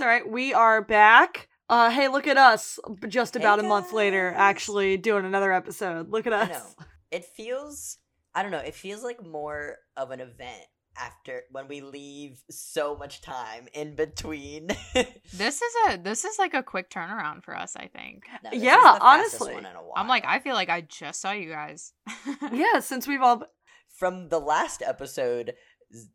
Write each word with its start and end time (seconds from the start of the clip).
It's 0.00 0.06
all 0.06 0.08
right. 0.08 0.26
We 0.26 0.54
are 0.54 0.80
back. 0.80 1.46
Uh, 1.68 1.90
hey, 1.90 2.08
look 2.08 2.26
at 2.26 2.38
us. 2.38 2.78
Just 3.06 3.34
Hey, 3.34 3.40
about 3.40 3.60
a 3.60 3.64
month 3.64 3.92
later, 3.92 4.32
actually 4.34 4.96
doing 4.96 5.26
another 5.26 5.52
episode. 5.52 6.08
Look 6.08 6.26
at 6.26 6.32
I 6.32 6.40
us. 6.44 6.48
know. 6.48 6.84
It 7.10 7.26
feels 7.26 7.98
I 8.34 8.40
don't 8.42 8.50
know, 8.50 8.60
it 8.60 8.74
feels 8.74 9.04
like 9.04 9.22
more 9.22 9.76
of 9.98 10.10
an 10.10 10.20
event 10.20 10.64
after 10.96 11.42
when 11.50 11.68
we 11.68 11.82
leave 11.82 12.42
so 12.48 12.96
much 12.96 13.20
time 13.20 13.68
in 13.74 13.94
between. 13.94 14.68
This 15.34 15.60
is 15.60 15.74
a 15.90 15.98
this 15.98 16.24
is 16.24 16.38
like 16.38 16.54
a 16.54 16.62
quick 16.62 16.88
turnaround 16.88 17.44
for 17.44 17.54
us, 17.54 17.76
I 17.76 17.88
think. 17.88 18.22
No, 18.42 18.52
Yeah, 18.54 18.96
honestly. 19.02 19.52
one 19.52 19.66
in 19.66 19.76
a 19.76 19.80
I'm 19.94 20.08
like. 20.08 20.24
I 20.24 20.38
feel 20.38 20.54
like 20.54 20.70
I 20.70 20.80
just 20.80 21.20
saw 21.20 21.32
you 21.32 21.50
guys. 21.50 21.92
Yeah, 22.50 22.80
since 22.80 23.06
we've 23.06 23.20
all. 23.20 23.42
from 23.98 24.30
the 24.30 24.40
last 24.40 24.80
episode, 24.80 25.52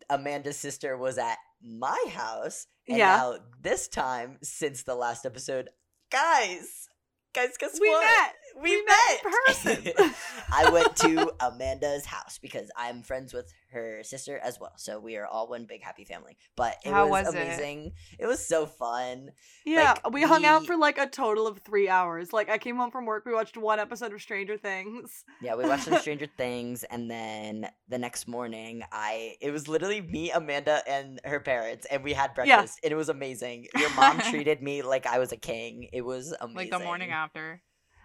Amanda's 0.09 0.57
sister 0.57 0.97
was 0.97 1.19
at 1.19 1.37
my 1.61 2.03
house, 2.11 2.65
and 2.87 2.97
Yeah. 2.97 3.15
now 3.17 3.37
this 3.61 3.87
time 3.87 4.37
since 4.43 4.83
the 4.83 4.95
last 4.95 5.25
episode, 5.25 5.69
guys, 6.11 6.87
guys, 7.33 7.57
guess 7.57 7.79
We 7.79 7.89
what? 7.89 8.01
met! 8.05 8.35
We, 8.55 8.69
We 8.71 8.83
met. 8.85 8.85
met 8.85 9.75
in 9.75 9.83
person. 9.93 10.13
I 10.51 10.69
went 10.69 10.95
to 10.97 11.31
Amanda's 11.41 12.05
house 12.05 12.37
because 12.37 12.71
I'm 12.77 13.01
friends 13.03 13.33
with 13.33 13.51
her 13.71 14.01
sister 14.03 14.39
as 14.41 14.59
well, 14.59 14.71
so 14.77 14.99
we 14.99 15.17
are 15.17 15.25
all 15.27 15.47
one 15.49 15.65
big 15.65 15.83
happy 15.83 16.05
family. 16.05 16.37
But 16.55 16.77
it 16.85 16.91
How 16.91 17.07
was, 17.07 17.25
was 17.25 17.35
it? 17.35 17.41
amazing. 17.41 17.91
It? 18.17 18.25
was 18.27 18.45
so 18.45 18.65
fun. 18.65 19.31
Yeah, 19.65 19.95
Like, 20.03 20.11
we 20.13 20.21
hung 20.23 20.45
out 20.45 20.65
for 20.65 20.77
like 20.77 20.97
a 20.97 21.07
total 21.07 21.47
of 21.47 21.59
three 21.59 21.89
hours. 21.89 22.31
Like, 22.31 22.49
I 22.49 22.57
came 22.57 22.77
home 22.77 22.91
from 22.91 23.05
work, 23.05 23.25
we 23.25 23.33
watched 23.33 23.57
one 23.57 23.79
episode 23.79 24.13
of 24.13 24.21
Stranger 24.21 24.57
Things. 24.57 25.25
Yeah, 25.41 25.55
we 25.55 25.65
watched 25.65 25.83
some 25.83 25.97
Stranger 25.97 26.27
Things, 26.37 26.83
and 26.85 27.11
then 27.11 27.67
the 27.89 27.97
next 27.97 28.27
morning, 28.27 28.83
I 28.91 29.35
it 29.41 29.51
was 29.51 29.67
literally 29.67 29.99
me, 30.01 30.31
Amanda, 30.31 30.81
and 30.87 31.19
her 31.25 31.41
parents, 31.41 31.85
and 31.91 32.03
we 32.03 32.13
had 32.13 32.33
breakfast, 32.33 32.47
Yeah. 32.49 32.55
breakfast, 32.57 32.79
and 32.83 32.93
it 32.93 32.95
was 32.95 33.09
amazing. 33.09 33.67
Your 33.77 33.89
mom 33.95 34.19
treated 34.31 34.61
me 34.61 34.81
like 34.81 35.05
I 35.05 35.19
was 35.19 35.33
a 35.33 35.37
king. 35.37 35.89
It 35.91 36.01
was 36.05 36.33
amazing. 36.39 36.55
like 36.55 36.79
the 36.79 36.79
morning 36.85 37.11
after. 37.11 37.61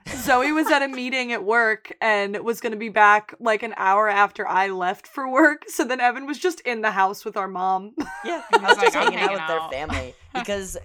Zoe 0.08 0.52
was 0.52 0.70
at 0.70 0.82
a 0.82 0.88
meeting 0.88 1.32
at 1.32 1.44
work 1.44 1.92
and 2.00 2.38
was 2.44 2.60
going 2.60 2.72
to 2.72 2.78
be 2.78 2.88
back 2.88 3.34
like 3.40 3.62
an 3.62 3.74
hour 3.76 4.08
after 4.08 4.46
I 4.46 4.68
left 4.68 5.06
for 5.06 5.28
work. 5.30 5.64
So 5.68 5.84
then 5.84 6.00
Evan 6.00 6.26
was 6.26 6.38
just 6.38 6.60
in 6.60 6.80
the 6.82 6.90
house 6.90 7.24
with 7.24 7.36
our 7.36 7.48
mom. 7.48 7.94
Yeah, 8.24 8.42
He 8.50 8.56
I 8.58 8.60
was 8.60 8.76
was 8.76 8.78
just 8.84 8.94
hanging 8.94 9.18
out 9.18 9.30
hanging 9.30 9.36
with 9.38 9.48
their 9.48 9.68
family 9.70 10.14
because, 10.34 10.76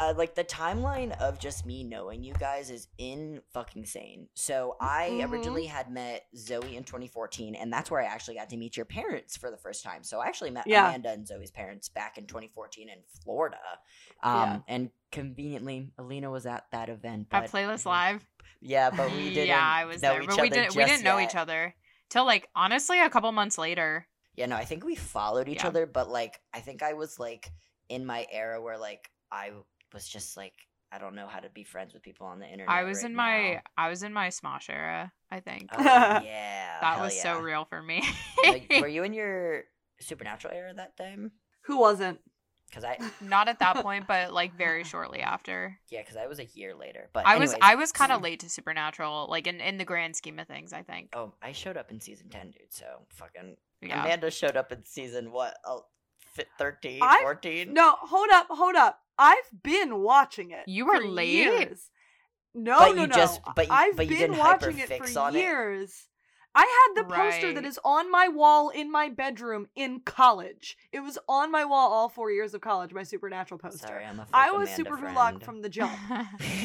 uh, 0.00 0.14
like, 0.16 0.34
the 0.34 0.44
timeline 0.44 1.16
of 1.20 1.38
just 1.38 1.66
me 1.66 1.84
knowing 1.84 2.22
you 2.24 2.32
guys 2.34 2.70
is 2.70 2.88
in 2.98 3.40
fucking 3.52 3.84
sane. 3.84 4.26
So 4.34 4.76
I 4.80 5.10
Mhm. 5.12 5.30
originally 5.32 5.66
had 5.66 5.90
met 5.90 6.26
Zoe 6.36 6.76
in 6.76 6.82
2014, 6.84 7.54
and 7.54 7.72
that's 7.72 7.90
where 7.90 8.00
I 8.00 8.04
actually 8.06 8.36
got 8.36 8.48
to 8.50 8.56
meet 8.56 8.76
your 8.76 8.86
parents 8.86 9.36
for 9.36 9.50
the 9.50 9.58
first 9.58 9.84
time. 9.84 10.02
So 10.02 10.20
I 10.20 10.26
actually 10.26 10.50
met 10.50 10.66
Yeah. 10.66 10.88
Amanda 10.88 11.10
and 11.10 11.26
Zoe's 11.28 11.50
parents 11.50 11.88
back 11.88 12.16
in 12.18 12.26
2014 12.26 12.88
in 12.88 12.98
Florida. 13.22 13.58
Um, 14.22 14.34
Yeah. 14.34 14.58
and 14.68 14.90
conveniently, 15.10 15.92
Alina 15.98 16.30
was 16.30 16.46
at 16.46 16.64
that 16.72 16.88
event. 16.88 17.28
At 17.30 17.42
But 17.42 17.50
Playlist 17.50 17.84
Live. 17.84 18.26
Yeah, 18.62 18.90
but 18.90 19.10
we 19.10 19.30
didn't. 19.34 19.48
yeah, 19.48 19.60
I 19.60 19.84
was 19.84 20.00
know 20.02 20.12
there, 20.14 20.22
but 20.24 20.40
we 20.40 20.48
didn't 20.48 20.76
we 20.76 20.84
didn't 20.84 21.04
know 21.04 21.18
yet. 21.18 21.30
each 21.30 21.34
other 21.36 21.74
till 22.08 22.24
like 22.24 22.48
honestly 22.54 23.00
a 23.00 23.10
couple 23.10 23.30
months 23.32 23.58
later. 23.58 24.06
Yeah, 24.36 24.46
no, 24.46 24.56
I 24.56 24.64
think 24.64 24.84
we 24.84 24.94
followed 24.94 25.48
each 25.48 25.56
Yeah. 25.62 25.68
other, 25.68 25.84
but 25.86 26.08
like 26.08 26.40
I 26.54 26.60
think 26.60 26.82
I 26.82 26.94
was 26.94 27.18
like 27.18 27.50
in 27.88 28.06
my 28.06 28.26
era 28.30 28.62
where 28.62 28.78
like 28.78 29.10
I 29.30 29.50
was 29.92 30.08
just 30.08 30.36
like 30.36 30.54
I 30.92 30.98
don't 30.98 31.14
know 31.14 31.26
how 31.26 31.40
to 31.40 31.48
be 31.48 31.64
friends 31.64 31.92
with 31.94 32.02
people 32.02 32.26
on 32.26 32.38
the 32.38 32.46
internet. 32.46 32.74
I 32.74 32.84
was 32.84 32.98
right 32.98 33.06
in 33.06 33.16
my 33.16 33.52
now. 33.54 33.60
I 33.76 33.88
was 33.88 34.02
in 34.02 34.12
my 34.12 34.28
Smosh 34.28 34.70
era. 34.70 35.12
I 35.30 35.40
think 35.40 35.70
Oh, 35.72 35.80
yeah, 35.80 36.20
that 36.80 36.94
hell 36.96 37.04
was 37.04 37.20
so 37.20 37.40
real 37.40 37.64
for 37.64 37.82
me. 37.82 38.02
Like, 38.44 38.68
were 38.80 38.88
you 38.88 39.02
in 39.02 39.12
your 39.12 39.64
supernatural 40.00 40.54
era 40.54 40.72
that 40.74 40.96
time? 40.96 41.32
Who 41.66 41.78
wasn't? 41.78 42.20
Because 42.72 42.84
I 42.84 42.96
Not 43.20 43.48
at 43.48 43.58
that 43.58 43.76
point, 43.82 44.06
but 44.08 44.32
like 44.32 44.56
very 44.56 44.82
shortly 44.92 45.20
after. 45.20 45.78
yeah, 45.90 46.00
because 46.00 46.16
I 46.16 46.26
was 46.26 46.38
a 46.38 46.46
year 46.54 46.74
later. 46.74 47.10
But 47.12 47.26
I 47.26 47.36
was 47.38 47.54
I 47.60 47.74
was 47.74 47.92
kind 47.92 48.10
of 48.12 48.22
late 48.22 48.40
to 48.40 48.48
Supernatural, 48.48 49.26
like 49.28 49.46
in 49.46 49.60
in 49.60 49.76
the 49.76 49.84
grand 49.84 50.16
scheme 50.16 50.38
of 50.38 50.48
things. 50.48 50.72
I 50.72 50.82
think. 50.82 51.10
Oh, 51.14 51.34
I 51.42 51.52
showed 51.52 51.76
up 51.76 51.90
in 51.90 52.00
season 52.00 52.28
ten, 52.30 52.46
dude. 52.50 52.62
So 52.70 52.86
fucking 53.10 53.56
Yeah. 53.82 54.02
Amanda 54.04 54.30
showed 54.30 54.56
up 54.56 54.72
in 54.72 54.84
season 54.86 55.32
what? 55.32 55.54
Oh, 55.66 55.84
fi- 56.34 56.44
13, 56.58 57.00
I've- 57.02 57.22
14? 57.22 57.74
No, 57.74 57.94
hold 58.00 58.30
up, 58.32 58.46
hold 58.48 58.74
up. 58.76 59.00
I've 59.18 59.50
been 59.62 59.98
watching 60.00 60.50
it. 60.52 60.60
You 60.66 60.86
were 60.86 61.00
late? 61.04 61.28
Years. 61.34 61.90
No, 62.54 62.78
But 62.78 62.94
no, 62.96 63.02
you 63.02 63.06
no. 63.08 63.14
just- 63.14 63.40
but 63.54 63.66
you- 63.66 63.72
I've 63.72 63.96
but 63.96 64.08
been 64.08 64.18
didn't 64.18 64.38
watching 64.38 64.78
it 64.78 64.88
for 64.88 65.20
on 65.20 65.36
it? 65.36 65.40
I 66.54 66.60
had 66.94 67.02
the 67.02 67.08
poster 67.08 67.52
that 67.54 67.64
is 67.64 67.78
on 67.84 68.10
my 68.10 68.28
wall 68.28 68.68
in 68.68 68.90
my 68.92 69.08
bedroom 69.08 69.68
in 69.74 70.00
college. 70.00 70.76
It 70.92 71.00
was 71.00 71.18
on 71.28 71.50
my 71.50 71.64
wall 71.64 71.92
all 71.92 72.08
four 72.08 72.30
years 72.30 72.52
of 72.54 72.60
college. 72.60 72.92
My 72.92 73.02
supernatural 73.04 73.58
poster. 73.58 73.86
Sorry, 73.86 74.04
I'm 74.04 74.18
a 74.20 74.26
I 74.34 74.50
was 74.50 74.68
Amanda 74.68 74.76
super 74.76 74.96
friend. 74.98 75.42
from 75.42 75.62
the 75.62 75.68
jump. 75.68 75.92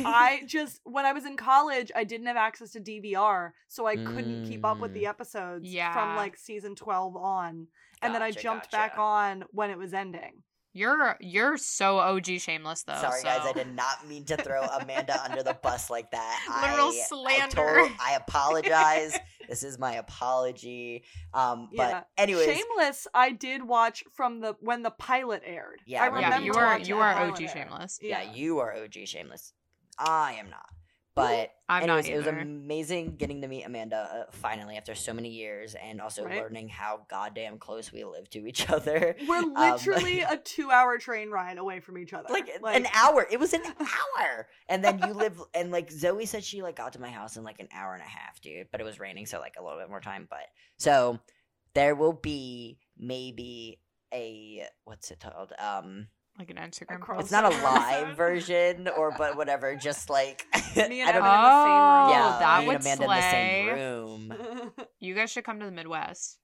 I 0.06 0.42
just 0.46 0.82
when 0.84 1.06
I 1.06 1.14
was 1.14 1.26
in 1.26 1.38
college, 1.38 1.92
I 1.96 2.04
didn't 2.04 2.28
have 2.28 2.38
access 2.38 2.72
to 2.72 2.80
DVR, 2.82 3.52
so 3.68 3.86
I 3.88 3.96
couldn't 3.96 4.44
keep 4.46 4.66
up 4.66 4.80
with 4.82 4.94
the 4.94 5.04
Mm. 5.04 5.10
episodes 5.10 5.68
from 5.94 6.16
like 6.16 6.36
season 6.38 6.76
twelve 6.76 7.16
on, 7.16 7.68
and 8.02 8.14
then 8.14 8.22
I 8.22 8.32
Gotcha, 8.32 8.42
jumped 8.42 8.72
back 8.72 8.98
on 8.98 9.46
when 9.52 9.70
it 9.70 9.78
was 9.78 9.94
ending. 9.94 10.44
You're 10.78 11.18
you're 11.20 11.58
so 11.58 11.98
OG 11.98 12.26
shameless 12.40 12.84
though. 12.84 12.96
Sorry, 12.96 13.24
guys, 13.24 13.42
I 13.44 13.52
did 13.54 13.74
not 13.74 14.08
mean 14.08 14.26
to 14.26 14.38
throw 14.38 14.62
Amanda 14.62 15.20
under 15.24 15.42
the 15.42 15.56
bus 15.56 15.90
like 15.90 16.12
that. 16.12 16.40
Literal 16.62 16.90
I, 16.90 17.06
slander. 17.08 17.80
I, 17.80 17.88
told- 17.88 17.92
I 18.00 18.14
apologize. 18.28 19.18
this 19.50 19.64
is 19.64 19.80
my 19.80 19.94
apology. 19.96 21.04
Um, 21.34 21.70
but 21.76 21.90
Yeah. 21.90 22.02
anyways, 22.18 22.46
Shameless, 22.46 23.08
I 23.14 23.32
did 23.32 23.64
watch 23.68 24.04
from 24.14 24.40
the 24.40 24.56
when 24.60 24.84
the 24.84 24.92
pilot 24.92 25.42
aired. 25.46 25.82
Yeah, 25.88 26.04
I 26.04 26.06
I 26.06 26.20
Yeah, 26.20 26.26
remember 26.26 26.46
you 26.46 26.54
are 26.54 26.80
you 26.80 26.98
are 27.00 27.14
OG 27.28 27.42
air. 27.42 27.48
shameless. 27.48 28.00
yeah. 28.02 28.22
Yeah. 28.22 28.34
you 28.34 28.60
are 28.60 28.76
OG 28.76 28.94
shameless. 29.06 29.54
I 29.98 30.34
am 30.34 30.50
not. 30.52 30.68
But 31.18 31.52
I'm 31.68 31.84
anyways, 31.84 32.08
it 32.08 32.16
was 32.18 32.28
amazing 32.28 33.16
getting 33.18 33.42
to 33.42 33.48
meet 33.48 33.64
Amanda 33.64 33.98
uh, 34.28 34.32
finally 34.32 34.78
after 34.78 34.96
so 34.96 35.14
many 35.14 35.30
years, 35.30 35.76
and 35.76 36.00
also 36.00 36.24
Right. 36.24 36.42
learning 36.42 36.70
how 36.70 37.06
goddamn 37.10 37.58
close 37.58 37.92
we 37.92 38.04
live 38.06 38.30
to 38.30 38.48
each 38.48 38.70
other. 38.70 39.16
We're 39.28 39.38
Um, 39.40 39.54
literally 39.54 40.22
a 40.30 40.38
two-hour 40.38 40.98
train 41.00 41.30
ride 41.30 41.58
away 41.58 41.80
from 41.82 41.98
each 41.98 42.14
other. 42.14 42.30
like, 42.30 42.50
an 42.64 42.88
hour. 42.94 43.28
It 43.30 43.40
was 43.40 43.54
an 43.54 43.64
hour. 43.80 44.48
And 44.70 44.84
then 44.84 45.00
you 45.00 45.14
live 45.14 45.42
and 45.54 45.72
like 45.72 45.92
Zoe 45.92 46.26
said 46.26 46.44
she 46.44 46.62
like 46.62 46.76
got 46.78 46.94
to 46.94 47.02
my 47.02 47.10
house 47.10 47.36
in 47.36 47.44
like 47.44 47.60
an 47.60 47.68
hour 47.74 47.94
and 47.94 48.02
a 48.04 48.06
half, 48.08 48.40
dude. 48.42 48.68
But 48.72 48.80
it 48.80 48.86
was 48.86 49.00
raining, 49.00 49.26
so 49.26 49.40
like 49.40 49.56
a 49.60 49.64
little 49.64 49.80
bit 49.80 49.90
more 49.90 50.02
time. 50.02 50.28
But 50.30 50.46
so 50.78 51.20
there 51.74 51.96
will 51.96 52.14
be 52.14 52.80
maybe 52.98 53.82
a 54.14 54.68
what's 54.86 55.12
it 55.12 55.20
called? 55.20 55.52
Um 55.60 56.08
Like 56.40 56.52
an 56.52 56.58
Instagram 56.58 56.98
Across 56.98 57.22
it's 57.24 57.32
not 57.32 57.46
a 57.46 57.50
live 57.64 58.16
version 58.16 58.88
or 58.88 59.12
but 59.18 59.36
whatever, 59.38 59.76
just 59.76 60.10
like 60.10 60.46
Me 60.76 61.02
and 61.02 61.10
I 61.10 61.12
don't 61.12 61.24
Evan 61.24 61.24
know. 61.24 61.38
in 61.40 61.50
the 61.50 61.64
same 61.64 61.76
room. 61.88 62.06
Oh, 62.06 62.10
Yeah, 62.12 62.40
that 62.40 62.60
me 62.62 62.68
would 62.68 62.76
and 62.76 62.86
Amanda 62.86 63.04
in 63.04 63.10
the 63.10 63.32
same 63.32 64.70
room. 64.70 64.74
You 65.00 65.16
guys 65.16 65.32
should 65.32 65.44
come 65.44 65.60
to 65.60 65.66
the 65.66 65.72
Midwest. 65.72 66.38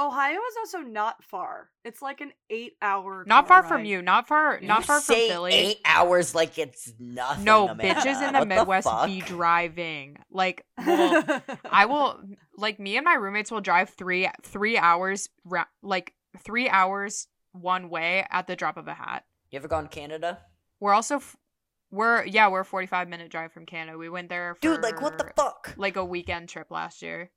Ohio 0.00 0.36
is 0.38 0.54
also 0.60 0.78
not 0.78 1.24
far. 1.24 1.70
It's 1.84 2.00
like 2.00 2.20
an 2.20 2.30
eight-hour. 2.50 3.24
Not 3.26 3.48
car 3.48 3.62
far 3.62 3.68
from 3.68 3.76
ride. 3.78 3.86
you. 3.88 4.00
Not 4.00 4.28
far. 4.28 4.60
Not 4.60 4.80
You 4.80 4.84
far 4.86 5.00
from 5.00 5.14
say 5.16 5.28
Philly. 5.28 5.52
Eight 5.52 5.78
hours 5.84 6.36
like 6.36 6.56
it's 6.56 6.92
nothing. 7.00 7.42
no, 7.44 7.66
Amanda. 7.68 7.94
bitches 8.00 8.24
in 8.24 8.32
the 8.32 8.38
What 8.38 8.48
Midwest 8.48 8.88
be 9.06 9.20
driving. 9.22 10.18
Like, 10.30 10.64
well, 10.86 11.42
I 11.68 11.86
will. 11.86 12.20
Like 12.56 12.78
me 12.78 12.96
and 12.96 13.04
my 13.04 13.14
roommates 13.14 13.50
will 13.50 13.60
drive 13.60 13.90
three 13.90 14.28
three 14.44 14.78
hours. 14.78 15.28
Ra- 15.44 15.64
like 15.82 16.14
three 16.44 16.68
hours 16.68 17.26
one 17.52 17.90
way 17.90 18.26
at 18.30 18.46
the 18.46 18.56
drop 18.56 18.76
of 18.76 18.88
a 18.88 18.94
hat. 18.94 19.24
You 19.50 19.56
ever 19.58 19.68
gone 19.68 19.84
to 19.84 19.88
Canada? 19.88 20.38
We're 20.80 20.92
also. 20.94 21.16
F- 21.16 21.36
we're 21.90 22.24
yeah. 22.24 22.48
We're 22.48 22.60
a 22.60 22.64
forty 22.64 22.86
five 22.86 23.08
minute 23.08 23.30
drive 23.30 23.52
from 23.52 23.64
Canada. 23.66 23.96
We 23.96 24.08
went 24.10 24.28
there 24.28 24.54
for 24.56 24.60
Dude, 24.60 24.82
like 24.82 25.00
what 25.00 25.16
the 25.18 25.30
fuck? 25.36 25.74
like 25.76 25.96
a 25.96 26.04
weekend 26.04 26.48
trip 26.50 26.70
last 26.70 27.00
year. 27.02 27.30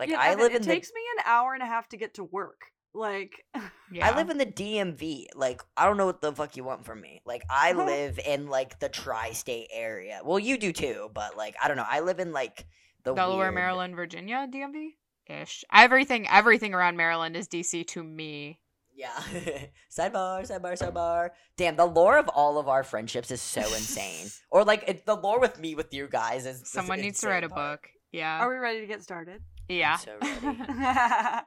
Like 0.00 0.08
Yeah, 0.10 0.18
I 0.20 0.34
live 0.34 0.52
it 0.52 0.56
in 0.56 0.62
the 0.62 0.68
takes 0.68 0.90
me 0.94 1.00
an 1.18 1.24
hour 1.26 1.54
and 1.54 1.62
a 1.62 1.66
half 1.66 1.88
to 1.90 1.96
get 1.96 2.14
to 2.14 2.24
work. 2.24 2.62
Like, 2.94 3.44
Yeah. 3.92 4.08
I 4.08 4.16
live 4.16 4.30
in 4.30 4.38
the 4.38 4.46
DMV. 4.46 5.26
Like, 5.36 5.62
I 5.76 5.84
don't 5.86 5.96
know 5.96 6.06
what 6.06 6.20
the 6.20 6.32
fuck 6.32 6.56
you 6.56 6.64
want 6.64 6.84
from 6.84 7.00
me. 7.00 7.22
Like, 7.24 7.42
I 7.50 7.70
Uh-huh. 7.72 7.84
live 7.84 8.18
in 8.18 8.48
like 8.48 8.78
the 8.80 8.88
tri-state 8.88 9.68
area. 9.72 10.20
Well, 10.24 10.38
you 10.38 10.58
do 10.58 10.72
too, 10.72 11.10
but 11.14 11.36
like, 11.36 11.54
I 11.62 11.68
don't 11.68 11.76
know. 11.76 11.86
I 11.88 12.00
live 12.00 12.18
in 12.18 12.32
like 12.32 12.66
the 13.04 13.14
Delaware, 13.14 13.46
weird- 13.46 13.54
Maryland, 13.54 13.94
Virginia, 13.96 14.46
DMV 14.50 14.90
ish. 15.28 15.64
Everything, 15.72 16.26
everything 16.28 16.74
around 16.74 16.96
Maryland 16.96 17.36
is 17.36 17.46
DC 17.48 17.86
to 17.88 18.02
me. 18.02 18.60
Yeah. 18.98 19.10
sidebar, 19.90 20.42
sidebar, 20.42 20.76
sidebar. 20.76 21.30
Damn, 21.56 21.76
the 21.76 21.86
lore 21.86 22.18
of 22.18 22.28
all 22.28 22.58
of 22.58 22.66
our 22.66 22.82
friendships 22.82 23.30
is 23.30 23.40
so 23.40 23.60
insane. 23.60 24.26
or 24.50 24.64
like 24.64 24.82
it, 24.88 25.06
the 25.06 25.14
lore 25.14 25.38
with 25.38 25.60
me 25.60 25.76
with 25.76 25.94
you 25.94 26.08
guys 26.10 26.46
is. 26.46 26.62
is 26.62 26.68
Someone 26.68 27.00
needs 27.00 27.20
to 27.20 27.28
write 27.28 27.44
a 27.44 27.48
part. 27.48 27.82
book. 27.82 27.90
Yeah. 28.10 28.40
are 28.40 28.50
we 28.50 28.56
ready 28.56 28.80
to 28.80 28.86
get 28.86 29.02
started? 29.02 29.42
yeah. 29.68 29.96
so 29.96 30.16
ready. 30.20 30.58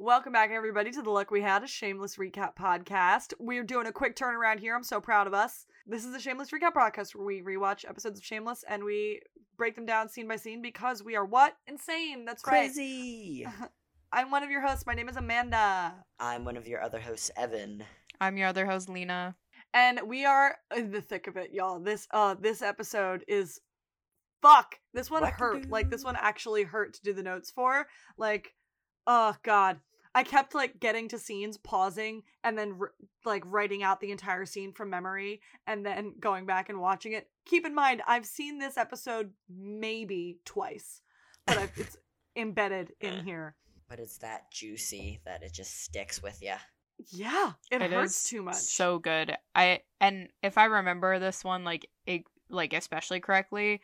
Welcome 0.00 0.32
back, 0.32 0.50
everybody, 0.50 0.90
to 0.92 1.02
the 1.02 1.10
Luck 1.10 1.30
We 1.30 1.40
Had, 1.40 1.62
a 1.62 1.68
Shameless 1.68 2.16
Recap 2.16 2.56
podcast. 2.56 3.32
We're 3.38 3.64
doing 3.64 3.86
a 3.86 3.92
quick 3.92 4.16
turnaround 4.16 4.58
here. 4.58 4.74
I'm 4.74 4.82
so 4.82 5.00
proud 5.00 5.26
of 5.26 5.34
us. 5.34 5.66
This 5.86 6.04
is 6.04 6.14
a 6.14 6.20
Shameless 6.20 6.50
Recap 6.50 6.72
podcast 6.72 7.14
where 7.14 7.26
we 7.26 7.42
rewatch 7.42 7.88
episodes 7.88 8.18
of 8.18 8.24
Shameless 8.24 8.64
and 8.68 8.82
we 8.82 9.20
break 9.56 9.74
them 9.76 9.86
down 9.86 10.08
scene 10.08 10.26
by 10.26 10.36
scene 10.36 10.62
because 10.62 11.02
we 11.02 11.14
are 11.14 11.24
what? 11.24 11.56
Insane. 11.68 12.24
That's 12.24 12.44
right. 12.46 12.70
Crazy. 14.10 14.24
I'm 14.24 14.30
one 14.30 14.42
of 14.42 14.50
your 14.50 14.66
hosts. 14.66 14.86
My 14.86 14.94
name 14.94 15.08
is 15.08 15.16
Amanda. 15.16 15.94
I'm 16.18 16.44
one 16.44 16.56
of 16.56 16.66
your 16.66 16.82
other 16.82 17.00
hosts, 17.00 17.30
Evan. 17.36 17.84
I'm 18.20 18.36
your 18.36 18.48
other 18.48 18.66
host, 18.66 18.88
Lena. 18.88 19.36
And 19.74 20.00
we 20.06 20.24
are 20.24 20.56
in 20.74 20.90
the 20.90 21.00
thick 21.00 21.26
of 21.26 21.36
it, 21.36 21.52
y'all. 21.52 21.78
This 21.78 22.06
uh 22.12 22.34
this 22.40 22.62
episode 22.62 23.24
is 23.28 23.60
fuck. 24.40 24.76
This 24.94 25.10
one 25.10 25.24
hurt. 25.24 25.68
Like 25.68 25.90
this 25.90 26.04
one 26.04 26.16
actually 26.18 26.64
hurt 26.64 26.94
to 26.94 27.02
do 27.02 27.12
the 27.12 27.22
notes 27.22 27.50
for. 27.50 27.86
Like, 28.16 28.54
oh 29.06 29.34
god. 29.42 29.80
I 30.14 30.22
kept 30.24 30.54
like 30.54 30.80
getting 30.80 31.08
to 31.08 31.18
scenes, 31.18 31.58
pausing, 31.58 32.22
and 32.42 32.58
then 32.58 32.76
r- 32.80 32.94
like 33.26 33.42
writing 33.46 33.82
out 33.82 34.00
the 34.00 34.10
entire 34.10 34.46
scene 34.46 34.72
from 34.72 34.90
memory, 34.90 35.42
and 35.66 35.84
then 35.84 36.14
going 36.18 36.46
back 36.46 36.70
and 36.70 36.80
watching 36.80 37.12
it. 37.12 37.28
Keep 37.44 37.66
in 37.66 37.74
mind, 37.74 38.02
I've 38.06 38.26
seen 38.26 38.58
this 38.58 38.78
episode 38.78 39.32
maybe 39.48 40.38
twice, 40.44 41.02
but 41.46 41.58
I've, 41.58 41.72
it's 41.76 41.96
embedded 42.36 42.92
in 43.00 43.22
here. 43.24 43.54
But 43.88 44.00
it's 44.00 44.18
that 44.18 44.50
juicy 44.50 45.20
that 45.24 45.42
it 45.42 45.52
just 45.52 45.82
sticks 45.82 46.22
with 46.22 46.42
you. 46.42 46.54
Yeah, 47.10 47.52
it, 47.70 47.80
It 47.80 47.92
hurts 47.92 48.24
is 48.24 48.30
too 48.30 48.42
much. 48.42 48.56
So 48.56 48.98
good. 48.98 49.36
I 49.54 49.80
and 50.00 50.28
if 50.42 50.58
I 50.58 50.64
remember 50.66 51.18
this 51.18 51.44
one 51.44 51.64
like 51.64 51.88
it 52.06 52.24
like 52.50 52.72
especially 52.72 53.20
correctly, 53.20 53.80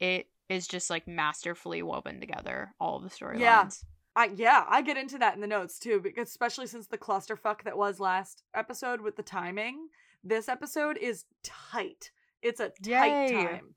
it 0.00 0.28
is 0.48 0.66
just 0.66 0.90
like 0.90 1.06
masterfully 1.08 1.82
woven 1.82 2.20
together 2.20 2.74
all 2.80 2.98
the 3.00 3.08
storylines. 3.08 3.40
Yeah. 3.40 3.68
I 4.16 4.30
yeah, 4.34 4.64
I 4.68 4.82
get 4.82 4.96
into 4.96 5.18
that 5.18 5.34
in 5.34 5.40
the 5.42 5.46
notes 5.46 5.78
too, 5.78 6.00
because 6.00 6.28
especially 6.28 6.66
since 6.66 6.86
the 6.86 6.98
clusterfuck 6.98 7.64
that 7.64 7.76
was 7.76 8.00
last 8.00 8.42
episode 8.54 9.00
with 9.00 9.16
the 9.16 9.22
timing, 9.22 9.88
this 10.24 10.48
episode 10.48 10.96
is 10.96 11.24
tight. 11.44 12.10
It's 12.42 12.60
a 12.60 12.70
tight 12.82 13.30
Yay. 13.30 13.32
time. 13.32 13.74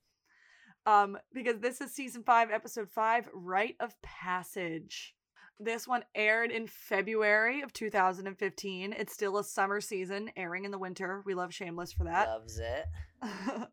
Um, 0.86 1.18
because 1.34 1.60
this 1.60 1.82
is 1.82 1.94
season 1.94 2.24
five, 2.24 2.50
episode 2.52 2.90
five, 2.90 3.28
Rite 3.34 3.76
of 3.80 4.02
Passage. 4.02 5.14
This 5.62 5.86
one 5.86 6.06
aired 6.16 6.52
in 6.52 6.68
February 6.68 7.62
of 7.62 7.74
2015. 7.74 8.94
It's 8.94 9.14
still 9.14 9.38
a 9.38 9.44
summer 9.44 9.82
season, 9.82 10.32
airing 10.38 10.64
in 10.64 10.72
the 10.72 10.78
winter. 10.78 11.22
We 11.26 11.34
love 11.34 11.54
Shameless 11.54 11.92
for 11.92 12.06
that. 12.06 12.30
Loves 12.30 12.60
it. 12.60 12.86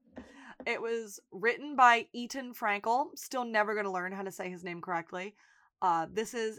it 0.66 0.82
was 0.82 1.20
written 1.30 1.76
by 1.76 2.08
Etan 2.14 2.58
Frankel. 2.58 3.16
Still 3.16 3.44
never 3.44 3.74
going 3.74 3.86
to 3.86 3.92
learn 3.92 4.10
how 4.10 4.22
to 4.22 4.32
say 4.32 4.50
his 4.50 4.64
name 4.64 4.80
correctly. 4.80 5.36
Uh, 5.80 6.06
this 6.12 6.34
is 6.34 6.58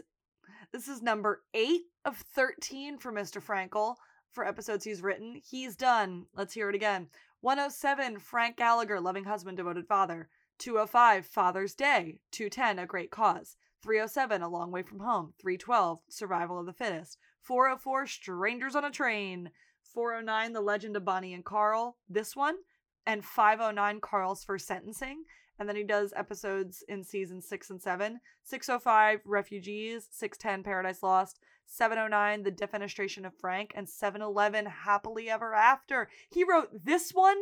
this 0.72 0.88
is 0.88 1.02
number 1.02 1.42
eight 1.52 1.82
of 2.06 2.16
thirteen 2.16 2.96
for 2.96 3.12
Mr. 3.12 3.42
Frankel 3.42 3.96
for 4.30 4.46
episodes 4.46 4.84
he's 4.84 5.02
written. 5.02 5.38
He's 5.44 5.76
done. 5.76 6.24
Let's 6.34 6.54
hear 6.54 6.70
it 6.70 6.74
again. 6.74 7.08
107, 7.42 8.18
Frank 8.18 8.56
Gallagher, 8.56 8.98
loving 8.98 9.24
husband, 9.24 9.58
devoted 9.58 9.86
father. 9.86 10.28
205, 10.58 11.24
Father's 11.24 11.74
Day. 11.74 12.18
210, 12.32 12.80
A 12.80 12.86
Great 12.86 13.10
Cause. 13.10 13.56
307, 13.82 14.42
A 14.42 14.48
Long 14.48 14.70
Way 14.70 14.82
from 14.82 15.00
Home. 15.00 15.34
312, 15.40 16.00
Survival 16.08 16.58
of 16.58 16.66
the 16.66 16.72
Fittest. 16.72 17.18
404, 17.42 18.06
Strangers 18.06 18.74
on 18.74 18.84
a 18.84 18.90
Train. 18.90 19.50
409, 19.82 20.52
The 20.52 20.60
Legend 20.60 20.96
of 20.96 21.04
Bonnie 21.04 21.34
and 21.34 21.44
Carl. 21.44 21.96
This 22.08 22.36
one. 22.36 22.56
And 23.06 23.24
509, 23.24 24.00
Carl's 24.00 24.44
First 24.44 24.66
Sentencing. 24.66 25.24
And 25.58 25.68
then 25.68 25.76
he 25.76 25.82
does 25.84 26.12
episodes 26.14 26.84
in 26.88 27.02
season 27.02 27.40
6 27.40 27.70
and 27.70 27.82
7. 27.82 28.20
605, 28.44 29.20
Refugees. 29.24 30.08
610, 30.10 30.62
Paradise 30.62 31.02
Lost. 31.02 31.40
709, 31.66 32.42
The 32.42 32.52
Defenestration 32.52 33.26
of 33.26 33.34
Frank. 33.34 33.72
And 33.74 33.88
711, 33.88 34.66
Happily 34.66 35.28
Ever 35.28 35.54
After. 35.54 36.08
He 36.30 36.44
wrote 36.44 36.84
this 36.84 37.12
one 37.12 37.38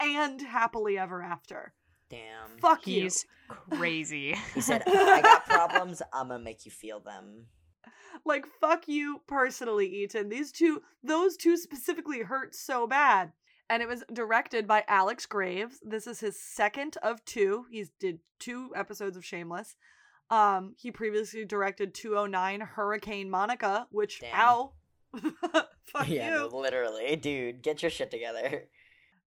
and 0.00 0.40
Happily 0.40 0.98
Ever 0.98 1.22
After. 1.22 1.74
Damn. 2.10 2.58
Fuck 2.60 2.86
you. 2.86 3.04
He's 3.04 3.24
crazy. 3.70 4.36
He 4.54 4.60
said, 4.60 4.82
I 4.86 5.20
got 5.22 5.46
problems. 5.46 6.02
I'm 6.12 6.28
going 6.28 6.40
to 6.40 6.44
make 6.44 6.66
you 6.66 6.72
feel 6.72 7.00
them. 7.00 7.46
Like 8.24 8.46
fuck 8.60 8.88
you 8.88 9.22
personally, 9.26 9.88
Etan. 10.06 10.30
These 10.30 10.52
two 10.52 10.82
those 11.02 11.36
two 11.36 11.56
specifically 11.56 12.20
hurt 12.22 12.54
so 12.54 12.86
bad. 12.86 13.32
And 13.68 13.82
it 13.82 13.88
was 13.88 14.02
directed 14.12 14.66
by 14.66 14.84
Alex 14.88 15.26
Graves. 15.26 15.78
This 15.82 16.06
is 16.06 16.20
his 16.20 16.38
second 16.38 16.96
of 17.02 17.24
two. 17.24 17.66
He's 17.70 17.90
did 18.00 18.18
two 18.38 18.72
episodes 18.74 19.16
of 19.16 19.24
Shameless. 19.24 19.76
Um 20.28 20.74
he 20.76 20.90
previously 20.90 21.44
directed 21.44 21.94
209 21.94 22.60
Hurricane 22.60 23.30
Monica, 23.30 23.86
which 23.90 24.20
Damn. 24.20 24.34
ow. 24.34 24.72
fuck 25.86 26.08
yeah, 26.08 26.30
you. 26.30 26.50
no, 26.50 26.58
literally. 26.58 27.16
Dude, 27.16 27.62
get 27.62 27.82
your 27.82 27.90
shit 27.90 28.10
together. 28.10 28.64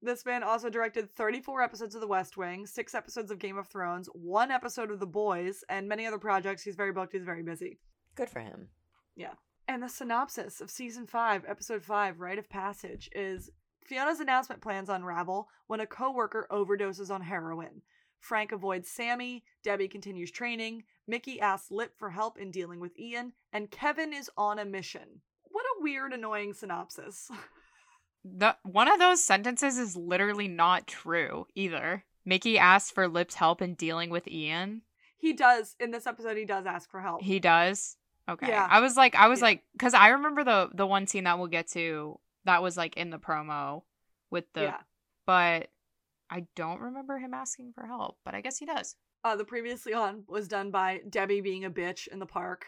This 0.04 0.26
man 0.26 0.44
also 0.44 0.70
directed 0.70 1.16
34 1.16 1.62
episodes 1.62 1.96
of 1.96 2.02
The 2.02 2.08
West 2.08 2.36
Wing, 2.36 2.68
six 2.68 2.94
episodes 2.94 3.32
of 3.32 3.40
Game 3.40 3.58
of 3.58 3.68
Thrones, 3.68 4.10
one 4.12 4.52
episode 4.52 4.92
of 4.92 5.00
The 5.00 5.08
Boys, 5.08 5.64
and 5.70 5.88
many 5.88 6.06
other 6.06 6.18
projects. 6.18 6.62
He's 6.62 6.76
very 6.76 6.92
booked, 6.92 7.14
he's 7.14 7.24
very 7.24 7.42
busy. 7.42 7.80
Good 8.14 8.30
for 8.30 8.42
him. 8.42 8.68
Yeah. 9.16 9.36
And 9.66 9.82
the 9.82 9.88
synopsis 9.88 10.60
of 10.60 10.70
season 10.70 11.08
5, 11.08 11.46
episode 11.48 11.86
5, 11.86 12.20
Rite 12.20 12.38
of 12.38 12.50
Passage, 12.50 13.10
is 13.16 13.50
Fiona's 13.86 14.20
announcement 14.20 14.62
plans 14.62 14.90
unravel 14.90 15.48
when 15.68 15.80
a 15.80 15.88
coworker 15.88 16.48
overdoses 16.52 17.10
on 17.10 17.22
heroin. 17.22 17.82
Frank 18.20 18.52
avoids 18.52 18.90
Sammy, 18.90 19.46
Debbie 19.64 19.88
continues 19.88 20.32
training, 20.32 20.84
Mickey 21.08 21.40
asks 21.40 21.72
Lip 21.72 21.94
for 21.98 22.10
help 22.10 22.38
in 22.38 22.52
dealing 22.52 22.82
with 22.82 23.00
Ian, 23.00 23.32
and 23.54 23.72
Kevin 23.72 24.12
is 24.12 24.30
on 24.36 24.60
a 24.60 24.66
mission. 24.66 25.22
What 25.44 25.64
a 25.64 25.82
weird, 25.82 26.12
annoying 26.12 26.54
synopsis. 26.54 27.32
The 28.26 28.56
one 28.64 28.88
of 28.90 29.00
those 29.00 29.24
sentences 29.24 29.78
is 29.78 29.96
literally 29.96 30.48
not 30.48 30.88
true 30.88 31.48
either. 31.56 32.06
Mickey 32.26 32.58
asks 32.58 32.90
for 32.92 33.08
Lip's 33.08 33.36
help 33.36 33.62
in 33.62 33.74
dealing 33.76 34.10
with 34.10 34.28
Ian. 34.28 34.82
he 35.18 35.34
does, 35.34 35.76
in 35.80 35.92
this 35.92 36.06
episode, 36.08 36.38
he 36.38 36.46
does 36.46 36.66
ask 36.66 36.90
for 36.90 37.02
help. 37.02 37.22
He 37.22 37.40
does. 37.40 37.98
Okay. 38.30 38.48
Yeah. 38.48 38.66
I 38.70 38.80
was 38.80 38.96
like 38.96 39.16
I 39.16 39.28
was 39.28 39.40
Yeah. 39.40 39.46
like 39.46 39.64
cuz 39.78 39.94
I 39.94 40.10
remember 40.10 40.44
the 40.44 40.70
the 40.74 40.88
one 40.88 41.08
scene 41.08 41.26
that 41.26 41.38
we'll 41.38 41.48
get 41.48 41.68
to 41.72 42.20
that 42.46 42.62
was 42.64 42.78
like 42.78 42.96
in 42.98 43.10
the 43.10 43.20
promo 43.20 43.84
with 44.30 44.46
the 44.54 44.62
yeah. 44.64 44.82
but 45.26 45.70
I 46.30 46.48
don't 46.56 46.80
remember 46.80 47.18
him 47.20 47.34
asking 47.34 47.74
for 47.74 47.86
help, 47.86 48.18
but 48.24 48.34
I 48.36 48.42
guess 48.42 48.58
he 48.58 48.66
does. 48.66 48.96
Uh, 49.26 49.36
the 49.36 49.46
previously 49.46 49.94
on 49.94 50.24
was 50.28 50.48
done 50.48 50.72
by 50.72 51.02
Debbie 51.10 51.42
being 51.42 51.64
a 51.66 51.70
bitch 51.72 52.08
in 52.08 52.20
the 52.20 52.26
park. 52.26 52.68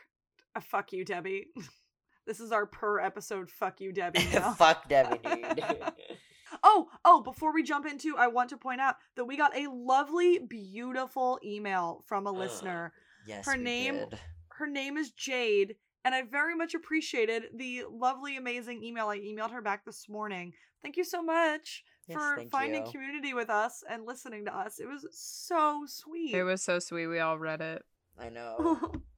Uh, 0.55 0.59
fuck 0.61 0.91
you, 0.93 1.03
Debbie. 1.05 1.47
this 2.25 2.39
is 2.39 2.51
our 2.51 2.65
per 2.65 2.99
episode 2.99 3.49
fuck 3.49 3.79
you, 3.81 3.91
Debbie. 3.91 4.19
Fuck 4.57 4.87
Debbie, 4.89 5.19
dude. 5.23 5.63
oh, 6.63 6.87
oh, 7.03 7.21
before 7.21 7.53
we 7.53 7.63
jump 7.63 7.85
into, 7.85 8.17
I 8.17 8.27
want 8.27 8.49
to 8.49 8.57
point 8.57 8.81
out 8.81 8.95
that 9.15 9.25
we 9.25 9.37
got 9.37 9.55
a 9.55 9.67
lovely, 9.71 10.39
beautiful 10.39 11.39
email 11.43 12.03
from 12.07 12.27
a 12.27 12.31
listener. 12.31 12.93
yes, 13.27 13.45
Her 13.45 13.57
we 13.57 13.63
name- 13.63 13.95
did. 14.09 14.19
Her 14.49 14.67
name 14.67 14.97
is 14.97 15.11
Jade, 15.11 15.75
and 16.05 16.15
I 16.15 16.21
very 16.21 16.55
much 16.55 16.73
appreciated 16.75 17.43
the 17.55 17.83
lovely, 17.91 18.37
amazing 18.37 18.83
email 18.83 19.07
I 19.09 19.19
emailed 19.19 19.51
her 19.51 19.61
back 19.61 19.83
this 19.83 20.07
morning. 20.07 20.53
Thank 20.81 20.95
you 20.97 21.03
so 21.03 21.21
much 21.21 21.83
Yes, 22.07 22.17
for 22.17 22.41
finding 22.51 22.85
you. 22.85 22.91
community 22.91 23.33
with 23.33 23.49
us 23.49 23.83
and 23.89 24.05
listening 24.05 24.45
to 24.45 24.55
us. 24.55 24.79
It 24.79 24.87
was 24.87 25.05
so 25.11 25.83
sweet. 25.87 26.33
It 26.35 26.43
was 26.43 26.61
so 26.61 26.79
sweet. 26.79 27.07
We 27.07 27.19
all 27.19 27.37
read 27.37 27.59
it. 27.61 27.83
I 28.17 28.29
know. 28.29 28.91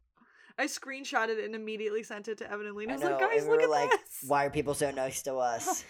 I 0.57 0.65
screenshotted 0.65 1.37
it 1.37 1.45
and 1.45 1.55
immediately 1.55 2.03
sent 2.03 2.27
it 2.27 2.37
to 2.39 2.51
Evan 2.51 2.65
and 2.67 2.75
Lena. 2.75 2.93
I 2.93 2.95
I 2.95 2.97
was 2.97 3.03
know. 3.03 3.17
like, 3.17 3.31
guys, 3.31 3.43
we 3.43 3.49
look 3.49 3.61
at 3.61 3.69
like, 3.69 3.89
this. 3.91 4.23
why 4.27 4.45
are 4.45 4.49
people 4.49 4.73
so 4.73 4.89
nice 4.91 5.21
to 5.23 5.35
us? 5.37 5.83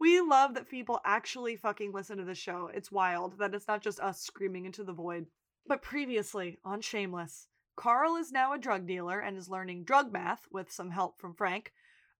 We 0.00 0.20
love 0.20 0.54
that 0.54 0.68
people 0.68 1.00
actually 1.04 1.56
fucking 1.56 1.92
listen 1.92 2.18
to 2.18 2.24
the 2.24 2.34
show. 2.34 2.68
It's 2.74 2.90
wild 2.90 3.38
that 3.38 3.54
it's 3.54 3.68
not 3.68 3.80
just 3.80 4.00
us 4.00 4.20
screaming 4.20 4.66
into 4.66 4.82
the 4.82 4.92
void. 4.92 5.26
But 5.66 5.82
previously 5.82 6.58
on 6.64 6.80
Shameless, 6.80 7.48
Carl 7.76 8.16
is 8.16 8.32
now 8.32 8.52
a 8.52 8.58
drug 8.58 8.86
dealer 8.86 9.20
and 9.20 9.36
is 9.38 9.48
learning 9.48 9.84
drug 9.84 10.12
math 10.12 10.46
with 10.50 10.70
some 10.70 10.90
help 10.90 11.20
from 11.20 11.34
Frank. 11.34 11.72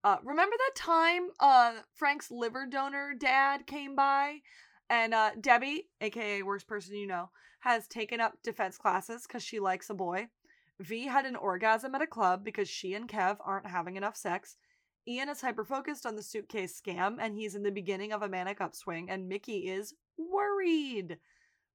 Uh, 0.02 0.16
remember 0.22 0.56
that 0.56 0.76
time 0.76 1.28
uh, 1.40 1.74
Frank's 1.94 2.30
liver 2.30 2.66
donor 2.66 3.14
dad 3.18 3.66
came 3.66 3.96
by 3.96 4.38
and 4.88 5.12
uh, 5.14 5.30
Debbie, 5.40 5.88
aka 6.00 6.42
worst 6.42 6.66
person 6.66 6.94
you 6.94 7.06
know, 7.06 7.30
has 7.60 7.88
taken 7.88 8.20
up 8.20 8.34
defense 8.42 8.76
classes 8.76 9.26
because 9.26 9.42
she 9.42 9.58
likes 9.60 9.90
a 9.90 9.94
boy. 9.94 10.28
V 10.80 11.06
had 11.06 11.26
an 11.26 11.36
orgasm 11.36 11.94
at 11.94 12.02
a 12.02 12.06
club 12.06 12.44
because 12.44 12.68
she 12.68 12.94
and 12.94 13.08
Kev 13.08 13.36
aren't 13.44 13.66
having 13.66 13.96
enough 13.96 14.16
sex. 14.16 14.56
Ian 15.06 15.28
is 15.28 15.40
hyper 15.40 15.64
focused 15.64 16.06
on 16.06 16.16
the 16.16 16.22
suitcase 16.22 16.80
scam 16.80 17.16
and 17.20 17.34
he's 17.34 17.54
in 17.54 17.62
the 17.62 17.70
beginning 17.70 18.12
of 18.12 18.22
a 18.22 18.28
manic 18.28 18.60
upswing, 18.60 19.10
and 19.10 19.28
Mickey 19.28 19.68
is 19.68 19.94
worried. 20.16 21.18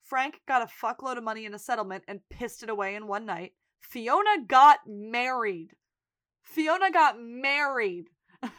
Frank 0.01 0.41
got 0.47 0.61
a 0.63 0.85
fuckload 0.85 1.17
of 1.17 1.23
money 1.23 1.45
in 1.45 1.53
a 1.53 1.59
settlement 1.59 2.03
and 2.07 2.21
pissed 2.29 2.63
it 2.63 2.69
away 2.69 2.95
in 2.95 3.07
one 3.07 3.25
night. 3.25 3.53
Fiona 3.79 4.43
got 4.47 4.79
married. 4.87 5.75
Fiona 6.41 6.91
got 6.91 7.19
married. 7.19 8.09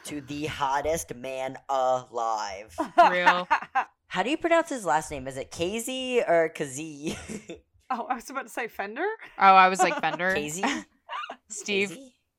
to 0.05 0.21
the 0.21 0.45
hottest 0.45 1.13
man 1.15 1.57
alive. 1.69 2.75
Real. 3.09 3.47
How 4.07 4.23
do 4.23 4.29
you 4.29 4.37
pronounce 4.37 4.69
his 4.69 4.85
last 4.85 5.09
name? 5.11 5.27
Is 5.27 5.37
it 5.37 5.51
KZ 5.51 6.27
or 6.27 6.51
Kazee? 6.55 7.17
oh, 7.91 8.07
I 8.09 8.15
was 8.15 8.29
about 8.29 8.43
to 8.43 8.51
say 8.51 8.67
Fender. 8.67 9.05
Oh, 9.37 9.55
I 9.55 9.69
was 9.69 9.79
like 9.79 9.99
Fender. 10.01 10.31
KZ? 10.35 10.85
Steve 11.49 11.97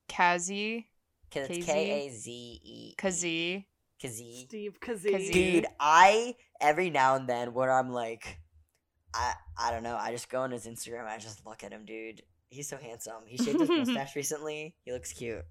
Kazi 0.09 0.87
Because 1.29 1.49
it's 1.49 1.65
KZ? 1.65 1.65
K 1.65 2.07
A 2.07 2.11
Z 2.11 2.59
E. 2.63 2.95
Kazi. 2.97 3.67
Kazee. 4.01 4.45
Steve 4.47 4.77
Kazee. 4.81 5.11
Kazee. 5.11 5.31
Dude, 5.31 5.65
I 5.79 6.35
every 6.59 6.89
now 6.89 7.15
and 7.15 7.27
then 7.27 7.53
when 7.53 7.69
I'm 7.69 7.89
like, 7.91 8.39
I 9.13 9.33
I 9.57 9.71
don't 9.71 9.83
know, 9.83 9.95
I 9.95 10.11
just 10.11 10.29
go 10.29 10.41
on 10.41 10.51
his 10.51 10.65
Instagram. 10.65 11.07
I 11.07 11.17
just 11.17 11.45
look 11.45 11.63
at 11.63 11.71
him, 11.71 11.85
dude. 11.85 12.21
He's 12.49 12.67
so 12.67 12.77
handsome. 12.77 13.23
He 13.25 13.37
shaved 13.37 13.59
his 13.59 13.69
mustache 13.69 14.15
recently. 14.15 14.75
He 14.83 14.91
looks 14.91 15.13
cute. 15.13 15.43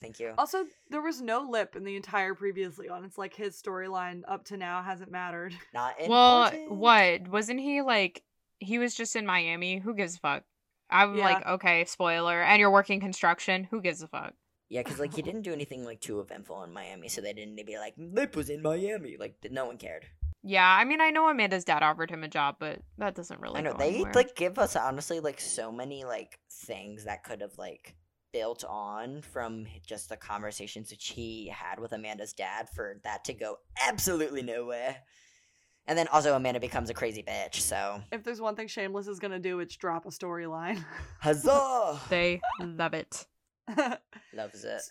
Thank 0.00 0.20
you. 0.20 0.34
Also, 0.38 0.64
there 0.90 1.00
was 1.00 1.20
no 1.20 1.40
lip 1.50 1.74
in 1.74 1.82
the 1.82 1.96
entire 1.96 2.34
previously 2.34 2.88
on. 2.88 3.04
It's 3.04 3.18
like 3.18 3.34
his 3.34 3.60
storyline 3.60 4.22
up 4.28 4.44
to 4.46 4.56
now 4.56 4.82
hasn't 4.82 5.10
mattered. 5.10 5.54
Not 5.74 5.94
Well, 6.06 6.50
what 6.68 7.26
wasn't 7.28 7.60
he 7.60 7.82
like? 7.82 8.22
He 8.58 8.78
was 8.78 8.94
just 8.94 9.16
in 9.16 9.26
Miami. 9.26 9.78
Who 9.78 9.94
gives 9.94 10.16
a 10.16 10.18
fuck? 10.18 10.42
I'm 10.90 11.16
Yeah. 11.16 11.24
like, 11.24 11.46
okay, 11.46 11.84
spoiler. 11.84 12.42
And 12.42 12.60
you're 12.60 12.70
working 12.70 13.00
construction. 13.00 13.64
Who 13.64 13.80
gives 13.80 14.02
a 14.02 14.08
fuck? 14.08 14.34
Yeah, 14.68 14.82
because 14.82 14.98
like 14.98 15.14
he 15.14 15.22
didn't 15.22 15.42
do 15.42 15.52
anything 15.52 15.84
like 15.84 16.00
too 16.00 16.20
eventful 16.20 16.62
in 16.64 16.72
Miami, 16.72 17.08
so 17.08 17.20
they 17.20 17.32
didn't 17.32 17.56
to 17.56 17.64
be 17.64 17.78
like 17.78 17.94
Lip 17.96 18.34
was 18.34 18.50
in 18.50 18.62
Miami. 18.62 19.16
Like 19.18 19.36
no 19.50 19.66
one 19.66 19.78
cared. 19.78 20.06
Yeah, 20.42 20.66
I 20.68 20.84
mean, 20.84 21.00
I 21.00 21.10
know 21.10 21.28
Amanda's 21.28 21.64
dad 21.64 21.82
offered 21.82 22.10
him 22.10 22.22
a 22.24 22.28
job, 22.28 22.56
but 22.58 22.80
that 22.98 23.14
doesn't 23.14 23.40
really. 23.40 23.58
I 23.58 23.62
know 23.62 23.72
go 23.72 23.78
they 23.78 23.88
anywhere. 23.94 24.12
like 24.12 24.34
give 24.34 24.58
us 24.58 24.74
honestly 24.76 25.20
like 25.20 25.40
so 25.40 25.70
many 25.70 26.04
like 26.04 26.38
things 26.50 27.04
that 27.04 27.22
could 27.24 27.40
have 27.42 27.56
like 27.58 27.94
built 28.32 28.64
on 28.68 29.22
from 29.22 29.66
just 29.86 30.08
the 30.08 30.16
conversations 30.16 30.90
that 30.90 31.00
he 31.00 31.48
had 31.48 31.78
with 31.80 31.92
Amanda's 31.92 32.32
dad 32.32 32.68
for 32.74 33.00
that 33.04 33.24
to 33.26 33.34
go 33.34 33.58
absolutely 33.88 34.42
nowhere. 34.42 34.96
And 35.88 35.96
then 35.96 36.08
also 36.08 36.34
Amanda 36.34 36.58
becomes 36.60 36.90
a 36.90 36.94
crazy 36.94 37.22
bitch, 37.22 37.56
so 37.56 38.02
If 38.10 38.24
there's 38.24 38.40
one 38.40 38.56
thing 38.56 38.66
Shameless 38.68 39.06
is 39.06 39.20
gonna 39.20 39.38
do, 39.38 39.60
it's 39.60 39.76
drop 39.76 40.04
a 40.06 40.10
storyline. 40.10 40.84
huzzah! 41.20 42.00
They 42.08 42.40
love 42.60 42.94
it. 42.94 43.26
Loves 44.34 44.64
it. 44.64 44.82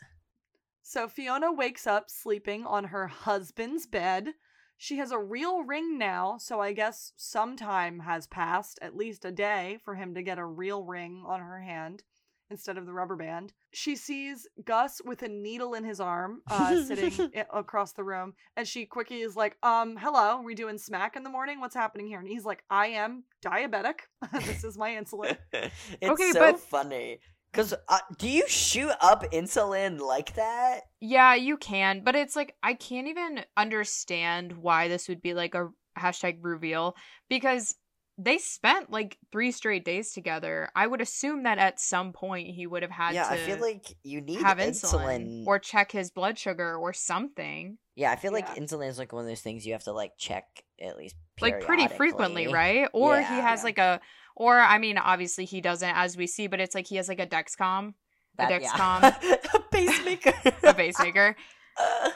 so 0.82 1.08
Fiona 1.08 1.52
wakes 1.52 1.88
up 1.88 2.10
sleeping 2.10 2.66
on 2.66 2.86
her 2.86 3.08
husband's 3.08 3.86
bed. 3.88 4.34
She 4.78 4.98
has 4.98 5.12
a 5.12 5.20
real 5.20 5.64
ring 5.64 5.98
now, 5.98 6.38
so 6.38 6.60
I 6.60 6.74
guess 6.74 7.14
some 7.16 7.56
time 7.56 8.00
has 8.00 8.28
passed, 8.28 8.78
at 8.82 8.96
least 8.96 9.24
a 9.24 9.32
day, 9.32 9.80
for 9.86 9.96
him 9.96 10.14
to 10.16 10.22
get 10.22 10.38
a 10.38 10.46
real 10.46 10.84
ring 10.84 11.24
on 11.26 11.40
her 11.40 11.62
hand 11.62 12.04
instead 12.50 12.78
of 12.78 12.86
the 12.86 12.94
rubber 12.94 13.16
band. 13.16 13.54
She 13.74 13.96
sees 13.96 14.48
Gus 14.64 15.02
with 15.04 15.22
a 15.24 15.28
needle 15.28 15.74
in 15.74 15.84
his 15.84 16.00
arm, 16.00 16.42
uh, 16.50 16.84
sitting 16.84 17.32
across 17.54 17.94
the 17.94 18.04
room, 18.04 18.34
and 18.56 18.68
she 18.68 18.86
quickly 18.86 19.22
is 19.22 19.36
like, 19.36 19.58
"Um, 19.64 19.98
hello, 19.98 20.42
we 20.42 20.56
doing 20.56 20.78
smack 20.78 21.16
in 21.16 21.24
the 21.24 21.30
morning? 21.30 21.60
What's 21.60 21.76
happening 21.76 22.08
here?" 22.08 22.20
And 22.20 22.28
he's 22.28 22.46
like, 22.46 22.64
"I 22.70 22.88
am 22.88 23.24
diabetic. 23.44 24.00
this 24.34 24.64
is 24.64 24.78
my 24.78 24.92
insulin." 24.92 25.38
it's 25.54 26.04
Okay, 26.04 26.32
so 26.32 26.40
but- 26.40 26.60
funny. 26.60 27.20
Cause 27.54 27.74
uh, 27.88 28.00
do 28.18 28.28
you 28.28 28.44
shoot 28.50 28.92
up 29.00 29.24
insulin 29.32 30.02
like 30.02 30.36
that? 30.36 30.82
Yeah, 31.00 31.36
you 31.36 31.56
can, 31.56 32.02
but 32.04 32.14
it's 32.14 32.36
like 32.36 32.54
I 32.62 32.74
can't 32.74 33.08
even 33.08 33.46
understand 33.56 34.58
why 34.58 34.90
this 34.90 35.08
would 35.08 35.22
be 35.22 35.34
like 35.34 35.56
a 35.56 35.70
hashtag 35.98 36.40
reveal 36.42 36.98
because 37.30 37.74
they 38.18 38.38
spent 38.38 38.90
like 38.92 39.18
three 39.32 39.52
straight 39.52 39.84
days 39.84 40.12
together. 40.14 40.70
I 40.76 40.88
would 40.88 41.02
assume 41.02 41.44
that 41.44 41.58
at 41.58 41.80
some 41.82 42.14
point 42.14 42.48
he 42.48 42.66
would 42.66 42.82
have 42.82 42.92
had 42.92 43.14
yeah, 43.14 43.24
to 43.26 43.32
I 43.34 43.38
feel 43.38 43.60
like 43.60 43.94
you 44.04 44.22
need 44.22 44.42
have 44.42 44.58
insulin. 44.58 45.44
insulin 45.44 45.44
or 45.48 45.60
check 45.60 45.92
his 45.92 46.12
blood 46.12 46.38
sugar 46.38 46.76
or 46.78 46.94
something. 46.94 47.78
yeah, 47.96 48.12
I 48.12 48.16
feel 48.16 48.32
like 48.32 48.48
Yeah. 48.48 48.64
insulin 48.64 48.88
is 48.88 48.98
like 48.98 49.12
one 49.12 49.24
of 49.24 49.28
those 49.30 49.42
things 49.42 49.66
you 49.66 49.74
have 49.74 49.84
to 49.84 49.92
like 49.92 50.14
check 50.18 50.46
at 50.82 50.98
least 50.98 51.16
like 51.42 51.62
pretty 51.62 51.88
frequently, 51.90 52.48
right? 52.48 52.88
Or 52.94 53.18
he 53.18 53.24
has 53.24 53.60
Yeah. 53.60 53.64
like 53.66 53.78
a, 53.80 54.00
or 54.36 54.60
I 54.60 54.78
mean, 54.78 54.98
obviously 54.98 55.44
he 55.46 55.60
doesn't 55.62 55.90
as 55.96 56.16
we 56.16 56.28
see, 56.28 56.48
but 56.48 56.60
it's 56.62 56.74
like 56.76 56.88
he 56.88 56.96
has 56.96 57.10
like 57.10 57.20
a 57.20 57.28
Dexcom, 57.28 57.94
That- 58.38 58.52
a 58.52 58.62
yeah. 58.62 58.70
Dexcom, 58.72 59.44
a 59.56 59.60
pacemaker, 59.72 60.34
a 60.64 60.74
pacemaker. 60.74 61.36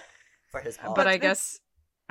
for 0.51 0.61
his 0.61 0.77
heart. 0.77 0.95
but 0.95 1.07
I 1.07 1.17
guess, 1.17 1.59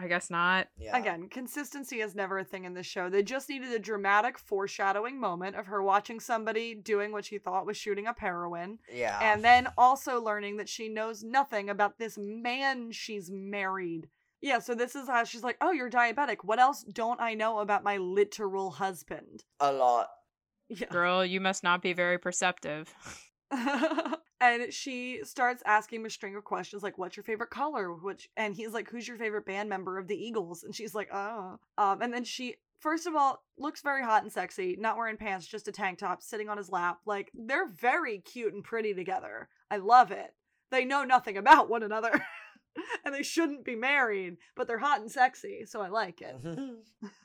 I 0.01 0.07
guess 0.07 0.31
not. 0.31 0.69
yeah. 0.79 0.97
Again, 0.97 1.29
consistency 1.29 2.01
is 2.01 2.15
never 2.15 2.39
a 2.39 2.45
thing 2.45 2.65
in 2.65 2.73
this 2.75 2.87
show. 2.87 3.11
They 3.11 3.23
just 3.25 3.49
needed 3.49 3.73
a 3.73 3.81
dramatic 3.81 4.39
foreshadowing 4.39 5.19
moment 5.19 5.57
of 5.57 5.67
her 5.67 5.83
watching 5.83 6.21
somebody 6.21 6.75
doing 6.75 7.11
what 7.11 7.25
she 7.25 7.39
thought 7.39 7.67
was 7.67 7.77
shooting 7.77 8.07
up 8.07 8.21
heroin, 8.21 8.79
yeah, 8.93 9.19
and 9.21 9.45
then 9.45 9.67
also 9.77 10.23
learning 10.23 10.59
that 10.59 10.69
she 10.69 10.89
knows 10.89 11.25
nothing 11.25 11.69
about 11.69 11.99
this 11.99 12.17
man 12.17 12.93
she's 12.93 13.29
married. 13.31 14.09
Yeah, 14.41 14.61
so 14.61 14.77
this 14.77 14.95
is 14.95 15.09
how 15.09 15.25
she's 15.25 15.43
like, 15.43 15.57
Oh, 15.61 15.73
you're 15.73 15.91
diabetic. 15.91 16.39
What 16.45 16.61
else 16.61 16.85
don't 16.85 17.21
I 17.21 17.35
know 17.35 17.59
about 17.59 17.83
my 17.83 17.97
literal 17.97 18.71
husband? 18.71 19.43
a 19.59 19.73
lot. 19.73 20.07
Yeah. 20.69 20.87
Girl, 20.91 21.25
you 21.25 21.41
must 21.41 21.65
not 21.65 21.83
be 21.83 21.93
very 21.93 22.19
perceptive. 22.19 22.95
and 24.41 24.73
she 24.73 25.21
starts 25.25 25.63
asking 25.67 26.01
him 26.01 26.07
a 26.07 26.11
string 26.11 26.37
of 26.37 26.45
questions 26.45 26.83
like 26.83 26.99
what's 26.99 27.17
your 27.17 27.25
favorite 27.25 27.51
color? 27.51 27.93
Which 27.93 28.29
and 28.37 28.55
he's 28.55 28.73
like 28.73 28.91
who's 28.91 29.09
your 29.09 29.17
favorite 29.17 29.47
band 29.47 29.69
member 29.69 29.99
of 29.99 30.07
the 30.07 30.17
eagles? 30.17 30.65
And 30.65 30.75
she's 30.75 30.95
like 30.95 31.09
oh. 31.13 31.59
Um 31.77 32.03
and 32.03 32.13
then 32.13 32.25
she 32.25 32.57
first 32.81 33.07
of 33.07 33.15
all 33.17 33.43
looks 33.59 33.81
very 33.81 34.03
hot 34.03 34.23
and 34.23 34.33
sexy 34.33 34.77
not 34.79 34.97
wearing 34.97 35.17
pants 35.17 35.47
just 35.47 35.69
a 35.69 35.73
tank 35.73 35.99
top 35.99 36.23
sitting 36.23 36.49
on 36.49 36.57
his 36.59 36.71
lap. 36.71 36.99
Like 37.07 37.31
they're 37.35 37.69
very 37.69 38.19
cute 38.19 38.55
and 38.55 38.63
pretty 38.65 38.95
together. 38.95 39.49
I 39.71 39.79
love 39.79 40.11
it. 40.11 40.35
They 40.71 40.85
know 40.85 41.05
nothing 41.05 41.37
about 41.37 41.71
one 41.71 41.83
another 41.83 42.13
and 43.05 43.15
they 43.15 43.23
shouldn't 43.23 43.65
be 43.65 43.75
married 43.75 44.37
but 44.55 44.67
they're 44.67 44.79
hot 44.79 45.01
and 45.01 45.11
sexy 45.11 45.65
so 45.67 45.81
i 45.81 45.89
like 45.89 46.21
it. 46.23 46.37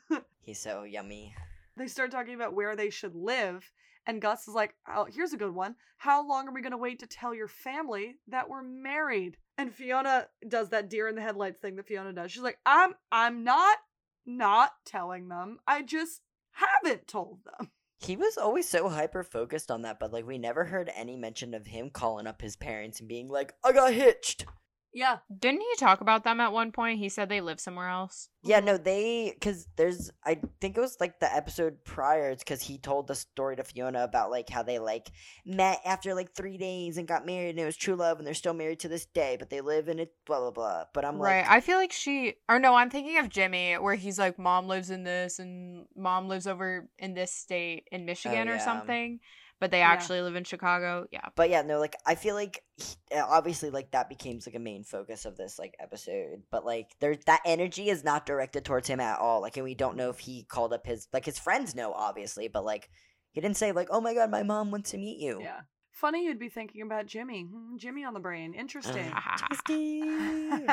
He's 0.41 0.59
so 0.59 0.83
yummy. 0.83 1.35
they 1.77 1.87
start 1.87 2.11
talking 2.11 2.33
about 2.35 2.53
where 2.53 2.75
they 2.75 2.89
should 2.89 3.15
live 3.15 3.69
and 4.05 4.21
gus 4.21 4.47
is 4.47 4.53
like 4.53 4.75
oh 4.87 5.05
here's 5.09 5.33
a 5.33 5.37
good 5.37 5.53
one. 5.53 5.75
How 5.97 6.27
long 6.27 6.47
are 6.47 6.53
we 6.53 6.61
going 6.61 6.71
to 6.71 6.77
wait 6.77 6.99
to 6.99 7.07
tell 7.07 7.33
your 7.33 7.47
family 7.47 8.17
that 8.27 8.49
we're 8.49 8.63
married? 8.63 9.37
And 9.57 9.73
fiona 9.73 10.27
does 10.47 10.69
that 10.69 10.89
deer 10.89 11.07
in 11.07 11.15
the 11.15 11.21
headlights 11.21 11.59
thing 11.59 11.75
that 11.75 11.87
fiona 11.87 12.13
does. 12.13 12.31
She's 12.31 12.41
like 12.41 12.59
i'm 12.65 12.93
i'm 13.11 13.43
not 13.43 13.77
not 14.25 14.71
telling 14.85 15.27
them. 15.27 15.59
I 15.67 15.81
just 15.81 16.21
haven't 16.51 17.07
told 17.07 17.39
them. 17.45 17.71
He 17.99 18.15
was 18.17 18.37
always 18.37 18.67
so 18.67 18.89
hyper 18.89 19.23
focused 19.23 19.71
on 19.71 19.83
that, 19.83 19.99
but 19.99 20.11
like 20.11 20.27
we 20.27 20.37
never 20.37 20.65
heard 20.65 20.91
any 20.93 21.15
mention 21.15 21.53
of 21.53 21.67
him 21.67 21.89
calling 21.89 22.27
up 22.27 22.41
his 22.41 22.55
parents 22.57 22.99
and 22.99 23.07
being 23.07 23.29
like, 23.29 23.53
"I 23.63 23.71
got 23.71 23.93
hitched." 23.93 24.45
Yeah 24.93 25.17
Didn't 25.39 25.61
he 25.61 25.75
talk 25.77 26.01
about 26.01 26.23
them 26.23 26.39
at 26.39 26.53
one 26.53 26.71
point? 26.71 26.99
He 26.99 27.09
said 27.09 27.29
they 27.29 27.41
live 27.41 27.59
somewhere 27.59 27.89
else. 27.89 28.29
Yeah, 28.45 28.59
no, 28.59 28.77
they 28.77 29.31
because 29.33 29.67
there's 29.77 30.11
I 30.25 30.39
think 30.59 30.77
it 30.77 30.81
was 30.81 30.97
like 30.99 31.19
the 31.19 31.33
episode 31.33 31.83
prior. 31.85 32.29
It's 32.29 32.43
because 32.43 32.61
he 32.61 32.77
told 32.77 33.07
the 33.07 33.15
story 33.15 33.55
to 33.55 33.63
Fiona 33.63 34.03
about 34.03 34.31
like 34.31 34.49
how 34.49 34.63
they 34.63 34.79
like 34.79 35.11
met 35.45 35.79
after 35.85 36.13
like 36.13 36.33
three 36.33 36.57
days 36.57 36.97
and 36.97 37.07
got 37.07 37.25
married 37.25 37.51
and 37.51 37.59
it 37.59 37.65
was 37.65 37.77
true 37.77 37.95
love 37.95 38.17
and 38.17 38.27
they're 38.27 38.33
still 38.33 38.53
married 38.53 38.79
to 38.81 38.89
this 38.89 39.05
day, 39.05 39.37
but 39.39 39.49
they 39.49 39.61
live 39.61 39.87
in 39.87 39.99
it 39.99 40.13
blah 40.25 40.39
blah 40.39 40.51
blah. 40.51 40.83
But 40.93 41.05
I'm 41.05 41.19
right. 41.19 41.41
like, 41.41 41.49
I 41.49 41.61
feel 41.61 41.77
like 41.77 41.93
she 41.93 42.35
or 42.49 42.59
no, 42.59 42.75
I'm 42.75 42.89
thinking 42.89 43.17
of 43.17 43.29
Jimmy 43.29 43.75
where 43.75 43.95
he's 43.95 44.19
like 44.19 44.37
mom 44.37 44.67
lives 44.67 44.89
in 44.89 45.03
this 45.03 45.39
and 45.39 45.85
mom 45.95 46.27
lives 46.27 46.45
over 46.45 46.89
in 46.99 47.13
this 47.13 47.31
state 47.33 47.87
in 47.91 48.05
Michigan 48.05 48.49
oh, 48.49 48.51
or 48.51 48.55
yeah. 48.55 48.65
something, 48.65 49.19
but 49.63 49.71
they 49.71 49.79
Yeah. 49.79 49.91
actually 49.91 50.19
live 50.19 50.35
in 50.35 50.43
Chicago. 50.43 51.07
Yeah. 51.09 51.29
but 51.37 51.49
yeah, 51.49 51.61
no, 51.61 51.79
like 51.79 51.95
I 52.05 52.15
feel 52.15 52.35
like 52.35 52.61
he- 52.75 53.17
uh, 53.17 53.25
obviously 53.25 53.69
like 53.69 53.91
that 53.91 54.09
became 54.09 54.41
like 54.45 54.55
a 54.55 54.59
main 54.59 54.83
focus 54.83 55.23
of 55.23 55.37
this 55.37 55.57
like 55.57 55.73
episode, 55.79 56.43
but 56.51 56.65
like 56.65 56.89
there 56.99 57.15
that 57.27 57.39
energy 57.45 57.89
is 57.89 58.03
not 58.03 58.25
directed 58.25 58.65
towards 58.65 58.89
him 58.89 58.99
at 58.99 59.19
all. 59.19 59.39
Like, 59.41 59.55
and 59.55 59.63
we 59.63 59.73
don't 59.73 59.95
know 59.95 60.09
if 60.09 60.19
he 60.19 60.43
called 60.43 60.73
up 60.73 60.85
his 60.85 61.07
like 61.13 61.23
his 61.23 61.39
friends 61.39 61.73
know 61.75 61.93
obviously, 61.93 62.49
but 62.49 62.65
like 62.65 62.89
he 63.31 63.39
didn't 63.39 63.55
say 63.55 63.71
like, 63.71 63.87
"Oh 63.89 64.01
my 64.01 64.13
god, 64.13 64.29
my 64.29 64.43
mom 64.43 64.69
wants 64.69 64.91
to 64.91 64.97
meet 64.97 65.19
you." 65.19 65.39
yeah 65.41 65.61
funny 65.91 66.25
you'd 66.25 66.39
be 66.39 66.49
thinking 66.49 66.81
about 66.81 67.05
jimmy 67.05 67.43
Hmm, 67.43 67.77
jimmy 67.77 68.03
on 68.03 68.15
the 68.15 68.19
brain 68.19 68.53
interesting 68.55 69.13
Steve. 69.53 70.67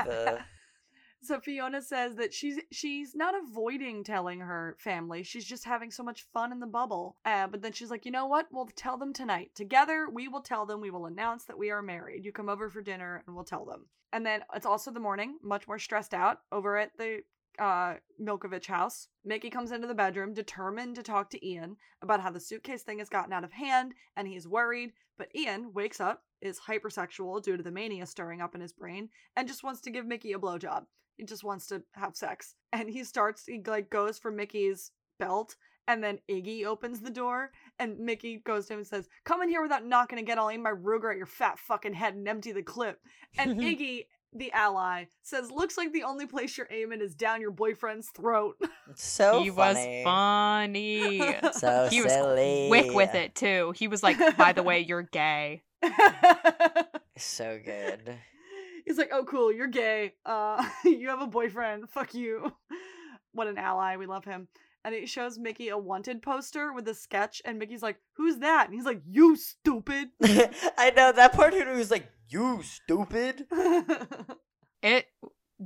So 1.23 1.39
Fiona 1.39 1.83
says 1.83 2.17
that 2.17 2.33
she's 2.33 2.59
she's 2.73 3.15
not 3.15 3.35
avoiding 3.35 4.05
telling 4.05 4.41
her 4.41 4.77
family. 4.79 5.23
She's 5.23 5.45
just 5.45 5.65
having 5.65 5.91
so 5.91 6.03
much 6.03 6.27
fun 6.33 6.51
in 6.51 6.61
the 6.61 6.67
bubble. 6.67 7.17
Uh, 7.25 7.47
but 7.47 7.61
then 7.61 7.73
she's 7.73 7.91
like, 7.91 8.07
you 8.07 8.11
know 8.11 8.27
what? 8.27 8.47
We'll 8.51 8.71
tell 8.75 8.97
them 8.97 9.13
tonight. 9.13 9.51
Together, 9.55 10.09
we 10.11 10.29
will 10.29 10.41
tell 10.41 10.65
them. 10.65 10.81
We 10.81 10.91
will 10.91 11.07
announce 11.07 11.45
that 11.45 11.59
we 11.59 11.71
are 11.71 11.83
married. 11.83 12.25
You 12.25 12.33
come 12.33 12.49
over 12.49 12.71
for 12.71 12.81
dinner, 12.81 13.23
and 13.27 13.37
we'll 13.37 13.45
tell 13.45 13.67
them. 13.67 13.87
And 14.13 14.25
then 14.25 14.43
it's 14.55 14.67
also 14.67 14.91
the 14.91 14.99
morning, 14.99 15.37
much 15.43 15.69
more 15.69 15.79
stressed 15.79 16.15
out 16.15 16.39
over 16.51 16.79
at 16.79 16.93
the 16.97 17.21
uh 17.59 17.95
Milkovich 18.21 18.67
house. 18.67 19.09
Mickey 19.25 19.51
comes 19.51 19.73
into 19.73 19.87
the 19.87 19.95
bedroom 19.95 20.33
determined 20.33 20.95
to 20.97 21.03
talk 21.03 21.29
to 21.31 21.47
Ian 21.47 21.77
about 22.01 22.21
how 22.21 22.31
the 22.31 22.41
suitcase 22.41 22.83
thing 22.83 22.99
has 22.99 23.11
gotten 23.11 23.33
out 23.33 23.45
of 23.45 23.53
hand 23.53 23.93
and 24.17 24.27
he's 24.27 24.49
worried, 24.49 24.93
but 25.19 25.29
Ian 25.35 25.73
wakes 25.75 26.01
up, 26.01 26.23
is 26.41 26.61
hypersexual 26.61 27.43
due 27.43 27.59
to 27.59 27.63
the 27.63 27.71
mania 27.71 28.07
stirring 28.07 28.41
up 28.41 28.55
in 28.55 28.63
his 28.63 28.73
brain, 28.73 29.11
and 29.37 29.47
just 29.47 29.63
wants 29.63 29.83
to 29.83 29.91
give 29.91 30.07
Mickey 30.07 30.33
a 30.33 30.39
blowjob. 30.39 30.87
He 31.21 31.27
just 31.27 31.45
wants 31.45 31.67
to 31.67 31.83
have 31.93 32.17
sex. 32.17 32.55
And 32.73 32.89
he 32.89 33.05
starts 33.05 33.45
he 33.47 33.61
like 33.67 33.91
goes 33.91 34.19
for 34.19 34.33
Mickey's 34.33 34.91
belt 35.19 35.57
and 35.87 36.03
then 36.03 36.19
Iggy 36.31 36.65
opens 36.65 37.01
the 37.01 37.11
door 37.11 37.51
and 37.79 37.99
Mickey 37.99 38.39
goes 38.39 38.67
to 38.67 38.73
him 38.73 38.79
and 38.79 38.87
says, 38.89 39.07
Come 39.25 39.43
in 39.43 39.51
here 39.51 39.61
without 39.61 39.85
knocking 39.85 40.17
and 40.19 40.27
get 40.27 40.39
all 40.39 40.49
aim 40.49 40.63
my 40.63 40.71
Ruger 40.71 41.11
at 41.11 41.19
your 41.19 41.27
fat 41.27 41.59
fucking 41.59 41.93
head 41.93 42.15
and 42.15 42.27
empty 42.27 42.53
the 42.53 42.63
clip. 42.63 43.01
And 43.37 43.61
Iggy, 43.61 44.07
the 44.33 44.51
ally, 44.53 45.07
says, 45.23 45.51
Looks 45.51 45.77
like 45.77 45.93
the 45.93 46.05
only 46.05 46.27
place 46.27 46.57
you're 46.57 46.69
aiming 46.71 47.03
is 47.03 47.15
down 47.15 47.43
your 47.43 47.51
boyfriend's 47.51 48.09
throat. 48.17 48.57
so 48.95 49.43
he 49.43 49.51
funny. 49.51 50.03
was 50.03 50.05
funny. 50.05 51.53
So 51.53 51.89
He 51.91 52.01
was 52.01 52.13
silly. 52.15 52.69
Quick 52.69 52.95
with 52.95 53.15
it 53.15 53.35
too. 53.35 53.75
He 53.77 53.89
was 53.89 54.03
like, 54.03 54.17
by 54.39 54.53
the 54.53 54.63
way, 54.63 54.81
you're 54.81 55.03
gay. 55.03 55.65
So 57.17 57.61
good. 57.63 58.17
He's 58.91 58.99
like, 58.99 59.11
"Oh, 59.13 59.25
cool, 59.25 59.53
you're 59.53 59.69
gay. 59.69 60.15
Uh, 60.27 60.65
you 60.85 61.09
have 61.11 61.21
a 61.23 61.27
boyfriend. 61.29 61.89
Fuck 61.91 62.13
you." 62.13 62.53
what 63.33 63.47
an 63.47 63.57
ally. 63.57 63.97
We 63.97 64.07
love 64.07 64.25
him. 64.25 64.49
and 64.85 64.95
it 64.95 65.09
shows 65.09 65.39
Mickey 65.39 65.69
a 65.69 65.79
wanted 65.79 66.23
poster 66.23 66.73
with 66.73 66.89
a 66.89 66.95
sketch, 66.95 67.41
and 67.45 67.59
Mickey's 67.59 67.83
like, 67.83 67.99
"Who's 68.17 68.39
that?" 68.39 68.67
And 68.67 68.75
he's 68.75 68.85
like, 68.85 69.03
"You 69.07 69.37
stupid." 69.37 70.09
I 70.23 70.91
know 70.97 71.13
that 71.13 71.33
part 71.35 71.55
who 71.55 71.65
was 71.77 71.91
like, 71.93 72.11
"You 72.29 72.63
stupid." 72.65 73.47
It 74.83 75.07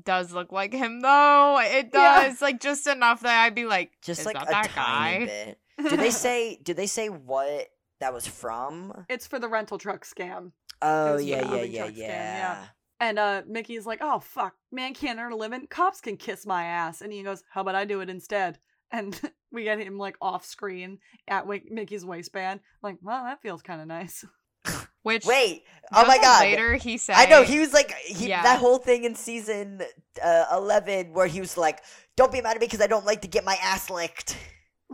does 0.04 0.32
look 0.32 0.50
like 0.52 0.72
him 0.72 1.00
though. 1.00 1.58
It 1.62 1.90
Yeah. 1.94 2.24
does. 2.28 2.42
Like 2.42 2.60
just 2.60 2.86
enough 2.86 3.20
that 3.20 3.44
I'd 3.44 3.54
be 3.54 3.64
like, 3.64 3.92
Just 4.02 4.20
is 4.20 4.26
like 4.26 4.34
that 4.34 4.48
a 4.48 4.50
that 4.50 4.70
tiny 4.70 5.26
guy? 5.26 5.32
bit. 5.78 5.88
Did 5.90 6.00
they 6.00 6.10
say? 6.10 6.58
Did 6.62 6.76
they 6.76 6.86
say 6.88 7.08
what 7.08 7.68
that 8.00 8.12
was 8.12 8.26
from? 8.26 9.06
it's 9.08 9.26
for 9.26 9.38
the 9.38 9.48
rental 9.48 9.78
truck 9.78 10.04
scam. 10.04 10.50
Oh 10.82 11.14
was 11.14 11.24
yeah, 11.24 11.54
yeah, 11.54 11.62
yeah, 11.62 11.86
scam, 11.86 11.96
yeah. 11.96 12.06
yeah. 12.08 12.64
And 13.00 13.18
uh, 13.18 13.42
Mickey's 13.46 13.86
like, 13.86 13.98
"Oh 14.00 14.20
fuck, 14.20 14.54
man 14.70 14.94
can't 14.94 15.18
earn 15.18 15.32
a 15.32 15.36
living. 15.36 15.66
Cops 15.68 16.00
can 16.00 16.16
kiss 16.16 16.46
my 16.46 16.64
ass." 16.64 17.00
And 17.00 17.12
he 17.12 17.22
goes, 17.22 17.42
"How 17.50 17.60
about 17.62 17.74
I 17.74 17.84
do 17.84 18.00
it 18.00 18.10
instead?" 18.10 18.58
And 18.92 19.18
we 19.50 19.64
get 19.64 19.80
him 19.80 19.98
like 19.98 20.16
off 20.20 20.44
screen 20.44 20.98
at 21.26 21.46
Mickey's 21.48 22.04
waistband. 22.04 22.60
Like, 22.80 22.96
well, 23.02 23.24
that 23.24 23.42
feels 23.42 23.60
kind 23.60 23.80
of 23.80 23.88
nice. 23.88 24.24
Which 25.02 25.26
Wait, 25.26 25.64
oh 25.92 26.06
my 26.06 26.16
god! 26.18 26.42
Later 26.42 26.74
he 26.76 26.96
said, 26.96 27.16
I 27.16 27.26
know 27.26 27.42
he 27.42 27.58
was 27.58 27.72
like 27.72 27.92
he, 27.94 28.28
Yeah. 28.28 28.42
that 28.44 28.60
whole 28.60 28.78
thing 28.78 29.02
in 29.04 29.14
season 29.16 29.82
uh, 30.22 30.44
eleven 30.52 31.12
where 31.12 31.26
he 31.26 31.40
was 31.40 31.56
like, 31.56 31.82
"Don't 32.16 32.30
be 32.30 32.40
mad 32.40 32.54
at 32.54 32.60
me 32.60 32.66
because 32.66 32.80
I 32.80 32.86
don't 32.86 33.04
like 33.04 33.22
to 33.22 33.28
get 33.28 33.44
my 33.44 33.56
ass 33.60 33.90
licked." 33.90 34.36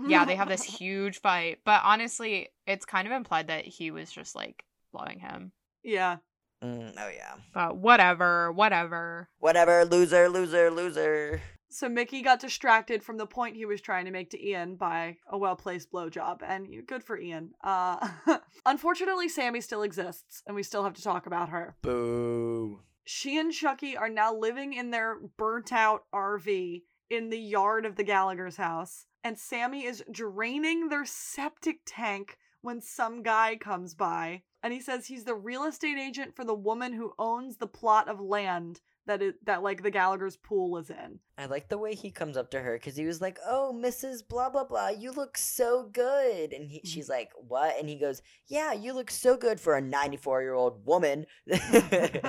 yeah, 0.09 0.25
they 0.25 0.35
have 0.37 0.49
this 0.49 0.62
huge 0.80 1.21
fight. 1.21 1.59
But 1.66 1.83
honestly, 1.85 2.49
it's 2.66 2.87
kind 2.87 3.07
of 3.07 3.12
implied 3.12 3.49
that 3.49 3.66
he 3.66 3.90
was 3.90 4.11
just 4.11 4.35
like 4.35 4.64
loving 4.95 5.19
him. 5.21 5.52
yeah. 5.83 6.16
Mm, 6.62 6.95
oh 6.99 7.09
yeah, 7.09 7.35
But 7.55 7.76
whatever, 7.76 8.52
whatever. 8.52 9.29
whatever. 9.38 9.85
Loser, 9.85 10.29
loser, 10.29 10.71
loser. 10.71 11.40
So 11.73 11.88
Mickey 11.88 12.21
got 12.21 12.40
distracted 12.40 13.02
from 13.02 13.17
the 13.17 13.26
point 13.26 13.57
he 13.57 13.64
was 13.64 13.81
trying 13.81 14.05
to 14.07 14.11
make 14.11 14.31
to 14.31 14.45
Ian 14.45 14.75
by 14.75 15.17
a 15.31 15.38
well-placed 15.38 15.90
blowjob, 15.93 16.40
and 16.47 16.67
good 16.87 17.05
for 17.05 17.17
Ian. 17.19 17.52
Uh, 17.62 18.09
unfortunately, 18.67 19.29
Sammy 19.29 19.61
still 19.61 19.83
exists, 19.83 20.43
and 20.47 20.57
we 20.57 20.64
still 20.64 20.83
have 20.85 20.95
to 20.95 21.02
talk 21.02 21.26
about 21.26 21.49
her. 21.50 21.76
Boo. 21.81 22.81
She 23.05 23.38
and 23.38 23.52
Chucky 23.52 23.97
are 23.97 24.09
now 24.09 24.35
living 24.35 24.73
in 24.75 24.90
their 24.90 25.19
burnt-out 25.38 26.02
RV 26.12 26.83
in 27.09 27.31
the 27.31 27.38
yard 27.38 27.87
of 27.87 27.95
the 27.97 28.05
Gallagher's 28.05 28.57
house, 28.57 29.07
and 29.23 29.38
Sammy 29.38 29.85
is 29.85 30.02
draining 30.11 30.88
their 30.88 31.05
septic 31.07 31.79
tank 31.87 32.37
when 32.62 32.81
some 32.81 33.23
guy 33.23 33.57
comes 33.57 33.95
by, 33.95 34.43
and 34.62 34.73
he 34.73 34.81
says 34.81 35.07
he's 35.07 35.25
the 35.25 35.35
real 35.35 35.64
estate 35.64 35.99
agent 35.99 36.35
for 36.35 36.45
the 36.45 36.55
woman 36.55 36.93
who 36.93 37.12
owns 37.19 37.57
the 37.57 37.67
plot 37.67 38.09
of 38.09 38.21
land 38.21 38.81
that 39.07 39.23
it 39.23 39.45
that 39.45 39.62
like 39.62 39.83
the 39.83 39.90
Gallagher's 39.90 40.37
pool 40.37 40.76
is 40.76 40.90
in. 40.90 41.19
I 41.38 41.47
like 41.47 41.69
the 41.69 41.79
way 41.79 41.95
he 41.95 42.11
comes 42.11 42.37
up 42.37 42.50
to 42.50 42.61
her 42.61 42.75
because 42.76 42.97
he 42.97 43.07
was 43.07 43.21
like, 43.21 43.38
"Oh, 43.47 43.75
Mrs. 43.75 44.26
Blah 44.26 44.50
blah 44.50 44.64
blah, 44.64 44.88
you 44.88 45.11
look 45.11 45.37
so 45.37 45.88
good," 45.93 46.52
and 46.52 46.71
he, 46.71 46.81
she's 46.85 47.07
mm-hmm. 47.07 47.12
like, 47.12 47.31
"What?" 47.37 47.79
And 47.79 47.88
he 47.88 47.97
goes, 47.97 48.23
"Yeah, 48.47 48.73
you 48.73 48.93
look 48.93 49.11
so 49.11 49.37
good 49.37 49.59
for 49.59 49.75
a 49.76 49.81
ninety-four-year-old 49.81 50.87
woman." 50.87 51.26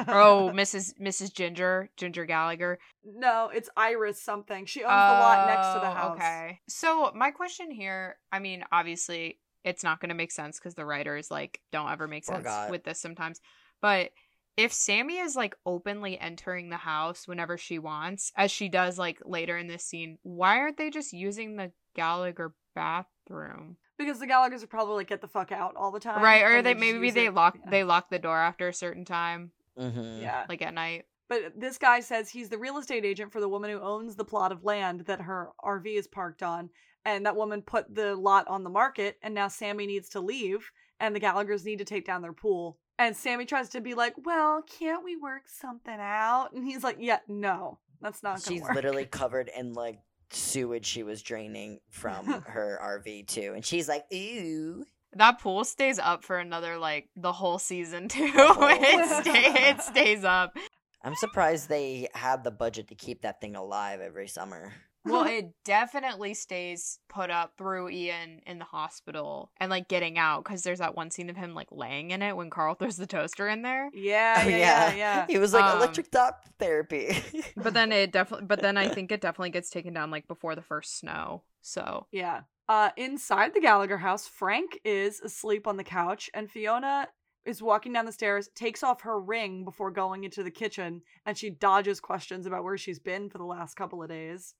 Oh, 0.08 0.52
Mrs. 0.54 0.94
Mrs. 1.00 1.34
Ginger, 1.34 1.90
Ginger 1.98 2.26
Gallagher. 2.26 2.80
No, 3.04 3.50
it's 3.54 3.70
Iris 3.78 4.22
something. 4.22 4.66
She 4.66 4.82
owns 4.82 4.90
the 4.90 4.94
lot 4.94 5.48
next 5.48 5.68
to 5.74 5.80
the 5.80 5.90
Oh, 5.90 5.94
house. 5.94 6.18
Okay. 6.18 6.60
So 6.68 7.12
my 7.16 7.32
question 7.32 7.72
here, 7.72 8.18
I 8.32 8.40
mean, 8.40 8.64
obviously 8.72 9.40
it's 9.63 9.84
not 9.84 10.00
going 10.00 10.10
to 10.10 10.15
make 10.15 10.32
sense 10.32 10.60
because 10.60 10.75
the 10.75 10.86
writers 10.86 11.30
like 11.32 11.62
don't 11.72 11.91
ever 11.91 12.08
make 12.08 12.25
sense 12.25 12.39
Forgot. 12.39 12.72
with 12.72 12.84
this 12.84 13.00
sometimes. 13.00 13.39
But 13.82 14.12
if 14.58 14.74
Sammy 14.74 15.18
is 15.18 15.36
like 15.36 15.56
openly 15.65 16.20
entering 16.20 16.70
the 16.70 16.77
house 16.77 17.27
whenever 17.27 17.58
she 17.58 17.80
wants, 17.80 18.32
as 18.36 18.51
she 18.51 18.70
does 18.70 18.98
like 19.00 19.20
later 19.25 19.58
in 19.58 19.68
this 19.68 19.84
scene, 19.86 20.18
why 20.24 20.58
aren't 20.60 20.77
they 20.77 20.89
just 20.89 21.13
using 21.13 21.56
the 21.56 21.72
Gallagher 21.96 22.53
bathroom? 22.75 23.77
Because 23.98 24.20
the 24.20 24.27
Gallagher's 24.27 24.63
are 24.63 24.68
probably 24.68 24.96
like 24.96 25.08
get 25.08 25.22
the 25.22 25.27
fuck 25.27 25.51
out 25.51 25.75
all 25.75 25.91
the 25.91 26.00
time. 26.00 26.22
right? 26.24 26.44
Or 26.44 26.58
and 26.58 26.65
they 26.65 26.74
maybe 26.74 27.12
they 27.12 27.27
it- 27.27 27.34
lock 27.34 27.58
yeah. 27.63 27.70
they 27.70 27.84
lock 27.84 28.10
the 28.10 28.20
door 28.20 28.38
after 28.38 28.68
a 28.68 28.74
certain 28.74 29.06
time, 29.06 29.51
mm-hmm. 29.80 30.22
Yeah. 30.22 30.46
like 30.50 30.62
at 30.62 30.74
night. 30.74 31.06
But 31.30 31.53
this 31.58 31.77
guy 31.77 32.01
says 32.01 32.30
he's 32.30 32.50
the 32.50 32.58
real 32.58 32.77
estate 32.77 33.06
agent 33.06 33.32
for 33.32 33.39
the 33.39 33.48
woman 33.48 33.72
who 33.72 33.80
owns 33.80 34.18
the 34.18 34.25
plot 34.25 34.51
of 34.51 34.65
land 34.65 35.01
that 35.06 35.22
her 35.22 35.51
RV 35.63 35.86
is 35.98 36.08
parked 36.08 36.44
on. 36.44 36.70
And 37.05 37.25
that 37.25 37.35
woman 37.35 37.61
put 37.61 37.94
the 37.94 38.16
lot 38.16 38.48
on 38.48 38.64
the 38.64 38.70
market, 38.70 39.18
and 39.24 39.33
now 39.33 39.48
Sammy 39.48 39.87
needs 39.87 40.09
to 40.09 40.20
leave, 40.20 40.70
and 41.00 41.16
the 41.16 41.20
Gallagher's 41.20 41.66
need 41.66 41.79
to 41.79 41.85
take 41.85 42.05
down 42.05 42.22
their 42.22 42.33
pool. 42.33 42.77
And 43.00 43.16
Sammy 43.18 43.46
tries 43.46 43.70
to 43.70 43.81
be 43.81 43.96
like, 43.96 44.14
Well, 44.24 44.61
can't 44.79 45.03
we 45.03 45.16
work 45.16 45.44
something 45.48 45.98
out? 46.00 46.50
And 46.53 46.64
he's 46.64 46.83
like, 46.83 46.98
Yeah, 47.00 47.20
no, 47.27 47.79
that's 48.01 48.22
not 48.22 48.44
gonna 48.44 48.55
She's 48.55 48.61
work. 48.61 48.75
literally 48.75 49.05
covered 49.11 49.50
in 49.57 49.74
like 49.74 50.00
sewage 50.29 50.85
she 50.85 51.03
was 51.03 51.22
draining 51.22 51.79
from 51.90 52.25
her 52.48 52.79
RV 52.81 53.27
too, 53.27 53.53
and 53.55 53.66
she's 53.66 53.87
like, 53.90 54.05
"Ooh." 54.14 54.85
That 55.14 55.42
pool 55.42 55.66
stays 55.66 56.00
up 56.00 56.24
for 56.24 56.37
another 56.37 56.77
like 56.77 57.09
the 57.18 57.33
whole 57.33 57.57
season 57.59 58.07
too. 58.09 58.31
It, 58.33 59.25
stay, 59.25 59.70
it 59.70 59.81
stays 59.81 60.24
up. 60.24 60.55
I'm 61.03 61.16
surprised 61.16 61.68
they 61.68 62.07
had 62.14 62.44
the 62.44 62.51
budget 62.51 62.87
to 62.90 62.96
keep 62.96 63.24
that 63.24 63.42
thing 63.42 63.55
alive 63.55 64.00
every 64.01 64.27
summer. 64.27 64.72
Well, 65.05 65.25
it 65.27 65.53
definitely 65.66 66.33
stays 66.33 67.00
put 67.09 67.29
up 67.29 67.53
through 67.57 67.90
Ian 67.90 68.42
in 68.46 68.59
the 68.59 68.66
hospital 68.66 69.51
and 69.57 69.70
like 69.70 69.87
getting 69.87 70.18
out 70.18 70.44
because 70.44 70.64
there's 70.64 70.79
that 70.79 70.96
one 70.96 71.11
scene 71.11 71.29
of 71.29 71.35
him 71.35 71.53
like 71.53 71.68
laying 71.72 72.11
in 72.11 72.22
it 72.22 72.35
when 72.35 72.50
Carl 72.50 72.75
throws 72.79 72.98
the 72.98 73.07
toaster 73.07 73.48
in 73.48 73.61
there. 73.61 73.90
Yeah, 73.94 74.44
Oh, 74.46 74.48
yeah, 74.48 74.57
yeah, 74.57 74.94
yeah. 74.94 75.25
He 75.27 75.37
was 75.37 75.53
like 75.53 75.64
Um, 75.64 75.77
electric 75.77 76.11
top 76.11 76.46
therapy. 76.59 77.18
But 77.55 77.74
then 77.74 77.92
it 77.92 78.11
definitely, 78.11 78.46
but 78.48 78.61
then 78.61 78.77
I 78.77 78.87
think 78.87 79.11
it 79.11 79.22
definitely 79.22 79.50
gets 79.51 79.70
taken 79.70 79.94
down 79.94 80.11
like 80.11 80.27
before 80.27 80.55
the 80.55 80.61
first 80.61 80.98
snow. 81.00 81.44
So 81.61 82.07
Yeah. 82.11 82.42
Uh, 82.70 82.92
inside 82.96 83.53
the 83.53 83.59
Gallagher 83.59 83.98
house, 83.98 84.27
Frank 84.27 84.79
is 84.85 85.20
asleep 85.20 85.68
on 85.68 85.75
the 85.75 85.83
couch, 85.83 86.29
and 86.33 86.50
Fiona 86.50 87.07
is 87.44 87.61
walking 87.61 87.92
down 87.92 88.05
the 88.05 88.11
stairs, 88.14 88.50
takes 88.55 88.81
off 88.81 89.01
her 89.01 89.20
ring 89.20 89.66
before 89.66 89.92
going 89.92 90.24
into 90.24 90.42
the 90.42 90.51
kitchen, 90.51 91.01
and 91.25 91.37
she 91.37 91.50
dodges 91.50 92.00
questions 92.00 92.46
about 92.46 92.64
where 92.64 92.77
she's 92.77 93.00
been 93.00 93.29
for 93.29 93.40
the 93.40 93.44
last 93.44 93.75
couple 93.75 94.01
of 94.01 94.07
days. 94.09 94.53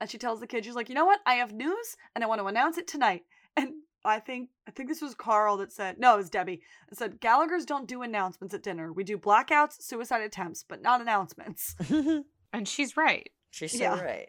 And 0.00 0.10
she 0.10 0.18
tells 0.18 0.40
the 0.40 0.46
kid, 0.46 0.64
she's 0.64 0.74
like, 0.74 0.88
you 0.88 0.94
know 0.94 1.04
what? 1.06 1.20
I 1.26 1.34
have 1.34 1.52
news, 1.52 1.96
and 2.14 2.22
I 2.22 2.26
want 2.26 2.40
to 2.40 2.46
announce 2.46 2.78
it 2.78 2.86
tonight. 2.86 3.22
And 3.56 3.72
I 4.04 4.20
think 4.20 4.50
I 4.68 4.70
think 4.70 4.88
this 4.88 5.02
was 5.02 5.16
Carl 5.16 5.56
that 5.56 5.72
said, 5.72 5.98
no, 5.98 6.14
it 6.14 6.18
was 6.18 6.30
Debbie. 6.30 6.60
It 6.92 6.96
said 6.96 7.18
Gallagher's 7.18 7.64
don't 7.64 7.88
do 7.88 8.02
announcements 8.02 8.54
at 8.54 8.62
dinner. 8.62 8.92
We 8.92 9.02
do 9.02 9.18
blackouts, 9.18 9.82
suicide 9.82 10.22
attempts, 10.22 10.62
but 10.62 10.80
not 10.80 11.00
announcements. 11.00 11.74
and 12.52 12.68
she's 12.68 12.96
right. 12.96 13.28
she's 13.50 13.72
so 13.72 13.78
Yeah. 13.78 14.00
right. 14.00 14.28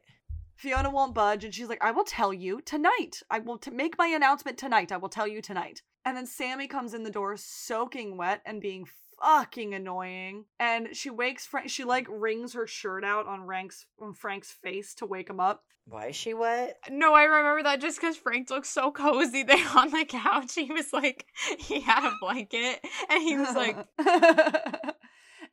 Fiona 0.56 0.90
won't 0.90 1.14
budge, 1.14 1.46
and 1.46 1.54
she's 1.54 1.70
like, 1.70 1.82
I 1.84 1.92
will 1.92 2.04
tell 2.04 2.34
you 2.34 2.60
tonight. 2.62 3.22
I 3.30 3.40
will 3.40 3.58
t- 3.60 3.72
make 3.72 3.98
my 3.98 4.08
announcement 4.08 4.58
tonight. 4.58 4.92
I 4.92 4.98
will 4.98 5.08
tell 5.10 5.28
you 5.28 5.42
tonight. 5.42 5.84
And 6.04 6.18
then 6.18 6.26
Sammy 6.26 6.68
comes 6.68 6.94
in 6.94 7.04
the 7.04 7.12
door 7.12 7.38
soaking 7.38 8.18
wet 8.18 8.42
and 8.46 8.60
being 8.60 8.86
fucking 9.22 9.74
annoying. 9.74 10.46
And 10.60 10.90
she 10.96 11.10
wakes 11.10 11.46
Frank, 11.46 11.70
she 11.70 11.84
like 11.84 12.08
wrings 12.10 12.54
her 12.54 12.68
shirt 12.68 13.04
out 13.04 13.28
on 13.28 13.46
Frank's, 13.46 13.86
on 14.02 14.14
Frank's 14.14 14.52
face 14.52 14.94
to 14.96 15.06
wake 15.06 15.30
him 15.30 15.40
up. 15.40 15.64
Why 15.86 16.08
is 16.08 16.16
she 16.16 16.34
wet? 16.36 16.78
Uh, 16.86 16.92
no, 16.92 17.14
I 17.14 17.24
remember 17.24 17.64
that 17.64 17.82
just 17.82 18.00
because 18.00 18.16
Frank 18.16 18.50
looked 18.52 18.68
so 18.68 18.92
cozy 18.92 19.42
there 19.44 19.68
on 19.76 19.90
the 19.92 20.06
couch. 20.06 20.54
He 20.56 20.72
was 20.72 20.94
like, 20.94 21.26
he 21.58 21.80
had 21.80 22.08
a 22.08 22.14
blanket 22.22 22.80
and 23.10 23.24
he 23.24 23.38
was 23.38 23.56
like, 23.56 23.76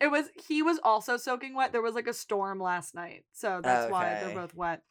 it 0.00 0.10
was, 0.10 0.26
he 0.46 0.62
was 0.62 0.78
also 0.82 1.16
soaking 1.16 1.54
wet. 1.54 1.72
There 1.72 1.82
was 1.82 1.94
like 1.94 2.06
a 2.06 2.12
storm 2.12 2.60
last 2.60 2.94
night. 2.94 3.24
So 3.32 3.60
that's 3.62 3.90
why 3.90 4.20
they're 4.22 4.34
both 4.34 4.54
wet. 4.54 4.82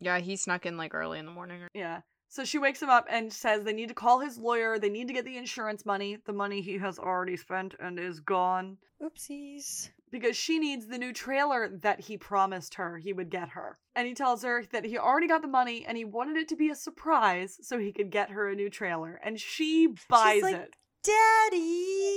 yeah, 0.00 0.18
he 0.18 0.36
snuck 0.36 0.66
in 0.66 0.76
like 0.76 0.94
early 0.94 1.18
in 1.18 1.24
the 1.26 1.32
morning. 1.32 1.60
Yeah. 1.74 2.00
So 2.30 2.44
she 2.44 2.58
wakes 2.58 2.80
him 2.80 2.88
up 2.88 3.06
and 3.10 3.32
says 3.32 3.64
they 3.64 3.72
need 3.72 3.88
to 3.88 3.94
call 3.94 4.20
his 4.20 4.38
lawyer. 4.38 4.78
They 4.78 4.88
need 4.88 5.08
to 5.08 5.14
get 5.14 5.24
the 5.24 5.36
insurance 5.36 5.84
money, 5.84 6.16
the 6.24 6.32
money 6.32 6.60
he 6.60 6.78
has 6.78 6.96
already 6.96 7.36
spent 7.36 7.74
and 7.80 7.98
is 7.98 8.20
gone, 8.20 8.78
Oopsies. 9.02 9.90
because 10.12 10.36
she 10.36 10.60
needs 10.60 10.86
the 10.86 10.96
new 10.96 11.12
trailer 11.12 11.68
that 11.82 11.98
he 11.98 12.16
promised 12.16 12.74
her 12.74 12.98
he 12.98 13.12
would 13.12 13.30
get 13.30 13.48
her. 13.48 13.78
And 13.96 14.06
he 14.06 14.14
tells 14.14 14.44
her 14.44 14.64
that 14.70 14.84
he 14.84 14.96
already 14.96 15.26
got 15.26 15.42
the 15.42 15.48
money 15.48 15.84
and 15.84 15.98
he 15.98 16.04
wanted 16.04 16.36
it 16.36 16.48
to 16.50 16.56
be 16.56 16.70
a 16.70 16.76
surprise 16.76 17.58
so 17.62 17.80
he 17.80 17.90
could 17.90 18.12
get 18.12 18.30
her 18.30 18.48
a 18.48 18.54
new 18.54 18.70
trailer. 18.70 19.20
And 19.24 19.40
she 19.40 19.88
buys 20.08 20.42
like, 20.42 20.54
it. 20.54 20.76
Daddy! 21.02 21.56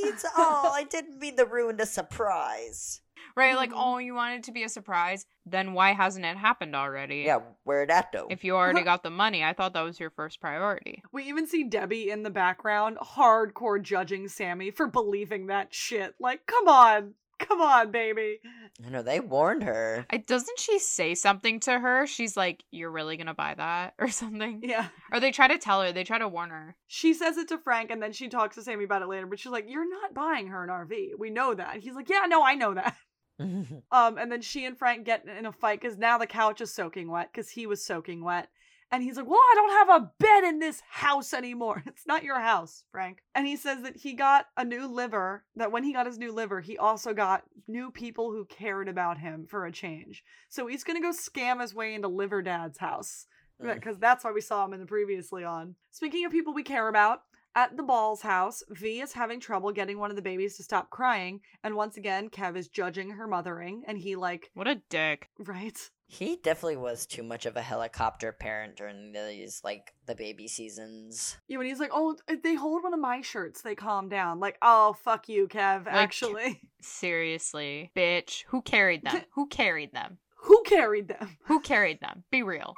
It's 0.06 0.26
oh, 0.38 0.72
I 0.72 0.84
didn't 0.84 1.18
mean 1.18 1.38
to 1.38 1.46
ruin 1.46 1.78
the 1.78 1.88
surprise. 1.88 3.02
Right? 3.36 3.56
Like, 3.56 3.72
Mhm. 3.72 3.78
oh, 3.78 3.98
you 3.98 4.14
wanted 4.14 4.36
it 4.38 4.44
to 4.44 4.52
be 4.52 4.64
a 4.64 4.70
surprise. 4.70 5.26
Then 5.46 5.74
why 5.74 5.94
hasn't 5.94 6.26
it 6.26 6.38
happened 6.38 6.76
already? 6.76 7.24
Yeah, 7.26 7.40
where'd 7.64 7.90
that 7.90 8.12
go? 8.12 8.28
If 8.30 8.44
you 8.44 8.56
already 8.56 8.82
got 8.84 9.04
the 9.04 9.10
money, 9.10 9.44
I 9.44 9.54
thought 9.54 9.74
that 9.74 9.82
was 9.82 10.00
your 10.00 10.10
first 10.12 10.40
priority. 10.40 11.04
We 11.12 11.24
even 11.26 11.48
see 11.48 11.64
Debbie 11.64 12.10
in 12.10 12.24
the 12.24 12.30
background 12.30 12.98
hardcore 12.98 13.82
judging 13.82 14.28
Sammy 14.28 14.72
for 14.72 14.88
believing 14.88 15.48
that 15.48 15.74
shit. 15.74 16.16
Like, 16.20 16.46
come 16.46 16.68
on. 16.68 17.16
Come 17.40 17.60
on, 17.62 17.92
baby. 17.92 18.40
I 18.86 18.90
know 18.90 19.02
they 19.02 19.20
warned 19.20 19.64
her. 19.64 20.06
I, 20.10 20.18
doesn't 20.18 20.60
she 20.60 20.80
say 20.80 21.14
something 21.14 21.60
to 21.62 21.78
her? 21.78 22.08
She's 22.08 22.38
like, 22.38 22.64
"You're 22.72 22.92
really 22.92 23.18
gonna 23.18 23.34
buy 23.34 23.56
that" 23.56 23.96
or 24.00 24.08
something. 24.08 24.62
Yeah. 24.64 24.88
Or 25.12 25.20
they 25.20 25.32
try 25.32 25.50
to 25.50 25.58
tell 25.58 25.82
her. 25.82 25.92
They 25.92 26.06
try 26.06 26.20
to 26.20 26.28
warn 26.30 26.52
her. 26.52 26.78
She 26.88 27.14
says 27.14 27.36
it 27.38 27.50
to 27.50 27.58
Frank 27.58 27.92
and 27.92 28.02
then 28.02 28.14
she 28.14 28.30
talks 28.30 28.56
to 28.56 28.62
Sammy 28.62 28.86
about 28.86 29.02
it 29.02 29.10
later, 29.10 29.26
but 29.26 29.40
she's 29.40 29.52
like, 29.52 29.66
You're 29.68 29.90
not 29.90 30.14
buying 30.14 30.48
her 30.48 30.64
an 30.64 30.70
RV. 30.70 31.18
We 31.18 31.32
know 31.32 31.54
that. 31.54 31.78
He's 31.78 31.96
like, 31.96 32.08
Yeah, 32.08 32.28
no, 32.28 32.44
I 32.46 32.56
know 32.56 32.76
that. 32.76 32.96
Um, 33.92 34.18
and 34.18 34.32
then 34.32 34.42
she 34.42 34.66
and 34.66 34.78
Frank 34.78 35.06
get 35.06 35.26
in 35.28 35.46
a 35.46 35.52
fight 35.52 35.82
because 35.82 35.98
now 35.98 36.18
the 36.18 36.28
couch 36.28 36.62
is 36.62 36.74
soaking 36.74 37.10
wet 37.10 37.30
because 37.32 37.50
he 37.50 37.68
was 37.68 37.86
soaking 37.86 38.24
wet. 38.24 38.50
And 38.92 39.02
he's 39.02 39.18
like, 39.18 39.28
Well, 39.28 39.40
I 39.40 39.54
don't 39.56 39.88
have 39.88 40.02
a 40.02 40.12
bed 40.20 40.44
in 40.44 40.60
this 40.60 40.82
house 40.90 41.34
anymore. 41.34 41.84
It's 41.88 42.08
not 42.08 42.24
your 42.24 42.40
house, 42.40 42.84
Frank. 42.92 43.24
And 43.36 43.48
he 43.48 43.56
says 43.56 43.82
that 43.84 43.98
he 43.98 44.14
got 44.14 44.48
a 44.58 44.64
new 44.64 44.88
liver, 44.88 45.46
that 45.56 45.72
when 45.72 45.84
he 45.84 45.94
got 45.94 46.06
his 46.06 46.18
new 46.18 46.32
liver, 46.32 46.62
he 46.62 46.78
also 46.78 47.14
got 47.14 47.44
new 47.68 47.92
people 47.92 48.32
who 48.32 48.46
cared 48.46 48.88
about 48.88 49.18
him 49.18 49.46
for 49.48 49.66
a 49.66 49.72
change. 49.72 50.24
So 50.50 50.68
he's 50.68 50.84
going 50.84 51.02
to 51.02 51.08
go 51.08 51.12
scam 51.12 51.62
his 51.62 51.74
way 51.74 51.94
into 51.94 52.08
Liver 52.08 52.42
Dad's 52.42 52.78
house 52.78 53.26
because 53.60 53.98
that's 53.98 54.24
why 54.24 54.32
we 54.32 54.42
saw 54.42 54.66
him 54.66 54.74
in 54.74 54.80
the 54.80 54.86
previously 54.86 55.44
on. 55.44 55.76
Speaking 55.92 56.26
of 56.26 56.32
people 56.32 56.54
we 56.54 56.64
care 56.64 56.88
about, 56.88 57.22
at 57.56 57.78
the 57.78 57.84
Ball's 57.84 58.22
house, 58.22 58.64
V 58.70 59.02
is 59.02 59.14
having 59.14 59.40
trouble 59.40 59.72
getting 59.72 60.00
one 60.00 60.10
of 60.10 60.16
the 60.16 60.22
babies 60.22 60.58
to 60.58 60.64
stop 60.64 60.90
crying, 60.90 61.42
and 61.64 61.76
once 61.76 61.98
again, 61.98 62.30
Kev 62.30 62.56
is 62.58 62.68
judging 62.68 63.12
her 63.12 63.28
mothering, 63.28 63.84
and 63.88 63.98
he 63.98 64.16
like, 64.16 64.50
What 64.54 64.68
a 64.68 64.82
dick. 64.90 65.30
right? 65.40 65.78
He 66.06 66.36
definitely 66.44 66.78
was 66.78 67.08
too 67.08 67.24
much 67.24 67.48
of 67.48 67.58
a 67.58 67.62
helicopter 67.64 68.32
parent 68.32 68.76
during 68.76 69.14
these 69.14 69.62
like 69.64 69.96
the 70.06 70.14
baby 70.14 70.48
seasons. 70.48 71.38
Yeah, 71.48 71.58
when 71.58 71.66
he's 71.66 71.80
like, 71.80 71.90
"Oh, 71.92 72.16
if 72.28 72.44
they 72.44 72.54
hold 72.54 72.84
one 72.84 72.94
of 72.94 73.00
my 73.00 73.22
shirts, 73.22 73.64
they 73.64 73.74
calm 73.74 74.10
down." 74.10 74.40
Like, 74.40 74.60
"Oh, 74.62 74.94
fuck 75.04 75.28
you, 75.28 75.48
Kev." 75.48 75.88
Like- 75.88 75.96
Actually, 75.96 76.62
Seriously. 76.82 77.92
Bitch. 77.96 78.44
Who 78.50 78.62
carried 78.62 79.04
them? 79.04 79.22
Who 79.34 79.48
carried 79.48 79.92
them? 79.94 80.20
who 80.44 80.62
carried 80.66 81.08
them? 81.08 81.38
Who 81.46 81.62
carried 81.62 82.00
them? 82.02 82.26
Be 82.30 82.44
real. 82.44 82.76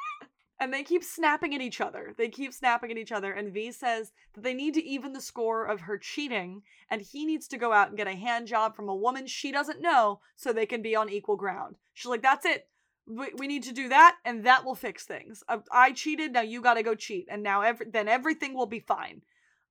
And 0.60 0.74
they 0.74 0.84
keep 0.84 1.04
snapping 1.04 1.54
at 1.54 1.62
each 1.62 1.82
other. 1.82 2.14
They 2.18 2.30
keep 2.30 2.54
snapping 2.54 2.90
at 2.90 2.98
each 2.98 3.12
other. 3.12 3.34
And 3.34 3.54
V 3.54 3.72
says 3.72 4.14
that 4.34 4.44
they 4.44 4.54
need 4.54 4.74
to 4.76 4.84
even 4.84 5.12
the 5.12 5.22
score 5.22 5.66
of 5.66 5.82
her 5.82 5.98
cheating, 5.98 6.62
and 6.90 7.02
he 7.02 7.26
needs 7.26 7.48
to 7.50 7.58
go 7.58 7.74
out 7.74 7.90
and 7.90 7.98
get 7.98 8.08
a 8.08 8.16
hand 8.16 8.48
job 8.48 8.76
from 8.76 8.88
a 8.88 8.96
woman 8.96 9.28
she 9.28 9.52
doesn't 9.52 9.82
know 9.82 10.22
so 10.36 10.54
they 10.54 10.66
can 10.66 10.82
be 10.82 10.96
on 10.96 11.10
equal 11.10 11.36
ground. 11.36 11.76
She's 11.94 12.10
like, 12.10 12.22
that's 12.22 12.46
it. 12.46 12.68
We, 13.08 13.28
we 13.38 13.48
need 13.48 13.64
to 13.64 13.74
do 13.74 13.90
that, 13.90 14.16
and 14.24 14.46
that 14.46 14.66
will 14.66 14.76
fix 14.76 15.06
things. 15.06 15.44
I, 15.48 15.60
I 15.72 15.92
cheated, 15.92 16.32
now 16.34 16.42
you 16.42 16.62
gotta 16.62 16.84
go 16.84 16.96
cheat, 16.96 17.28
and 17.30 17.44
now 17.44 17.62
every, 17.62 17.88
then 17.92 18.08
everything 18.08 18.56
will 18.56 18.66
be 18.66 18.80
fine. 18.80 19.22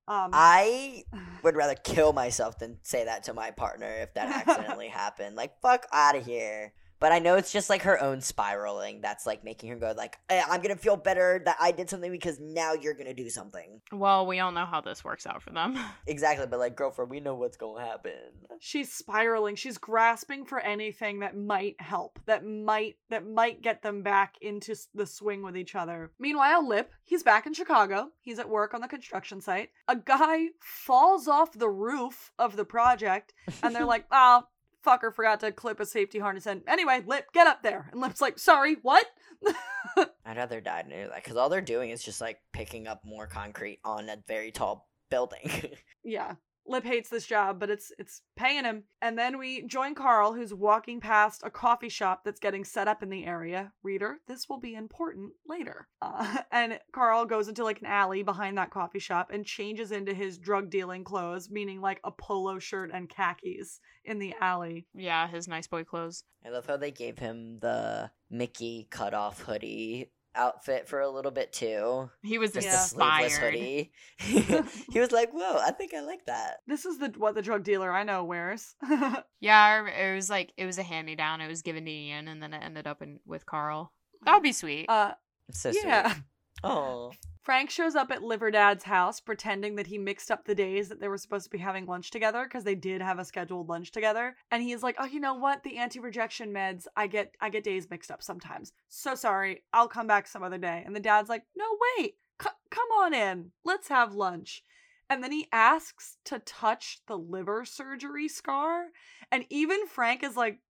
Um, 0.07 0.29
I 0.33 1.03
would 1.43 1.55
rather 1.55 1.75
kill 1.75 2.13
myself 2.13 2.59
than 2.59 2.77
say 2.83 3.05
that 3.05 3.23
to 3.23 3.33
my 3.33 3.51
partner 3.51 3.91
if 4.01 4.13
that 4.13 4.47
accidentally 4.47 4.87
happened. 4.87 5.35
Like, 5.35 5.59
fuck 5.61 5.87
out 5.91 6.15
of 6.15 6.25
here. 6.25 6.73
But 7.05 7.11
I 7.11 7.19
know 7.19 7.35
it's 7.35 7.51
just 7.51 7.69
like 7.69 7.83
her 7.83 8.01
own 8.01 8.19
spiraling 8.19 8.99
that's 8.99 9.27
like 9.27 9.43
making 9.43 9.69
her 9.69 9.75
go 9.75 9.93
like, 9.95 10.17
"Eh, 10.27 10.41
I'm 10.49 10.59
gonna 10.59 10.75
feel 10.75 10.97
better 10.97 11.39
that 11.45 11.55
I 11.59 11.71
did 11.71 11.87
something 11.87 12.11
because 12.11 12.39
now 12.39 12.73
you're 12.73 12.95
gonna 12.95 13.13
do 13.13 13.29
something. 13.29 13.79
Well, 13.91 14.25
we 14.25 14.39
all 14.39 14.51
know 14.51 14.65
how 14.65 14.81
this 14.81 15.03
works 15.03 15.27
out 15.27 15.43
for 15.43 15.51
them. 15.51 15.77
Exactly, 16.07 16.47
but 16.47 16.57
like 16.57 16.75
girlfriend, 16.75 17.11
we 17.11 17.19
know 17.19 17.35
what's 17.35 17.57
gonna 17.57 17.85
happen. 17.85 18.13
she's 18.59 18.91
spiraling 18.91 19.55
she's 19.55 19.77
grasping 19.77 20.45
for 20.45 20.59
anything 20.59 21.19
that 21.19 21.37
might 21.37 21.79
help 21.79 22.17
that 22.25 22.43
might 22.43 22.95
that 23.11 23.27
might 23.27 23.61
get 23.61 23.83
them 23.83 24.01
back 24.01 24.35
into 24.41 24.75
the 24.95 25.05
swing 25.05 25.43
with 25.43 25.57
each 25.57 25.75
other 25.75 26.11
meanwhile 26.19 26.65
lip 26.67 26.91
he's 27.03 27.21
back 27.21 27.45
in 27.45 27.53
chicago 27.53 28.07
he's 28.21 28.39
at 28.39 28.49
work 28.49 28.73
on 28.73 28.81
the 28.81 28.87
construction 28.87 29.41
site 29.41 29.69
a 29.89 29.95
guy 29.95 30.45
falls 30.61 31.27
off 31.27 31.51
the 31.53 31.69
roof 31.69 32.31
of 32.39 32.55
the 32.55 32.65
project 32.65 33.33
and 33.61 33.75
they're 33.75 33.85
like 33.95 34.05
oh 34.11 34.43
fucker 34.85 35.13
forgot 35.13 35.39
to 35.39 35.51
clip 35.51 35.79
a 35.79 35.85
safety 35.85 36.19
harness 36.19 36.47
in 36.47 36.61
anyway 36.67 37.01
lip 37.05 37.25
get 37.33 37.47
up 37.47 37.63
there. 37.63 37.89
And 37.91 38.01
lip's 38.01 38.21
like 38.21 38.39
sorry 38.39 38.77
what? 38.81 39.05
I'd 40.25 40.37
rather 40.37 40.61
die 40.61 40.83
than 40.83 40.91
do 40.91 41.09
that 41.09 41.23
because 41.23 41.37
all 41.37 41.49
they're 41.49 41.61
doing 41.61 41.89
is 41.89 42.03
just 42.03 42.21
like 42.21 42.39
picking 42.53 42.87
up 42.87 43.01
more 43.05 43.27
concrete 43.27 43.79
on 43.83 44.09
a 44.09 44.17
very 44.27 44.51
tall 44.51 44.89
building. 45.09 45.71
yeah 46.03 46.35
lip 46.67 46.83
hates 46.83 47.09
this 47.09 47.25
job 47.25 47.59
but 47.59 47.69
it's 47.69 47.91
it's 47.97 48.21
paying 48.35 48.63
him. 48.63 48.83
And 49.01 49.17
then 49.17 49.37
we 49.37 49.63
join 49.63 49.95
carl 49.95 50.33
who's 50.33 50.53
walking 50.53 50.99
past 50.99 51.41
a 51.43 51.49
coffee 51.49 51.89
shop 51.89 52.21
that's 52.23 52.39
getting 52.39 52.63
set 52.63 52.87
up 52.87 53.03
in 53.03 53.09
the 53.09 53.25
area. 53.25 53.71
Reader 53.83 54.17
this 54.27 54.47
will 54.49 54.59
be 54.59 54.75
important 54.75 55.31
later. 55.47 55.87
Uh, 56.01 56.37
and 56.51 56.79
carl 56.91 57.25
goes 57.25 57.47
into 57.47 57.63
like 57.63 57.81
an 57.81 57.87
alley 57.87 58.23
behind 58.23 58.57
that 58.57 58.71
coffee 58.71 58.99
shop 58.99 59.31
and 59.31 59.45
changes 59.45 59.91
into 59.91 60.13
his 60.13 60.37
drug 60.37 60.69
dealing 60.69 61.03
clothes 61.03 61.49
meaning 61.49 61.81
like 61.81 61.99
a 62.03 62.11
polo 62.11 62.59
shirt 62.59 62.91
and 62.93 63.09
khakis 63.09 63.79
in 64.03 64.19
the 64.19 64.33
alley. 64.39 64.87
Yeah, 64.93 65.27
his 65.27 65.47
nice 65.47 65.67
boy 65.67 65.83
clothes. 65.83 66.23
I 66.45 66.49
love 66.49 66.65
how 66.67 66.77
they 66.77 66.91
gave 66.91 67.17
him 67.17 67.59
the 67.59 68.11
Mickey 68.29 68.87
cutoff 68.89 69.41
hoodie 69.41 70.11
outfit 70.35 70.87
for 70.87 70.99
a 71.01 71.09
little 71.09 71.31
bit 71.31 71.51
too. 71.53 72.09
He 72.23 72.37
was 72.37 72.51
Just 72.51 72.67
Yeah. 72.67 72.75
a 72.75 72.87
sleeveless 72.87 73.37
hoodie. 73.37 73.91
he 74.19 74.99
was 74.99 75.11
like, 75.11 75.31
"Whoa, 75.31 75.57
I 75.57 75.71
think 75.71 75.93
I 75.93 76.01
like 76.01 76.25
that." 76.25 76.57
this 76.67 76.85
is 76.85 76.97
the 76.99 77.13
what 77.17 77.35
the 77.35 77.41
drug 77.41 77.63
dealer 77.63 77.91
i 77.91 78.03
know 78.03 78.23
wears 78.23 78.75
Yeah, 79.39 79.85
it 79.87 80.15
was 80.15 80.29
like 80.29 80.51
it 80.57 80.65
was 80.65 80.77
a 80.77 80.83
hand 80.83 81.05
me 81.05 81.15
down. 81.15 81.41
It 81.41 81.47
was 81.47 81.61
given 81.61 81.85
to 81.85 81.91
Ian, 81.91 82.27
and 82.27 82.41
then 82.41 82.53
it 82.53 82.63
ended 82.63 82.87
up 82.87 83.01
in 83.01 83.19
with 83.25 83.45
Carl. 83.45 83.91
That 84.23 84.33
would 84.33 84.43
be 84.43 84.51
sweet. 84.53 84.89
uh 84.89 85.13
It's 85.49 85.61
so 85.61 85.71
yeah 85.71 86.11
sweet. 86.13 86.23
Oh, 86.63 87.11
Frank 87.45 87.69
shows 87.69 87.93
up 87.93 88.09
at 88.09 88.23
Liver 88.23 88.49
Dad's 88.49 88.85
house 88.85 89.19
pretending 89.19 89.75
that 89.75 89.85
he 89.85 89.99
mixed 89.99 90.31
up 90.31 90.45
the 90.45 90.55
days 90.55 90.89
that 90.89 90.99
they 90.99 91.07
were 91.07 91.19
supposed 91.19 91.43
to 91.43 91.51
be 91.51 91.59
having 91.59 91.85
lunch 91.85 92.09
together 92.09 92.43
because 92.43 92.63
they 92.63 92.73
did 92.73 93.03
have 93.03 93.19
a 93.19 93.23
scheduled 93.23 93.69
lunch 93.69 93.91
together. 93.91 94.35
And 94.49 94.63
he's 94.63 94.81
like, 94.81 94.95
"Oh, 94.97 95.05
you 95.05 95.19
know 95.19 95.35
what? 95.35 95.61
The 95.61 95.77
anti-rejection 95.77 96.51
meds, 96.51 96.87
I 96.95 97.05
get 97.05 97.35
I 97.39 97.49
get 97.49 97.63
days 97.63 97.87
mixed 97.87 98.09
up 98.09 98.23
sometimes. 98.23 98.73
So 98.89 99.13
sorry. 99.13 99.61
I'll 99.71 99.87
come 99.87 100.07
back 100.07 100.25
some 100.27 100.41
other 100.41 100.57
day." 100.57 100.81
And 100.87 100.95
the 100.95 100.99
dad's 100.99 101.29
like, 101.29 101.43
"No, 101.55 101.65
wait. 101.99 102.15
C- 102.41 102.49
come 102.71 102.87
on 102.97 103.13
in. 103.13 103.51
Let's 103.63 103.89
have 103.89 104.15
lunch." 104.15 104.63
And 105.07 105.23
then 105.23 105.31
he 105.31 105.47
asks 105.51 106.17
to 106.25 106.39
touch 106.39 107.01
the 107.05 107.15
liver 107.15 107.63
surgery 107.63 108.27
scar, 108.27 108.87
and 109.31 109.45
even 109.51 109.85
Frank 109.85 110.23
is 110.23 110.35
like, 110.35 110.61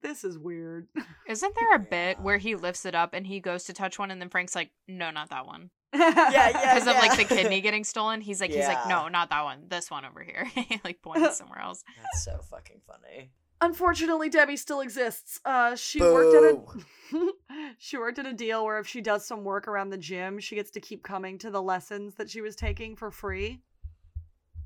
"This 0.00 0.24
is 0.24 0.38
weird." 0.38 0.88
Isn't 1.28 1.54
there 1.54 1.74
a 1.74 1.78
bit 1.78 2.18
where 2.22 2.38
he 2.38 2.54
lifts 2.54 2.86
it 2.86 2.94
up 2.94 3.12
and 3.12 3.26
he 3.26 3.40
goes 3.40 3.64
to 3.64 3.74
touch 3.74 3.98
one, 3.98 4.10
and 4.10 4.22
then 4.22 4.30
Frank's 4.30 4.54
like, 4.54 4.70
"No, 4.88 5.10
not 5.10 5.28
that 5.28 5.44
one," 5.44 5.68
yeah, 5.94 6.30
yeah. 6.30 6.74
because 6.74 6.86
of 6.86 6.96
like 6.96 7.16
the 7.16 7.24
kidney 7.24 7.60
getting 7.60 7.84
stolen. 7.84 8.20
He's 8.20 8.40
like, 8.40 8.50
he's 8.50 8.66
like, 8.66 8.88
"No, 8.88 9.08
not 9.08 9.30
that 9.30 9.44
one. 9.44 9.64
This 9.68 9.90
one 9.90 10.04
over 10.04 10.22
here." 10.22 10.44
he 10.54 10.80
like 10.84 11.02
points 11.02 11.36
somewhere 11.38 11.60
else. 11.60 11.84
That's 11.96 12.24
so 12.24 12.38
fucking 12.50 12.80
funny. 12.86 13.30
Unfortunately, 13.60 14.28
Debbie 14.28 14.56
still 14.56 14.80
exists. 14.80 15.40
Uh, 15.44 15.74
she 15.74 16.00
worked 16.00 16.34
at 16.34 16.42
a 16.42 17.32
she 17.78 17.96
worked 17.96 18.18
at 18.18 18.26
a 18.26 18.32
deal 18.32 18.64
where 18.64 18.78
if 18.78 18.86
she 18.86 19.00
does 19.00 19.26
some 19.26 19.44
work 19.44 19.68
around 19.68 19.90
the 19.90 19.98
gym, 19.98 20.38
she 20.38 20.54
gets 20.54 20.70
to 20.72 20.80
keep 20.80 21.02
coming 21.02 21.38
to 21.38 21.50
the 21.50 21.62
lessons 21.62 22.14
that 22.16 22.28
she 22.28 22.40
was 22.40 22.56
taking 22.56 22.96
for 22.96 23.10
free. 23.10 23.60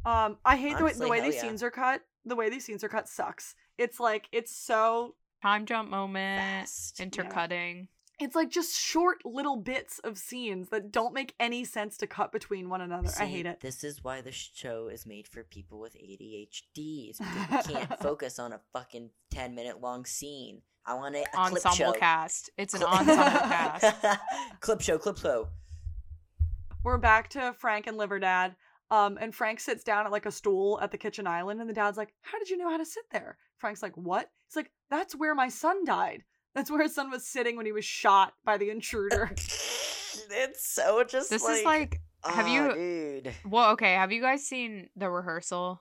Um, 0.04 0.38
I 0.44 0.56
hate 0.56 0.78
the 0.78 0.84
way, 0.84 0.92
the 0.92 1.08
way 1.08 1.20
these 1.20 1.34
yeah. 1.34 1.42
scenes 1.42 1.62
are 1.62 1.70
cut. 1.70 2.02
The 2.24 2.36
way 2.36 2.48
these 2.50 2.64
scenes 2.64 2.82
are 2.82 2.88
cut 2.88 3.08
sucks. 3.08 3.54
It's 3.76 4.00
like 4.00 4.28
it's 4.32 4.54
so 4.54 5.14
Time 5.42 5.66
jump 5.66 5.88
moment, 5.88 6.40
Fast. 6.40 6.98
intercutting. 6.98 7.88
It's 8.20 8.34
like 8.34 8.50
just 8.50 8.76
short 8.76 9.18
little 9.24 9.56
bits 9.56 10.00
of 10.00 10.18
scenes 10.18 10.70
that 10.70 10.90
don't 10.90 11.14
make 11.14 11.34
any 11.38 11.64
sense 11.64 11.96
to 11.98 12.06
cut 12.06 12.32
between 12.32 12.68
one 12.68 12.80
another. 12.80 13.08
I 13.18 13.26
hate 13.26 13.46
it. 13.46 13.60
This 13.60 13.84
is 13.84 14.02
why 14.02 14.20
the 14.20 14.32
show 14.32 14.88
is 14.88 15.06
made 15.06 15.28
for 15.28 15.44
people 15.44 15.78
with 15.78 15.94
ADHD. 15.94 17.10
Is 17.10 17.18
because 17.18 17.68
we 17.68 17.74
can't 17.74 17.98
focus 18.00 18.38
on 18.38 18.52
a 18.52 18.60
fucking 18.72 19.10
ten 19.30 19.54
minute 19.54 19.80
long 19.80 20.04
scene. 20.04 20.62
I 20.84 20.94
want 20.94 21.16
it 21.16 21.26
a 21.34 21.48
clip 21.48 21.64
Ensemble 21.66 21.92
show. 21.92 21.98
cast. 21.98 22.50
It's 22.56 22.74
an 22.74 22.82
ensemble 22.82 23.14
cast. 23.24 24.20
clip 24.60 24.80
show, 24.80 24.98
clip 24.98 25.18
show. 25.18 25.48
We're 26.82 26.98
back 26.98 27.28
to 27.30 27.54
Frank 27.58 27.86
and 27.86 27.96
Liver 27.96 28.18
Dad. 28.18 28.56
Um, 28.90 29.18
and 29.20 29.34
Frank 29.34 29.60
sits 29.60 29.84
down 29.84 30.06
at 30.06 30.12
like 30.12 30.24
a 30.24 30.30
stool 30.32 30.78
at 30.80 30.90
the 30.90 30.98
kitchen 30.98 31.26
island, 31.26 31.60
and 31.60 31.68
the 31.68 31.74
dad's 31.74 31.98
like, 31.98 32.14
How 32.22 32.38
did 32.38 32.48
you 32.48 32.56
know 32.56 32.70
how 32.70 32.78
to 32.78 32.86
sit 32.86 33.04
there? 33.12 33.36
Frank's 33.58 33.82
like, 33.82 33.96
What? 33.96 34.30
He's 34.48 34.56
like, 34.56 34.70
That's 34.90 35.14
where 35.14 35.34
my 35.34 35.48
son 35.48 35.84
died. 35.84 36.24
That's 36.58 36.72
where 36.72 36.82
his 36.82 36.92
son 36.92 37.08
was 37.08 37.24
sitting 37.24 37.54
when 37.54 37.66
he 37.66 37.72
was 37.72 37.84
shot 37.84 38.34
by 38.44 38.58
the 38.58 38.68
intruder. 38.70 39.30
it's 39.32 40.66
so 40.66 41.04
just. 41.04 41.30
This 41.30 41.44
like, 41.44 41.58
is 41.58 41.64
like, 41.64 42.00
have 42.24 42.46
ah, 42.46 42.52
you? 42.52 43.22
dude? 43.22 43.34
Well, 43.48 43.70
okay. 43.70 43.92
Have 43.92 44.10
you 44.10 44.20
guys 44.20 44.44
seen 44.44 44.88
the 44.96 45.08
rehearsal? 45.08 45.80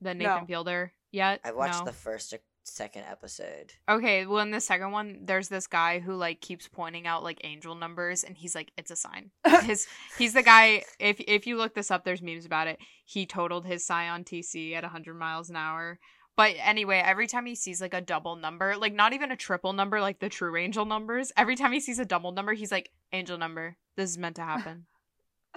The 0.00 0.14
Nathan 0.14 0.40
No. 0.40 0.46
Fielder 0.46 0.92
yet? 1.12 1.38
I 1.44 1.52
watched 1.52 1.78
No? 1.78 1.84
the 1.84 1.92
first 1.92 2.34
second 2.64 3.04
episode. 3.08 3.74
Okay, 3.88 4.26
well 4.26 4.40
in 4.40 4.50
the 4.50 4.60
second 4.60 4.90
one, 4.90 5.20
there's 5.22 5.48
this 5.48 5.68
guy 5.68 6.00
who 6.00 6.14
like 6.14 6.40
keeps 6.40 6.66
pointing 6.66 7.06
out 7.06 7.22
like 7.22 7.40
angel 7.44 7.76
numbers, 7.76 8.24
and 8.24 8.36
he's 8.36 8.56
like, 8.56 8.72
"It's 8.76 8.90
a 8.90 8.96
sign." 8.96 9.30
His 9.62 9.86
he's 10.18 10.32
the 10.34 10.42
guy. 10.42 10.82
If 10.98 11.20
if 11.20 11.46
you 11.46 11.56
look 11.56 11.74
this 11.74 11.92
up, 11.92 12.04
there's 12.04 12.22
memes 12.22 12.44
about 12.44 12.66
it. 12.66 12.80
He 13.04 13.24
totaled 13.24 13.66
his 13.66 13.86
Scion 13.86 14.24
TC 14.24 14.74
at 14.74 14.82
100 14.82 15.14
miles 15.14 15.48
an 15.48 15.54
hour. 15.54 16.00
But 16.38 16.54
anyway, 16.60 17.02
every 17.04 17.26
time 17.26 17.46
he 17.46 17.56
sees 17.56 17.80
like 17.80 17.94
a 17.94 18.00
double 18.00 18.36
number, 18.36 18.76
like 18.76 18.94
not 18.94 19.12
even 19.12 19.32
a 19.32 19.36
triple 19.36 19.72
number, 19.72 20.00
like 20.00 20.20
the 20.20 20.28
true 20.28 20.56
angel 20.56 20.84
numbers, 20.84 21.32
every 21.36 21.56
time 21.56 21.72
he 21.72 21.80
sees 21.80 21.98
a 21.98 22.04
double 22.04 22.30
number, 22.30 22.52
he's 22.52 22.70
like, 22.70 22.92
"Angel 23.12 23.36
number. 23.36 23.76
This 23.96 24.10
is 24.10 24.18
meant 24.18 24.36
to 24.36 24.42
happen." 24.42 24.86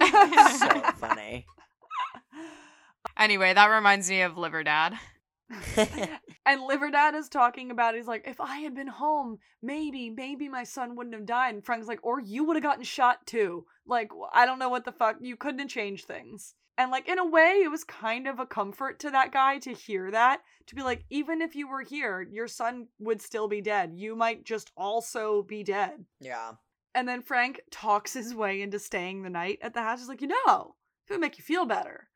so 0.00 0.08
funny. 0.96 1.46
anyway, 3.16 3.54
that 3.54 3.66
reminds 3.68 4.10
me 4.10 4.22
of 4.22 4.36
Liver 4.36 4.64
Dad. 4.64 4.98
and 6.46 6.62
Liver 6.62 6.90
Dad 6.90 7.14
is 7.14 7.28
talking 7.28 7.70
about, 7.70 7.94
he's 7.94 8.08
like, 8.08 8.26
If 8.26 8.40
I 8.40 8.56
had 8.56 8.74
been 8.74 8.88
home, 8.88 9.38
maybe, 9.62 10.10
maybe 10.10 10.48
my 10.48 10.64
son 10.64 10.96
wouldn't 10.96 11.14
have 11.14 11.26
died. 11.26 11.54
And 11.54 11.64
Frank's 11.64 11.86
like, 11.86 12.00
Or 12.02 12.20
you 12.20 12.42
would 12.42 12.56
have 12.56 12.62
gotten 12.64 12.82
shot 12.82 13.24
too. 13.24 13.66
Like, 13.86 14.10
I 14.32 14.46
don't 14.46 14.58
know 14.58 14.68
what 14.68 14.84
the 14.84 14.90
fuck. 14.90 15.18
You 15.20 15.36
couldn't 15.36 15.60
have 15.60 15.68
changed 15.68 16.06
things. 16.06 16.54
And 16.82 16.90
like 16.90 17.08
in 17.08 17.20
a 17.20 17.24
way, 17.24 17.60
it 17.62 17.70
was 17.70 17.84
kind 17.84 18.26
of 18.26 18.40
a 18.40 18.44
comfort 18.44 18.98
to 19.00 19.10
that 19.10 19.30
guy 19.30 19.58
to 19.58 19.72
hear 19.72 20.10
that, 20.10 20.40
to 20.66 20.74
be 20.74 20.82
like, 20.82 21.04
even 21.10 21.40
if 21.40 21.54
you 21.54 21.68
were 21.68 21.82
here, 21.82 22.26
your 22.28 22.48
son 22.48 22.88
would 22.98 23.22
still 23.22 23.46
be 23.46 23.60
dead. 23.60 23.92
You 23.94 24.16
might 24.16 24.42
just 24.44 24.72
also 24.76 25.44
be 25.44 25.62
dead. 25.62 26.04
yeah. 26.20 26.54
And 26.92 27.06
then 27.08 27.22
Frank 27.22 27.60
talks 27.70 28.12
his 28.12 28.34
way 28.34 28.62
into 28.62 28.80
staying 28.80 29.22
the 29.22 29.30
night 29.30 29.60
at 29.62 29.74
the 29.74 29.80
house. 29.80 30.00
He's 30.00 30.08
like, 30.08 30.22
you 30.22 30.26
know, 30.26 30.74
it 31.08 31.12
would 31.12 31.20
make 31.20 31.38
you 31.38 31.44
feel 31.44 31.66
better, 31.66 32.08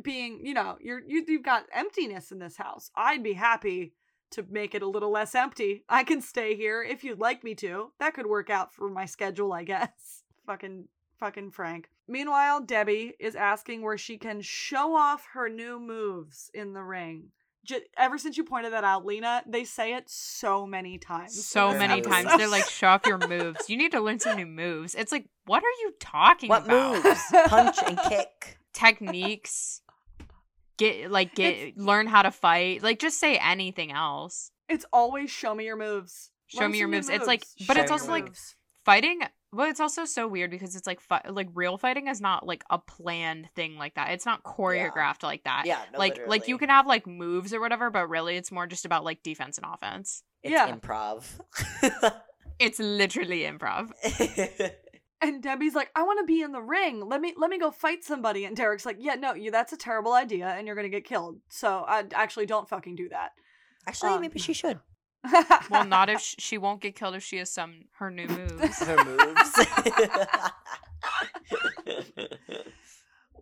being, 0.00 0.46
you 0.46 0.54
know, 0.54 0.78
you're 0.80 1.02
you, 1.04 1.24
you've 1.26 1.42
got 1.42 1.66
emptiness 1.72 2.30
in 2.30 2.38
this 2.38 2.56
house. 2.56 2.92
I'd 2.94 3.24
be 3.24 3.32
happy 3.32 3.94
to 4.30 4.46
make 4.48 4.76
it 4.76 4.82
a 4.82 4.88
little 4.88 5.10
less 5.10 5.34
empty. 5.34 5.82
I 5.88 6.04
can 6.04 6.22
stay 6.22 6.54
here 6.54 6.84
if 6.84 7.02
you'd 7.02 7.18
like 7.18 7.42
me 7.42 7.56
to. 7.56 7.90
That 7.98 8.14
could 8.14 8.26
work 8.26 8.48
out 8.48 8.72
for 8.72 8.88
my 8.88 9.06
schedule, 9.06 9.52
I 9.52 9.64
guess. 9.64 10.22
fucking 10.46 10.86
fucking 11.18 11.50
Frank. 11.50 11.88
Meanwhile, 12.06 12.60
Debbie 12.62 13.14
is 13.18 13.34
asking 13.34 13.82
where 13.82 13.96
she 13.98 14.18
can 14.18 14.40
show 14.42 14.94
off 14.94 15.26
her 15.32 15.48
new 15.48 15.80
moves 15.80 16.50
in 16.52 16.72
the 16.74 16.82
ring. 16.82 17.30
J- 17.64 17.80
ever 17.96 18.18
since 18.18 18.36
you 18.36 18.44
pointed 18.44 18.74
that 18.74 18.84
out, 18.84 19.06
Lena, 19.06 19.42
they 19.46 19.64
say 19.64 19.94
it 19.94 20.04
so 20.10 20.66
many 20.66 20.98
times. 20.98 21.46
So 21.46 21.70
many 21.70 21.94
Absolutely. 22.00 22.24
times 22.24 22.36
they're 22.38 22.48
like, 22.48 22.68
show 22.68 22.88
off 22.88 23.06
your 23.06 23.16
moves. 23.26 23.70
You 23.70 23.78
need 23.78 23.92
to 23.92 24.00
learn 24.00 24.18
some 24.18 24.36
new 24.36 24.44
moves. 24.44 24.94
It's 24.94 25.12
like, 25.12 25.24
what 25.46 25.62
are 25.62 25.76
you 25.80 25.94
talking 25.98 26.50
What 26.50 26.66
about? 26.66 26.92
What 26.92 27.04
moves? 27.04 27.22
Punch 27.46 27.76
and 27.86 27.98
kick. 28.08 28.58
Techniques. 28.74 29.80
Get 30.76 31.10
like 31.10 31.34
get 31.36 31.78
learn 31.78 32.06
how 32.08 32.22
to 32.22 32.30
fight. 32.32 32.82
Like 32.82 32.98
just 32.98 33.18
say 33.18 33.36
anything 33.38 33.92
else. 33.92 34.50
It's 34.68 34.84
always 34.92 35.30
show 35.30 35.54
me 35.54 35.64
your 35.64 35.76
moves. 35.76 36.32
Show 36.48 36.60
Learn 36.62 36.72
me 36.72 36.78
your 36.78 36.86
some 36.86 36.90
new 36.90 36.96
moves. 36.98 37.08
It's 37.08 37.26
like- 37.26 37.44
but 37.66 37.76
Show 37.76 37.82
it's 37.82 37.90
also 37.90 38.04
your 38.06 38.12
like- 38.12 38.24
moves. 38.26 38.56
Fighting 38.84 39.20
well, 39.54 39.68
it's 39.70 39.80
also 39.80 40.04
so 40.04 40.26
weird 40.28 40.50
because 40.50 40.74
it's 40.76 40.86
like 40.86 41.00
fi- 41.00 41.22
like 41.28 41.48
real 41.54 41.78
fighting 41.78 42.08
is 42.08 42.20
not 42.20 42.46
like 42.46 42.64
a 42.70 42.78
planned 42.78 43.48
thing 43.54 43.76
like 43.76 43.94
that. 43.94 44.10
It's 44.10 44.26
not 44.26 44.42
choreographed 44.42 45.22
like 45.22 45.44
that. 45.44 45.64
Yeah, 45.66 45.82
no, 45.92 45.98
like 45.98 46.20
like 46.26 46.48
you 46.48 46.58
can 46.58 46.68
have 46.68 46.86
like 46.86 47.06
moves 47.06 47.54
or 47.54 47.60
whatever, 47.60 47.90
but 47.90 48.08
really 48.08 48.36
it's 48.36 48.50
more 48.52 48.66
just 48.66 48.84
about 48.84 49.04
like 49.04 49.22
defense 49.22 49.58
and 49.58 49.66
offense. 49.72 50.22
It's 50.42 50.52
Yeah. 50.52 50.70
improv. 50.74 51.24
It's 52.60 52.78
literally 52.78 53.40
improv. 53.42 53.90
And 55.20 55.42
Debbie's 55.42 55.74
like, 55.74 55.90
I 55.96 56.02
want 56.02 56.18
to 56.18 56.26
be 56.26 56.42
in 56.42 56.52
the 56.52 56.60
ring. 56.60 57.08
Let 57.08 57.18
me 57.18 57.32
let 57.38 57.48
me 57.48 57.58
go 57.58 57.70
fight 57.70 58.04
somebody. 58.04 58.44
And 58.44 58.54
Derek's 58.54 58.84
like, 58.84 58.98
Yeah, 59.00 59.14
no, 59.14 59.32
you 59.32 59.50
that's 59.50 59.72
a 59.72 59.76
terrible 59.76 60.12
idea, 60.12 60.48
and 60.48 60.66
you're 60.66 60.76
gonna 60.76 60.90
get 60.90 61.06
killed. 61.06 61.38
So 61.48 61.82
I 61.88 62.04
actually 62.12 62.44
don't 62.44 62.68
fucking 62.68 62.94
do 62.94 63.08
that. 63.08 63.30
Actually, 63.86 64.10
Um, 64.12 64.20
maybe 64.20 64.38
she 64.38 64.52
should. 64.52 64.80
Well, 65.70 65.84
not 65.84 66.08
if 66.10 66.20
sh- 66.22 66.36
she 66.38 66.58
won't 66.58 66.80
get 66.80 66.94
killed 66.94 67.14
if 67.14 67.22
she 67.22 67.38
has 67.38 67.50
some 67.50 67.86
her 67.98 68.10
new 68.10 68.26
moves. 68.26 68.78
Her 68.80 69.04
moves. 69.04 69.66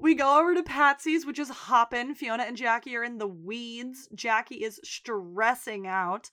We 0.03 0.16
go 0.16 0.40
over 0.40 0.53
to 0.53 0.64
Patsy's, 0.64 1.25
which 1.25 1.38
is 1.38 1.49
hopping. 1.49 2.16
Fiona 2.16 2.42
and 2.42 2.57
Jackie 2.57 2.97
are 2.97 3.05
in 3.05 3.18
the 3.18 3.29
weeds. 3.29 4.09
Jackie 4.12 4.64
is 4.64 4.81
stressing 4.83 5.87
out. 5.87 6.29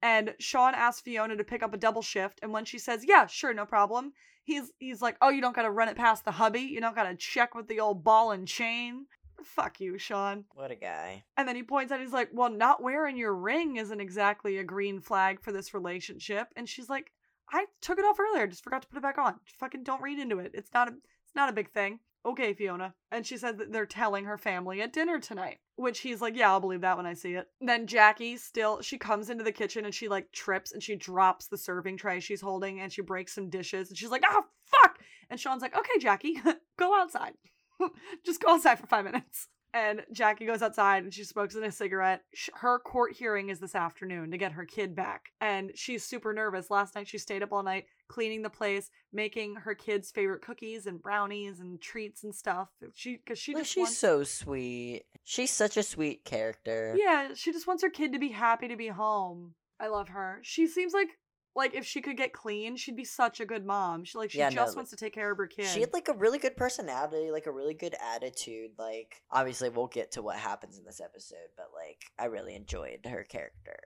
And 0.00 0.34
Sean 0.38 0.74
asks 0.74 1.02
Fiona 1.02 1.36
to 1.36 1.44
pick 1.44 1.62
up 1.62 1.74
a 1.74 1.76
double 1.76 2.00
shift. 2.00 2.40
And 2.42 2.52
when 2.52 2.64
she 2.64 2.78
says, 2.78 3.04
Yeah, 3.06 3.26
sure, 3.26 3.52
no 3.52 3.66
problem, 3.66 4.14
he's 4.44 4.72
he's 4.78 5.02
like, 5.02 5.18
Oh, 5.20 5.28
you 5.28 5.42
don't 5.42 5.54
gotta 5.54 5.70
run 5.70 5.90
it 5.90 5.96
past 5.96 6.24
the 6.24 6.30
hubby. 6.30 6.60
You 6.60 6.80
don't 6.80 6.96
gotta 6.96 7.14
check 7.14 7.54
with 7.54 7.68
the 7.68 7.80
old 7.80 8.02
ball 8.02 8.30
and 8.30 8.48
chain. 8.48 9.04
Fuck 9.44 9.80
you, 9.80 9.98
Sean. 9.98 10.44
what 10.54 10.70
a 10.70 10.76
guy. 10.76 11.24
And 11.36 11.46
then 11.48 11.56
he 11.56 11.62
points 11.62 11.92
out, 11.92 12.00
he's 12.00 12.12
like, 12.12 12.30
Well, 12.32 12.50
not 12.50 12.82
wearing 12.82 13.16
your 13.16 13.34
ring 13.34 13.76
isn't 13.76 14.00
exactly 14.00 14.58
a 14.58 14.64
green 14.64 15.00
flag 15.00 15.40
for 15.40 15.52
this 15.52 15.74
relationship. 15.74 16.48
And 16.56 16.68
she's 16.68 16.88
like, 16.88 17.12
I 17.52 17.66
took 17.80 17.98
it 17.98 18.04
off 18.04 18.18
earlier, 18.18 18.46
just 18.46 18.64
forgot 18.64 18.82
to 18.82 18.88
put 18.88 18.98
it 18.98 19.02
back 19.02 19.18
on. 19.18 19.34
Fucking 19.58 19.82
don't 19.84 20.02
read 20.02 20.18
into 20.18 20.38
it. 20.38 20.52
It's 20.54 20.72
not 20.72 20.88
a 20.88 20.92
it's 20.92 21.34
not 21.34 21.48
a 21.48 21.52
big 21.52 21.70
thing. 21.70 22.00
Okay, 22.24 22.52
Fiona. 22.54 22.94
And 23.10 23.26
she 23.26 23.36
said 23.36 23.58
that 23.58 23.72
they're 23.72 23.84
telling 23.84 24.26
her 24.26 24.38
family 24.38 24.80
at 24.80 24.92
dinner 24.92 25.18
tonight. 25.18 25.58
Which 25.76 26.00
he's 26.00 26.20
like, 26.20 26.36
Yeah, 26.36 26.50
I'll 26.52 26.60
believe 26.60 26.82
that 26.82 26.96
when 26.96 27.06
I 27.06 27.14
see 27.14 27.34
it. 27.34 27.48
Then 27.60 27.86
Jackie 27.86 28.36
still 28.36 28.80
she 28.80 28.96
comes 28.96 29.28
into 29.28 29.44
the 29.44 29.52
kitchen 29.52 29.84
and 29.84 29.94
she 29.94 30.08
like 30.08 30.30
trips 30.32 30.72
and 30.72 30.82
she 30.82 30.94
drops 30.96 31.48
the 31.48 31.58
serving 31.58 31.96
tray 31.96 32.20
she's 32.20 32.40
holding 32.40 32.80
and 32.80 32.92
she 32.92 33.02
breaks 33.02 33.34
some 33.34 33.50
dishes 33.50 33.88
and 33.88 33.98
she's 33.98 34.10
like, 34.10 34.22
Oh 34.26 34.44
fuck! 34.66 34.98
And 35.30 35.40
Sean's 35.40 35.62
like, 35.62 35.76
Okay, 35.76 35.98
Jackie, 35.98 36.40
go 36.78 36.94
outside. 36.98 37.32
just 38.26 38.40
go 38.40 38.54
outside 38.54 38.78
for 38.78 38.86
five 38.86 39.04
minutes. 39.04 39.48
And 39.74 40.02
Jackie 40.12 40.44
goes 40.44 40.60
outside 40.60 41.02
and 41.02 41.14
she 41.14 41.24
smokes 41.24 41.54
in 41.54 41.64
a 41.64 41.72
cigarette. 41.72 42.20
Her 42.54 42.78
court 42.78 43.14
hearing 43.14 43.48
is 43.48 43.58
this 43.58 43.74
afternoon 43.74 44.30
to 44.30 44.36
get 44.36 44.52
her 44.52 44.66
kid 44.66 44.94
back. 44.94 45.30
And 45.40 45.72
she's 45.74 46.04
super 46.04 46.34
nervous. 46.34 46.70
Last 46.70 46.94
night 46.94 47.08
she 47.08 47.16
stayed 47.16 47.42
up 47.42 47.52
all 47.52 47.62
night 47.62 47.86
cleaning 48.08 48.42
the 48.42 48.50
place, 48.50 48.90
making 49.14 49.54
her 49.54 49.74
kids' 49.74 50.10
favorite 50.10 50.42
cookies 50.42 50.84
and 50.84 51.00
brownies 51.00 51.60
and 51.60 51.80
treats 51.80 52.22
and 52.22 52.34
stuff. 52.34 52.68
She 52.94 53.16
because 53.16 53.38
she 53.38 53.54
just 53.54 53.70
she's 53.70 53.80
wants 53.80 53.96
so 53.96 54.22
sweet. 54.24 55.04
She's 55.24 55.50
such 55.50 55.78
a 55.78 55.82
sweet 55.82 56.26
character. 56.26 56.94
Yeah, 56.98 57.28
she 57.34 57.52
just 57.52 57.66
wants 57.66 57.82
her 57.82 57.88
kid 57.88 58.12
to 58.12 58.18
be 58.18 58.28
happy 58.28 58.68
to 58.68 58.76
be 58.76 58.88
home. 58.88 59.54
I 59.80 59.88
love 59.88 60.10
her. 60.10 60.40
She 60.42 60.66
seems 60.66 60.92
like 60.92 61.08
like 61.54 61.74
if 61.74 61.84
she 61.84 62.00
could 62.00 62.16
get 62.16 62.32
clean, 62.32 62.76
she'd 62.76 62.96
be 62.96 63.04
such 63.04 63.40
a 63.40 63.44
good 63.46 63.66
mom. 63.66 64.04
She 64.04 64.16
like 64.16 64.30
she 64.30 64.38
Yeah, 64.38 64.48
no, 64.48 64.54
just 64.54 64.68
like- 64.70 64.76
wants 64.76 64.90
to 64.90 64.96
take 64.96 65.12
care 65.12 65.30
of 65.30 65.36
her 65.38 65.46
kid. 65.46 65.66
She 65.66 65.80
had 65.80 65.92
like 65.92 66.08
a 66.08 66.14
really 66.14 66.38
good 66.38 66.56
personality, 66.56 67.30
like 67.30 67.46
a 67.46 67.52
really 67.52 67.74
good 67.74 67.94
attitude. 68.00 68.70
Like, 68.78 69.22
obviously, 69.30 69.68
we'll 69.68 69.86
get 69.88 70.12
to 70.12 70.22
what 70.22 70.36
happens 70.36 70.78
in 70.78 70.84
this 70.84 71.00
episode, 71.00 71.48
but 71.56 71.66
like, 71.74 72.02
I 72.18 72.26
really 72.26 72.54
enjoyed 72.54 73.00
her 73.06 73.24
character. 73.24 73.76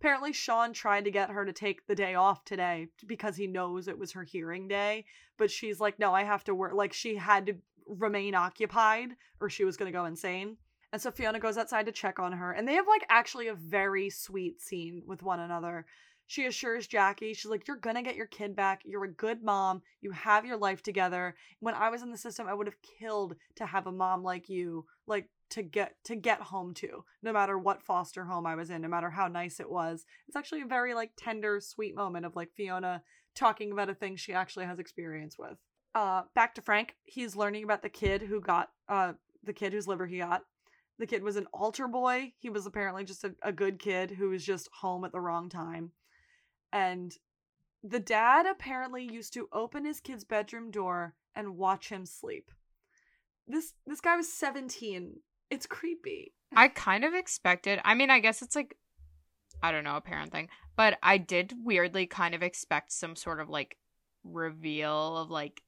Apparently, 0.00 0.32
Sean 0.32 0.72
tried 0.72 1.04
to 1.04 1.10
get 1.10 1.30
her 1.30 1.44
to 1.46 1.52
take 1.52 1.86
the 1.86 1.94
day 1.94 2.14
off 2.14 2.44
today 2.44 2.88
because 3.06 3.36
he 3.36 3.46
knows 3.46 3.88
it 3.88 3.98
was 3.98 4.12
her 4.12 4.24
hearing 4.24 4.68
day. 4.68 5.04
But 5.38 5.50
she's 5.50 5.80
like, 5.80 5.98
no, 5.98 6.12
I 6.12 6.24
have 6.24 6.44
to 6.44 6.54
work. 6.54 6.74
Like, 6.74 6.92
she 6.92 7.16
had 7.16 7.46
to 7.46 7.54
remain 7.86 8.34
occupied 8.34 9.10
or 9.40 9.48
she 9.48 9.64
was 9.64 9.76
going 9.76 9.90
to 9.90 9.96
go 9.98 10.04
insane. 10.04 10.56
And 10.92 11.00
so 11.02 11.10
Fiona 11.10 11.40
goes 11.40 11.56
outside 11.58 11.86
to 11.86 11.92
check 11.92 12.18
on 12.20 12.32
her. 12.32 12.52
And 12.52 12.68
they 12.68 12.74
have, 12.74 12.86
like, 12.86 13.04
actually 13.08 13.48
a 13.48 13.54
very 13.54 14.10
sweet 14.10 14.60
scene 14.60 15.02
with 15.06 15.22
one 15.22 15.40
another. 15.40 15.86
She 16.26 16.46
assures 16.46 16.86
Jackie, 16.86 17.34
she's 17.34 17.50
like, 17.50 17.68
You're 17.68 17.76
to 17.76 18.02
get 18.02 18.16
your 18.16 18.26
kid 18.26 18.56
back. 18.56 18.82
You're 18.84 19.04
a 19.04 19.12
good 19.12 19.42
mom. 19.42 19.82
You 20.00 20.10
have 20.12 20.44
your 20.46 20.56
life 20.56 20.82
together. 20.82 21.34
When 21.60 21.74
I 21.74 21.90
was 21.90 22.02
in 22.02 22.10
the 22.10 22.18
system, 22.18 22.48
I 22.48 22.54
would 22.54 22.66
have 22.66 22.80
killed 22.98 23.36
to 23.56 23.66
have 23.66 23.86
a 23.86 23.92
mom 23.92 24.22
like 24.22 24.48
you, 24.48 24.86
like, 25.06 25.28
to 25.50 25.62
get 25.62 25.94
to 26.04 26.16
get 26.16 26.40
home 26.40 26.74
to 26.74 27.04
no 27.22 27.32
matter 27.32 27.58
what 27.58 27.82
foster 27.82 28.24
home 28.24 28.46
i 28.46 28.54
was 28.54 28.70
in 28.70 28.82
no 28.82 28.88
matter 28.88 29.10
how 29.10 29.28
nice 29.28 29.60
it 29.60 29.70
was 29.70 30.04
it's 30.26 30.36
actually 30.36 30.62
a 30.62 30.66
very 30.66 30.94
like 30.94 31.12
tender 31.16 31.60
sweet 31.60 31.94
moment 31.94 32.26
of 32.26 32.34
like 32.34 32.50
fiona 32.56 33.02
talking 33.36 33.70
about 33.70 33.90
a 33.90 33.94
thing 33.94 34.16
she 34.16 34.32
actually 34.32 34.64
has 34.64 34.78
experience 34.78 35.38
with 35.38 35.58
uh 35.94 36.22
back 36.34 36.54
to 36.54 36.62
frank 36.62 36.96
he's 37.04 37.36
learning 37.36 37.62
about 37.62 37.82
the 37.82 37.88
kid 37.88 38.22
who 38.22 38.40
got 38.40 38.70
uh 38.88 39.12
the 39.44 39.52
kid 39.52 39.72
whose 39.72 39.86
liver 39.86 40.06
he 40.06 40.18
got 40.18 40.42
the 40.98 41.06
kid 41.06 41.22
was 41.22 41.36
an 41.36 41.46
altar 41.52 41.86
boy 41.86 42.32
he 42.38 42.50
was 42.50 42.66
apparently 42.66 43.04
just 43.04 43.22
a, 43.22 43.34
a 43.42 43.52
good 43.52 43.78
kid 43.78 44.10
who 44.10 44.30
was 44.30 44.44
just 44.44 44.68
home 44.80 45.04
at 45.04 45.12
the 45.12 45.20
wrong 45.20 45.48
time 45.48 45.92
and 46.74 47.16
the 47.82 48.00
dad 48.00 48.44
apparently 48.44 49.02
used 49.02 49.32
to 49.32 49.48
open 49.52 49.86
his 49.86 50.00
kid's 50.00 50.24
bedroom 50.24 50.70
door 50.70 51.14
and 51.34 51.56
watch 51.56 51.88
him 51.88 52.04
sleep 52.04 52.50
this 53.48 53.72
this 53.86 54.02
guy 54.02 54.16
was 54.16 54.30
17 54.30 55.20
it's 55.50 55.66
creepy 55.66 56.34
I 56.56 56.68
kind 56.68 57.04
of 57.04 57.14
expected. 57.14 57.80
I 57.84 57.94
mean, 57.94 58.10
I 58.10 58.20
guess 58.20 58.42
it's 58.42 58.56
like 58.56 58.76
I 59.62 59.72
don't 59.72 59.84
know, 59.84 59.96
a 59.96 60.00
parent 60.00 60.32
thing, 60.32 60.48
but 60.76 60.98
I 61.02 61.18
did 61.18 61.54
weirdly 61.62 62.06
kind 62.06 62.34
of 62.34 62.42
expect 62.42 62.92
some 62.92 63.16
sort 63.16 63.40
of 63.40 63.48
like 63.48 63.76
reveal 64.24 65.16
of 65.16 65.30
like 65.30 65.62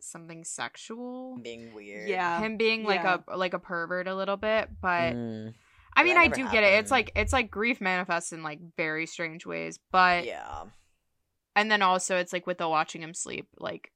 something 0.00 0.44
sexual. 0.44 1.38
Being 1.42 1.72
weird. 1.74 2.08
yeah 2.08 2.40
Him 2.40 2.56
being 2.56 2.84
like 2.84 3.02
yeah. 3.02 3.18
a 3.28 3.36
like 3.36 3.54
a 3.54 3.58
pervert 3.58 4.08
a 4.08 4.14
little 4.14 4.36
bit, 4.36 4.68
but 4.80 5.14
Mm, 5.14 5.54
I 6.00 6.04
mean, 6.04 6.16
I 6.16 6.28
do 6.28 6.48
get 6.50 6.64
it. 6.64 6.78
It's 6.80 6.90
like 6.90 7.12
it's 7.14 7.32
like 7.32 7.50
grief 7.50 7.80
manifests 7.80 8.32
in 8.32 8.42
like 8.42 8.60
very 8.76 9.06
strange 9.06 9.46
ways, 9.46 9.78
but 9.92 10.24
yeah. 10.24 10.64
and 11.56 11.70
then 11.70 11.82
also 11.82 12.16
it's 12.16 12.32
like 12.32 12.46
with 12.46 12.58
the 12.58 12.68
watching 12.68 13.02
him 13.02 13.14
sleep, 13.14 13.48
like 13.58 13.90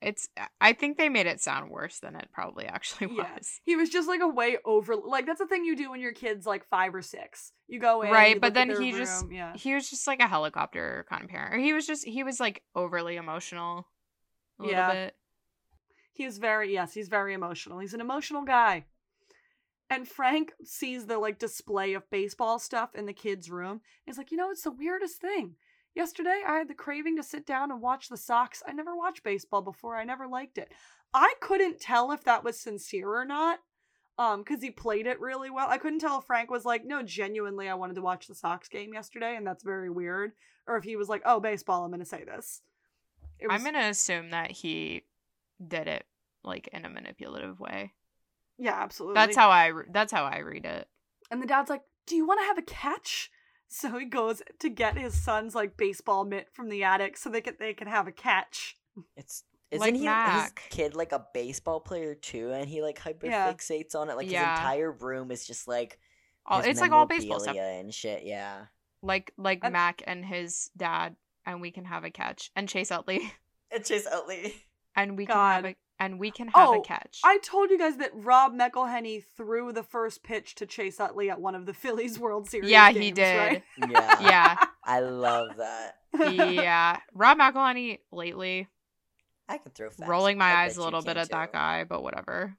it's. 0.00 0.28
I 0.60 0.74
think 0.74 0.96
they 0.96 1.08
made 1.08 1.26
it 1.26 1.40
sound 1.40 1.70
worse 1.70 1.98
than 1.98 2.14
it 2.14 2.28
probably 2.32 2.66
actually 2.66 3.08
Yeah. 3.16 3.34
was. 3.34 3.60
he 3.64 3.74
was 3.74 3.88
just 3.90 4.06
like 4.06 4.20
a 4.20 4.28
way 4.28 4.58
over 4.64 4.94
like 4.94 5.26
that's 5.26 5.40
the 5.40 5.46
thing 5.48 5.64
you 5.64 5.74
do 5.76 5.90
when 5.90 6.00
your 6.00 6.12
kid's 6.12 6.46
like 6.46 6.64
five 6.68 6.94
or 6.94 7.02
six 7.02 7.52
you 7.66 7.80
go 7.80 8.02
in 8.02 8.10
Right, 8.12 8.40
but 8.40 8.54
then 8.54 8.80
he 8.80 8.92
just- 8.92 9.26
yeah 9.30 9.52
He 9.56 9.74
was 9.74 9.90
just 9.90 10.06
like 10.06 10.20
a 10.20 10.28
helicopter 10.28 11.04
kind 11.08 11.24
of 11.24 11.30
parent. 11.30 11.54
Or 11.54 11.58
he 11.58 11.72
was 11.72 11.84
just 11.86 12.04
he 12.06 12.22
was 12.22 12.38
like 12.38 12.62
overly 12.76 13.16
emotional, 13.16 13.88
a 14.60 14.62
little 14.62 14.76
Yeah. 14.78 14.92
bit. 14.92 15.14
he 16.12 16.24
is 16.24 16.38
very 16.38 16.72
yes 16.72 16.94
he's 16.94 17.08
very 17.08 17.34
emotional 17.34 17.78
he's 17.80 17.94
an 17.94 18.00
emotional 18.00 18.42
guy 18.42 18.84
and 19.90 20.06
frank 20.06 20.52
sees 20.64 21.06
the 21.06 21.18
like 21.18 21.38
display 21.38 21.94
of 21.94 22.08
baseball 22.10 22.58
stuff 22.58 22.94
in 22.94 23.06
the 23.06 23.12
kid's 23.12 23.50
room 23.50 23.80
he's 24.04 24.18
like 24.18 24.30
you 24.30 24.36
know 24.36 24.50
it's 24.50 24.62
the 24.62 24.70
weirdest 24.70 25.20
thing. 25.20 25.54
Yesterday 25.94 26.42
i 26.46 26.58
had 26.58 26.68
the 26.68 26.74
craving 26.74 27.16
to 27.16 27.22
sit 27.22 27.46
down 27.46 27.70
and 27.72 27.80
watch 27.80 28.08
the 28.08 28.16
sox. 28.16 28.62
I 28.66 28.72
never 28.72 28.96
watched 28.96 29.24
baseball 29.24 29.62
before. 29.62 29.96
I 29.96 30.04
never 30.04 30.28
liked 30.28 30.58
it. 30.58 30.72
I 31.12 31.34
couldn't 31.40 31.80
tell 31.80 32.12
if 32.12 32.22
that 32.24 32.44
was 32.44 32.60
sincere 32.60 33.08
or 33.08 33.24
not 33.24 33.58
um 34.18 34.40
because 34.40 34.62
he 34.62 34.70
played 34.70 35.06
it 35.06 35.20
really 35.20 35.50
well. 35.50 35.68
I 35.68 35.78
couldn't 35.78 36.00
tell 36.00 36.18
if 36.18 36.24
frank 36.24 36.50
was 36.50 36.64
like 36.64 36.84
no 36.84 37.02
genuinely 37.02 37.68
i 37.68 37.74
wanted 37.74 37.94
to 37.94 38.02
watch 38.02 38.26
the 38.26 38.34
sox 38.34 38.68
game 38.68 38.94
yesterday 38.94 39.34
and 39.36 39.46
that's 39.46 39.64
very 39.64 39.90
weird 39.90 40.32
or 40.66 40.76
if 40.76 40.84
he 40.84 40.96
was 40.96 41.08
like 41.08 41.22
oh 41.24 41.40
baseball 41.40 41.84
i'm 41.84 41.90
gonna 41.90 42.04
say 42.04 42.24
this. 42.24 42.62
It 43.40 43.48
I'm 43.50 43.64
gonna 43.64 43.88
assume 43.88 44.30
that 44.30 44.50
he 44.50 45.04
did 45.66 45.88
it 45.88 46.04
like 46.44 46.68
in 46.68 46.84
a 46.84 46.88
manipulative 46.88 47.58
way. 47.58 47.92
Yeah 48.58 48.74
absolutely 48.82 49.14
That's 49.14 49.36
how 49.36 49.50
I 49.50 49.66
re- 49.68 49.86
that's 49.90 50.12
how 50.12 50.24
I 50.24 50.38
read 50.38 50.64
it. 50.64 50.88
And 51.30 51.42
the 51.42 51.46
dad's 51.46 51.70
like, 51.70 51.82
Do 52.06 52.16
you 52.16 52.26
want 52.26 52.40
to 52.40 52.46
have 52.46 52.58
a 52.58 52.62
catch? 52.62 53.30
So 53.68 53.98
he 53.98 54.06
goes 54.06 54.42
to 54.60 54.70
get 54.70 54.96
his 54.96 55.12
son's 55.14 55.54
like 55.54 55.76
baseball 55.76 56.24
mitt 56.24 56.48
from 56.54 56.68
the 56.70 56.84
attic 56.84 57.16
so 57.18 57.28
they 57.30 57.40
can 57.42 57.54
they 57.60 57.74
can 57.74 57.86
have 57.88 58.06
a 58.08 58.12
catch. 58.12 58.76
It's 59.16 59.44
isn't 59.70 59.80
Like 59.86 59.94
he 59.94 60.06
his 60.06 60.52
kid 60.70 60.94
like 60.96 61.12
a 61.12 61.26
baseball 61.34 61.78
player 61.80 62.14
too? 62.14 62.50
And 62.52 62.66
he 62.68 62.80
like 62.82 62.98
hyperfixates 62.98 63.92
Yeah. 63.94 64.00
on 64.00 64.08
it. 64.10 64.16
Like 64.16 64.30
Yeah. 64.30 64.50
his 64.52 64.58
entire 64.60 64.90
room 64.92 65.30
is 65.30 65.46
just 65.46 65.68
like 65.68 65.98
All, 66.46 66.60
it's 66.60 66.80
like 66.80 66.92
all 66.92 67.04
baseball 67.06 67.40
stuff. 67.40 67.54
and 67.56 67.92
shit. 67.92 68.22
Yeah. 68.24 68.66
Like 69.02 69.32
like 69.36 69.60
And- 69.62 69.74
Mac 69.74 70.02
and 70.06 70.24
his 70.24 70.70
dad, 70.76 71.16
and 71.44 71.60
we 71.60 71.70
can 71.70 71.84
have 71.84 72.04
a 72.04 72.10
catch. 72.10 72.50
And 72.56 72.66
Chase 72.68 72.90
Utley, 72.90 73.30
It's 73.70 73.90
just 73.90 74.06
Utley. 74.08 74.54
and 74.96 75.18
we 75.18 75.26
can 75.26 75.36
have 75.36 75.64
a 75.66 75.76
and 76.00 76.18
we 76.20 76.30
can 76.30 76.48
have 76.48 76.68
Oh, 76.68 76.80
a 76.80 76.82
catch. 76.84 77.20
I 77.24 77.38
told 77.38 77.70
you 77.70 77.78
guys 77.78 77.96
that 77.96 78.10
Rob 78.14 78.52
McElhenney 78.54 79.22
threw 79.36 79.72
the 79.72 79.82
first 79.82 80.22
pitch 80.22 80.54
to 80.56 80.66
Chase 80.66 81.00
Utley 81.00 81.30
at 81.30 81.40
one 81.40 81.54
of 81.54 81.66
the 81.66 81.74
Phillies 81.82 82.18
World 82.18 82.48
Series. 82.48 82.70
yeah, 82.70 82.90
he 82.90 83.10
did. 83.10 83.36
right? 83.38 83.62
Yeah. 83.90 84.20
Yeah, 84.20 84.64
I 84.84 85.00
love 85.00 85.48
that. 85.58 85.96
yeah. 86.34 86.98
Rob 87.14 87.38
McElhenney 87.38 87.98
lately 88.12 88.68
I 89.48 89.58
can 89.58 89.72
throw 89.72 89.90
facts. 89.90 90.08
rolling 90.08 90.38
my 90.38 90.50
I 90.52 90.64
eyes 90.64 90.76
a 90.76 90.82
little 90.82 91.00
bit 91.02 91.14
can, 91.14 91.18
at 91.18 91.30
that 91.30 91.52
guy, 91.52 91.84
but 91.84 92.02
whatever. 92.02 92.56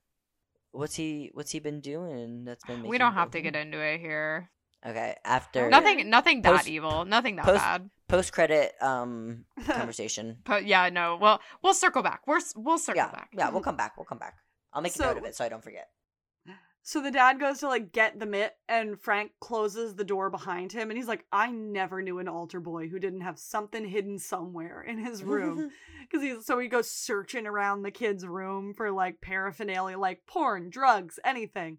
What's 0.72 0.96
he 0.96 1.32
what's 1.34 1.52
he 1.52 1.60
been 1.60 1.82
doing 1.82 2.46
that's 2.46 2.64
been 2.66 2.78
making 2.78 2.90
We 2.90 2.98
don't 3.00 3.14
have 3.14 3.32
to 3.32 3.42
get 3.42 3.56
into 3.56 3.80
it 3.80 4.00
here. 4.00 4.50
Okay. 4.86 5.16
After 5.26 5.70
Nothing, 5.70 6.10
nothing 6.10 6.42
that 6.44 6.52
Post- 6.58 6.68
evil. 6.70 7.06
Nothing 7.06 7.36
that 7.36 7.46
post- 7.46 7.58
bad. 7.60 7.90
post 8.08 8.32
credit 8.34 8.74
um 8.82 9.46
conversation. 9.66 10.38
But 10.46 10.66
yeah, 10.66 10.90
no. 10.90 11.18
Well, 11.20 11.42
we'll 11.62 11.74
circle 11.74 12.02
back. 12.02 12.22
We're 12.28 12.40
we'll 12.56 12.78
circle 12.78 13.04
yeah. 13.04 13.12
back. 13.12 13.30
Yeah, 13.34 13.50
we'll 13.50 13.62
come 13.62 13.76
back. 13.78 13.98
We'll 13.98 14.06
come 14.06 14.20
back. 14.20 14.38
I'll 14.74 14.82
make 14.82 14.94
a 14.94 14.98
So- 14.98 15.06
note 15.06 15.18
of 15.18 15.26
it 15.26 15.36
so 15.36 15.44
I 15.46 15.50
don't 15.50 15.64
forget. 15.64 15.90
So 16.82 17.02
the 17.04 17.12
dad 17.12 17.40
goes 17.42 17.60
to 17.60 17.68
like 17.68 17.92
get 17.92 18.20
the 18.20 18.26
mitt, 18.26 18.56
and 18.68 19.00
Frank 19.00 19.32
closes 19.42 19.96
the 19.96 20.06
door 20.06 20.30
behind 20.30 20.72
him, 20.72 20.90
and 20.90 20.98
he's 20.98 21.10
like, 21.10 21.26
"I 21.32 21.52
never 21.52 22.02
knew 22.02 22.18
an 22.20 22.28
altar 22.30 22.60
boy 22.62 22.88
who 22.88 22.98
didn't 23.00 23.22
have 23.22 23.38
something 23.38 23.86
hidden 23.86 24.18
somewhere 24.18 24.82
in 24.82 24.98
his 24.98 25.22
room." 25.24 25.72
Because 26.10 26.24
he's 26.24 26.46
so 26.48 26.58
he 26.58 26.68
goes 26.70 26.90
searching 26.90 27.46
around 27.46 27.84
the 27.84 27.92
kid's 27.92 28.26
room 28.26 28.74
for 28.74 28.90
like 28.92 29.22
paraphernalia, 29.22 29.96
like 30.00 30.26
porn, 30.26 30.72
drugs, 30.72 31.20
anything, 31.24 31.78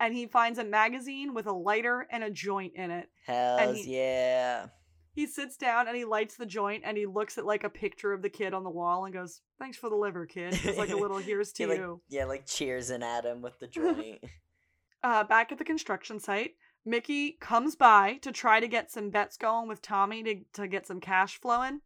and 0.00 0.14
he 0.14 0.26
finds 0.26 0.58
a 0.58 0.64
magazine 0.64 1.34
with 1.34 1.46
a 1.46 1.52
lighter 1.52 2.06
and 2.10 2.22
a 2.24 2.30
joint 2.30 2.72
in 2.74 2.90
it. 2.90 3.08
Hells 3.26 3.78
he- 3.78 3.96
yeah. 3.96 4.66
He 5.12 5.26
sits 5.26 5.56
down 5.56 5.88
and 5.88 5.96
he 5.96 6.04
lights 6.04 6.36
the 6.36 6.44
joint, 6.44 6.82
and 6.84 6.94
he 6.94 7.06
looks 7.06 7.38
at 7.38 7.46
like 7.46 7.64
a 7.64 7.70
picture 7.70 8.12
of 8.12 8.20
the 8.20 8.28
kid 8.28 8.52
on 8.52 8.64
the 8.64 8.70
wall 8.70 9.06
and 9.06 9.14
goes, 9.14 9.40
"Thanks 9.58 9.78
for 9.78 9.88
the 9.88 9.96
liver, 9.96 10.26
kid." 10.26 10.52
It's 10.62 10.76
like 10.76 10.90
a 10.90 10.96
little 10.96 11.16
"Here's 11.16 11.52
to 11.54 11.66
like, 11.66 11.78
you." 11.78 12.02
yeah, 12.10 12.26
like 12.26 12.44
cheersing 12.44 13.02
at 13.02 13.24
him 13.24 13.40
with 13.40 13.58
the 13.58 13.66
joint. 13.66 14.22
uh, 15.02 15.24
back 15.24 15.52
at 15.52 15.56
the 15.56 15.64
construction 15.64 16.20
site, 16.20 16.50
Mickey 16.84 17.32
comes 17.40 17.76
by 17.76 18.18
to 18.22 18.30
try 18.30 18.60
to 18.60 18.68
get 18.68 18.90
some 18.90 19.08
bets 19.08 19.38
going 19.38 19.68
with 19.68 19.80
Tommy 19.80 20.22
to, 20.22 20.36
to 20.52 20.68
get 20.68 20.86
some 20.86 21.00
cash 21.00 21.40
flowing. 21.40 21.80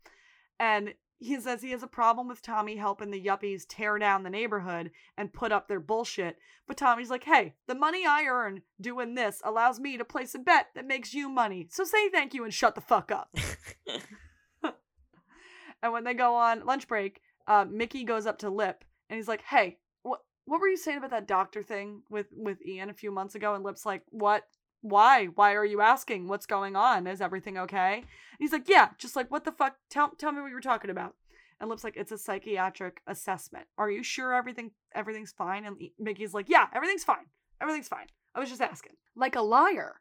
And 0.59 0.95
he 1.21 1.39
says 1.39 1.63
he 1.63 1.71
has 1.71 1.83
a 1.83 1.87
problem 1.87 2.27
with 2.27 2.43
Tommy 2.43 2.77
helping 2.77 3.11
the 3.11 3.25
yuppies 3.25 3.65
tear 3.69 3.99
down 3.99 4.23
the 4.23 4.31
neighborhood 4.31 4.91
and 5.17 5.33
put 5.33 5.53
up 5.53 5.69
their 5.69 5.81
bullshit. 5.81 6.39
But 6.67 6.77
Tommy's 6.77 7.11
like, 7.11 7.25
hey, 7.25 7.55
the 7.69 7.75
money 7.75 8.05
I 8.07 8.25
earn 8.25 8.63
doing 8.81 9.15
this 9.15 9.41
allows 9.45 9.79
me 9.79 9.97
to 9.97 10.05
place 10.05 10.35
a 10.35 10.39
bet 10.39 10.69
that 10.75 10.87
makes 10.87 11.15
you 11.15 11.29
money. 11.29 11.69
So 11.71 11.85
say 11.85 12.09
thank 12.09 12.35
you 12.35 12.43
and 12.43 12.53
shut 12.53 12.75
the 12.75 12.81
fuck 12.81 13.13
up. 13.13 13.35
And 15.83 15.93
when 15.93 16.05
they 16.05 16.15
go 16.15 16.35
on 16.35 16.67
lunch 16.67 16.89
break, 16.89 17.21
uh, 17.47 17.65
Mickey 17.71 18.05
goes 18.05 18.27
up 18.27 18.39
to 18.39 18.51
Lip 18.51 18.85
and 19.09 19.17
he's 19.17 19.29
like, 19.29 19.43
"Hey, 19.43 19.79
what 20.03 20.21
what 20.45 20.61
were 20.61 20.69
you 20.69 20.77
saying 20.77 20.99
about 20.99 21.11
that 21.11 21.29
doctor 21.29 21.63
thing 21.63 22.03
with 22.11 22.27
with 22.33 22.65
Ian 22.65 22.91
a 22.91 22.95
few 22.95 23.11
months 23.11 23.35
ago?" 23.35 23.55
And 23.55 23.65
Lip's 23.65 23.87
like, 23.87 24.03
"What? 24.11 24.45
Why? 24.83 25.27
Why 25.27 25.55
are 25.55 25.65
you 25.65 25.81
asking? 25.81 26.29
What's 26.29 26.47
going 26.47 26.77
on? 26.77 27.07
Is 27.07 27.21
everything 27.21 27.59
okay?" 27.59 27.97
And 27.99 28.39
he's 28.39 28.53
like, 28.53 28.69
"Yeah, 28.69 28.91
just 28.99 29.17
like 29.17 29.31
what 29.31 29.45
the 29.45 29.53
fuck? 29.53 29.77
Tell 29.91 30.11
tell 30.11 30.33
me 30.33 30.41
what 30.41 30.49
you 30.49 30.55
were 30.55 30.61
talking 30.61 30.91
about." 30.91 31.17
And 31.61 31.69
Lip's 31.69 31.85
like, 31.85 31.97
"It's 31.97 32.13
a 32.13 32.19
psychiatric 32.19 33.03
assessment. 33.07 33.67
Are 33.77 33.91
you 33.91 34.03
sure 34.03 34.33
everything 34.33 34.71
everything's 34.95 35.33
fine?" 35.33 35.65
And 35.65 35.77
Mickey's 35.99 36.35
like, 36.35 36.49
"Yeah, 36.49 36.67
everything's 36.73 37.05
fine. 37.05 37.27
Everything's 37.61 37.89
fine. 37.89 38.07
I 38.35 38.41
was 38.41 38.49
just 38.49 38.63
asking." 38.63 38.97
Like 39.15 39.37
a 39.37 39.43
liar. 39.43 40.01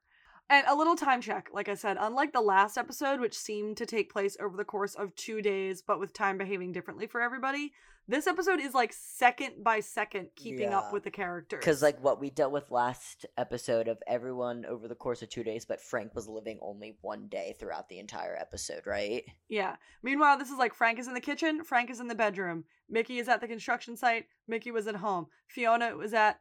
And 0.51 0.65
a 0.67 0.75
little 0.75 0.95
time 0.95 1.21
check, 1.21 1.49
like 1.53 1.69
I 1.69 1.75
said, 1.75 1.97
unlike 1.99 2.33
the 2.33 2.41
last 2.41 2.77
episode, 2.77 3.19
which 3.19 3.37
seemed 3.37 3.77
to 3.77 3.85
take 3.85 4.11
place 4.11 4.35
over 4.39 4.57
the 4.57 4.63
course 4.63 4.95
of 4.95 5.15
two 5.15 5.43
days, 5.43 5.83
but 5.85 5.99
with 5.99 6.11
time 6.11 6.39
behaving 6.39 6.71
differently 6.71 7.05
for 7.05 7.21
everybody, 7.21 7.71
this 8.07 8.25
episode 8.25 8.59
is 8.59 8.73
like 8.73 8.91
second 8.91 9.63
by 9.63 9.79
second 9.81 10.29
keeping 10.35 10.73
up 10.73 10.91
with 10.91 11.03
the 11.03 11.11
characters. 11.11 11.59
Because 11.59 11.83
like 11.83 12.03
what 12.03 12.19
we 12.19 12.31
dealt 12.31 12.51
with 12.51 12.71
last 12.71 13.27
episode 13.37 13.87
of 13.87 13.99
everyone 14.07 14.65
over 14.65 14.87
the 14.87 14.95
course 14.95 15.21
of 15.21 15.29
two 15.29 15.43
days, 15.43 15.65
but 15.65 15.79
Frank 15.79 16.15
was 16.15 16.27
living 16.27 16.57
only 16.63 16.97
one 17.01 17.27
day 17.27 17.55
throughout 17.59 17.87
the 17.87 17.99
entire 17.99 18.35
episode, 18.35 18.87
right? 18.87 19.25
yeah. 19.49 19.75
Meanwhile, 20.01 20.39
this 20.39 20.49
is 20.49 20.57
like 20.57 20.73
Frank 20.73 20.97
is 20.97 21.07
in 21.07 21.13
the 21.13 21.21
kitchen, 21.21 21.63
Frank 21.63 21.91
is 21.91 21.99
in 21.99 22.07
the 22.07 22.15
bedroom, 22.15 22.63
Mickey 22.89 23.19
is 23.19 23.29
at 23.29 23.41
the 23.41 23.47
construction 23.47 23.95
site, 23.95 24.25
Mickey 24.47 24.71
was 24.71 24.87
at 24.87 24.95
home, 24.95 25.27
Fiona 25.45 25.95
was 25.95 26.15
at 26.15 26.39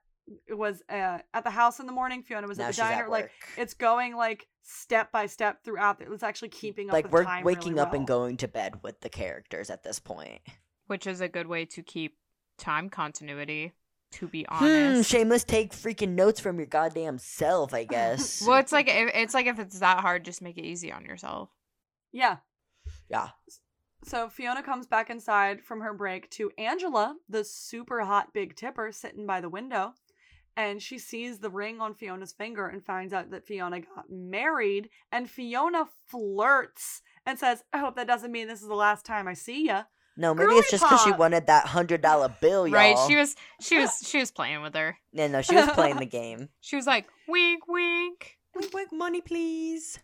was 0.50 0.82
uh, 0.88 1.18
at 1.34 1.44
the 1.44 1.50
house 1.50 1.80
in 1.80 1.86
the 1.86 1.92
morning, 1.92 2.22
Fiona 2.22 2.46
was 2.46 2.58
now 2.58 2.66
at 2.68 2.74
the 2.74 2.82
diner. 2.82 3.04
at 3.04 3.10
Like 3.10 3.30
it's 3.56 3.74
going 3.74 4.16
like 4.16 4.46
step 4.62 5.10
by 5.12 5.26
step 5.26 5.64
throughout. 5.64 6.00
It's 6.00 6.22
actually 6.22 6.48
keeping 6.50 6.88
up. 6.88 6.92
like 6.92 7.04
with 7.06 7.12
we're 7.12 7.24
time 7.24 7.44
waking 7.44 7.72
really 7.74 7.80
up 7.80 7.94
and 7.94 8.06
going 8.06 8.36
to 8.38 8.48
bed 8.48 8.82
with 8.82 9.00
the 9.00 9.08
characters 9.08 9.70
at 9.70 9.82
this 9.82 9.98
point. 9.98 10.40
Which 10.86 11.06
is 11.06 11.20
a 11.20 11.28
good 11.28 11.46
way 11.46 11.64
to 11.66 11.82
keep 11.82 12.16
time 12.58 12.88
continuity. 12.90 13.72
To 14.12 14.26
be 14.26 14.46
Hmm, 14.48 14.64
honest. 14.64 15.10
shameless 15.10 15.44
take 15.44 15.72
freaking 15.72 16.14
notes 16.14 16.40
from 16.40 16.56
your 16.56 16.64
goddamn 16.66 17.18
self, 17.18 17.74
I 17.74 17.84
guess. 17.96 18.42
well, 18.46 18.56
it's 18.58 18.72
like 18.72 18.88
if, 18.88 19.10
it's 19.14 19.34
like 19.34 19.44
if 19.44 19.58
it's 19.58 19.80
that 19.80 20.00
hard, 20.00 20.24
just 20.24 20.40
make 20.40 20.56
it 20.56 20.64
easy 20.64 20.90
on 20.90 21.04
yourself. 21.04 21.50
Yeah. 22.10 22.38
yeah. 23.10 23.28
So 24.04 24.30
Fiona 24.30 24.62
comes 24.62 24.86
back 24.86 25.10
inside 25.10 25.62
from 25.62 25.80
her 25.82 25.92
break 25.92 26.30
to 26.30 26.50
Angela, 26.56 27.16
the 27.28 27.44
super 27.44 28.00
hot 28.00 28.32
big 28.32 28.56
tipper, 28.56 28.92
sitting 28.92 29.26
by 29.26 29.42
the 29.42 29.50
window. 29.50 29.92
And 30.58 30.82
she 30.82 30.98
sees 30.98 31.38
the 31.38 31.50
ring 31.50 31.80
on 31.80 31.94
Fiona's 31.94 32.32
finger 32.32 32.66
and 32.66 32.84
finds 32.84 33.12
out 33.12 33.30
that 33.30 33.46
Fiona 33.46 33.78
got 33.78 34.10
married. 34.10 34.90
And 35.12 35.30
Fiona 35.30 35.84
flirts 36.08 37.00
and 37.24 37.38
says, 37.38 37.62
I 37.72 37.78
hope 37.78 37.94
that 37.94 38.08
doesn't 38.08 38.32
mean 38.32 38.48
this 38.48 38.60
is 38.60 38.66
the 38.66 38.74
last 38.74 39.06
time 39.06 39.28
I 39.28 39.34
see 39.34 39.66
ya. 39.66 39.84
No, 40.16 40.34
maybe 40.34 40.46
Girly 40.46 40.58
it's 40.58 40.70
just 40.72 40.82
because 40.82 41.04
she 41.04 41.12
wanted 41.12 41.46
that 41.46 41.66
hundred 41.68 42.00
dollar 42.02 42.34
bill, 42.40 42.66
y'all. 42.66 42.74
Right? 42.74 42.98
She 43.06 43.14
was 43.14 43.36
she 43.60 43.78
was 43.80 44.02
she 44.04 44.18
was 44.18 44.32
playing 44.32 44.60
with 44.62 44.74
her. 44.74 44.98
Yeah, 45.12 45.28
no, 45.28 45.42
she 45.42 45.54
was 45.54 45.70
playing 45.70 45.98
the 45.98 46.06
game. 46.20 46.48
She 46.60 46.74
was 46.74 46.88
like, 46.88 47.06
wink, 47.28 47.68
wink. 47.68 48.38
Wink, 48.56 48.74
wink, 48.74 48.92
money, 48.92 49.20
please. 49.20 50.00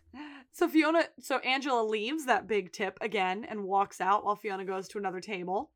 So 0.53 0.69
Fiona, 0.69 1.03
so 1.19 1.39
Angela 1.39 1.83
leaves 1.83 2.27
that 2.27 2.47
big 2.47 2.71
tip 2.71 2.97
again 3.01 3.45
and 3.49 3.65
walks 3.65 3.99
out 3.99 4.23
while 4.23 4.37
Fiona 4.37 4.63
goes 4.63 4.87
to 4.89 4.97
another 4.97 5.19
table. 5.19 5.71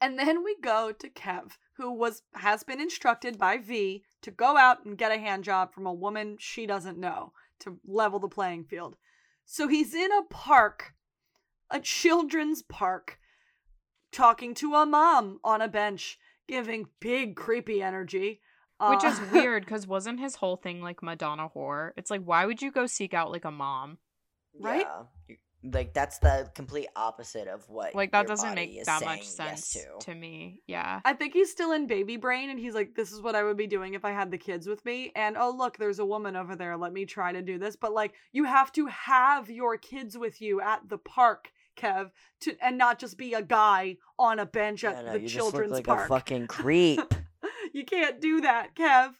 And 0.00 0.18
then 0.18 0.42
we 0.42 0.56
go 0.60 0.92
to 0.92 1.08
Kev, 1.08 1.52
who 1.76 1.92
was 1.92 2.22
has 2.34 2.62
been 2.62 2.80
instructed 2.80 3.38
by 3.38 3.58
V 3.58 4.04
to 4.22 4.30
go 4.30 4.56
out 4.56 4.84
and 4.84 4.98
get 4.98 5.12
a 5.12 5.18
hand 5.18 5.44
job 5.44 5.72
from 5.72 5.86
a 5.86 5.92
woman 5.92 6.36
she 6.38 6.66
doesn't 6.66 6.98
know 6.98 7.32
to 7.60 7.78
level 7.86 8.18
the 8.18 8.28
playing 8.28 8.64
field. 8.64 8.96
So 9.44 9.68
he's 9.68 9.94
in 9.94 10.10
a 10.12 10.22
park, 10.28 10.94
a 11.70 11.78
children's 11.80 12.62
park, 12.62 13.18
talking 14.10 14.54
to 14.54 14.74
a 14.74 14.86
mom 14.86 15.38
on 15.44 15.60
a 15.60 15.68
bench, 15.68 16.18
giving 16.48 16.88
big 17.00 17.36
creepy 17.36 17.82
energy. 17.82 18.40
Which 18.80 19.04
Uh, 19.04 19.08
is 19.08 19.20
weird 19.32 19.64
because 19.64 19.86
wasn't 19.86 20.18
his 20.18 20.36
whole 20.36 20.56
thing 20.56 20.82
like 20.82 21.02
Madonna 21.02 21.48
whore? 21.54 21.92
It's 21.96 22.10
like, 22.10 22.22
why 22.24 22.46
would 22.46 22.60
you 22.60 22.72
go 22.72 22.86
seek 22.86 23.14
out 23.14 23.30
like 23.30 23.44
a 23.44 23.50
mom? 23.52 23.98
Right? 24.58 24.86
Yeah. 25.28 25.36
You- 25.62 25.70
Like 25.72 25.94
that's 25.94 26.18
the 26.18 26.50
complete 26.54 26.88
opposite 26.96 27.48
of 27.48 27.68
what. 27.68 27.94
Like 27.94 28.12
that 28.12 28.22
your 28.22 28.28
doesn't 28.28 28.48
body 28.50 28.66
make 28.76 28.84
that 28.84 29.04
much 29.04 29.22
saying 29.28 29.48
yes 29.50 29.68
sense 29.68 29.72
to. 30.00 30.10
to 30.10 30.14
me. 30.14 30.60
Yeah. 30.66 31.00
I 31.04 31.12
think 31.14 31.32
he's 31.34 31.50
still 31.50 31.72
in 31.72 31.86
baby 31.86 32.16
brain 32.16 32.50
and 32.50 32.58
he's 32.58 32.74
like, 32.74 32.94
this 32.94 33.12
is 33.12 33.20
what 33.22 33.34
I 33.34 33.42
would 33.42 33.56
be 33.56 33.66
doing 33.66 33.94
if 33.94 34.04
I 34.04 34.10
had 34.10 34.30
the 34.30 34.38
kids 34.38 34.66
with 34.66 34.84
me. 34.84 35.12
And 35.14 35.36
oh, 35.36 35.50
look, 35.56 35.78
there's 35.78 35.98
a 35.98 36.04
woman 36.06 36.36
over 36.36 36.56
there. 36.56 36.76
Let 36.76 36.92
me 36.92 37.04
try 37.06 37.32
to 37.32 37.42
do 37.42 37.58
this. 37.58 37.76
But 37.76 37.92
like, 37.92 38.12
you 38.32 38.44
have 38.44 38.72
to 38.72 38.86
have 38.86 39.50
your 39.50 39.76
kids 39.78 40.18
with 40.18 40.40
you 40.42 40.60
at 40.60 40.88
the 40.88 40.98
park, 40.98 41.52
Kev, 41.76 42.10
to 42.40 42.56
and 42.60 42.76
not 42.76 42.98
just 42.98 43.16
be 43.16 43.34
a 43.34 43.42
guy 43.42 43.96
on 44.18 44.38
a 44.38 44.46
bench 44.46 44.84
at 44.84 44.96
Yeah, 44.96 45.02
no, 45.02 45.12
the 45.12 45.20
you 45.20 45.28
children's 45.28 45.70
just 45.72 45.86
look 45.86 45.88
like 45.88 45.96
park. 45.96 46.10
a 46.10 46.14
fucking 46.14 46.46
creep. 46.48 47.00
you 47.72 47.84
can't 47.84 48.20
do 48.20 48.40
that, 48.40 48.74
Kev. 48.74 49.12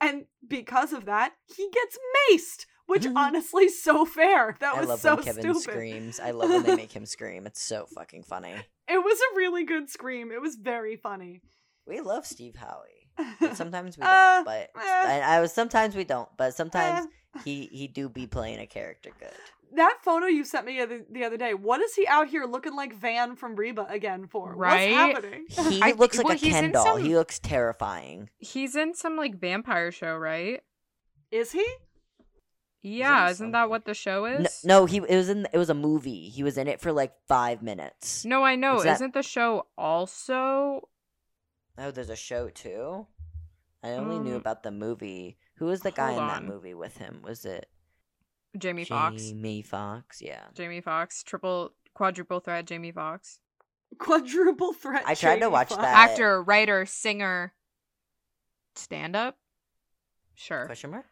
And 0.00 0.24
because 0.48 0.94
of 0.94 1.04
that, 1.04 1.34
he 1.54 1.68
gets 1.70 1.98
maced, 2.32 2.64
which 2.90 3.06
honestly 3.16 3.68
so 3.68 4.04
fair. 4.04 4.56
That 4.60 4.74
I 4.74 4.80
was 4.80 4.88
love 4.88 5.00
so 5.00 5.14
when 5.14 5.24
Kevin 5.24 5.42
stupid. 5.42 5.62
screams. 5.62 6.20
I 6.20 6.32
love 6.32 6.50
when 6.50 6.62
they 6.64 6.76
make 6.76 6.92
him 6.96 7.06
scream. 7.06 7.46
It's 7.46 7.62
so 7.62 7.86
fucking 7.94 8.24
funny. 8.24 8.54
It 8.88 8.98
was 8.98 9.18
a 9.32 9.36
really 9.36 9.64
good 9.64 9.88
scream. 9.88 10.30
It 10.32 10.40
was 10.42 10.56
very 10.56 10.96
funny. 10.96 11.40
We 11.86 12.00
love 12.00 12.26
Steve 12.26 12.54
Howey. 12.54 13.28
But 13.40 13.56
sometimes 13.62 13.96
we 13.96 14.02
don't. 14.02 14.10
Uh, 14.12 14.42
but 14.44 14.70
eh. 14.76 14.82
I, 14.82 15.20
I 15.36 15.40
was 15.40 15.52
sometimes 15.52 15.94
we 15.96 16.04
don't. 16.04 16.28
But 16.36 16.54
sometimes 16.54 17.06
Eh. 17.36 17.40
he 17.44 17.66
he 17.72 17.86
do 17.88 18.08
be 18.08 18.26
playing 18.26 18.58
a 18.60 18.66
character 18.66 19.10
good. 19.18 19.30
That 19.76 19.98
photo 20.02 20.26
you 20.26 20.42
sent 20.44 20.66
me 20.66 20.84
the, 20.84 21.04
the 21.12 21.22
other 21.22 21.36
day, 21.36 21.54
what 21.54 21.80
is 21.80 21.94
he 21.94 22.04
out 22.08 22.26
here 22.26 22.44
looking 22.44 22.74
like 22.74 22.92
Van 22.92 23.36
from 23.36 23.54
Reba 23.54 23.86
again 23.88 24.26
for? 24.26 24.52
Right? 24.56 24.90
What's 24.90 25.24
happening? 25.24 25.46
He 25.70 25.80
I- 25.82 25.92
looks 25.92 26.16
like 26.16 26.24
well, 26.26 26.34
a 26.34 26.38
he's 26.38 26.52
Ken 26.54 26.64
in 26.64 26.72
doll. 26.72 26.84
some- 26.84 27.04
He 27.04 27.14
looks 27.14 27.38
terrifying. 27.38 28.30
He's 28.38 28.74
in 28.74 28.94
some 28.96 29.16
like 29.16 29.38
vampire 29.38 29.92
show, 29.92 30.16
right? 30.16 30.60
is 31.30 31.52
he? 31.52 31.64
Yeah, 32.82 33.28
isn't 33.28 33.52
that 33.52 33.68
what 33.68 33.84
the 33.84 33.92
show 33.94 34.24
is? 34.24 34.62
no, 34.64 34.86
he 34.86 34.98
it 34.98 35.16
was 35.16 35.28
in 35.28 35.46
it 35.52 35.58
was 35.58 35.68
a 35.70 35.74
movie. 35.74 36.28
He 36.30 36.42
was 36.42 36.56
in 36.56 36.66
it 36.66 36.80
for 36.80 36.92
like 36.92 37.12
five 37.28 37.62
minutes. 37.62 38.24
No, 38.24 38.42
I 38.42 38.56
know. 38.56 38.76
Is 38.76 38.84
that- 38.84 38.94
Isn't 38.94 39.14
the 39.14 39.22
show 39.22 39.66
also 39.76 40.88
Oh, 41.78 41.90
there's 41.90 42.10
a 42.10 42.16
show 42.16 42.48
too. 42.48 43.06
I 43.82 43.90
only 43.92 44.18
knew 44.18 44.34
Um, 44.34 44.40
about 44.40 44.62
the 44.62 44.70
movie. 44.70 45.38
Who 45.56 45.66
was 45.66 45.80
the 45.80 45.90
guy 45.90 46.12
in 46.12 46.18
hold 46.18 46.30
that 46.30 46.42
movie 46.44 46.74
with 46.74 46.98
him? 46.98 47.22
Was 47.22 47.44
it 47.44 47.70
Jamie 48.58 48.84
Foxx? 48.84 49.22
Jamie 49.28 49.62
Foxx? 49.62 50.20
Yeah. 50.20 50.44
Jamie 50.54 50.80
Foxx, 50.80 51.22
triple 51.22 51.74
quadruple 51.94 52.40
threat 52.40 52.66
Jamie 52.66 52.92
Foxx. 52.92 53.40
Quadruple 53.98 54.72
threat. 54.72 55.02
I 55.06 55.14
tried 55.14 55.40
to 55.40 55.50
watch 55.50 55.68
Foxx. 55.70 55.82
that. 55.82 56.10
Actor, 56.10 56.42
writer, 56.42 56.86
singer, 56.86 57.52
stand 58.74 59.16
up? 59.16 59.36
Sure. 60.34 60.64
Question 60.66 60.90
mark. 60.92 61.06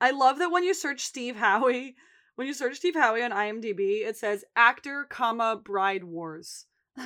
I 0.00 0.10
love 0.10 0.38
that 0.38 0.50
when 0.50 0.64
you 0.64 0.74
search 0.74 1.00
Steve 1.02 1.36
Howey, 1.36 1.94
when 2.36 2.46
you 2.46 2.54
search 2.54 2.76
Steve 2.76 2.94
Howey 2.94 3.24
on 3.24 3.30
IMDb, 3.30 4.06
it 4.06 4.16
says 4.16 4.44
actor, 4.56 5.04
comma 5.08 5.56
bride 5.62 6.04
wars. 6.04 6.66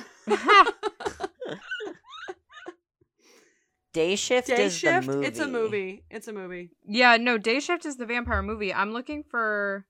Day 3.91 4.15
Shift 4.15 4.47
Day 4.47 4.65
is 4.65 4.77
Shift. 4.77 5.07
the 5.07 5.13
movie. 5.13 5.27
It's 5.27 5.39
a 5.39 5.47
movie. 5.47 6.03
It's 6.11 6.27
a 6.27 6.33
movie. 6.33 6.69
Yeah, 6.85 7.17
no, 7.17 7.37
Day 7.39 7.59
Shift 7.59 7.85
is 7.85 7.97
the 7.97 8.05
vampire 8.05 8.43
movie. 8.43 8.71
I'm 8.73 8.91
looking 8.93 9.23
for 9.23 9.85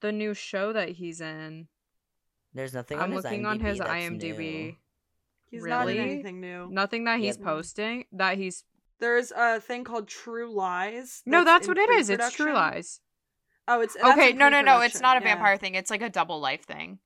the 0.00 0.10
new 0.10 0.32
show 0.32 0.72
that 0.72 0.88
he's 0.90 1.20
in. 1.20 1.68
There's 2.54 2.72
nothing. 2.72 2.98
I'm 2.98 3.04
on 3.10 3.12
his 3.12 3.24
looking 3.24 3.42
IMDb 3.42 3.46
on 3.50 3.60
his 3.60 3.80
IMDb. 3.80 4.38
new. 4.38 4.76
He's 5.50 5.64
not 5.64 5.82
in 5.88 5.96
Really? 5.96 6.10
anything 6.12 6.40
new. 6.40 6.68
Nothing 6.70 7.04
that 7.04 7.18
he's 7.18 7.36
Yep. 7.36 7.44
posting. 7.44 8.04
That 8.12 8.38
he's 8.38 8.64
There's 9.00 9.32
a 9.32 9.60
thing 9.60 9.84
called 9.84 10.08
True 10.08 10.52
Lies. 10.52 11.22
no, 11.26 11.44
that's 11.44 11.66
what 11.66 11.78
it 11.78 11.90
is. 11.90 12.10
It's 12.10 12.32
True. 12.32 12.52
Lies. 12.54 13.00
Oh, 13.66 13.80
it's 13.80 13.96
Okay, 13.96 14.32
no, 14.32 14.48
no, 14.48 14.60
no. 14.62 14.80
It's 14.80 15.00
not 15.00 15.16
a 15.16 15.20
yeah. 15.20 15.34
vampire 15.34 15.56
thing. 15.56 15.74
It's 15.74 15.90
like 15.90 16.02
a 16.02 16.10
double 16.10 16.40
life 16.40 16.64
thing. 16.64 16.98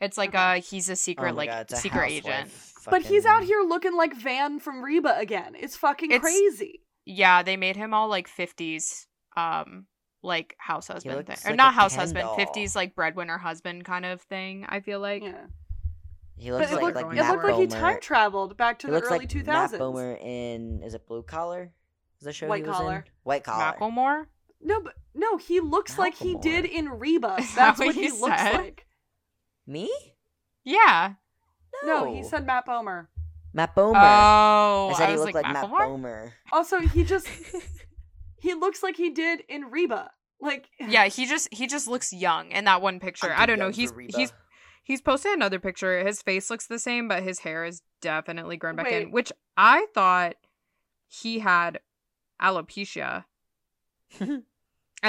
It's 0.00 0.16
like 0.18 0.30
Okay. 0.30 0.58
uh 0.58 0.60
he's 0.60 0.88
a 0.88 0.96
secret 0.96 1.32
Oh 1.32 1.36
like 1.36 1.48
God, 1.50 1.72
a 1.72 1.76
secret 1.76 2.12
housewife 2.12 2.24
agent. 2.46 2.50
But 2.90 3.02
he's 3.02 3.26
out 3.26 3.42
here 3.42 3.62
looking 3.62 3.96
like 3.96 4.14
Van 4.16 4.60
from 4.60 4.82
Reba 4.84 5.16
again. 5.18 5.54
It's 5.58 5.76
fucking 5.76 6.10
It's- 6.10 6.20
crazy. 6.22 6.82
Yeah, 7.04 7.42
they 7.42 7.56
made 7.56 7.74
him 7.76 7.94
all 7.94 8.08
like 8.08 8.28
50s 8.28 9.06
um 9.36 9.86
like 10.22 10.54
house 10.58 10.88
husband 10.88 11.16
thing. 11.18 11.26
looks 11.28 11.46
Or 11.46 11.50
like 11.50 11.56
not 11.56 11.74
house 11.74 11.94
husband, 11.94 12.24
doll. 12.26 12.36
50s 12.36 12.74
like 12.76 12.94
breadwinner 12.94 13.38
husband 13.38 13.84
kind 13.84 14.04
of 14.04 14.20
thing, 14.22 14.66
I 14.68 14.80
feel 14.80 15.00
like. 15.00 15.22
Yeah. 15.22 15.46
He 16.38 16.52
looks 16.52 16.70
it 16.70 16.74
like 16.74 16.82
looked, 16.82 16.96
like 16.96 17.04
going 17.06 17.16
it 17.18 17.20
Matt 17.20 17.32
looked 17.32 17.44
like 17.44 17.56
he 17.56 17.66
time 17.66 18.00
traveled 18.00 18.56
back 18.56 18.78
to 18.80 18.86
He 18.86 18.90
the 18.90 18.96
looks 18.96 19.08
early 19.08 19.18
like 19.20 19.28
2000s. 19.28 19.46
Matt 19.46 19.72
Bomer 19.72 20.20
in 20.22 20.82
is 20.84 20.94
it 20.94 21.06
Blue 21.06 21.22
Collar? 21.22 21.72
Is 22.20 22.24
the 22.24 22.32
show 22.32 22.46
White 22.48 22.62
he 22.62 22.68
was 22.68 22.76
Collar. 22.76 22.96
in? 23.06 23.12
White 23.24 23.44
Collar. 23.44 23.76
Macklemore? 23.78 24.26
No, 24.60 24.80
but 24.80 24.94
no, 25.14 25.36
he 25.36 25.60
looks 25.60 25.98
like 25.98 26.14
he 26.14 26.36
did 26.36 26.64
in 26.64 26.88
Reba. 26.88 27.36
Is 27.40 27.54
that 27.54 27.76
That's 27.76 27.78
what 27.78 27.86
what 27.88 27.94
he 27.94 28.02
he 28.04 28.10
looks 28.10 28.22
like. 28.42 28.86
Me? 29.66 29.90
Yeah. 30.64 31.14
No, 31.84 32.12
he 32.12 32.22
said 32.24 32.46
Matt 32.46 32.66
Bomer. 32.66 33.06
Matt 33.52 33.74
Bomer. 33.74 33.94
Oh, 33.94 34.90
I 34.90 34.94
said 34.96 35.04
I 35.04 35.06
he 35.06 35.12
was 35.12 35.20
looked 35.22 35.34
like, 35.34 35.44
like, 35.44 35.52
Matt 35.52 35.64
Macklemore? 35.66 35.88
Bomer. 35.88 36.32
Also, 36.52 36.80
he 36.80 37.04
just 37.04 37.28
he 38.40 38.54
looks 38.54 38.82
like 38.82 38.96
he 38.96 39.10
did 39.10 39.42
in 39.48 39.70
Reba. 39.70 40.10
Like 40.40 40.68
Yeah, 40.80 41.06
he 41.08 41.26
just 41.26 41.52
he 41.52 41.66
just 41.66 41.88
looks 41.88 42.12
young 42.12 42.50
in 42.50 42.64
that 42.64 42.82
one 42.82 43.00
picture. 43.00 43.32
I'm 43.32 43.40
I 43.42 43.46
don't 43.46 43.58
know. 43.58 43.70
He's 43.70 43.92
he's 44.14 44.32
he's 44.88 45.00
posted 45.00 45.32
another 45.34 45.60
picture. 45.60 46.04
His 46.04 46.20
face 46.22 46.50
looks 46.50 46.66
the 46.66 46.80
same, 46.80 47.06
but 47.06 47.22
his 47.22 47.40
hair 47.40 47.64
is 47.64 47.82
definitely 48.00 48.56
grown 48.56 48.74
back 48.74 48.90
in, 48.90 49.12
which 49.12 49.30
I 49.56 49.86
thought 49.94 50.34
he 51.06 51.38
had 51.38 51.78
alopecia. 52.42 53.24
And 54.20 54.42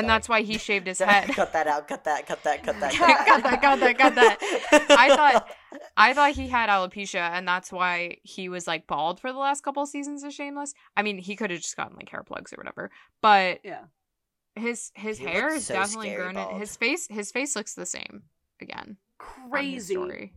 Sorry. 0.03 0.05
that's 0.07 0.29
why 0.29 0.41
he 0.43 0.59
shaved 0.59 0.85
his 0.85 0.99
head. 0.99 1.29
cut 1.35 1.51
that 1.53 1.65
out. 1.65 1.87
Cut 1.87 2.03
that. 2.03 2.27
Cut 2.27 2.43
that. 2.43 2.61
Cut 2.63 2.79
that. 2.79 2.93
Cut 2.93 3.43
that, 3.43 3.59
cut 3.61 3.79
that, 3.79 3.97
cut 3.97 4.15
that. 4.15 4.85
I 4.91 5.15
thought- 5.15 5.49
I 5.97 6.13
thought 6.13 6.33
he 6.33 6.47
had 6.47 6.69
alopecia, 6.69 7.31
and 7.31 7.47
that's 7.47 7.71
why 7.71 8.17
he 8.23 8.49
was 8.49 8.67
like 8.67 8.85
bald 8.87 9.19
for 9.19 9.31
the 9.31 9.37
last 9.39 9.63
couple 9.63 9.85
seasons 9.87 10.23
of 10.23 10.31
Shameless. 10.33 10.73
I 10.95 11.01
mean, 11.01 11.17
he 11.17 11.35
could 11.35 11.49
have 11.51 11.59
just 11.61 11.75
gotten 11.75 11.95
like 11.95 12.09
hair 12.09 12.23
plugs 12.23 12.53
or 12.53 12.57
whatever, 12.57 12.91
but 13.21 13.59
yeah. 13.63 13.83
his 14.55 14.91
his 14.95 15.17
He 15.17 15.25
hair 15.25 15.53
is 15.53 15.65
so 15.65 15.73
definitely 15.75 16.13
grown. 16.13 16.29
in 16.29 16.35
bald. 16.35 16.59
His 16.59 16.75
face 16.75 17.07
his 17.09 17.31
face 17.31 17.55
looks 17.55 17.73
the 17.73 17.85
same 17.85 18.23
again. 18.61 18.97
On 19.21 19.41
his 19.43 19.49
Crazy. 19.51 19.93
story. 19.95 20.33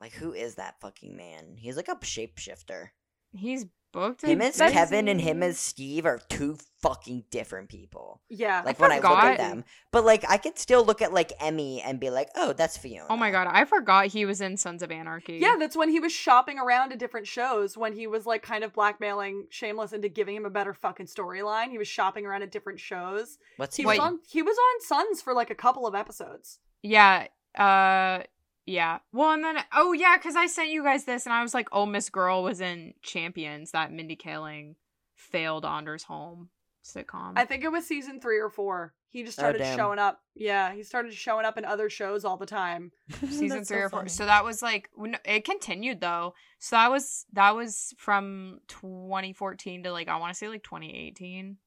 Like 0.00 0.12
who 0.12 0.32
is 0.32 0.56
that 0.56 0.80
fucking 0.80 1.16
man? 1.16 1.56
He's 1.56 1.76
like 1.76 1.88
a 1.88 1.96
shapeshifter. 1.96 2.88
He's 3.32 3.66
booked. 3.92 4.22
Him 4.22 4.42
in 4.42 4.48
as 4.48 4.56
Kevin 4.58 5.08
and 5.08 5.20
him 5.20 5.42
as 5.42 5.58
Steve 5.58 6.04
are 6.04 6.20
two 6.28 6.58
fucking 6.82 7.24
different 7.30 7.68
people. 7.68 8.20
Yeah. 8.28 8.62
Like 8.64 8.78
when 8.80 8.92
I 8.92 8.96
look 8.96 9.04
at 9.06 9.38
them, 9.38 9.64
but 9.92 10.04
like 10.04 10.24
I 10.28 10.36
could 10.36 10.58
still 10.58 10.84
look 10.84 11.00
at 11.00 11.12
like 11.12 11.32
Emmy 11.40 11.80
and 11.80 11.98
be 11.98 12.10
like, 12.10 12.28
oh, 12.36 12.52
that's 12.52 12.76
Fiona. 12.76 13.06
Oh 13.08 13.16
my 13.16 13.30
god, 13.30 13.46
I 13.50 13.64
forgot 13.64 14.08
he 14.08 14.24
was 14.26 14.40
in 14.40 14.56
Sons 14.56 14.82
of 14.82 14.90
Anarchy. 14.90 15.38
Yeah, 15.40 15.56
that's 15.58 15.76
when 15.76 15.88
he 15.88 16.00
was 16.00 16.12
shopping 16.12 16.58
around 16.58 16.90
to 16.90 16.96
different 16.96 17.26
shows 17.26 17.76
when 17.78 17.92
he 17.94 18.06
was 18.06 18.26
like 18.26 18.42
kind 18.42 18.62
of 18.62 18.72
blackmailing 18.74 19.46
Shameless 19.50 19.92
into 19.92 20.08
giving 20.08 20.36
him 20.36 20.44
a 20.44 20.50
better 20.50 20.74
fucking 20.74 21.06
storyline. 21.06 21.70
He 21.70 21.78
was 21.78 21.88
shopping 21.88 22.26
around 22.26 22.42
at 22.42 22.52
different 22.52 22.80
shows. 22.80 23.38
What's 23.56 23.76
He 23.76 23.84
he? 23.84 23.86
was 23.86 23.98
on 24.00 24.18
he 24.28 24.42
was 24.42 24.56
on 24.56 24.80
Sons 24.82 25.22
for 25.22 25.32
like 25.32 25.50
a 25.50 25.54
couple 25.56 25.86
of 25.86 25.94
episodes. 25.94 26.58
Yeah. 26.82 27.28
Uh 27.54 28.22
yeah. 28.66 28.98
Well, 29.12 29.32
and 29.32 29.44
then 29.44 29.56
oh 29.74 29.92
yeah, 29.92 30.16
cuz 30.18 30.36
I 30.36 30.46
sent 30.46 30.70
you 30.70 30.82
guys 30.82 31.04
this 31.04 31.26
and 31.26 31.32
I 31.32 31.42
was 31.42 31.52
like, 31.54 31.68
"Oh, 31.72 31.86
Miss 31.86 32.08
Girl 32.10 32.42
was 32.42 32.60
in 32.60 32.94
Champions, 33.02 33.72
that 33.72 33.92
Mindy 33.92 34.16
Kaling 34.16 34.76
failed 35.14 35.64
Anders 35.64 36.04
Holm 36.04 36.50
sitcom." 36.82 37.34
I 37.36 37.44
think 37.44 37.62
it 37.64 37.70
was 37.72 37.86
season 37.86 38.20
3 38.20 38.38
or 38.38 38.48
4. 38.50 38.94
He 39.10 39.22
just 39.22 39.38
Oh, 39.38 39.42
started 39.42 39.58
damn. 39.58 39.76
showing 39.76 39.98
up. 40.00 40.22
Yeah, 40.34 40.72
he 40.74 40.82
started 40.82 41.12
showing 41.14 41.44
up 41.44 41.56
in 41.56 41.64
other 41.64 41.88
shows 41.88 42.24
all 42.24 42.36
the 42.36 42.46
time. 42.46 42.90
season 43.28 43.64
3 43.64 43.64
so 43.64 43.76
or 43.76 43.88
4. 43.90 43.98
funny. 44.00 44.08
So 44.08 44.26
that 44.26 44.44
was 44.44 44.60
like 44.62 44.88
it 45.24 45.44
continued 45.44 46.00
though. 46.00 46.34
So 46.58 46.74
that 46.76 46.90
was 46.90 47.26
that 47.34 47.54
was 47.54 47.94
from 47.98 48.60
2014 48.68 49.84
to 49.84 49.92
like 49.92 50.08
I 50.08 50.16
want 50.16 50.32
to 50.32 50.38
say 50.38 50.48
like 50.48 50.62
2018. 50.64 51.58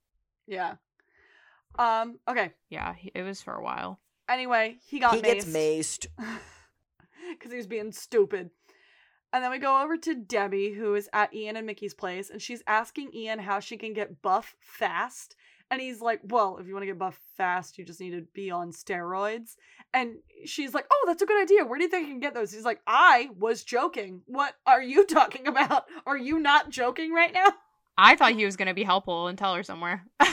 Yeah. 0.47 0.75
Um 1.77 2.19
okay. 2.27 2.51
Yeah, 2.69 2.95
it 3.13 3.21
was 3.21 3.41
for 3.41 3.53
a 3.53 3.63
while. 3.63 3.99
Anyway, 4.29 4.77
he 4.85 4.99
got 4.99 5.15
he 5.15 5.21
gets 5.21 5.45
maced. 5.45 6.07
maced. 6.19 6.39
because 7.31 7.51
he 7.51 7.57
was 7.57 7.67
being 7.67 7.91
stupid. 7.91 8.49
And 9.33 9.43
then 9.43 9.51
we 9.51 9.57
go 9.57 9.83
over 9.83 9.97
to 9.97 10.15
Debbie, 10.15 10.73
who 10.73 10.95
is 10.95 11.09
at 11.11 11.33
Ian 11.33 11.57
and 11.57 11.67
Mickey's 11.67 11.93
place, 11.93 12.29
and 12.29 12.41
she's 12.41 12.63
asking 12.65 13.13
Ian 13.13 13.39
how 13.39 13.59
she 13.59 13.77
can 13.77 13.93
get 13.93 14.21
buff 14.21 14.55
fast. 14.59 15.35
And 15.69 15.81
he's 15.81 16.01
like, 16.01 16.21
Well, 16.23 16.57
if 16.59 16.67
you 16.67 16.73
want 16.73 16.83
to 16.83 16.87
get 16.87 16.97
buff 16.97 17.19
fast, 17.35 17.77
you 17.77 17.83
just 17.83 17.99
need 17.99 18.11
to 18.11 18.25
be 18.33 18.49
on 18.51 18.71
steroids. 18.71 19.55
And 19.93 20.15
she's 20.45 20.73
like, 20.73 20.85
Oh, 20.91 21.03
that's 21.07 21.21
a 21.21 21.25
good 21.25 21.41
idea. 21.41 21.65
Where 21.65 21.77
do 21.77 21.83
you 21.83 21.89
think 21.89 22.07
I 22.07 22.09
can 22.09 22.21
get 22.21 22.33
those? 22.33 22.53
He's 22.53 22.63
like, 22.63 22.79
I 22.87 23.29
was 23.37 23.63
joking. 23.63 24.21
What 24.27 24.55
are 24.65 24.81
you 24.81 25.05
talking 25.07 25.45
about? 25.45 25.85
Are 26.05 26.17
you 26.17 26.39
not 26.39 26.69
joking 26.69 27.13
right 27.13 27.33
now? 27.33 27.47
I 27.97 28.15
thought 28.15 28.33
he 28.33 28.45
was 28.45 28.55
going 28.55 28.67
to 28.67 28.73
be 28.73 28.83
helpful 28.83 29.27
and 29.27 29.37
tell 29.37 29.55
her 29.55 29.63
somewhere. 29.63 30.05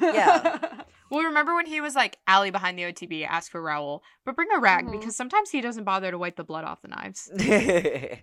Yeah. 0.00 0.77
Well, 1.10 1.24
remember 1.24 1.54
when 1.54 1.66
he 1.66 1.80
was 1.80 1.94
like, 1.94 2.18
Allie 2.26 2.50
behind 2.50 2.78
the 2.78 2.82
OTB, 2.84 3.26
ask 3.26 3.50
for 3.50 3.62
Raoul, 3.62 4.02
but 4.24 4.36
bring 4.36 4.48
a 4.54 4.58
rag 4.60 4.86
Mhm. 4.86 4.92
because 4.92 5.16
sometimes 5.16 5.50
he 5.50 5.60
doesn't 5.60 5.84
bother 5.84 6.10
to 6.10 6.18
wipe 6.18 6.36
the 6.36 6.44
blood 6.44 6.64
off 6.64 6.82
the 6.82 6.88
knives. 6.88 7.30
yeah, 7.38 8.18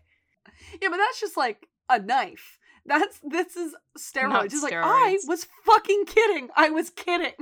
but 0.82 0.98
that's 0.98 1.20
just 1.20 1.38
like 1.38 1.68
a 1.90 2.00
knife. 2.00 2.58
That's 2.86 3.20
this 3.24 3.56
is 3.56 3.74
steroids. 3.98 4.30
Not 4.30 4.52
He's 4.52 4.62
like, 4.64 4.74
I 4.74 5.18
was 5.28 5.48
fucking 5.66 6.06
kidding. 6.06 6.50
I 6.56 6.70
was 6.70 6.90
kidding. 6.92 7.34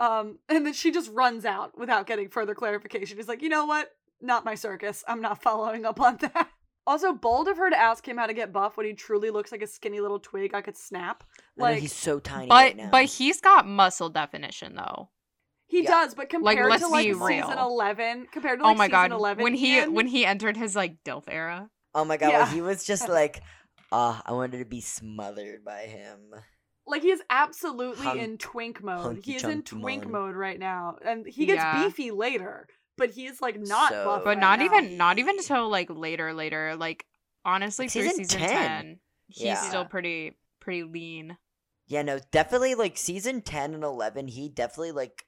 Um, 0.00 0.38
and 0.48 0.64
then 0.66 0.72
she 0.72 0.90
just 0.92 1.10
runs 1.12 1.44
out 1.44 1.76
without 1.78 2.06
getting 2.06 2.28
further 2.28 2.54
clarification. 2.54 3.16
He's 3.16 3.28
like, 3.28 3.42
you 3.42 3.48
know 3.48 3.66
what? 3.66 3.90
Not 4.20 4.44
my 4.44 4.54
circus. 4.54 5.04
I'm 5.08 5.20
not 5.20 5.42
following 5.42 5.84
up 5.84 6.00
on 6.00 6.16
that. 6.18 6.48
Also, 6.88 7.12
bold 7.12 7.48
of 7.48 7.58
her 7.58 7.68
to 7.68 7.78
ask 7.78 8.08
him 8.08 8.16
how 8.16 8.26
to 8.26 8.32
get 8.32 8.50
buff 8.52 8.76
when 8.78 8.86
he 8.86 8.94
truly 8.94 9.28
looks 9.30 9.52
like 9.52 9.60
a 9.62 9.66
skinny 9.66 10.00
little 10.00 10.18
twig 10.18 10.54
I 10.54 10.62
could 10.62 10.76
snap. 10.76 11.22
I 11.38 11.42
know 11.56 11.64
Like 11.64 11.78
he's 11.80 11.92
so 11.92 12.18
tiny 12.18 12.46
But 12.48 12.54
right 12.54 12.76
now. 12.78 12.88
but 12.90 13.04
he's 13.04 13.40
got 13.42 13.66
muscle 13.66 14.08
definition 14.08 14.74
though. 14.74 15.10
he 15.66 15.82
Yeah. 15.82 15.90
does, 15.90 16.14
but 16.14 16.30
compared 16.30 16.70
let's 16.70 16.82
to 16.82 16.88
like 16.88 17.04
season 17.04 17.22
real. 17.22 17.50
eleven, 17.52 18.26
compared 18.32 18.58
to 18.60 18.64
oh 18.64 18.68
like 18.68 18.78
my 18.78 18.84
season 18.86 18.90
god, 19.10 19.12
eleven, 19.12 19.42
when 19.44 19.54
he 19.54 19.76
Ian- 19.76 19.92
when 19.92 20.06
he 20.06 20.24
entered 20.24 20.56
his 20.56 20.74
like 20.74 20.96
DILF 21.04 21.24
era. 21.28 21.68
oh 21.94 22.06
my 22.06 22.16
god, 22.16 22.30
Yeah. 22.30 22.44
when 22.44 22.54
he 22.54 22.62
was 22.62 22.84
just 22.84 23.06
like, 23.20 23.42
ah, 23.92 24.22
I 24.24 24.32
wanted 24.32 24.58
to 24.60 24.64
be 24.64 24.80
smothered 24.80 25.62
by 25.64 25.82
him. 25.82 26.30
Like 26.86 27.02
he 27.02 27.10
is 27.10 27.20
absolutely 27.28 28.06
Hunk- 28.06 28.20
in 28.20 28.38
twink 28.38 28.82
mode. 28.82 29.00
hunky 29.02 29.32
He 29.32 29.36
is 29.36 29.44
in 29.44 29.60
twink 29.62 30.04
mon. 30.04 30.12
mode 30.12 30.36
right 30.36 30.58
now, 30.58 30.96
and 31.04 31.26
he 31.26 31.44
gets 31.44 31.58
Yeah. 31.62 31.84
beefy 31.84 32.12
later. 32.12 32.66
But 32.98 33.10
he 33.10 33.26
is 33.26 33.40
like 33.40 33.58
not 33.58 33.90
So- 33.92 34.04
buff, 34.04 34.24
But 34.24 34.30
right 34.30 34.38
not 34.38 34.58
now. 34.58 34.64
even 34.66 34.96
not 34.96 35.18
even 35.18 35.36
until 35.38 35.68
like 35.68 35.88
later 35.90 36.34
later. 36.34 36.76
Like 36.76 37.06
honestly 37.44 37.84
Like 37.86 37.92
through 37.92 38.02
season 38.10 38.24
season 38.24 38.40
10. 38.40 38.50
10, 38.50 39.00
he's 39.28 39.42
Yeah. 39.42 39.60
still 39.62 39.84
pretty 39.84 40.36
pretty 40.60 40.82
lean. 40.82 41.38
Yeah, 41.86 42.02
no, 42.02 42.18
definitely 42.30 42.74
like 42.74 42.98
season 42.98 43.40
ten 43.40 43.72
and 43.72 43.82
eleven. 43.84 44.28
He 44.28 44.48
definitely 44.50 44.92
like 44.92 45.24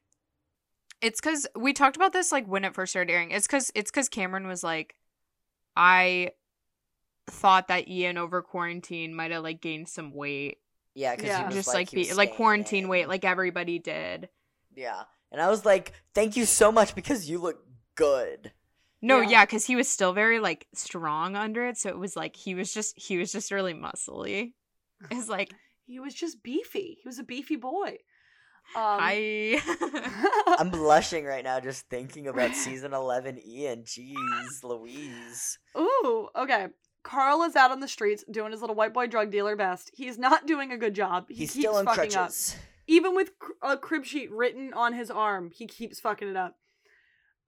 It's 1.01 1.21
cuz 1.21 1.47
we 1.57 1.73
talked 1.73 1.97
about 1.97 2.13
this 2.13 2.31
like 2.33 2.47
when 2.47 2.65
it 2.65 2.75
first 2.75 2.93
started 2.93 3.11
airing. 3.13 3.31
It's 3.31 3.47
cuz 3.47 3.71
it's 3.75 3.91
cuz 3.91 4.09
Cameron 4.11 4.47
was 4.47 4.63
like 4.63 4.97
I 5.77 6.33
thought 7.27 7.69
that 7.69 7.89
Ian 7.89 8.19
over 8.19 8.43
quarantine 8.43 9.15
might 9.15 9.31
have 9.31 9.43
like 9.45 9.61
gained 9.61 9.89
some 9.89 10.13
weight. 10.13 10.59
yeah, 10.95 11.15
because 11.15 11.29
Yeah. 11.29 11.39
he 11.39 11.45
was 11.47 11.55
just 11.55 11.69
like, 11.69 11.77
like 11.77 11.91
he 11.91 11.97
be 12.09 12.13
like 12.15 12.35
quarantine 12.35 12.89
weight 12.89 13.09
like 13.09 13.25
everybody 13.25 13.79
did. 13.79 14.29
Yeah. 14.75 15.05
And 15.33 15.41
I 15.41 15.49
was 15.49 15.65
like, 15.65 15.93
thank 16.15 16.37
you 16.37 16.45
so 16.45 16.73
much 16.73 16.95
because 16.95 17.29
you 17.31 17.39
look 17.39 17.65
good. 17.95 18.53
No, 19.03 19.21
Yeah. 19.21 19.29
yeah, 19.31 19.45
because 19.47 19.65
he 19.65 19.77
was 19.77 19.89
still 19.89 20.13
very 20.13 20.41
like 20.41 20.67
strong 20.75 21.37
under 21.37 21.67
it, 21.67 21.79
so 21.79 21.89
it 21.89 21.99
was 21.99 22.17
like 22.17 22.37
he 22.37 22.55
was 22.55 22.73
just 22.75 22.99
he 23.01 23.17
was 23.17 23.33
just 23.33 23.51
really 23.51 23.75
muscly. 23.75 24.53
It's 25.11 25.29
like 25.29 25.53
He 25.87 25.99
was 26.01 26.15
just 26.15 26.43
beefy. 26.43 26.99
He 27.03 27.09
was 27.09 27.19
a 27.19 27.25
beefy 27.25 27.57
boy. 27.57 27.99
Um, 28.77 28.99
I 29.01 29.61
I'm 30.59 30.71
blushing 30.71 31.25
right 31.25 31.43
now 31.43 31.59
just 31.61 31.89
thinking 31.89 32.29
about 32.29 32.55
season 32.55 32.93
11 32.93 33.41
Ian. 33.45 33.83
Jeez, 33.85 34.63
Louise. 34.63 35.59
Ooh, 35.77 36.29
okay. 36.37 36.67
Carl 37.03 37.43
is 37.45 37.57
out 37.57 37.71
on 37.71 37.81
the 37.81 37.89
streets 37.89 38.23
doing 38.31 38.53
his 38.53 38.61
little 38.61 38.77
white 38.77 38.93
boy 38.93 39.07
drug 39.07 39.31
dealer 39.31 39.57
best. 39.57 39.91
He's 39.95 40.19
not 40.19 40.47
doing 40.47 40.71
a 40.71 40.77
good 40.77 40.95
job. 40.95 41.27
He 41.31 41.37
He's 41.37 41.53
keeps 41.53 41.65
still 41.65 41.77
on 41.77 41.87
fucking 41.87 42.15
up. 42.15 42.31
Even 42.87 43.15
with 43.15 43.33
a 43.63 43.77
crib 43.77 44.05
sheet 44.05 44.31
written 44.33 44.73
on 44.73 44.93
his 44.93 45.11
arm, 45.11 45.51
he 45.51 45.67
keeps 45.67 46.01
fucking 46.01 46.29
it 46.29 46.37
up. 46.37 46.57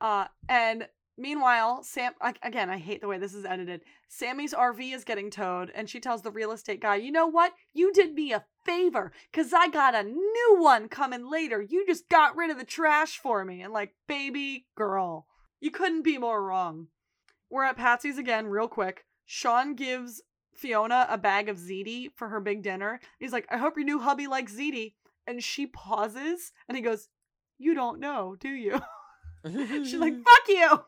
Uh, 0.00 0.26
and 0.48 0.88
meanwhile, 1.16 1.82
Sam 1.82 2.12
again, 2.42 2.70
I 2.70 2.78
hate 2.78 3.00
the 3.00 3.08
way 3.08 3.18
this 3.18 3.34
is 3.34 3.44
edited. 3.44 3.82
Sammy's 4.08 4.52
RV 4.52 4.94
is 4.94 5.04
getting 5.04 5.30
towed, 5.30 5.70
and 5.74 5.88
she 5.88 6.00
tells 6.00 6.22
the 6.22 6.30
real 6.30 6.52
estate 6.52 6.80
guy, 6.80 6.96
"You 6.96 7.12
know 7.12 7.26
what? 7.26 7.54
You 7.72 7.92
did 7.92 8.14
me 8.14 8.32
a 8.32 8.44
favor, 8.64 9.12
cause 9.32 9.52
I 9.52 9.68
got 9.68 9.94
a 9.94 10.02
new 10.02 10.56
one 10.58 10.88
coming 10.88 11.30
later. 11.30 11.62
You 11.62 11.86
just 11.86 12.08
got 12.08 12.36
rid 12.36 12.50
of 12.50 12.58
the 12.58 12.64
trash 12.64 13.18
for 13.18 13.44
me." 13.44 13.62
And 13.62 13.72
like, 13.72 13.94
baby 14.06 14.66
girl, 14.74 15.26
you 15.60 15.70
couldn't 15.70 16.02
be 16.02 16.18
more 16.18 16.44
wrong. 16.44 16.88
We're 17.48 17.64
at 17.64 17.76
Patsy's 17.76 18.18
again, 18.18 18.46
real 18.46 18.68
quick. 18.68 19.04
Sean 19.26 19.74
gives 19.74 20.22
Fiona 20.54 21.06
a 21.08 21.18
bag 21.18 21.48
of 21.48 21.56
ziti 21.56 22.10
for 22.14 22.28
her 22.28 22.40
big 22.40 22.62
dinner. 22.62 23.00
He's 23.18 23.32
like, 23.32 23.46
I 23.50 23.58
hope 23.58 23.76
your 23.76 23.84
new 23.84 24.00
hubby 24.00 24.26
likes 24.26 24.54
ziti. 24.54 24.94
And 25.26 25.42
she 25.42 25.66
pauses 25.66 26.52
and 26.68 26.76
he 26.76 26.82
goes, 26.82 27.08
You 27.58 27.74
don't 27.74 28.00
know, 28.00 28.36
do 28.38 28.48
you? 28.48 28.80
She's 29.46 29.94
like, 29.94 30.14
Fuck 30.24 30.48
you. 30.48 30.84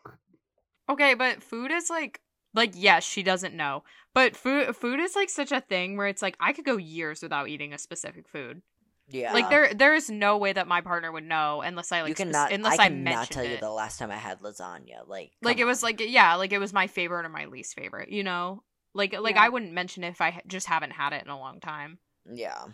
Okay, 0.91 1.15
but 1.15 1.43
food 1.43 1.71
is 1.71 1.89
like 1.91 2.21
like 2.53 2.73
yes, 2.75 3.05
she 3.05 3.23
doesn't 3.23 3.55
know. 3.55 3.83
But 4.13 4.37
food 4.37 4.77
food 4.77 5.01
is 5.01 5.17
like 5.17 5.31
such 5.31 5.51
a 5.53 5.61
thing 5.61 5.97
where 5.97 6.07
it's 6.07 6.23
like 6.23 6.37
I 6.41 6.53
could 6.53 6.65
go 6.65 6.77
years 6.77 7.23
without 7.23 7.49
eating 7.49 7.73
a 7.73 7.79
specific 7.79 8.29
food. 8.29 8.63
yeah. 9.09 9.33
Like 9.33 9.51
there 9.51 9.73
there 9.75 9.95
is 9.95 10.09
no 10.11 10.37
way 10.39 10.53
that 10.53 10.69
my 10.69 10.81
partner 10.81 11.11
would 11.11 11.25
know 11.25 11.63
unless 11.63 11.91
I 11.91 12.03
like 12.03 12.11
you 12.11 12.15
spec- 12.15 12.27
cannot, 12.27 12.53
unless 12.53 12.79
I 12.79 12.85
I, 12.85 12.89
cannot 12.89 13.03
mentioned 13.05 13.29
tell 13.31 13.45
you 13.45 13.51
it. 13.55 13.61
the 13.61 13.71
last 13.71 13.99
time 13.99 14.11
I 14.11 14.17
had 14.17 14.41
lasagna. 14.41 15.07
Like, 15.09 15.33
like 15.43 15.57
come 15.57 15.63
it 15.63 15.67
was 15.67 15.83
like 15.83 16.01
yeah, 16.01 16.35
like 16.37 16.53
it 16.53 16.59
was 16.59 16.73
my 16.73 16.87
favorite 16.87 17.25
or 17.27 17.31
my 17.31 17.47
least 17.47 17.75
favorite, 17.75 18.11
you 18.11 18.23
know? 18.23 18.63
Like 18.95 19.19
like 19.19 19.35
Yeah. 19.37 19.43
I 19.43 19.49
wouldn't 19.49 19.73
mention 19.73 20.05
it 20.05 20.09
if 20.11 20.21
I 20.21 20.41
just 20.47 20.67
haven't 20.69 20.93
had 20.93 21.13
it 21.13 21.25
in 21.25 21.31
a 21.31 21.39
long 21.39 21.61
time. 21.61 21.99
yeah. 22.31 22.65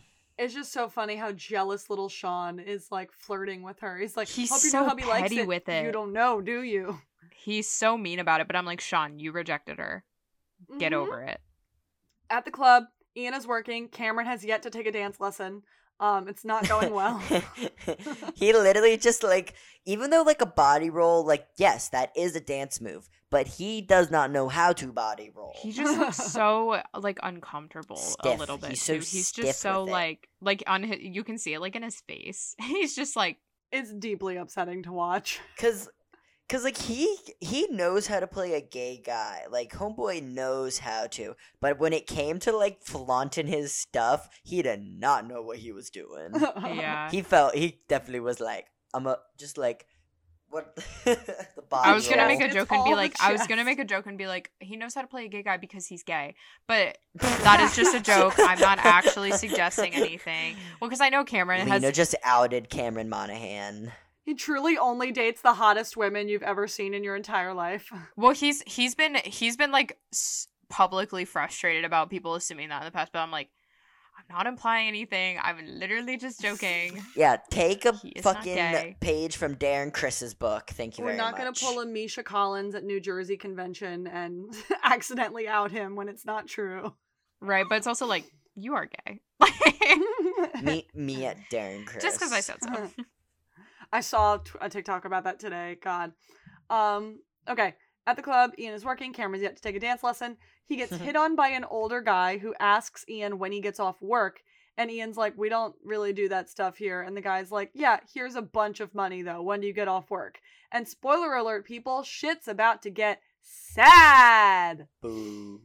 It's 0.41 0.55
just 0.55 0.73
so 0.73 0.89
funny 0.89 1.17
how 1.17 1.33
jealous 1.33 1.91
little 1.91 2.09
Sean 2.09 2.59
is 2.61 2.91
like 2.91 3.13
flirting 3.13 3.63
with 3.63 3.81
her. 3.81 3.99
He's 3.99 4.17
like, 4.17 4.27
He's 4.27 4.49
hope 4.49 4.61
so 4.61 4.85
hubby 4.85 5.05
likes 5.05 5.31
it. 5.33 5.47
with 5.47 5.69
You 5.69 5.93
don't 5.93 6.15
know, 6.15 6.41
do 6.41 6.63
you? 6.63 6.99
He's 7.31 7.69
so 7.71 7.99
mean 7.99 8.19
about 8.19 8.41
it, 8.41 8.47
but 8.47 8.57
I'm 8.57 8.65
like, 8.65 8.81
"Sean, 8.81 9.19
you 9.19 9.33
rejected 9.33 9.79
her. 9.79 10.03
Get 10.79 10.93
Mhm. 10.93 10.97
over 10.97 11.23
it." 11.23 11.41
At 12.31 12.47
the 12.47 12.51
club, 12.51 12.85
Ian 13.15 13.35
is 13.35 13.47
working. 13.47 13.89
Cameron 13.89 14.27
has 14.27 14.43
yet 14.43 14.63
to 14.63 14.71
take 14.71 14.87
a 14.87 14.93
dance 14.93 15.21
lesson. 15.21 15.63
Um, 16.01 16.29
it's 16.29 16.45
not 16.45 16.67
going 16.67 16.93
well. 16.93 17.19
he 18.35 18.53
literally 18.53 18.97
just 18.97 19.23
like 19.23 19.55
even 19.85 20.11
though 20.11 20.23
like 20.23 20.41
a 20.41 20.47
body 20.47 20.91
roll 20.91 21.25
like 21.25 21.47
yes 21.57 21.91
that 21.91 22.11
is 22.17 22.35
a 22.35 22.41
dance 22.41 22.81
move 22.81 23.09
but 23.31 23.47
he 23.47 23.81
does 23.81 24.11
not 24.11 24.31
know 24.31 24.49
how 24.49 24.73
to 24.73 24.93
body 24.93 25.31
roll 25.35 25.53
He 25.61 25.73
just 25.73 25.99
looks 25.99 26.17
so 26.33 26.83
like 26.99 27.19
uncomfortable 27.23 28.01
a 28.25 28.35
little 28.35 28.57
bit. 28.57 28.71
He's 28.71 28.83
so 28.83 28.95
too. 28.95 28.99
He's 28.99 29.29
stiff 29.29 29.45
just 29.47 29.61
so 29.61 29.83
with 29.83 29.91
it. 29.91 29.93
like 29.93 30.29
like 30.41 30.65
on 30.67 30.83
his, 30.83 30.99
you 31.01 31.23
can 31.23 31.39
see 31.39 31.55
it 31.55 31.61
like 31.61 31.77
in 31.77 31.83
his 31.83 32.01
face. 32.01 32.55
He's 32.63 32.97
just 32.97 33.15
like 33.15 33.39
it's 33.73 33.93
deeply 33.93 34.37
upsetting 34.37 34.83
to 34.83 34.93
watch. 34.93 35.39
Cause, 35.57 35.89
cause 36.51 36.65
like 36.65 36.77
he 36.77 37.17
he 37.41 37.67
knows 37.69 38.09
how 38.09 38.21
to 38.21 38.27
play 38.27 38.55
a 38.55 38.61
gay 38.61 39.01
guy. 39.03 39.45
Like 39.51 39.73
homeboy 39.73 40.23
knows 40.23 40.79
how 40.79 41.07
to, 41.13 41.37
but 41.61 41.79
when 41.79 41.93
it 41.93 42.07
came 42.07 42.39
to 42.41 42.53
like 42.55 42.83
flaunting 42.83 43.47
his 43.47 43.73
stuff, 43.73 44.29
he 44.43 44.61
did 44.61 44.83
not 44.83 45.27
know 45.27 45.41
what 45.41 45.59
he 45.59 45.73
was 45.73 45.89
doing. 45.89 46.33
yeah. 46.35 47.09
he 47.13 47.23
felt 47.23 47.55
he 47.55 47.81
definitely 47.89 48.21
was 48.21 48.41
like, 48.41 48.67
I'm 48.93 49.07
a 49.07 49.19
just 49.39 49.57
like 49.57 49.87
what 50.51 50.75
the 51.05 51.63
body. 51.71 51.91
I 51.91 51.95
was 51.95 52.09
gonna 52.09 52.23
Yes, 52.23 52.29
make 52.29 52.41
a 52.41 52.45
it's 52.47 52.55
joke 52.55 52.73
and 52.73 52.85
be 52.85 52.91
all 52.91 52.97
the 52.97 52.97
like, 52.97 53.21
I 53.21 53.33
was 53.33 53.47
gonna 53.47 53.65
make 53.65 53.79
a 53.79 53.85
joke 53.85 54.07
and 54.07 54.19
be 54.19 54.27
like, 54.27 54.51
he 54.59 54.77
knows 54.77 54.95
how 54.95 55.03
to 55.03 55.07
play 55.07 55.27
a 55.27 55.29
gay 55.29 55.45
guy 55.45 55.57
because 55.57 55.87
he's 55.87 56.03
gay. 56.03 56.35
But 56.67 56.99
that 57.15 57.61
is 57.61 57.77
just 57.77 57.95
a 57.95 58.01
joke. 58.01 58.35
I'm 58.39 58.59
not 58.59 58.79
actually 58.81 59.31
suggesting 59.33 59.95
anything. 59.95 60.57
Well, 60.81 60.91
because 60.91 61.01
I 61.01 61.09
know 61.09 61.25
Cameron 61.25 61.69
has. 61.69 61.81
Lena 61.81 61.93
just 61.93 62.17
outed 62.25 62.69
Cameron 62.69 63.09
Monaghan. 63.09 63.93
He 64.23 64.35
truly 64.35 64.77
only 64.79 65.13
dates 65.13 65.41
the 65.41 65.55
hottest 65.55 65.97
women 65.97 66.29
you've 66.29 66.43
ever 66.43 66.69
seen 66.69 66.95
in 66.95 67.03
your 67.05 67.17
entire 67.17 67.55
life. 67.55 67.91
Well, 68.17 68.33
he's 68.33 68.63
he's 68.67 68.95
been 68.95 69.17
he's 69.25 69.57
been 69.57 69.73
like 69.73 69.99
s- 70.13 70.47
publicly 70.69 71.25
frustrated 71.25 71.85
about 71.85 72.11
people 72.11 72.35
assuming 72.35 72.69
that 72.69 72.83
in 72.83 72.85
the 72.85 72.91
past. 72.93 73.13
But 73.13 73.21
I'm 73.21 73.31
like, 73.31 73.49
I'm 74.19 74.37
not 74.37 74.47
implying 74.47 74.89
anything. 74.89 75.39
I'm 75.43 75.59
literally 75.67 76.19
just 76.19 76.41
joking. 76.43 77.03
Yeah, 77.17 77.39
take 77.51 77.87
a 77.87 77.93
He 77.93 78.11
is 78.11 78.25
not 78.25 78.37
fucking 78.37 78.97
page 79.01 79.37
from 79.37 79.57
Darren 79.57 79.93
Criss's 79.93 80.35
book. 80.35 80.69
Thank 80.71 80.99
you 80.99 81.05
We're 81.05 81.13
very 81.13 81.19
not 81.19 81.37
going 81.39 81.53
to 81.53 81.59
pull 81.59 81.81
a 81.81 81.87
Misha 81.87 82.23
Collins 82.23 82.75
at 82.75 82.85
New 82.85 83.01
Jersey 83.01 83.39
convention 83.39 84.07
and 84.07 84.55
accidentally 84.85 85.49
out 85.49 85.71
him 85.71 85.97
when 85.97 86.09
it's 86.09 86.27
not 86.27 86.47
true. 86.47 86.95
Right, 87.41 87.65
but 87.69 87.77
it's 87.77 87.87
also 87.87 88.07
like 88.07 88.25
you 88.55 88.75
are 88.75 88.87
gay. 89.07 89.21
me 90.63 90.87
me 90.95 91.25
at 91.25 91.39
Darren 91.51 91.87
Criss. 91.87 92.03
Just 92.03 92.19
because 92.19 92.33
I 92.33 92.41
said 92.41 92.57
so. 92.63 92.91
I 93.93 94.01
saw 94.01 94.39
a 94.61 94.69
TikTok 94.69 95.05
about 95.05 95.25
that 95.25 95.39
today. 95.41 95.79
God. 95.83 96.13
Um. 96.69 97.21
Okay. 97.49 97.75
At 98.07 98.17
the 98.17 98.23
club, 98.23 98.53
Ian 98.59 98.75
is 98.75 98.85
working. 98.85 99.13
Cameron's 99.13 99.43
yet 99.43 99.57
to 99.57 99.63
take 99.63 99.77
a 99.77 99.81
dance 99.81 100.03
lesson. 100.03 100.37
He 100.67 100.77
gets 100.77 100.97
hit 100.97 101.17
on 101.17 101.37
by 101.37 101.49
an 101.49 101.65
older 101.65 102.01
guy 102.01 102.39
who 102.39 102.55
asks 102.59 103.05
Ian 103.09 103.39
when 103.39 103.53
he 103.53 103.61
gets 103.61 103.81
off 103.81 104.01
work. 104.01 104.41
And 104.77 104.91
Ian's 104.91 105.17
like, 105.17 105.35
We 105.37 105.49
don't 105.49 105.75
really 105.85 106.13
do 106.13 106.29
that 106.29 106.49
stuff 106.49 106.79
here. 106.79 107.03
And 107.03 107.17
the 107.17 107.21
guy's 107.21 107.51
like, 107.51 107.71
Yeah, 107.75 108.01
here's 108.15 108.37
a 108.37 108.43
bunch 108.43 108.81
of 108.81 108.95
money 108.95 109.23
though. 109.23 109.43
When 109.43 109.61
do 109.61 109.67
you 109.67 109.75
get 109.75 109.89
off 109.89 110.11
work? 110.11 110.41
And 110.73 110.87
spoiler 110.87 111.35
alert, 111.35 111.67
people, 111.67 112.03
shit's 112.03 112.49
about 112.49 112.83
to 112.83 112.91
get 112.91 113.21
sad. 113.43 114.87
Boo. 115.03 115.61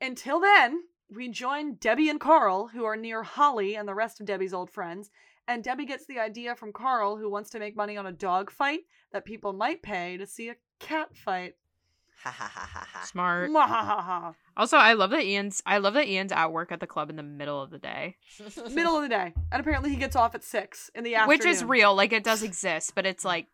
Until 0.00 0.40
then, 0.40 0.82
we 1.14 1.28
join 1.28 1.74
Debbie 1.74 2.08
and 2.08 2.20
Carl, 2.20 2.68
who 2.68 2.84
are 2.84 2.96
near 2.96 3.22
Holly 3.22 3.74
and 3.74 3.88
the 3.88 3.94
rest 3.94 4.20
of 4.20 4.26
Debbie's 4.26 4.54
old 4.54 4.70
friends. 4.70 5.10
And 5.50 5.64
Debbie 5.64 5.84
gets 5.84 6.06
the 6.06 6.20
idea 6.20 6.54
from 6.54 6.72
Carl, 6.72 7.16
who 7.16 7.28
wants 7.28 7.50
to 7.50 7.58
make 7.58 7.74
money 7.74 7.96
on 7.96 8.06
a 8.06 8.12
dog 8.12 8.52
fight 8.52 8.82
that 9.12 9.24
people 9.24 9.52
might 9.52 9.82
pay 9.82 10.16
to 10.16 10.24
see 10.24 10.48
a 10.48 10.54
cat 10.78 11.08
fight. 11.16 11.54
Ha 12.22 12.30
ha 12.30 12.44
ha 12.54 12.68
ha 12.72 12.86
ha. 12.88 13.04
Smart. 13.04 13.50
Mwahaha. 13.50 14.34
Also, 14.56 14.76
I 14.76 14.92
love 14.92 15.10
that 15.10 15.24
Ian's. 15.24 15.60
I 15.66 15.78
love 15.78 15.94
that 15.94 16.06
Ian's 16.06 16.30
at 16.30 16.52
work 16.52 16.70
at 16.70 16.78
the 16.78 16.86
club 16.86 17.10
in 17.10 17.16
the 17.16 17.24
middle 17.24 17.60
of 17.60 17.70
the 17.70 17.78
day, 17.78 18.16
Middle 18.70 18.94
of 18.96 19.02
the 19.02 19.08
day. 19.08 19.32
And 19.50 19.60
apparently 19.60 19.90
he 19.90 19.96
gets 19.96 20.14
off 20.14 20.36
at 20.36 20.44
6 20.44 20.90
in 20.94 21.02
the 21.02 21.16
afternoon. 21.16 21.28
which 21.38 21.44
is 21.46 21.64
real. 21.64 21.96
Like 21.96 22.12
it 22.12 22.22
does 22.22 22.44
exist, 22.44 22.92
but 22.94 23.04
it's 23.04 23.24
like 23.24 23.48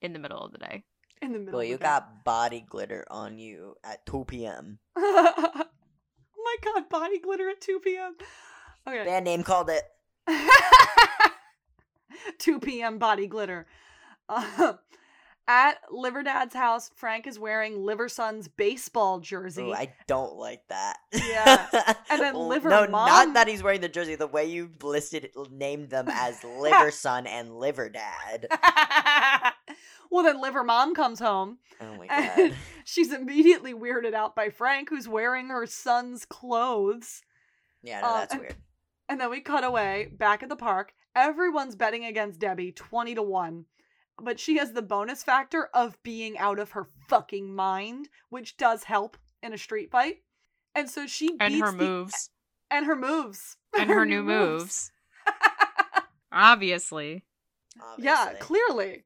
in 0.00 0.14
the 0.14 0.18
middle 0.18 0.40
of 0.42 0.52
the 0.52 0.58
day. 0.58 0.84
In 1.20 1.32
the 1.34 1.38
middle 1.40 1.52
Well, 1.58 1.60
of 1.62 1.66
you 1.68 1.74
the 1.74 1.80
day. 1.80 1.86
got 1.88 2.24
body 2.24 2.64
glitter 2.66 3.04
on 3.10 3.36
you 3.38 3.74
at 3.84 4.06
2 4.06 4.24
p.m. 4.26 4.78
oh 4.96 5.64
my 6.42 6.56
god, 6.64 6.88
body 6.88 7.18
glitter 7.18 7.50
at 7.50 7.60
2 7.60 7.80
p.m. 7.80 8.14
Okay. 8.86 9.04
Band 9.04 9.26
name 9.26 9.42
called 9.42 9.68
it. 9.68 9.82
2 12.38 12.60
p.m. 12.60 12.98
body 12.98 13.26
glitter. 13.26 13.66
Uh, 14.28 14.74
at 15.46 15.78
Liver 15.90 16.22
Dad's 16.22 16.54
house, 16.54 16.90
Frank 16.94 17.26
is 17.26 17.38
wearing 17.38 17.82
Liver 17.84 18.08
Son's 18.10 18.48
baseball 18.48 19.18
jersey. 19.20 19.62
Ooh, 19.62 19.72
I 19.72 19.94
don't 20.06 20.36
like 20.36 20.60
that. 20.68 20.98
Yeah. 21.14 21.66
And 22.10 22.20
then 22.20 22.34
L- 22.34 22.48
Liver 22.48 22.68
No, 22.68 22.86
Mom- 22.86 23.08
not 23.08 23.34
that 23.34 23.48
he's 23.48 23.62
wearing 23.62 23.80
the 23.80 23.88
jersey. 23.88 24.14
The 24.14 24.26
way 24.26 24.44
you 24.44 24.70
listed, 24.82 25.30
named 25.50 25.88
them 25.88 26.08
as 26.10 26.44
Liver 26.44 26.90
Son 26.92 27.26
and 27.26 27.56
Liver 27.58 27.88
Dad. 27.88 28.46
well, 30.10 30.24
then 30.24 30.40
Liver 30.40 30.64
Mom 30.64 30.94
comes 30.94 31.18
home. 31.18 31.58
Oh 31.80 31.96
my 31.96 32.06
And 32.10 32.50
god. 32.50 32.58
she's 32.84 33.12
immediately 33.12 33.72
weirded 33.72 34.12
out 34.14 34.36
by 34.36 34.50
Frank, 34.50 34.90
who's 34.90 35.08
wearing 35.08 35.48
her 35.48 35.64
son's 35.66 36.24
clothes. 36.26 37.22
Yeah, 37.82 38.00
no, 38.02 38.06
Uh, 38.08 38.18
that's 38.18 38.36
weird. 38.36 38.56
And 39.08 39.18
then 39.18 39.30
we 39.30 39.40
cut 39.40 39.64
away 39.64 40.10
back 40.12 40.42
at 40.42 40.50
the 40.50 40.56
park. 40.56 40.92
Everyone's 41.18 41.74
betting 41.74 42.04
against 42.04 42.38
Debbie 42.38 42.70
20 42.72 43.16
to 43.16 43.22
1. 43.22 43.64
But 44.22 44.38
she 44.40 44.56
has 44.58 44.72
the 44.72 44.82
bonus 44.82 45.22
factor 45.24 45.68
of 45.74 46.00
being 46.02 46.38
out 46.38 46.58
of 46.58 46.70
her 46.72 46.86
fucking 47.08 47.54
mind, 47.54 48.08
which 48.30 48.56
does 48.56 48.84
help 48.84 49.16
in 49.42 49.52
a 49.52 49.58
street 49.58 49.90
fight. 49.90 50.18
And 50.74 50.88
so 50.88 51.06
she 51.06 51.36
And 51.40 51.52
beats 51.54 51.66
her 51.66 51.72
the- 51.76 51.84
moves. 51.84 52.30
and 52.70 52.86
her 52.86 52.96
moves 52.96 53.56
And 53.78 53.90
her 53.90 54.06
new 54.06 54.22
moves. 54.22 54.92
Obviously. 56.32 57.24
yeah, 57.98 58.34
clearly. 58.40 59.04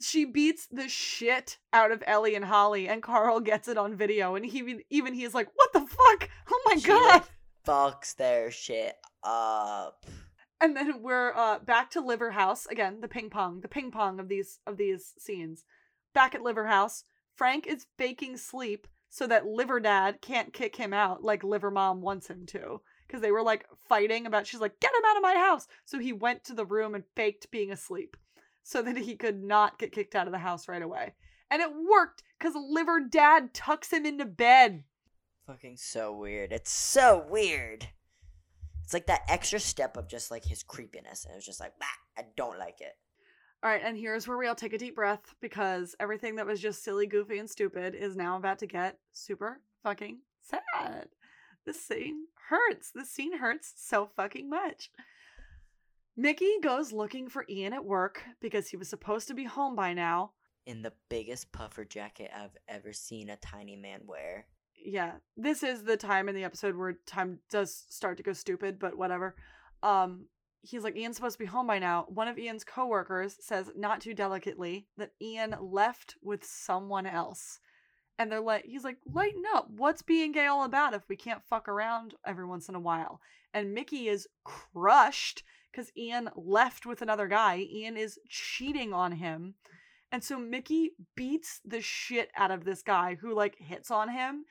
She 0.00 0.24
beats 0.26 0.66
the 0.70 0.88
shit 0.88 1.58
out 1.72 1.90
of 1.90 2.02
Ellie 2.06 2.34
and 2.34 2.44
Holly, 2.44 2.86
and 2.88 3.02
Carl 3.02 3.40
gets 3.40 3.66
it 3.68 3.78
on 3.78 3.96
video, 3.96 4.34
and 4.34 4.44
he 4.44 4.58
even 4.58 4.82
even 4.90 5.14
he 5.14 5.24
is 5.24 5.34
like, 5.34 5.48
"What 5.54 5.72
the 5.72 5.80
fuck? 5.80 6.28
Oh 6.50 6.62
my 6.66 6.74
She, 6.76 6.86
god!" 6.88 7.02
like, 7.14 7.24
fucks 7.66 8.14
their 8.14 8.50
shit 8.50 8.94
up. 9.22 10.04
And 10.60 10.76
then 10.76 11.02
we're 11.02 11.32
uh 11.34 11.58
back 11.58 11.90
to 11.90 12.00
Liver 12.00 12.30
House 12.30 12.66
again. 12.66 13.00
The 13.00 13.08
ping 13.08 13.30
pong, 13.30 13.60
the 13.60 13.68
ping 13.68 13.90
pong 13.90 14.18
of 14.18 14.28
these 14.28 14.60
of 14.66 14.76
these 14.76 15.14
scenes. 15.18 15.64
Back 16.14 16.34
at 16.34 16.42
Liver 16.42 16.66
House, 16.66 17.04
Frank 17.34 17.66
is 17.66 17.86
faking 17.98 18.36
sleep 18.38 18.86
so 19.08 19.26
that 19.26 19.46
Liver 19.46 19.80
Dad 19.80 20.20
can't 20.20 20.52
kick 20.52 20.76
him 20.76 20.92
out 20.92 21.22
like 21.22 21.44
Liver 21.44 21.70
Mom 21.70 22.00
wants 22.00 22.28
him 22.28 22.46
to. 22.46 22.80
Because 23.06 23.20
they 23.20 23.30
were 23.30 23.42
like 23.42 23.66
fighting 23.88 24.26
about. 24.26 24.46
She's 24.46 24.60
like, 24.60 24.80
"Get 24.80 24.92
him 24.92 25.04
out 25.06 25.16
of 25.16 25.22
my 25.22 25.34
house!" 25.34 25.68
So 25.84 25.98
he 25.98 26.12
went 26.12 26.42
to 26.44 26.54
the 26.54 26.66
room 26.66 26.94
and 26.94 27.04
faked 27.14 27.50
being 27.52 27.70
asleep, 27.70 28.16
so 28.64 28.82
that 28.82 28.96
he 28.96 29.14
could 29.14 29.42
not 29.42 29.78
get 29.78 29.92
kicked 29.92 30.16
out 30.16 30.26
of 30.26 30.32
the 30.32 30.38
house 30.40 30.66
right 30.66 30.82
away. 30.82 31.14
And 31.48 31.62
it 31.62 31.70
worked 31.72 32.24
because 32.36 32.54
Liver 32.56 33.00
Dad 33.00 33.54
tucks 33.54 33.92
him 33.92 34.04
into 34.04 34.24
bed. 34.24 34.82
Fucking 35.46 35.76
so 35.76 36.12
weird. 36.12 36.52
It's 36.52 36.72
so 36.72 37.24
weird. 37.30 37.86
It's 38.86 38.94
like 38.94 39.08
that 39.08 39.24
extra 39.28 39.58
step 39.58 39.96
of 39.96 40.06
just 40.06 40.30
like 40.30 40.44
his 40.44 40.62
creepiness, 40.62 41.24
and 41.24 41.32
it 41.32 41.34
was 41.34 41.44
just 41.44 41.58
like, 41.58 41.72
bah, 41.80 41.86
I 42.16 42.22
don't 42.36 42.56
like 42.56 42.80
it. 42.80 42.92
All 43.64 43.68
right, 43.68 43.82
and 43.84 43.96
here's 43.96 44.28
where 44.28 44.38
we 44.38 44.46
all 44.46 44.54
take 44.54 44.74
a 44.74 44.78
deep 44.78 44.94
breath 44.94 45.34
because 45.40 45.96
everything 45.98 46.36
that 46.36 46.46
was 46.46 46.60
just 46.60 46.84
silly, 46.84 47.08
goofy, 47.08 47.40
and 47.40 47.50
stupid 47.50 47.96
is 47.96 48.14
now 48.14 48.36
about 48.36 48.60
to 48.60 48.66
get 48.68 49.00
super 49.10 49.60
fucking 49.82 50.20
sad. 50.40 51.08
This 51.64 51.84
scene 51.84 52.26
hurts. 52.48 52.92
This 52.94 53.10
scene 53.10 53.36
hurts 53.36 53.72
so 53.74 54.08
fucking 54.14 54.48
much. 54.48 54.92
Mickey 56.16 56.60
goes 56.62 56.92
looking 56.92 57.28
for 57.28 57.44
Ian 57.50 57.72
at 57.72 57.84
work 57.84 58.22
because 58.40 58.68
he 58.68 58.76
was 58.76 58.88
supposed 58.88 59.26
to 59.26 59.34
be 59.34 59.42
home 59.42 59.74
by 59.74 59.94
now. 59.94 60.30
In 60.64 60.82
the 60.82 60.92
biggest 61.08 61.50
puffer 61.50 61.84
jacket 61.84 62.30
I've 62.32 62.56
ever 62.68 62.92
seen 62.92 63.30
a 63.30 63.36
tiny 63.36 63.74
man 63.74 64.02
wear. 64.06 64.46
Yeah, 64.84 65.12
this 65.36 65.62
is 65.62 65.82
the 65.82 65.96
time 65.96 66.28
in 66.28 66.34
the 66.34 66.44
episode 66.44 66.76
where 66.76 66.98
time 67.06 67.40
does 67.50 67.84
start 67.88 68.16
to 68.18 68.22
go 68.22 68.32
stupid, 68.32 68.78
but 68.78 68.96
whatever. 68.96 69.34
Um, 69.82 70.26
he's 70.62 70.84
like, 70.84 70.96
Ian's 70.96 71.16
supposed 71.16 71.38
to 71.38 71.44
be 71.44 71.46
home 71.46 71.66
by 71.66 71.78
now. 71.78 72.06
One 72.08 72.28
of 72.28 72.38
Ian's 72.38 72.64
coworkers 72.64 73.36
says, 73.40 73.70
not 73.76 74.00
too 74.00 74.14
delicately, 74.14 74.86
that 74.96 75.12
Ian 75.20 75.56
left 75.60 76.16
with 76.22 76.44
someone 76.44 77.06
else. 77.06 77.60
And 78.18 78.30
they're 78.32 78.40
like, 78.40 78.64
he's 78.64 78.84
like, 78.84 78.98
lighten 79.12 79.42
up. 79.54 79.68
What's 79.70 80.02
being 80.02 80.32
gay 80.32 80.46
all 80.46 80.64
about 80.64 80.94
if 80.94 81.02
we 81.08 81.16
can't 81.16 81.44
fuck 81.44 81.68
around 81.68 82.14
every 82.26 82.46
once 82.46 82.68
in 82.68 82.74
a 82.74 82.80
while? 82.80 83.20
And 83.52 83.74
Mickey 83.74 84.08
is 84.08 84.26
crushed 84.44 85.42
because 85.70 85.92
Ian 85.96 86.30
left 86.34 86.86
with 86.86 87.02
another 87.02 87.26
guy. 87.26 87.58
Ian 87.58 87.96
is 87.96 88.18
cheating 88.28 88.92
on 88.92 89.12
him. 89.12 89.54
And 90.10 90.24
so 90.24 90.38
Mickey 90.38 90.92
beats 91.14 91.60
the 91.64 91.82
shit 91.82 92.30
out 92.36 92.50
of 92.50 92.64
this 92.64 92.82
guy 92.82 93.16
who 93.20 93.34
like 93.34 93.56
hits 93.58 93.90
on 93.90 94.08
him. 94.08 94.44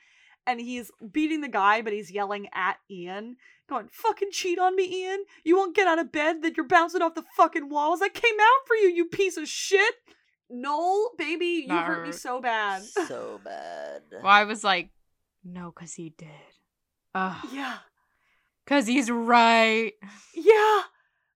And 0.46 0.60
he's 0.60 0.90
beating 1.12 1.40
the 1.40 1.48
guy, 1.48 1.82
but 1.82 1.92
he's 1.92 2.10
yelling 2.10 2.48
at 2.54 2.76
Ian, 2.90 3.36
going, 3.68 3.88
fucking 3.90 4.30
cheat 4.30 4.58
on 4.58 4.76
me, 4.76 5.02
Ian. 5.02 5.24
You 5.44 5.56
won't 5.56 5.74
get 5.74 5.88
out 5.88 5.98
of 5.98 6.12
bed, 6.12 6.42
that 6.42 6.56
you're 6.56 6.66
bouncing 6.66 7.02
off 7.02 7.14
the 7.14 7.24
fucking 7.36 7.68
walls. 7.68 8.00
I 8.00 8.08
came 8.08 8.38
out 8.40 8.66
for 8.66 8.76
you, 8.76 8.88
you 8.88 9.06
piece 9.06 9.36
of 9.36 9.48
shit. 9.48 9.94
Noel, 10.48 11.10
baby, 11.18 11.64
you 11.66 11.68
That 11.68 11.86
hurt 11.86 12.06
me 12.06 12.12
so 12.12 12.40
bad. 12.40 12.82
So 12.82 13.40
bad. 13.44 14.02
Well, 14.12 14.26
I 14.26 14.44
was 14.44 14.62
like, 14.62 14.90
no, 15.44 15.72
because 15.74 15.94
he 15.94 16.10
did. 16.10 16.28
Ugh. 17.14 17.48
yeah. 17.52 17.78
Because 18.64 18.86
he's 18.86 19.10
right. 19.10 19.92
Yeah. 20.34 20.82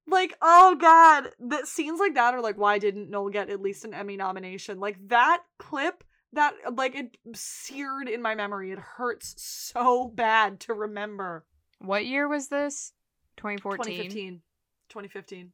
Like, 0.06 0.36
oh 0.42 0.76
god. 0.80 1.30
That 1.40 1.66
scenes 1.68 2.00
like 2.00 2.14
that 2.14 2.34
are 2.34 2.40
like, 2.40 2.58
why 2.58 2.78
didn't 2.78 3.10
Noel 3.10 3.30
get 3.30 3.50
at 3.50 3.62
least 3.62 3.84
an 3.84 3.94
Emmy 3.94 4.16
nomination? 4.16 4.80
Like 4.80 4.96
that 5.08 5.42
clip, 5.58 6.04
that 6.32 6.54
like 6.74 6.94
it 6.94 7.16
seared 7.34 8.08
in 8.08 8.22
my 8.22 8.34
memory. 8.34 8.70
It 8.72 8.78
hurts 8.78 9.34
so 9.38 10.08
bad 10.08 10.60
to 10.60 10.74
remember. 10.74 11.44
What 11.78 12.06
year 12.06 12.28
was 12.28 12.48
this? 12.48 12.92
2014. 13.38 13.84
2015. 13.84 14.42
2015. 14.90 15.52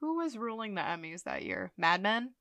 Who 0.00 0.16
was 0.18 0.36
ruling 0.36 0.74
the 0.74 0.80
Emmys 0.80 1.24
that 1.24 1.42
year? 1.42 1.72
Mad 1.76 2.02
Men, 2.02 2.32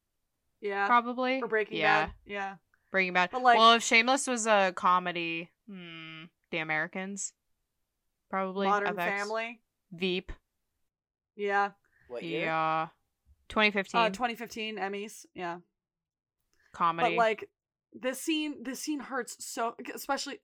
Yeah. 0.62 0.88
probably. 0.88 1.42
Or 1.42 1.48
Breaking 1.48 1.78
yeah, 1.78 2.06
Bad. 2.06 2.14
Yeah. 2.26 2.56
Breaking 2.92 3.14
Bad. 3.14 3.30
But, 3.32 3.42
like- 3.44 3.58
well, 3.58 3.74
if 3.74 3.84
Shameless 3.84 4.28
was 4.28 4.48
a 4.48 4.72
comedy, 4.76 5.52
hmm, 5.68 6.24
The 6.52 6.58
Americans, 6.60 7.34
probably. 8.30 8.68
Modern 8.68 8.96
FX. 8.96 9.18
Family. 9.20 9.62
Veep. 9.92 10.32
Yeah. 11.36 11.72
What 12.08 12.24
year? 12.24 12.46
Yeah. 12.46 12.88
2015 13.50 14.00
Uh 14.00 14.10
2015 14.10 14.78
Emmys. 14.78 15.26
Yeah. 15.34 15.60
comedy. 16.72 17.10
But 17.10 17.18
like 17.18 17.50
this 17.94 18.22
scene 18.22 18.64
this 18.64 18.80
scene 18.80 19.00
hurts 19.00 19.36
so 19.40 19.76
especially 19.94 20.40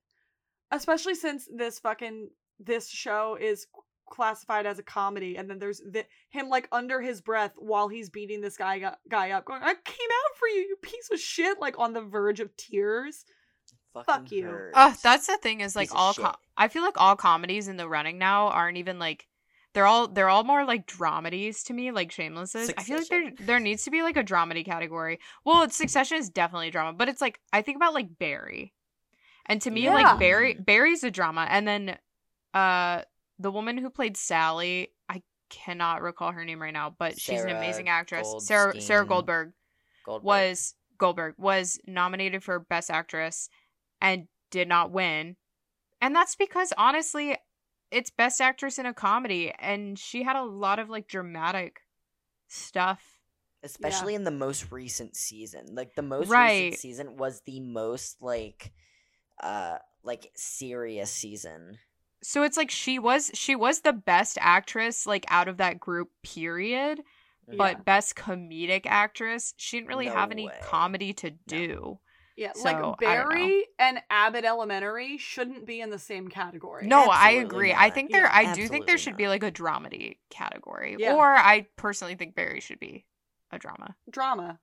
especially 0.72 1.16
since 1.16 1.48
this 1.54 1.80
fucking 1.80 2.30
this 2.60 2.90
show 2.90 3.38
is 3.40 3.68
classified 4.10 4.66
as 4.66 4.80
a 4.80 4.84
comedy 4.84 5.36
and 5.36 5.50
then 5.50 5.58
there's 5.58 5.82
the, 5.92 6.06
him 6.30 6.48
like 6.48 6.68
under 6.72 7.02
his 7.02 7.22
breath 7.22 7.54
while 7.58 7.88
he's 7.88 8.10
beating 8.10 8.40
this 8.40 8.58
guy 8.58 8.80
guy 9.10 9.32
up 9.32 9.46
going 9.46 9.62
I 9.64 9.74
came 9.74 10.10
out 10.12 10.38
for 10.38 10.48
you 10.48 10.62
you 10.62 10.76
piece 10.82 11.10
of 11.12 11.20
shit 11.20 11.60
like 11.60 11.80
on 11.80 11.94
the 11.94 12.02
verge 12.02 12.40
of 12.40 12.56
tears. 12.58 13.26
Fuck 14.06 14.32
you. 14.32 14.46
hurts. 14.46 14.74
Oh, 14.76 14.94
that's 15.02 15.28
the 15.28 15.38
thing 15.38 15.62
is 15.62 15.76
like 15.76 15.90
Piece 15.90 15.96
all 15.96 16.14
com- 16.14 16.36
I 16.58 16.68
feel 16.68 16.82
like 16.82 17.00
all 17.00 17.16
comedies 17.16 17.70
in 17.70 17.78
the 17.78 17.88
running 17.88 18.18
now 18.18 18.50
aren't 18.50 18.78
even 18.78 19.00
like 19.00 19.28
they're 19.76 19.86
all 19.86 20.08
they're 20.08 20.30
all 20.30 20.44
more 20.46 20.66
like 20.66 20.88
dramedies 20.88 21.64
to 21.66 21.74
me, 21.74 21.92
like 21.92 22.12
Shameless 22.12 22.56
is. 22.56 22.74
I 22.78 22.84
feel 22.84 22.98
like 22.98 23.10
there 23.10 23.32
there 23.40 23.60
needs 23.60 23.84
to 23.84 23.92
be 23.92 24.02
like 24.02 24.18
a 24.18 24.24
dramedy 24.24 24.66
category. 24.66 25.20
Well, 25.44 25.64
it's 25.64 25.76
Succession 25.76 26.18
is 26.18 26.30
definitely 26.30 26.70
a 26.70 26.72
drama, 26.72 26.94
but 26.98 27.10
it's 27.10 27.22
like 27.22 27.40
I 27.54 27.62
think 27.62 27.76
about 27.76 27.94
like 27.94 28.18
Barry, 28.18 28.74
and 29.46 29.62
to 29.62 29.70
me 29.70 29.84
Yeah. 29.84 29.94
like 29.94 30.18
Barry 30.18 30.54
Barry's 30.56 31.04
a 31.04 31.12
drama, 31.12 31.46
and 31.50 31.68
then 31.68 31.98
uh 32.54 33.02
the 33.38 33.52
woman 33.52 33.78
who 33.78 33.90
played 33.90 34.16
Sally, 34.16 34.94
I 35.10 35.22
cannot 35.50 36.02
recall 36.02 36.32
her 36.32 36.46
name 36.46 36.62
right 36.62 36.74
now, 36.74 36.96
but 36.98 37.20
she's 37.20 37.42
an 37.44 37.50
amazing 37.50 37.90
actress. 37.90 38.34
Sarah 38.40 38.80
Sarah 38.80 39.06
Goldberg 39.06 39.52
Goldberg. 40.06 40.26
was 40.26 40.74
Goldberg 40.98 41.36
was 41.38 41.80
nominated 41.86 42.44
for 42.44 42.60
Best 42.60 42.90
Actress 42.90 43.50
and 44.00 44.28
did 44.52 44.70
not 44.70 44.92
win. 44.92 45.36
And 46.00 46.16
that's 46.16 46.36
because 46.36 46.72
honestly, 46.78 47.36
it's 47.96 48.10
Best 48.12 48.42
Actress 48.42 48.78
in 48.78 48.86
a 48.86 48.94
comedy 48.94 49.52
and 49.58 49.98
she 49.98 50.24
had 50.24 50.36
a 50.36 50.44
lot 50.44 50.80
of 50.80 50.90
like 50.90 51.08
dramatic 51.08 51.80
stuff. 52.48 53.02
especially 53.64 54.14
in 54.14 54.24
the 54.24 54.32
most 54.32 54.72
recent 54.72 55.16
season. 55.16 55.74
Like 55.74 55.96
the 55.96 56.02
most 56.04 56.30
Right. 56.30 56.66
recent 56.66 56.80
season 56.82 57.18
was 57.18 57.42
the 57.46 57.60
most 57.60 58.22
like 58.22 58.72
uh 59.42 59.78
like 60.04 60.32
serious 60.36 61.10
season. 61.12 61.80
So 62.22 62.44
it's 62.44 62.58
like 62.58 62.72
she 62.72 63.00
was 63.00 63.32
she 63.34 63.56
was 63.56 63.82
the 63.82 63.94
best 63.94 64.38
actress 64.42 65.06
like 65.08 65.26
out 65.30 65.48
of 65.48 65.58
that 65.58 65.80
group 65.80 66.10
period, 66.24 67.02
but 67.48 67.86
best 67.86 68.16
comedic 68.16 68.86
actress, 68.86 69.54
she 69.58 69.78
didn't 69.78 69.90
really 69.90 70.08
No 70.08 70.14
have 70.16 70.32
any 70.32 70.48
way. 70.48 70.60
comedy 70.62 71.14
to 71.14 71.32
do. 71.48 72.00
Yeah, 72.36 72.52
So, 72.54 72.64
like 72.64 72.76
I 72.76 72.80
don't 72.82 72.90
know. 72.92 72.96
Barry 73.00 73.66
and 73.80 74.00
Abbott 74.10 74.44
Elementary 74.44 75.18
shouldn't 75.18 75.66
be 75.66 75.80
in 75.80 75.90
the 75.90 76.00
same 76.00 76.28
category. 76.28 76.86
No, 76.86 77.04
I 77.06 77.38
Absolutely 77.38 77.40
agree. 77.46 77.74
I 77.74 77.90
think 77.90 78.12
there 78.12 78.24
Yeah, 78.24 78.30
I 78.34 78.44
do 78.54 78.68
think 78.68 78.86
there 78.86 78.96
absolutely 78.96 78.98
should 78.98 79.18
be 79.18 79.28
like 79.30 79.44
a 79.44 79.52
dramedy 79.52 80.18
category. 80.30 80.98
Yeah. 81.00 81.16
Or 81.16 81.24
I 81.26 81.68
personally 81.78 82.16
think 82.16 82.36
Barry 82.36 82.60
should 82.60 82.80
be 82.80 83.06
a 83.52 83.58
drama. 83.60 83.96
drama. 84.10 84.60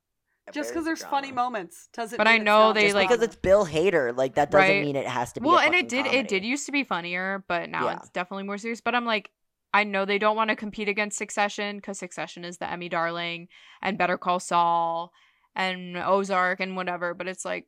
Just 0.53 0.71
because 0.71 0.85
there's 0.85 1.03
a 1.03 1.07
funny 1.07 1.31
moments 1.33 1.89
doesn't. 1.95 2.19
But 2.19 2.27
mean 2.27 2.35
I 2.35 2.39
know 2.39 2.59
not 2.69 2.75
they, 2.75 2.83
Just 2.83 2.95
like- 2.97 3.09
because 3.09 3.23
it's 3.23 3.37
Bill 3.37 3.65
Hader, 3.65 4.15
like 4.15 4.35
that 4.35 4.51
doesn't 4.51 4.69
Right. 4.69 4.83
mean 4.83 4.97
it 4.97 5.07
has 5.07 5.33
to 5.35 5.41
be. 5.41 5.47
well, 5.47 5.59
a 5.59 5.63
and 5.63 5.75
it 5.75 5.89
fucking 5.91 6.05
did 6.05 6.15
it 6.15 6.29
did 6.29 6.45
used 6.45 6.67
to 6.67 6.73
be 6.73 6.83
funnier, 6.85 7.45
but 7.49 7.71
now 7.71 7.85
Yeah. 7.87 7.97
it's 7.97 8.11
definitely 8.11 8.45
more 8.45 8.59
serious. 8.59 8.81
But 8.81 8.95
I'm 8.97 9.05
like, 9.07 9.31
I 9.73 9.85
know 9.85 10.05
they 10.05 10.19
don't 10.19 10.37
want 10.37 10.51
to 10.51 10.57
compete 10.57 10.89
against 10.89 11.17
Succession 11.17 11.77
because 11.77 11.99
Succession 11.99 12.45
is 12.45 12.59
the 12.59 12.69
Emmy 12.71 12.89
darling 12.91 13.49
and 13.81 13.97
Better 13.97 14.19
Call 14.19 14.41
Saul 14.41 15.13
and 15.55 15.97
Ozark 15.97 16.61
and 16.61 16.77
whatever. 16.77 17.15
But 17.15 17.29
it's 17.29 17.45
like, 17.45 17.67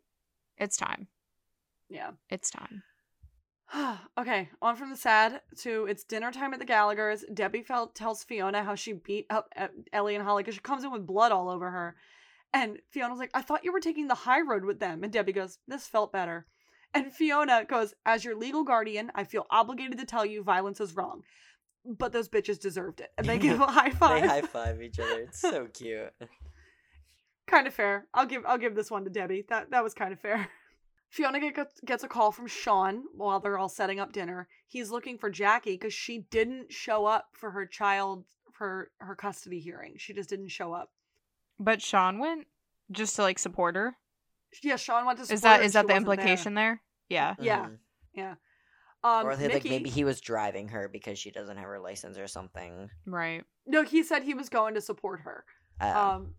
it's 0.56 0.76
time. 0.76 1.08
Yeah. 1.88 2.12
It's 2.30 2.50
time. 2.50 2.82
okay, 4.18 4.48
on 4.62 4.76
from 4.76 4.90
the 4.90 4.96
sad 4.96 5.40
to 5.58 5.86
it's 5.86 6.04
dinner 6.04 6.30
time 6.30 6.52
at 6.52 6.60
the 6.60 6.64
Gallagher's. 6.64 7.24
Debbie 7.32 7.62
felt 7.62 7.94
tells 7.94 8.24
Fiona 8.24 8.62
how 8.62 8.74
she 8.74 8.92
beat 8.92 9.26
up 9.30 9.52
Ellie 9.92 10.14
and 10.14 10.24
Holly 10.24 10.42
because 10.42 10.54
she 10.54 10.60
comes 10.60 10.84
in 10.84 10.92
with 10.92 11.06
blood 11.06 11.32
all 11.32 11.48
over 11.48 11.70
her. 11.70 11.96
And 12.52 12.78
Fiona's 12.90 13.18
like, 13.18 13.32
I 13.34 13.42
thought 13.42 13.64
you 13.64 13.72
were 13.72 13.80
taking 13.80 14.06
the 14.06 14.14
high 14.14 14.40
road 14.40 14.64
with 14.64 14.78
them. 14.78 15.02
And 15.02 15.12
Debbie 15.12 15.32
goes, 15.32 15.58
This 15.66 15.86
felt 15.86 16.12
better. 16.12 16.46
And 16.92 17.12
Fiona 17.12 17.64
goes, 17.64 17.94
As 18.06 18.24
your 18.24 18.36
legal 18.36 18.62
guardian, 18.62 19.10
I 19.14 19.24
feel 19.24 19.46
obligated 19.50 19.98
to 19.98 20.04
tell 20.04 20.24
you 20.24 20.42
violence 20.42 20.80
is 20.80 20.94
wrong. 20.94 21.22
But 21.84 22.12
those 22.12 22.28
bitches 22.28 22.60
deserved 22.60 23.00
it. 23.00 23.10
And 23.18 23.26
they 23.26 23.38
give 23.38 23.60
a 23.60 23.66
high 23.66 23.90
five. 23.90 24.22
They 24.22 24.28
high 24.28 24.42
five 24.42 24.80
each 24.80 25.00
other. 25.00 25.22
It's 25.22 25.40
so 25.40 25.66
cute. 25.74 26.12
Kind 27.46 27.66
of 27.66 27.74
fair. 27.74 28.06
I'll 28.14 28.26
give 28.26 28.44
I'll 28.46 28.58
give 28.58 28.74
this 28.74 28.90
one 28.90 29.04
to 29.04 29.10
Debbie. 29.10 29.44
That 29.48 29.70
that 29.70 29.82
was 29.84 29.94
kind 29.94 30.12
of 30.12 30.20
fair. 30.20 30.48
Fiona 31.10 31.38
get, 31.38 31.68
gets 31.84 32.02
a 32.02 32.08
call 32.08 32.32
from 32.32 32.48
Sean 32.48 33.04
while 33.14 33.38
they're 33.38 33.56
all 33.58 33.68
setting 33.68 34.00
up 34.00 34.12
dinner. 34.12 34.48
He's 34.66 34.90
looking 34.90 35.16
for 35.16 35.30
Jackie 35.30 35.74
because 35.74 35.94
she 35.94 36.26
didn't 36.30 36.72
show 36.72 37.06
up 37.06 37.28
for 37.34 37.52
her 37.52 37.66
child 37.66 38.24
for 38.52 38.90
her 38.98 39.14
custody 39.14 39.60
hearing. 39.60 39.94
She 39.96 40.12
just 40.12 40.28
didn't 40.28 40.48
show 40.48 40.72
up. 40.72 40.90
But 41.60 41.80
Sean 41.80 42.18
went 42.18 42.48
just 42.90 43.14
to 43.16 43.22
like 43.22 43.38
support 43.38 43.76
her. 43.76 43.96
Yeah, 44.62 44.76
Sean 44.76 45.06
went 45.06 45.18
to. 45.18 45.22
Is 45.22 45.28
support 45.28 45.42
that 45.42 45.60
her 45.60 45.64
is 45.66 45.76
and 45.76 45.88
that 45.88 45.92
she 45.92 45.98
the 46.00 46.06
wasn't 46.06 46.06
there. 46.06 46.14
implication 46.26 46.54
there? 46.54 46.82
Yeah. 47.08 47.34
Yeah. 47.40 47.66
Mhm. 47.66 47.78
Yeah. 48.14 48.34
Um, 49.04 49.26
or 49.26 49.36
they, 49.36 49.48
like 49.48 49.64
maybe 49.64 49.90
he 49.90 50.02
was 50.02 50.20
driving 50.20 50.68
her 50.68 50.88
because 50.88 51.18
she 51.18 51.30
doesn't 51.30 51.58
have 51.58 51.66
her 51.66 51.78
license 51.78 52.16
or 52.16 52.26
something. 52.26 52.88
Right. 53.06 53.44
no, 53.66 53.82
he 53.82 54.02
said 54.02 54.22
he 54.22 54.32
was 54.34 54.48
going 54.48 54.74
to 54.74 54.80
support 54.80 55.20
her. 55.20 55.44
Uh, 55.80 56.14
Um, 56.16 56.34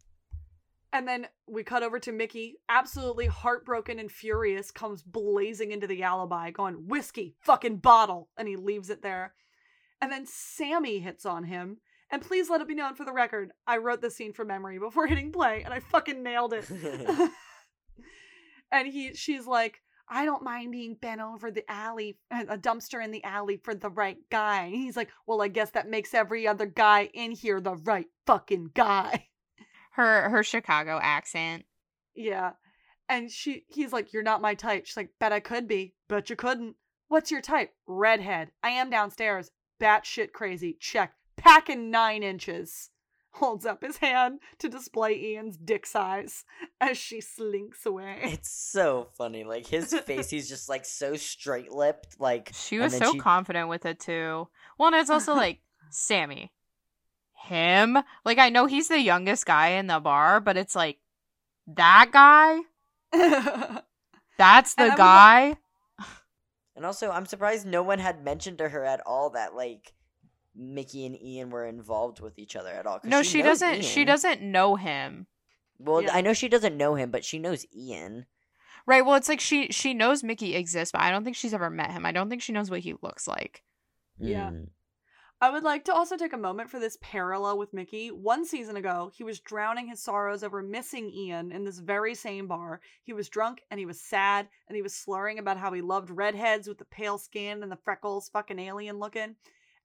and 0.96 1.06
then 1.06 1.28
we 1.46 1.62
cut 1.66 1.84
over 1.84 2.00
to 2.00 2.14
Mickey, 2.14 2.56
absolutely 2.70 3.26
heartbroken 3.26 4.00
and 4.00 4.10
furious, 4.10 4.72
comes 4.72 5.04
blazing 5.04 5.74
into 5.74 5.88
the 5.88 6.04
alibi, 6.04 6.52
going, 6.52 6.88
whiskey, 6.88 7.36
fucking 7.42 7.80
bottle. 7.80 8.30
And 8.38 8.48
he 8.48 8.56
leaves 8.56 8.90
it 8.90 9.02
there. 9.02 9.34
And 10.02 10.10
then 10.10 10.26
Sammy 10.26 11.00
hits 11.00 11.26
on 11.26 11.44
him. 11.44 11.80
And 12.10 12.22
please 12.22 12.50
let 12.50 12.62
it 12.62 12.68
be 12.70 12.76
known 12.76 12.96
for 12.96 13.04
the 13.04 13.12
record, 13.12 13.52
I 13.68 13.76
wrote 13.78 14.02
this 14.02 14.16
scene 14.16 14.32
from 14.32 14.48
memory 14.48 14.80
before 14.80 15.06
hitting 15.08 15.34
play, 15.34 15.64
and 15.64 15.74
I 15.74 15.82
fucking 15.82 16.24
nailed 16.24 16.54
it. 16.54 16.66
and 18.72 18.88
he 18.88 19.14
she's 19.16 19.46
like, 19.46 19.82
I 20.08 20.24
don't 20.24 20.44
mind 20.44 20.72
being 20.72 20.96
bent 20.96 21.20
over 21.20 21.52
the 21.52 21.70
alley, 21.70 22.20
a 22.32 22.58
dumpster 22.58 23.04
in 23.04 23.12
the 23.12 23.24
alley 23.26 23.60
for 23.62 23.76
the 23.76 23.90
right 23.90 24.18
guy. 24.32 24.64
And 24.64 24.76
he's 24.76 24.96
like, 24.96 25.10
Well, 25.28 25.42
I 25.42 25.50
guess 25.50 25.72
that 25.72 25.90
makes 25.90 26.14
every 26.14 26.48
other 26.48 26.68
guy 26.68 27.10
in 27.14 27.32
here 27.32 27.60
the 27.60 27.76
right 27.76 28.08
fucking 28.26 28.72
guy. 28.74 29.28
Her 29.96 30.30
her 30.30 30.44
Chicago 30.44 31.00
accent. 31.02 31.66
Yeah. 32.16 32.52
And 33.08 33.30
she 33.32 33.66
he's 33.68 33.94
like, 33.94 34.14
You're 34.14 34.24
not 34.24 34.42
my 34.42 34.54
type. 34.56 34.86
She's 34.86 34.98
like, 34.98 35.10
Bet 35.20 35.32
I 35.32 35.40
could 35.40 35.68
be. 35.68 35.94
but 36.08 36.30
you 36.30 36.36
couldn't. 36.36 36.76
What's 37.08 37.32
your 37.32 37.42
type? 37.42 37.72
Redhead. 37.88 38.52
I 38.64 38.70
am 38.72 38.90
downstairs. 38.90 39.52
Batshit 39.82 40.32
crazy. 40.32 40.76
Check. 40.80 41.14
Packing 41.38 41.92
nine 41.92 42.24
inches. 42.24 42.90
Holds 43.32 43.66
up 43.66 43.84
his 43.84 43.98
hand 43.98 44.40
to 44.60 44.70
display 44.70 45.14
Ian's 45.14 45.58
dick 45.58 45.86
size 45.86 46.46
as 46.80 46.98
she 46.98 47.20
slinks 47.20 47.86
away. 47.86 48.20
it's 48.24 48.50
so 48.50 49.10
funny. 49.18 49.44
Like 49.44 49.68
his 49.68 49.94
face, 50.06 50.30
he's 50.30 50.48
just 50.48 50.70
like 50.70 50.86
so 50.86 51.16
straight 51.18 51.70
lipped. 51.72 52.16
Like 52.20 52.52
She 52.54 52.80
was 52.80 52.98
so 52.98 53.12
she- 53.12 53.20
confident 53.20 53.68
with 53.68 53.86
it 53.86 54.00
too. 54.00 54.48
Well, 54.80 54.88
and 54.88 54.96
it's 54.96 55.10
also 55.10 55.34
like 55.36 55.60
Sammy, 55.90 56.52
him. 57.46 57.98
Like 58.24 58.38
I 58.38 58.50
know 58.50 58.66
he's 58.66 58.88
the 58.88 59.00
youngest 59.00 59.46
guy 59.46 59.70
in 59.70 59.88
the 59.88 60.00
bar, 60.00 60.40
but 60.40 60.58
it's 60.58 60.76
like 60.76 60.98
that 61.68 62.10
guy. 62.12 62.60
That's 64.38 64.76
the 64.76 64.84
would 64.86 64.98
guy. 64.98 65.58
And 66.76 66.86
also, 66.86 67.10
I'm 67.10 67.26
surprised 67.26 67.66
no 67.66 67.82
one 67.84 68.00
had 68.00 68.24
mentioned 68.24 68.58
to 68.58 68.68
her 68.70 68.84
at 68.84 69.02
all 69.06 69.30
that 69.32 69.56
like 69.56 69.94
Mickey 70.56 71.06
and 71.06 71.22
Ian 71.22 71.50
were 71.50 71.66
involved 71.66 72.20
with 72.20 72.38
each 72.38 72.56
other 72.56 72.70
at 72.72 72.86
all. 72.86 73.00
no, 73.04 73.24
she, 73.24 73.42
knows 73.42 73.60
doesn't. 73.60 73.86
She 73.86 74.04
doesn't 74.04 74.42
know 74.42 74.76
him. 74.76 75.28
Well, 75.80 76.04
Yeah. 76.04 76.14
I 76.14 76.22
know 76.22 76.34
she 76.34 76.50
doesn't 76.50 76.76
know 76.78 76.96
him, 76.96 77.12
but 77.12 77.24
she 77.26 77.40
knows 77.40 77.66
Ian. 77.74 78.26
Right. 78.86 79.06
Well, 79.06 79.16
it's 79.16 79.30
like 79.30 79.40
she 79.40 79.68
she 79.72 79.94
knows 79.94 80.24
Mickey 80.24 80.56
exists, 80.56 80.92
but 80.92 81.02
I 81.02 81.12
don't 81.12 81.24
think 81.24 81.36
she's 81.36 81.54
ever 81.54 81.70
met 81.70 81.92
him. 81.92 82.06
I 82.06 82.12
don't 82.12 82.30
think 82.30 82.42
she 82.42 82.52
knows 82.54 82.70
what 82.70 82.82
he 82.82 82.94
looks 83.02 83.28
like. 83.28 83.64
Yeah. 84.20 84.52
Mm. 84.52 84.68
I 85.46 85.52
would 85.52 85.62
like 85.62 85.86
to 85.86 85.94
also 85.94 86.18
take 86.18 86.34
a 86.34 86.38
moment 86.40 86.72
for 86.72 86.80
this 86.80 86.98
parallel 87.02 87.60
with 87.60 87.72
Mickey. 87.72 88.10
One 88.10 88.46
season 88.46 88.78
ago, 88.78 89.12
he 89.14 89.24
was 89.24 89.40
drowning 89.40 89.88
his 89.88 90.02
sorrows 90.02 90.42
over 90.42 90.64
missing 90.64 91.12
Ian 91.12 91.52
in 91.52 91.64
this 91.64 91.78
very 91.78 92.16
same 92.16 92.48
bar. 92.48 92.82
He 93.04 93.14
was 93.14 93.30
drunk 93.30 93.62
and 93.70 93.80
he 93.80 93.86
was 93.86 94.02
sad 94.02 94.50
and 94.68 94.76
he 94.76 94.82
was 94.82 94.96
slurring 94.96 95.38
about 95.38 95.58
how 95.58 95.72
he 95.72 95.82
loved 95.82 96.10
redheads 96.10 96.68
with 96.68 96.80
the 96.80 96.86
pale 96.86 97.20
skin 97.20 97.62
and 97.62 97.72
the 97.72 97.78
freckles, 97.78 98.28
fucking 98.30 98.58
alien 98.58 98.98
looking. 98.98 99.36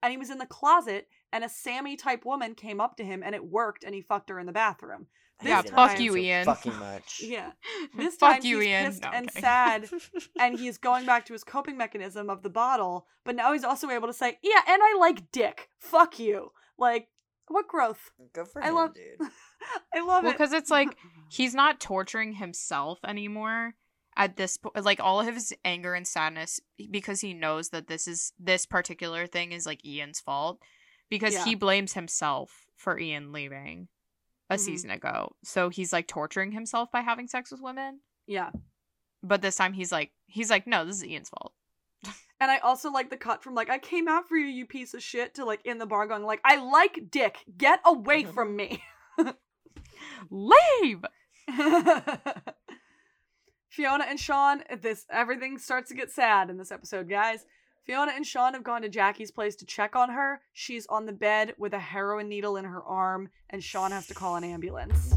And 0.02 0.10
he 0.10 0.16
was 0.16 0.30
in 0.30 0.38
the 0.38 0.46
closet 0.46 1.08
and 1.32 1.44
a 1.44 1.48
Sammy 1.48 1.96
type 1.96 2.24
woman 2.24 2.54
came 2.54 2.80
up 2.80 2.96
to 2.96 3.04
him 3.04 3.22
and 3.24 3.34
it 3.34 3.44
worked 3.44 3.84
and 3.84 3.94
he 3.94 4.00
fucked 4.02 4.28
her 4.30 4.38
in 4.38 4.46
the 4.46 4.52
bathroom. 4.52 5.06
This 5.40 5.48
Yeah, 5.48 5.56
hated 5.62 5.74
fuck 5.74 5.98
you, 6.00 6.10
so 6.12 6.16
Ian. 6.18 6.44
Fucking 6.44 6.78
much. 6.78 7.20
Yeah. 7.24 7.52
This 7.96 8.16
Fuck 8.16 8.36
time 8.36 8.44
you, 8.44 8.58
he's 8.58 8.66
Ian. 8.68 8.86
pissed 8.86 9.02
No, 9.02 9.10
and 9.10 9.30
sad 9.30 9.88
and 10.38 10.58
he's 10.58 10.76
going 10.78 11.06
back 11.06 11.24
to 11.26 11.32
his 11.32 11.44
coping 11.44 11.76
mechanism 11.78 12.28
of 12.30 12.42
the 12.42 12.50
bottle, 12.50 13.06
but 13.24 13.34
now 13.36 13.52
he's 13.52 13.64
also 13.64 13.88
able 13.90 14.06
to 14.08 14.12
say, 14.14 14.38
"Yeah, 14.42 14.60
and 14.68 14.82
I 14.82 14.96
like 14.98 15.30
dick. 15.32 15.70
Fuck 15.78 16.18
you." 16.18 16.52
Like, 16.78 17.08
what 17.48 17.66
growth? 17.68 18.10
Good 18.34 18.48
for 18.48 18.62
I 18.62 18.68
him, 18.68 18.74
love- 18.74 18.94
dude. 18.94 19.28
I 19.94 20.00
love 20.00 20.22
Well, 20.24 20.30
it. 20.32 20.34
because 20.34 20.52
it's 20.52 20.70
like 20.70 20.96
he's 21.30 21.54
not 21.54 21.80
torturing 21.80 22.34
himself 22.34 22.98
anymore 23.06 23.74
at 24.16 24.36
this 24.36 24.56
point. 24.58 24.82
Like 24.84 25.00
all 25.00 25.20
of 25.20 25.34
his 25.34 25.52
anger 25.64 25.94
and 25.94 26.06
sadness, 26.06 26.60
because 26.90 27.20
he 27.22 27.34
knows 27.34 27.70
that 27.70 27.86
this 27.88 28.06
is 28.06 28.32
this 28.38 28.66
particular 28.66 29.26
thing 29.26 29.52
is 29.52 29.66
like 29.66 29.84
Ian's 29.84 30.20
fault, 30.20 30.60
because 31.10 31.34
Yeah. 31.34 31.44
he 31.44 31.54
blames 31.54 31.92
himself 31.92 32.66
for 32.76 32.98
Ian 32.98 33.32
leaving 33.32 33.88
a 34.48 34.54
Mhm. 34.54 34.60
season 34.60 34.90
ago. 34.90 35.36
So 35.44 35.68
he's 35.68 35.92
like 35.92 36.06
torturing 36.08 36.52
himself 36.52 36.90
by 36.90 37.00
having 37.02 37.28
sex 37.28 37.50
with 37.50 37.60
women. 37.60 38.00
yeah. 38.26 38.50
But 39.22 39.42
this 39.42 39.56
time 39.56 39.74
he's 39.74 39.92
like 39.92 40.12
he's 40.26 40.48
like 40.48 40.66
no, 40.66 40.84
this 40.86 40.96
is 40.96 41.04
Ian's 41.04 41.28
fault. 41.28 41.52
And 42.42 42.50
I 42.50 42.56
also 42.60 42.90
like 42.90 43.10
the 43.10 43.18
cut 43.18 43.42
from 43.42 43.54
like 43.54 43.68
I 43.68 43.78
came 43.78 44.08
out 44.08 44.26
for 44.26 44.34
you, 44.36 44.46
you 44.46 44.64
piece 44.64 44.94
of 44.94 45.02
shit, 45.02 45.34
to 45.34 45.44
like 45.44 45.60
in 45.66 45.76
the 45.76 45.84
bar 45.84 46.06
going 46.06 46.22
like 46.24 46.40
I 46.42 46.56
like 46.56 47.10
dick. 47.10 47.44
Get 47.58 47.80
away 47.84 48.24
from 48.24 48.56
me. 48.56 48.82
Leave. 50.30 51.04
Fiona 53.68 54.04
and 54.08 54.18
Sean, 54.18 54.64
this 54.80 55.06
everything 55.10 55.58
starts 55.58 55.90
to 55.90 55.94
get 55.94 56.10
sad 56.10 56.50
in 56.50 56.56
this 56.56 56.72
episode, 56.72 57.08
guys. 57.08 57.44
Fiona 57.86 58.12
and 58.14 58.26
Sean 58.26 58.54
have 58.54 58.62
gone 58.62 58.82
to 58.82 58.88
Jackie's 58.88 59.30
place 59.30 59.56
to 59.56 59.66
check 59.66 59.96
on 59.96 60.10
her. 60.10 60.40
She's 60.52 60.86
on 60.86 61.06
the 61.06 61.12
bed 61.12 61.54
with 61.58 61.72
a 61.74 61.78
heroin 61.78 62.28
needle 62.28 62.56
in 62.56 62.64
her 62.64 62.82
arm, 62.82 63.30
and 63.48 63.62
Sean 63.64 63.90
has 63.90 64.06
to 64.08 64.14
call 64.14 64.36
an 64.36 64.44
ambulance. 64.44 65.14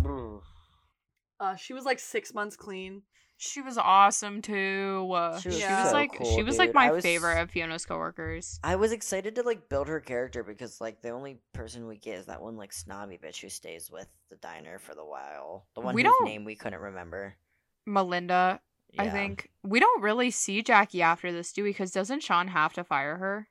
Uh, 1.39 1.55
she 1.55 1.73
was 1.73 1.83
like 1.85 1.99
six 1.99 2.33
months 2.33 2.55
clean. 2.55 3.01
She 3.37 3.61
was 3.61 3.77
awesome 3.77 4.41
too. 4.41 5.11
Uh, 5.13 5.37
She 5.39 5.49
She 5.51 5.57
was 5.57 5.69
was, 5.69 5.87
so 5.89 5.93
like 5.93 6.17
cool, 6.17 6.35
she 6.35 6.43
was 6.43 6.57
like 6.57 6.69
dude. 6.69 6.75
my 6.75 6.91
was- 6.91 7.03
favorite 7.03 7.41
of 7.41 7.51
Fiona's 7.51 7.85
coworkers. 7.85 8.59
I 8.63 8.77
was 8.77 8.91
excited 8.93 9.35
to 9.35 9.41
like 9.43 9.67
build 9.67 9.87
her 9.89 9.99
character 9.99 10.43
because 10.43 10.79
like 10.79 11.01
the 11.01 11.09
only 11.09 11.39
person 11.51 11.85
we 11.87 11.97
get 11.97 12.19
is 12.19 12.27
that 12.27 12.41
one 12.41 12.55
like 12.55 12.71
snobby 12.71 13.17
bitch 13.21 13.41
who 13.41 13.49
stays 13.49 13.89
with 13.91 14.07
the 14.29 14.37
diner 14.37 14.79
for 14.79 14.95
the 14.95 15.03
while. 15.03 15.65
The 15.75 15.81
one 15.81 15.95
We 15.95 16.03
whose 16.03 16.13
don't- 16.19 16.25
name 16.25 16.45
we 16.45 16.55
couldn't 16.55 16.79
remember. 16.79 17.35
Melinda, 17.85 18.61
I 18.97 19.09
think 19.09 19.49
we 19.63 19.79
don't 19.79 20.01
really 20.01 20.31
see 20.31 20.61
Jackie 20.61 21.01
after 21.01 21.31
this, 21.31 21.51
do 21.53 21.63
we? 21.63 21.69
Because 21.71 21.91
doesn't 21.91 22.21
Sean 22.23 22.47
have 22.47 22.73
to 22.73 22.83
fire 22.83 23.17
her? 23.17 23.47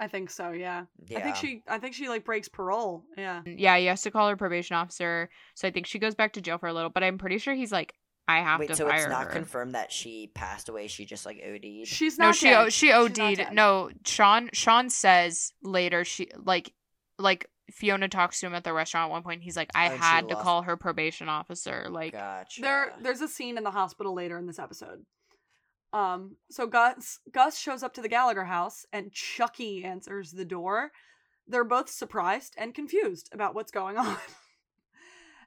I 0.00 0.08
think 0.08 0.28
so, 0.30 0.50
yeah. 0.50 0.84
Yeah. 1.06 1.18
I 1.18 1.22
think 1.22 1.36
she 1.36 1.62
I 1.68 1.78
think 1.78 1.94
she 1.94 2.08
like 2.08 2.24
breaks 2.24 2.48
parole. 2.48 3.04
Yeah. 3.16 3.42
Mm, 3.46 3.56
yeah, 3.58 3.76
he 3.78 3.86
has 3.86 4.02
to 4.02 4.10
call 4.10 4.28
her 4.28 4.36
probation 4.36 4.76
officer. 4.76 5.30
So 5.54 5.68
I 5.68 5.70
think 5.70 5.86
she 5.86 5.98
goes 5.98 6.14
back 6.14 6.32
to 6.34 6.40
jail 6.40 6.58
for 6.58 6.68
a 6.68 6.72
little. 6.72 6.90
But 6.90 7.04
I'm 7.04 7.16
pretty 7.18 7.38
sure 7.38 7.54
he's 7.54 7.72
like, 7.72 7.94
I 8.26 8.40
have 8.40 8.58
Wait, 8.60 8.68
to 8.70 8.76
so 8.76 8.88
fire 8.88 9.02
it's 9.02 9.08
not 9.08 9.26
her. 9.26 9.30
confirmed 9.30 9.74
that 9.74 9.92
she 9.92 10.30
passed 10.34 10.68
away. 10.68 10.88
She 10.88 11.04
just 11.04 11.24
like 11.26 11.40
OD'd. 11.46 11.86
She's 11.86 12.18
not 12.18 12.26
no, 12.26 12.32
she 12.32 12.46
dead. 12.46 12.56
o- 12.56 12.68
she 12.70 12.92
OD'd. 12.92 13.52
No, 13.52 13.90
Sean 14.04 14.50
Sean 14.52 14.90
says 14.90 15.52
later 15.62 16.04
she 16.04 16.28
like 16.36 16.72
like 17.18 17.48
Fiona 17.70 18.08
talks 18.08 18.40
to 18.40 18.46
him 18.46 18.54
at 18.54 18.64
the 18.64 18.72
restaurant 18.72 19.08
at 19.08 19.12
one 19.12 19.22
point. 19.22 19.42
He's 19.42 19.56
like, 19.56 19.70
I 19.74 19.86
and 19.86 20.00
had 20.00 20.28
to 20.28 20.34
call 20.36 20.62
her 20.62 20.76
probation 20.76 21.28
officer. 21.28 21.86
Like, 21.90 22.12
gotcha. 22.12 22.60
There 22.60 22.92
there's 23.00 23.20
a 23.20 23.28
scene 23.28 23.56
in 23.56 23.64
the 23.64 23.70
hospital 23.70 24.14
later 24.14 24.38
in 24.38 24.46
this 24.46 24.58
episode. 24.58 25.04
Um 25.92 26.36
so 26.50 26.66
Gus 26.66 27.20
Gus 27.32 27.58
shows 27.58 27.82
up 27.82 27.94
to 27.94 28.02
the 28.02 28.08
Gallagher 28.08 28.44
house 28.44 28.84
and 28.92 29.12
Chucky 29.12 29.84
answers 29.84 30.32
the 30.32 30.44
door. 30.44 30.90
They're 31.46 31.64
both 31.64 31.88
surprised 31.90 32.54
and 32.58 32.74
confused 32.74 33.28
about 33.32 33.54
what's 33.54 33.72
going 33.72 33.96
on. 33.98 34.16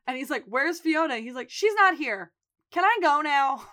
and 0.07 0.17
he's 0.17 0.29
like, 0.29 0.45
"Where's 0.47 0.79
Fiona?" 0.79 1.17
He's 1.17 1.35
like, 1.35 1.49
"She's 1.49 1.73
not 1.75 1.97
here. 1.97 2.31
Can 2.71 2.83
I 2.83 2.97
go 3.01 3.21
now?" 3.21 3.63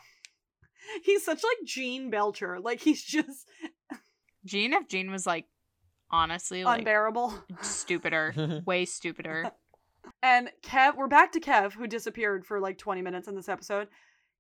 he's 1.04 1.24
such 1.24 1.42
like 1.42 1.66
Gene 1.66 2.10
Belcher. 2.10 2.58
Like 2.60 2.80
he's 2.80 3.02
just 3.02 3.48
Gene, 4.44 4.74
if 4.74 4.88
Gene 4.88 5.10
was 5.10 5.26
like, 5.26 5.46
honestly, 6.10 6.64
like 6.64 6.80
unbearable. 6.80 7.34
stupider, 7.62 8.62
way 8.66 8.84
stupider. 8.84 9.50
And 10.22 10.50
Kev, 10.62 10.96
we're 10.96 11.08
back 11.08 11.32
to 11.32 11.40
Kev, 11.40 11.72
who 11.72 11.86
disappeared 11.86 12.46
for 12.46 12.60
like 12.60 12.78
20 12.78 13.02
minutes 13.02 13.28
in 13.28 13.34
this 13.34 13.48
episode. 13.48 13.88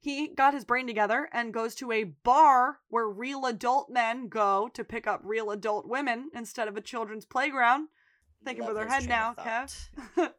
He 0.00 0.28
got 0.28 0.52
his 0.52 0.64
brain 0.64 0.86
together 0.86 1.28
and 1.32 1.54
goes 1.54 1.74
to 1.76 1.90
a 1.90 2.04
bar 2.04 2.80
where 2.88 3.08
real 3.08 3.46
adult 3.46 3.88
men 3.90 4.28
go 4.28 4.68
to 4.74 4.84
pick 4.84 5.06
up 5.06 5.22
real 5.24 5.50
adult 5.50 5.88
women 5.88 6.30
instead 6.34 6.68
of 6.68 6.76
a 6.76 6.82
children's 6.82 7.24
playground. 7.24 7.88
Thinking 8.44 8.64
Love 8.64 8.74
with 8.74 8.82
her 8.82 8.90
head 8.90 9.08
now, 9.08 9.32
Kev. 9.32 9.88
thought. 10.14 10.34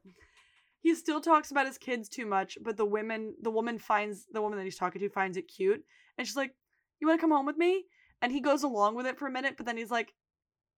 he 0.81 0.93
still 0.93 1.19
talks 1.19 1.49
about 1.49 1.65
his 1.65 1.79
kids 1.79 2.07
too 2.07 2.27
much, 2.27 2.59
but 2.61 2.77
the 2.77 2.85
women, 2.85 3.33
the 3.41 3.49
woman 3.49 3.79
finds 3.79 4.27
the 4.31 4.41
woman 4.41 4.59
that 4.59 4.65
he's 4.65 4.77
talking 4.77 5.01
to 5.01 5.09
finds 5.09 5.37
it 5.37 5.43
cute, 5.43 5.83
and 6.17 6.27
she's 6.27 6.35
like, 6.35 6.53
"You 6.99 7.07
want 7.07 7.19
to 7.19 7.21
come 7.21 7.31
home 7.31 7.47
with 7.47 7.57
me?" 7.57 7.85
And 8.21 8.31
he 8.31 8.41
goes 8.41 8.61
along 8.61 8.95
with 8.95 9.07
it 9.07 9.17
for 9.17 9.27
a 9.27 9.31
minute, 9.31 9.55
but 9.57 9.65
then 9.65 9.77
he's 9.77 9.89
like, 9.89 10.13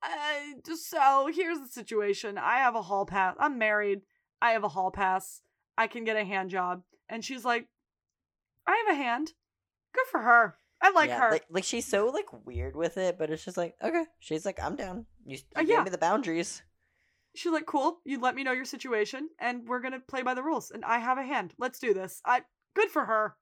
uh, 0.04 0.60
just 0.66 0.90
so 0.90 1.30
here's 1.34 1.60
the 1.60 1.68
situation. 1.68 2.38
I 2.38 2.58
have 2.58 2.76
a 2.76 2.82
hall 2.82 3.06
pass. 3.06 3.36
I'm 3.40 3.58
married. 3.58 4.02
I 4.42 4.52
have 4.52 4.64
a 4.64 4.70
hall 4.70 4.92
pass. 4.92 5.42
I 5.78 5.88
can 5.88 6.04
get 6.04 6.18
a 6.18 6.24
hand 6.26 6.50
job. 6.50 6.84
And 7.10 7.24
she's 7.24 7.46
like, 7.46 7.68
I 8.66 8.84
have 8.86 8.96
a 8.98 9.02
hand. 9.02 9.34
Good 9.94 10.06
for 10.12 10.22
her. 10.22 10.58
I 10.82 10.92
like 10.92 11.10
yeah, 11.10 11.20
her. 11.22 11.32
Like, 11.32 11.46
like 11.50 11.64
she's 11.64 11.86
so 11.88 12.08
like 12.08 12.26
weird 12.46 12.76
with 12.76 12.98
it, 12.98 13.18
but 13.18 13.32
it's 13.32 13.44
just 13.44 13.58
like 13.58 13.76
okay. 13.84 14.04
She's 14.20 14.46
like, 14.46 14.60
I'm 14.62 14.76
down. 14.76 15.06
You, 15.26 15.38
you 15.38 15.44
Uh, 15.56 15.64
gave 15.64 15.84
me 15.86 15.90
the 15.90 15.98
boundaries. 15.98 16.62
she's 17.36 17.52
like, 17.52 17.66
cool. 17.66 18.00
You 18.06 18.20
let 18.20 18.36
me 18.36 18.44
know 18.44 18.52
your 18.52 18.66
situation, 18.66 19.30
and 19.40 19.68
we're 19.68 19.80
gonna 19.82 20.00
play 20.00 20.22
by 20.22 20.36
the 20.36 20.44
rules. 20.44 20.70
And 20.70 20.86
I 20.86 21.00
have 21.00 21.18
a 21.18 21.24
hand. 21.24 21.54
Let's 21.58 21.80
do 21.80 21.94
this. 21.96 22.22
I 22.26 22.42
good 22.76 22.90
for 22.90 23.06
her. 23.06 23.36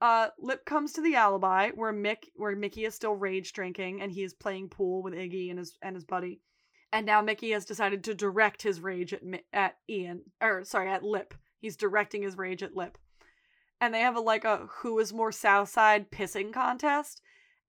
Uh, 0.00 0.28
Lip 0.38 0.64
comes 0.64 0.92
to 0.92 1.00
the 1.00 1.16
alibi 1.16 1.70
where 1.70 1.92
Mick, 1.92 2.28
where 2.34 2.54
Mickey 2.54 2.84
is 2.84 2.94
still 2.94 3.14
rage 3.14 3.52
drinking, 3.52 4.00
and 4.00 4.12
he 4.12 4.22
is 4.22 4.32
playing 4.32 4.68
pool 4.68 5.02
with 5.02 5.14
Iggy 5.14 5.50
and 5.50 5.58
his 5.58 5.76
and 5.82 5.96
his 5.96 6.04
buddy. 6.04 6.40
And 6.92 7.04
now 7.04 7.20
Mickey 7.20 7.50
has 7.50 7.64
decided 7.64 8.04
to 8.04 8.14
direct 8.14 8.62
his 8.62 8.80
rage 8.80 9.12
at 9.12 9.22
at 9.52 9.76
Ian, 9.88 10.22
or 10.40 10.64
sorry, 10.64 10.88
at 10.88 11.02
Lip. 11.02 11.34
He's 11.58 11.76
directing 11.76 12.22
his 12.22 12.38
rage 12.38 12.62
at 12.62 12.76
Lip, 12.76 12.96
and 13.80 13.92
they 13.92 14.00
have 14.00 14.16
a 14.16 14.20
like 14.20 14.44
a 14.44 14.68
who 14.78 14.98
is 15.00 15.12
more 15.12 15.32
Southside 15.32 16.10
pissing 16.10 16.52
contest. 16.52 17.20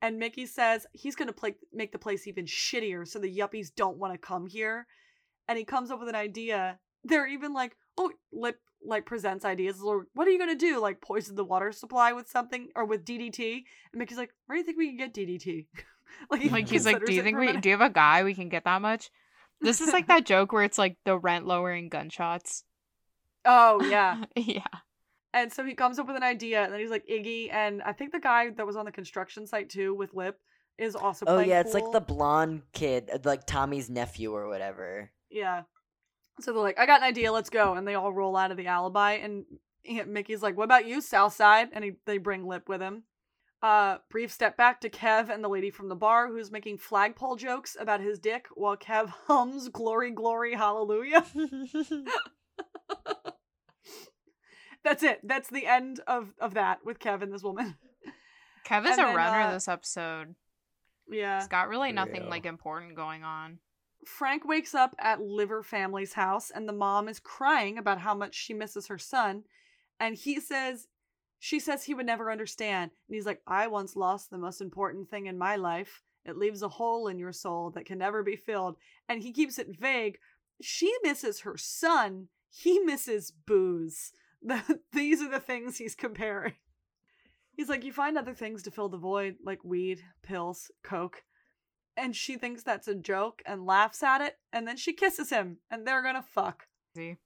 And 0.01 0.19
Mickey 0.19 0.45
says 0.45 0.85
he's 0.93 1.15
gonna 1.15 1.33
play 1.33 1.55
make 1.73 1.91
the 1.91 1.97
place 1.97 2.27
even 2.27 2.45
shittier, 2.45 3.07
so 3.07 3.17
the 3.17 3.35
yuppies 3.35 3.73
don't 3.75 3.97
want 3.97 4.13
to 4.13 4.19
come 4.19 4.45
here. 4.45 4.85
And 5.47 5.57
he 5.57 5.65
comes 5.65 5.89
up 5.89 5.99
with 5.99 6.09
an 6.09 6.15
idea. 6.15 6.77
They're 7.03 7.27
even 7.27 7.53
like, 7.53 7.75
oh, 7.97 8.11
Lip 8.31 8.59
like 8.83 9.05
presents 9.05 9.45
ideas. 9.45 9.81
or 9.81 10.07
What 10.13 10.27
are 10.27 10.31
you 10.31 10.39
gonna 10.39 10.55
do? 10.55 10.79
Like 10.79 11.01
poison 11.01 11.35
the 11.35 11.43
water 11.43 11.71
supply 11.71 12.13
with 12.13 12.29
something 12.29 12.69
or 12.75 12.85
with 12.85 13.05
DDT? 13.05 13.63
And 13.93 13.99
Mickey's 13.99 14.17
like, 14.17 14.31
where 14.45 14.55
do 14.55 14.59
you 14.59 14.65
think 14.65 14.77
we 14.77 14.87
can 14.87 14.97
get 14.97 15.13
DDT? 15.13 15.67
like, 16.31 16.41
he 16.41 16.49
Like 16.49 16.69
he's 16.69 16.85
like, 16.85 17.05
do 17.05 17.13
you 17.13 17.23
think 17.23 17.37
we 17.37 17.55
do 17.57 17.69
you 17.69 17.77
have 17.77 17.89
a 17.89 17.93
guy 17.93 18.23
we 18.23 18.33
can 18.33 18.49
get 18.49 18.65
that 18.65 18.81
much? 18.81 19.09
This 19.61 19.81
is 19.81 19.91
like 19.91 20.07
that 20.07 20.25
joke 20.25 20.51
where 20.51 20.63
it's 20.63 20.77
like 20.77 20.97
the 21.05 21.17
rent 21.17 21.45
lowering 21.45 21.89
gunshots. 21.89 22.63
Oh 23.45 23.81
yeah. 23.83 24.23
yeah. 24.35 24.63
And 25.33 25.53
so 25.53 25.63
he 25.63 25.75
comes 25.75 25.99
up 25.99 26.07
with 26.07 26.15
an 26.15 26.23
idea, 26.23 26.63
and 26.63 26.73
then 26.73 26.79
he's 26.79 26.89
like 26.89 27.05
Iggy, 27.05 27.53
and 27.53 27.83
I 27.83 27.93
think 27.93 28.11
the 28.11 28.19
guy 28.19 28.49
that 28.49 28.65
was 28.65 28.75
on 28.75 28.85
the 28.85 28.91
construction 28.91 29.45
site 29.45 29.69
too 29.69 29.93
with 29.93 30.15
Lip 30.15 30.39
is 30.79 30.95
also. 30.95 31.25
Oh 31.27 31.35
playing 31.35 31.49
yeah, 31.49 31.59
it's 31.59 31.75
like 31.75 31.91
the 31.91 32.01
blonde 32.01 32.63
kid, 32.73 33.09
uh, 33.13 33.19
like 33.23 33.45
Tommy's 33.45 33.91
nephew 33.91 34.33
or 34.33 34.47
whatever. 34.47 35.11
Yeah. 35.29 35.63
So 36.41 36.53
they're 36.53 36.61
like, 36.61 36.79
I 36.79 36.85
got 36.85 37.01
an 37.01 37.07
idea, 37.07 37.31
let's 37.31 37.49
go. 37.49 37.73
And 37.73 37.87
they 37.87 37.95
all 37.95 38.11
roll 38.13 38.35
out 38.37 38.51
of 38.51 38.57
the 38.57 38.67
alibi. 38.67 39.13
And 39.13 39.45
Mickey's 40.07 40.41
like, 40.43 40.57
What 40.57 40.63
about 40.65 40.87
you, 40.87 41.01
Southside? 41.01 41.69
And 41.73 41.83
he, 41.83 41.91
they 42.05 42.17
bring 42.17 42.47
Lip 42.47 42.67
with 42.69 42.81
him. 42.81 43.03
Uh, 43.61 43.97
brief 44.09 44.31
step 44.31 44.55
back 44.55 44.79
to 44.81 44.89
Kev 44.89 45.29
and 45.29 45.43
the 45.43 45.49
lady 45.49 45.69
from 45.69 45.89
the 45.89 45.95
bar 45.95 46.29
who's 46.29 46.49
making 46.49 46.77
flagpole 46.77 47.35
jokes 47.35 47.75
about 47.77 47.99
his 47.99 48.17
dick 48.17 48.47
while 48.53 48.77
Kev 48.77 49.09
hums 49.27 49.67
Glory, 49.69 50.11
Glory, 50.11 50.53
Hallelujah. 50.55 51.25
That's 54.83 55.03
it. 55.03 55.19
That's 55.23 55.49
the 55.49 55.65
end 55.65 55.99
of, 56.07 56.33
of 56.39 56.53
that 56.53 56.79
with 56.85 56.99
Kev 56.99 57.21
and 57.21 57.33
this 57.33 57.43
woman. 57.43 57.75
Kevin's 58.63 58.97
And 58.97 59.01
a 59.01 59.05
then, 59.07 59.15
runner 59.15 59.41
uh, 59.41 59.53
this 59.53 59.67
episode. 59.67 60.35
Yeah. 61.11 61.39
He's 61.39 61.49
got 61.49 61.67
really 61.67 61.91
nothing 61.91 62.21
real. 62.21 62.29
like 62.29 62.45
important 62.45 62.95
going 62.95 63.23
on. 63.25 63.59
Frank 64.05 64.45
wakes 64.45 64.73
up 64.73 64.95
at 64.99 65.21
Liver 65.21 65.63
family's 65.63 66.13
house 66.13 66.51
and 66.51 66.67
the 66.67 66.73
mom 66.73 67.07
is 67.07 67.19
crying 67.19 67.77
about 67.77 67.99
how 67.99 68.13
much 68.13 68.35
she 68.35 68.53
misses 68.53 68.87
her 68.87 68.97
son. 68.97 69.43
And 69.99 70.15
he 70.15 70.39
says, 70.39 70.87
she 71.39 71.59
says 71.59 71.83
he 71.83 71.93
would 71.93 72.05
never 72.05 72.31
understand. 72.31 72.91
And 73.07 73.15
he's 73.15 73.25
like, 73.25 73.41
I 73.47 73.67
once 73.67 73.95
lost 73.95 74.29
the 74.29 74.37
most 74.37 74.61
important 74.61 75.09
thing 75.09 75.25
in 75.25 75.37
my 75.37 75.55
life. 75.55 76.01
It 76.25 76.37
leaves 76.37 76.61
a 76.61 76.69
hole 76.69 77.07
in 77.07 77.19
your 77.19 77.31
soul 77.31 77.71
that 77.71 77.85
can 77.85 77.97
never 77.97 78.23
be 78.23 78.35
filled. 78.35 78.77
And 79.07 79.21
he 79.21 79.31
keeps 79.31 79.57
it 79.57 79.79
vague. 79.79 80.17
She 80.61 80.93
misses 81.03 81.41
her 81.41 81.57
son. 81.57 82.27
He 82.49 82.79
misses 82.79 83.31
booze. 83.31 84.11
These 84.93 85.21
are 85.21 85.29
the 85.29 85.39
things 85.39 85.77
he's 85.77 85.95
comparing. 85.95 86.53
He's 87.55 87.69
like, 87.69 87.83
you 87.83 87.91
find 87.91 88.17
other 88.17 88.33
things 88.33 88.63
to 88.63 88.71
fill 88.71 88.89
the 88.89 88.97
void, 88.97 89.35
like 89.43 89.63
weed, 89.63 90.01
pills, 90.23 90.71
coke 90.83 91.23
and 91.99 92.15
she 92.15 92.37
thinks 92.37 92.63
that's 92.63 92.87
a 92.87 92.95
joke 92.95 93.41
and 93.45 93.65
laughs 93.65 94.01
at 94.03 94.21
it, 94.21 94.37
and 94.53 94.67
then 94.67 94.77
she 94.77 94.93
kisses 94.93 95.29
him, 95.29 95.57
and 95.69 95.85
they're 95.85 96.01
gonna 96.01 96.23
fuck. 96.23 96.67
See? 96.95 97.17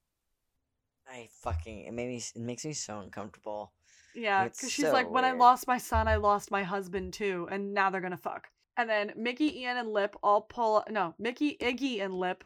I 1.07 1.30
fucking 1.41 1.86
it 1.86 1.93
made 1.93 2.07
me 2.07 2.17
it 2.17 2.41
makes 2.41 2.65
me 2.65 2.74
so 2.74 2.99
uncomfortable. 2.99 3.74
Yeah, 4.15 4.45
because 4.45 4.71
she's 4.71 4.86
so 4.86 4.93
like, 4.93 5.09
when 5.09 5.26
I 5.26 5.32
lost 5.32 5.67
my 5.67 5.78
son, 5.78 6.07
I 6.07 6.15
lost 6.17 6.51
my 6.51 6.63
husband 6.63 7.13
too, 7.13 7.47
and 7.51 7.74
now 7.74 7.89
they're 7.89 8.01
gonna 8.01 8.17
fuck. 8.17 8.49
And 8.78 8.89
then 8.89 9.13
Mickey, 9.15 9.61
Ian, 9.61 9.78
and 9.78 9.91
Lip 9.91 10.15
all 10.24 10.41
pull. 10.41 10.84
No, 10.89 11.13
Mickey, 11.19 11.57
Iggy, 11.59 12.01
and 12.01 12.13
Lip. 12.13 12.43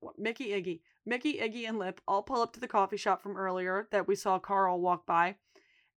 what, 0.00 0.18
Mickey, 0.18 0.48
Iggy, 0.48 0.80
Mickey, 1.06 1.38
Iggy, 1.38 1.68
and 1.68 1.78
Lip 1.78 2.00
all 2.08 2.22
pull 2.22 2.42
up 2.42 2.52
to 2.54 2.60
the 2.60 2.68
coffee 2.68 2.96
shop 2.96 3.22
from 3.22 3.36
earlier 3.36 3.88
that 3.90 4.08
we 4.08 4.16
saw 4.16 4.38
Carl 4.38 4.80
walk 4.80 5.06
by. 5.06 5.36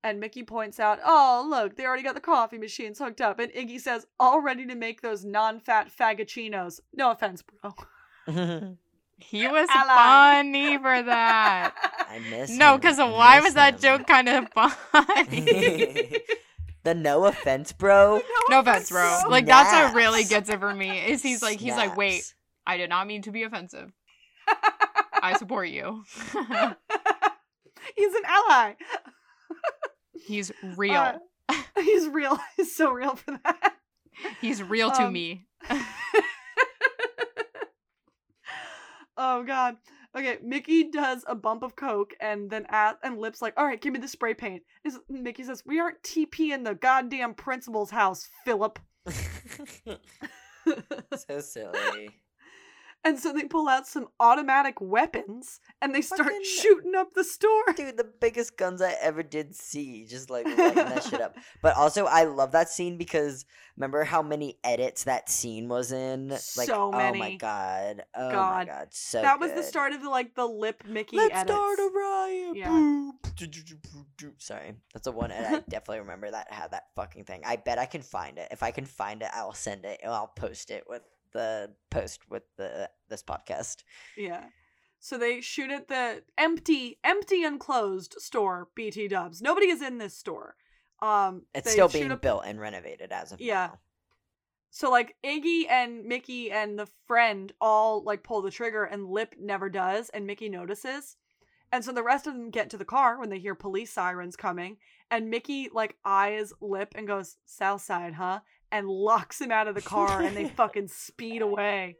And 0.07 0.21
Mickey 0.21 0.41
points 0.43 0.79
out, 0.79 0.99
"Oh, 1.03 1.45
look, 1.49 1.75
they 1.75 1.85
already 1.85 2.01
got 2.01 2.15
the 2.15 2.21
coffee 2.21 2.57
machines 2.57 2.97
hooked 2.97 3.19
up." 3.19 3.39
And 3.39 3.51
Iggy 3.51 3.81
says, 3.81 4.07
"All 4.17 4.39
ready 4.39 4.65
to 4.65 4.73
make 4.73 5.01
those 5.01 5.25
non-fat 5.25 5.91
fagocinos." 5.93 6.79
No 6.93 7.11
offense, 7.11 7.43
bro. 7.43 8.77
He 9.17 9.47
was 9.47 9.67
Ally. 9.69 9.95
funny 9.95 10.77
for 10.77 11.03
that. 11.03 11.73
I 12.09 12.19
miss 12.19 12.51
no, 12.51 12.77
because 12.77 12.99
why 12.99 13.37
miss 13.37 13.45
was 13.45 13.53
that 13.55 13.81
joke 13.81 14.07
kind 14.07 14.29
of 14.29 14.47
funny? 14.53 16.21
the 16.83 16.95
no 16.95 17.25
offense, 17.25 17.73
bro. 17.73 18.21
no 18.49 18.59
offense, 18.59 18.89
bro. 18.89 19.19
bro. 19.23 19.29
Like 19.29 19.45
that's 19.45 19.73
what 19.73 19.93
really 19.93 20.23
gets 20.23 20.49
it 20.49 20.59
for 20.59 20.73
me. 20.73 20.99
Is 20.99 21.21
he's 21.21 21.41
like 21.41 21.59
he's 21.59 21.75
like, 21.75 21.97
wait, 21.97 22.33
I 22.65 22.77
did 22.77 22.89
not 22.89 23.07
mean 23.07 23.23
to 23.23 23.31
be 23.31 23.43
offensive. 23.43 23.91
I 25.21 25.35
support 25.37 25.67
you. 25.67 26.05
He's 27.95 28.13
an 28.13 28.21
ally. 28.25 28.73
he's 30.25 30.51
real. 30.75 31.19
Uh, 31.49 31.61
he's 31.81 32.07
real. 32.11 32.39
He's 32.55 32.75
so 32.75 32.91
real 32.91 33.15
for 33.15 33.39
that. 33.43 33.73
he's 34.41 34.61
real 34.63 34.91
to 34.91 35.03
um, 35.03 35.13
me. 35.13 35.47
oh 39.17 39.43
god. 39.43 39.77
Okay, 40.15 40.37
Mickey 40.41 40.89
does 40.89 41.23
a 41.27 41.35
bump 41.35 41.61
of 41.63 41.75
coke 41.75 42.15
and 42.19 42.49
then 42.49 42.65
at 42.69 42.97
and 43.03 43.19
Lip's 43.19 43.41
like, 43.41 43.53
"All 43.57 43.65
right, 43.65 43.79
give 43.79 43.93
me 43.93 43.99
the 43.99 44.07
spray 44.07 44.33
paint." 44.33 44.63
Is 44.83 44.97
Mickey 45.09 45.43
says, 45.43 45.63
"We 45.65 45.79
aren't 45.79 46.01
TP 46.01 46.51
in 46.51 46.63
the 46.63 46.73
goddamn 46.75 47.35
principal's 47.35 47.91
house, 47.91 48.27
Philip." 48.45 48.79
so 51.15 51.39
silly. 51.39 52.09
And 53.07 53.19
so 53.19 53.31
they 53.33 53.43
pull 53.45 53.67
out 53.69 53.87
some 53.87 54.07
automatic 54.19 54.79
weapons 54.81 55.59
and 55.81 55.95
they 55.95 56.01
start 56.01 56.21
Fucking- 56.23 56.41
shooting 56.43 56.93
up 56.95 57.13
the 57.13 57.23
store. 57.23 57.63
Dude, 57.75 57.97
the 57.97 58.03
biggest 58.19 58.57
guns 58.57 58.81
I 58.81 58.95
ever 59.01 59.23
did 59.23 59.55
see, 59.55 60.05
just 60.05 60.29
like 60.29 60.45
lighting 60.57 60.75
that 60.75 61.03
shit 61.03 61.21
up. 61.21 61.37
But 61.61 61.75
also, 61.77 62.05
I 62.05 62.25
love 62.25 62.51
that 62.51 62.69
scene 62.69 62.97
because 62.97 63.45
remember 63.77 64.03
how 64.03 64.21
many 64.21 64.57
edits 64.63 65.05
that 65.05 65.29
scene 65.29 65.67
was 65.67 65.91
in? 65.91 66.29
Like, 66.29 66.39
So 66.39 66.75
Oh 66.87 66.91
my 66.91 67.11
many. 67.11 67.37
god! 67.37 68.03
Oh 68.15 68.31
God. 68.31 68.57
my 68.57 68.65
god! 68.73 68.87
So 68.91 69.21
that 69.21 69.39
was 69.39 69.51
the 69.51 69.57
good. 69.61 69.65
start 69.65 69.93
of 69.93 70.01
the 70.01 70.09
like 70.09 70.35
the 70.35 70.45
lip 70.45 70.83
Mickey 70.87 71.17
Let's 71.17 71.33
edits. 71.33 71.51
start 71.51 71.79
a 71.79 71.89
riot! 71.93 72.55
Yeah. 72.57 72.67
Boop. 72.69 74.33
Sorry, 74.39 74.73
that's 74.93 75.05
the 75.05 75.11
one, 75.11 75.31
and 75.31 75.45
I 75.45 75.59
definitely 75.69 75.99
remember 75.99 76.29
that 76.31 76.51
had 76.51 76.71
that 76.71 76.85
fucking 76.95 77.25
thing. 77.25 77.41
I 77.45 77.55
bet 77.55 77.77
I 77.77 77.85
can 77.85 78.01
find 78.01 78.37
it. 78.37 78.47
If 78.51 78.63
I 78.63 78.71
can 78.71 78.85
find 78.85 79.21
it, 79.21 79.29
I'll 79.33 79.53
send 79.53 79.85
it. 79.85 79.99
and 80.03 80.11
I'll 80.11 80.27
post 80.35 80.71
it 80.71 80.85
with 80.89 81.01
the 81.31 81.73
post 81.89 82.21
with 82.29 82.43
the 82.57 82.89
this 83.09 83.23
podcast. 83.23 83.83
Yeah. 84.15 84.45
So 84.99 85.17
they 85.17 85.41
shoot 85.41 85.69
at 85.69 85.87
the 85.87 86.23
empty, 86.37 86.97
empty 87.03 87.43
and 87.43 87.59
closed 87.59 88.15
store, 88.17 88.69
BT 88.75 89.07
Dubs. 89.07 89.41
Nobody 89.41 89.67
is 89.67 89.81
in 89.81 89.97
this 89.99 90.15
store. 90.17 90.55
Um 91.01 91.43
It's 91.53 91.71
still 91.71 91.87
being 91.89 92.11
up- 92.11 92.21
built 92.21 92.43
and 92.45 92.59
renovated 92.59 93.11
as 93.11 93.31
of 93.31 93.39
Yeah. 93.39 93.67
now. 93.67 93.79
So 94.69 94.89
like 94.91 95.15
Iggy 95.23 95.69
and 95.69 96.05
Mickey 96.05 96.51
and 96.51 96.77
the 96.77 96.87
friend 97.05 97.53
all 97.61 98.03
like 98.03 98.23
pull 98.23 98.41
the 98.41 98.51
trigger 98.51 98.83
and 98.83 99.07
Lip 99.07 99.35
never 99.39 99.69
does 99.69 100.09
and 100.09 100.25
Mickey 100.27 100.49
notices. 100.49 101.15
And 101.71 101.83
so 101.83 101.91
the 101.91 102.03
rest 102.03 102.27
of 102.27 102.33
them 102.33 102.49
get 102.49 102.69
to 102.71 102.77
the 102.77 102.85
car 102.85 103.19
when 103.19 103.29
they 103.29 103.39
hear 103.39 103.53
police 103.55 103.91
sirens 103.91 104.35
coming 104.35 104.77
and 105.11 105.29
Mickey 105.29 105.69
like 105.71 105.97
eyes 106.05 106.53
Lip 106.61 106.93
and 106.95 107.05
goes, 107.07 107.37
"South 107.45 107.81
side, 107.81 108.13
huh?" 108.15 108.39
And 108.71 108.87
locks 108.87 109.39
him 109.39 109.51
out 109.51 109.67
of 109.67 109.75
the 109.75 109.81
car 109.81 110.21
and 110.21 110.35
they 110.35 110.47
fucking 110.57 110.87
speed 110.87 111.41
away. 111.41 111.97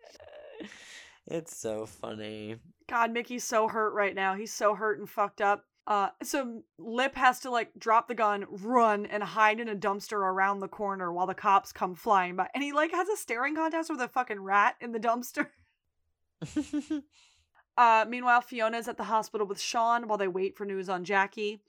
It's 1.25 1.55
so 1.55 1.85
funny. 1.85 2.57
God, 2.87 3.11
Mickey's 3.11 3.43
so 3.43 3.67
hurt 3.67 3.93
right 3.93 4.15
now. 4.15 4.35
He's 4.35 4.53
so 4.53 4.75
hurt 4.75 4.99
and 4.99 5.09
fucked 5.09 5.41
up. 5.41 5.65
Uh, 5.85 6.09
so 6.21 6.63
Lip 6.77 7.15
has 7.15 7.39
to 7.41 7.49
like 7.49 7.71
drop 7.77 8.07
the 8.07 8.15
gun, 8.15 8.45
run, 8.49 9.05
and 9.05 9.23
hide 9.23 9.59
in 9.59 9.69
a 9.69 9.75
dumpster 9.75 10.17
around 10.17 10.59
the 10.59 10.67
corner 10.67 11.11
while 11.13 11.27
the 11.27 11.33
cops 11.33 11.71
come 11.71 11.95
flying 11.95 12.35
by. 12.35 12.47
And 12.53 12.63
he 12.63 12.73
like 12.73 12.91
has 12.91 13.07
a 13.07 13.15
staring 13.15 13.55
contest 13.55 13.89
with 13.89 14.01
a 14.01 14.07
fucking 14.07 14.41
rat 14.41 14.75
in 14.81 14.91
the 14.91 14.99
dumpster. 14.99 15.47
Uh, 17.77 18.05
meanwhile, 18.09 18.41
Fiona's 18.41 18.87
at 18.87 18.97
the 18.97 19.03
hospital 19.03 19.45
with 19.45 19.61
Sean 19.61 20.07
while 20.07 20.17
they 20.17 20.27
wait 20.27 20.57
for 20.57 20.65
news 20.65 20.89
on 20.89 21.05
Jackie. 21.05 21.61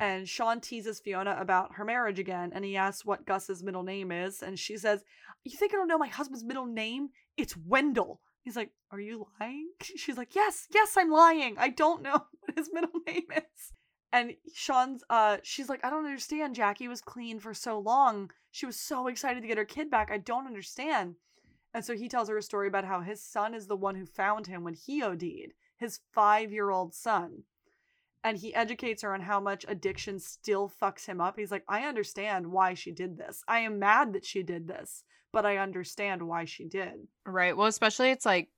And 0.00 0.28
Sean 0.28 0.60
teases 0.60 1.00
Fiona 1.00 1.36
about 1.38 1.74
her 1.74 1.84
marriage 1.84 2.18
again, 2.18 2.52
and 2.54 2.64
he 2.64 2.76
asks 2.76 3.04
what 3.04 3.26
Gus's 3.26 3.62
middle 3.62 3.82
name 3.82 4.12
is, 4.12 4.42
and 4.42 4.58
she 4.58 4.76
says, 4.76 5.04
"You 5.44 5.56
think 5.56 5.72
I 5.72 5.76
don't 5.76 5.88
know 5.88 5.98
my 5.98 6.06
husband's 6.06 6.44
middle 6.44 6.66
name? 6.66 7.10
It's 7.36 7.56
Wendell." 7.56 8.20
He's 8.42 8.56
like, 8.56 8.72
"Are 8.90 9.00
you 9.00 9.26
lying?" 9.40 9.70
She's 9.82 10.16
like, 10.16 10.34
"Yes, 10.34 10.68
yes, 10.72 10.96
I'm 10.96 11.10
lying. 11.10 11.56
I 11.58 11.68
don't 11.68 12.02
know 12.02 12.26
what 12.40 12.56
his 12.56 12.70
middle 12.72 13.00
name 13.06 13.26
is." 13.34 13.72
And 14.12 14.36
Sean's, 14.54 15.02
uh, 15.10 15.38
she's 15.42 15.68
like, 15.68 15.84
"I 15.84 15.90
don't 15.90 16.06
understand. 16.06 16.54
Jackie 16.54 16.88
was 16.88 17.00
clean 17.00 17.40
for 17.40 17.52
so 17.52 17.78
long. 17.78 18.30
She 18.50 18.66
was 18.66 18.78
so 18.78 19.08
excited 19.08 19.42
to 19.42 19.48
get 19.48 19.58
her 19.58 19.64
kid 19.64 19.90
back. 19.90 20.10
I 20.10 20.18
don't 20.18 20.46
understand." 20.46 21.16
And 21.74 21.84
so 21.84 21.94
he 21.94 22.08
tells 22.08 22.28
her 22.28 22.38
a 22.38 22.42
story 22.42 22.68
about 22.68 22.84
how 22.84 23.00
his 23.00 23.22
son 23.22 23.52
is 23.52 23.66
the 23.66 23.76
one 23.76 23.96
who 23.96 24.06
found 24.06 24.46
him 24.46 24.64
when 24.64 24.74
he 24.74 25.02
OD'd, 25.02 25.52
his 25.76 26.00
five 26.12 26.52
year 26.52 26.70
old 26.70 26.94
son. 26.94 27.44
And 28.24 28.36
he 28.38 28.54
educates 28.54 29.02
her 29.02 29.14
on 29.14 29.20
how 29.20 29.40
much 29.40 29.64
addiction 29.68 30.18
still 30.18 30.70
fucks 30.82 31.06
him 31.06 31.20
up. 31.20 31.38
He's 31.38 31.50
like, 31.50 31.64
I 31.68 31.82
understand 31.82 32.46
why 32.48 32.74
she 32.74 32.90
did 32.92 33.16
this. 33.18 33.42
I 33.48 33.60
am 33.60 33.78
mad 33.78 34.12
that 34.14 34.24
she 34.24 34.42
did 34.42 34.66
this, 34.68 35.04
but 35.32 35.46
I 35.46 35.58
understand 35.58 36.22
why 36.22 36.44
she 36.44 36.64
did. 36.64 37.06
Right. 37.24 37.56
Well, 37.56 37.66
especially 37.68 38.10
it's 38.10 38.26
like 38.26 38.48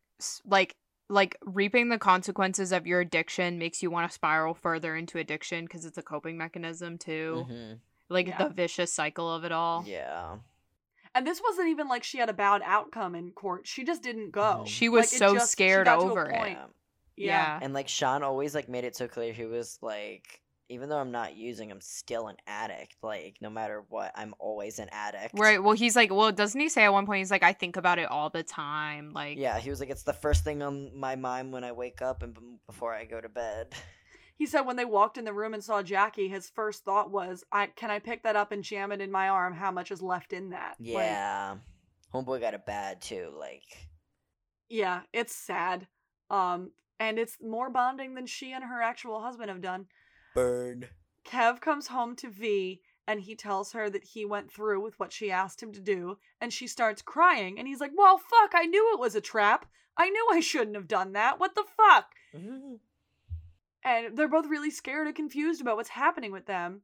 like 0.45 0.77
like 1.09 1.37
reaping 1.43 1.89
the 1.89 1.99
consequences 1.99 2.71
of 2.73 2.87
your 2.87 3.01
addiction 3.01 3.59
makes 3.59 3.83
you 3.83 3.91
want 3.91 4.09
to 4.09 4.15
spiral 4.15 4.55
further 4.55 4.95
into 4.95 5.19
addiction 5.19 5.65
because 5.65 5.85
it's 5.85 5.99
a 5.99 6.03
coping 6.03 6.39
mechanism 6.39 6.97
too. 6.99 7.47
Mhm. 7.51 7.79
Like 8.09 8.29
Yeah. 8.29 8.39
the 8.45 8.49
vicious 8.51 8.93
cycle 8.93 9.33
of 9.33 9.45
it 9.45 9.51
all. 9.53 9.85
Yeah. 9.87 10.37
And 11.15 11.27
this 11.27 11.41
wasn't 11.43 11.69
even 11.69 11.89
like 11.89 12.05
she 12.05 12.19
had 12.19 12.29
a 12.29 12.33
bad 12.33 12.63
outcome 12.65 13.17
in 13.17 13.33
court. 13.33 13.67
She 13.67 13.83
just 13.83 14.03
didn't 14.03 14.31
go. 14.31 14.63
She 14.67 14.89
was 14.89 15.13
Like, 15.13 15.19
so 15.19 15.35
just- 15.35 15.51
scared 15.51 15.87
got 15.87 15.97
to 15.97 16.03
a 16.03 16.11
over 16.11 16.31
it. 16.31 16.59
Point. 17.17 17.27
Yeah. 17.27 17.59
Yeah. 17.59 17.59
And 17.63 17.75
like 17.75 17.89
Sean 17.89 18.23
always 18.23 18.55
like 18.55 18.69
made 18.69 18.85
it 18.85 18.97
so 18.97 19.09
clear 19.09 19.33
he 19.33 19.45
was 19.45 19.79
like, 19.83 20.41
even 20.69 20.89
though 20.89 20.99
I'm 20.99 21.11
not 21.11 21.35
using, 21.37 21.73
I'm 21.73 21.81
still 21.81 22.29
an 22.29 22.37
addict. 22.47 22.97
Like 23.03 23.37
no 23.41 23.51
matter 23.51 23.85
what, 23.89 24.13
I'm 24.15 24.35
always 24.39 24.79
an 24.79 24.89
addict. 24.93 25.39
Right. 25.39 25.63
Well, 25.63 25.75
he's 25.75 25.97
like, 25.97 26.13
well, 26.13 26.31
doesn't 26.33 26.61
he 26.61 26.69
say 26.69 26.85
at 26.85 26.93
one 26.93 27.07
point 27.07 27.19
he's 27.19 27.31
like, 27.31 27.43
I 27.43 27.53
think 27.53 27.77
about 27.77 27.99
it 27.99 28.11
all 28.11 28.31
the 28.31 28.43
time. 28.45 29.13
Like, 29.13 29.37
Yeah, 29.39 29.59
he 29.59 29.71
was 29.71 29.81
like, 29.81 29.91
it's 29.91 30.05
the 30.05 30.13
first 30.13 30.45
thing 30.45 30.63
on 30.63 30.97
my 30.97 31.17
mind 31.17 31.53
when 31.53 31.65
I 31.65 31.73
wake 31.73 32.03
up 32.03 32.23
and 32.23 32.35
b- 32.35 32.41
before 32.67 32.95
I 32.95 33.05
go 33.05 33.21
to 33.21 33.29
bed. 33.29 33.75
He 34.37 34.47
said 34.47 34.63
when 34.63 34.77
they 34.77 34.87
walked 34.87 35.19
in 35.19 35.27
the 35.27 35.35
room 35.35 35.53
and 35.53 35.63
saw 35.63 35.83
Jackie, 35.83 36.27
his 36.27 36.49
first 36.49 36.83
thought 36.83 37.11
was, 37.11 37.45
"I 37.53 37.67
can 37.67 37.91
I 37.91 37.99
pick 37.99 38.23
that 38.23 38.37
up 38.37 38.53
and 38.53 38.65
jam 38.65 38.91
it 38.91 39.03
in 39.03 39.13
my 39.13 39.29
arm? 39.29 39.53
How 39.53 39.71
much 39.71 39.91
is 39.91 40.01
left 40.01 40.33
in 40.33 40.49
that?" 40.49 40.77
Like, 40.81 40.89
Yeah. 40.89 41.57
Homeboy 42.15 42.41
got 42.41 42.55
it 42.55 42.65
bad 42.65 43.03
too. 43.03 43.35
Like, 43.39 43.65
yeah, 44.71 45.03
it's 45.13 45.35
sad. 45.35 45.89
Um, 46.31 46.71
and 47.01 47.19
it's 47.19 47.39
more 47.43 47.69
bonding 47.71 48.15
than 48.15 48.27
she 48.27 48.53
and 48.53 48.63
her 48.63 48.81
actual 48.81 49.21
husband 49.21 49.49
have 49.51 49.61
done. 49.61 49.87
burn. 50.35 50.87
Kev 51.25 51.61
comes 51.61 51.89
home 51.89 52.15
to 52.17 52.29
V 52.31 52.81
and 53.09 53.21
he 53.21 53.35
tells 53.35 53.73
her 53.73 53.91
that 53.91 54.05
he 54.05 54.25
went 54.25 54.53
through 54.53 54.81
with 54.81 54.99
what 55.01 55.13
she 55.13 55.33
asked 55.33 55.61
him 55.61 55.73
to 55.73 55.81
do, 55.81 56.17
and 56.41 56.53
she 56.53 56.69
starts 56.69 57.03
crying. 57.03 57.59
And 57.59 57.67
he's 57.67 57.81
like, 57.81 57.91
"Well, 57.97 58.19
fuck! 58.19 58.53
I 58.55 58.67
knew 58.67 58.93
it 58.93 59.01
was 59.01 59.17
a 59.17 59.21
trap. 59.21 59.67
I 59.97 60.09
knew 60.11 60.29
I 60.31 60.39
shouldn't 60.41 60.77
have 60.77 60.87
done 60.87 61.13
that. 61.15 61.41
What 61.41 61.57
the 61.57 61.65
fuck?" 61.77 62.15
Mhm. 62.35 62.79
and 63.83 64.17
they're 64.17 64.29
both 64.29 64.47
really 64.47 64.71
scared 64.71 65.07
and 65.07 65.17
confused 65.17 65.61
about 65.61 65.77
what's 65.77 65.89
happening 65.89 66.31
with 66.33 66.47
them 66.47 66.83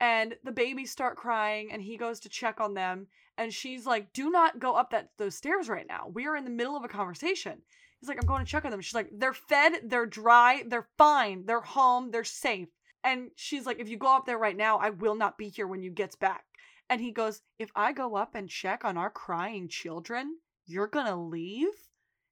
and 0.00 0.34
the 0.44 0.52
babies 0.52 0.90
start 0.90 1.16
crying 1.16 1.70
and 1.70 1.82
he 1.82 1.96
goes 1.96 2.18
to 2.20 2.28
check 2.28 2.58
on 2.60 2.72
them 2.74 3.06
and 3.36 3.52
she's 3.52 3.84
like 3.86 4.12
do 4.12 4.30
not 4.30 4.58
go 4.58 4.74
up 4.74 4.90
that 4.90 5.10
those 5.18 5.36
stairs 5.36 5.68
right 5.68 5.86
now 5.86 6.08
we 6.12 6.26
are 6.26 6.36
in 6.36 6.44
the 6.44 6.50
middle 6.50 6.74
of 6.76 6.84
a 6.84 6.88
conversation 6.88 7.60
he's 8.00 8.08
like 8.08 8.18
i'm 8.20 8.28
going 8.28 8.44
to 8.44 8.50
check 8.50 8.64
on 8.64 8.70
them 8.70 8.80
she's 8.80 8.94
like 8.94 9.10
they're 9.12 9.32
fed 9.32 9.72
they're 9.84 10.06
dry 10.06 10.62
they're 10.66 10.88
fine 10.96 11.44
they're 11.46 11.60
home 11.60 12.10
they're 12.10 12.24
safe 12.24 12.68
and 13.04 13.30
she's 13.36 13.66
like 13.66 13.78
if 13.78 13.88
you 13.88 13.96
go 13.96 14.16
up 14.16 14.26
there 14.26 14.38
right 14.38 14.56
now 14.56 14.78
i 14.78 14.90
will 14.90 15.14
not 15.14 15.38
be 15.38 15.48
here 15.48 15.66
when 15.66 15.82
you 15.82 15.90
gets 15.90 16.16
back 16.16 16.44
and 16.90 17.00
he 17.00 17.10
goes 17.10 17.42
if 17.58 17.70
i 17.74 17.92
go 17.92 18.16
up 18.16 18.34
and 18.34 18.48
check 18.48 18.84
on 18.84 18.96
our 18.96 19.10
crying 19.10 19.68
children 19.68 20.38
you're 20.66 20.86
gonna 20.86 21.20
leave 21.20 21.68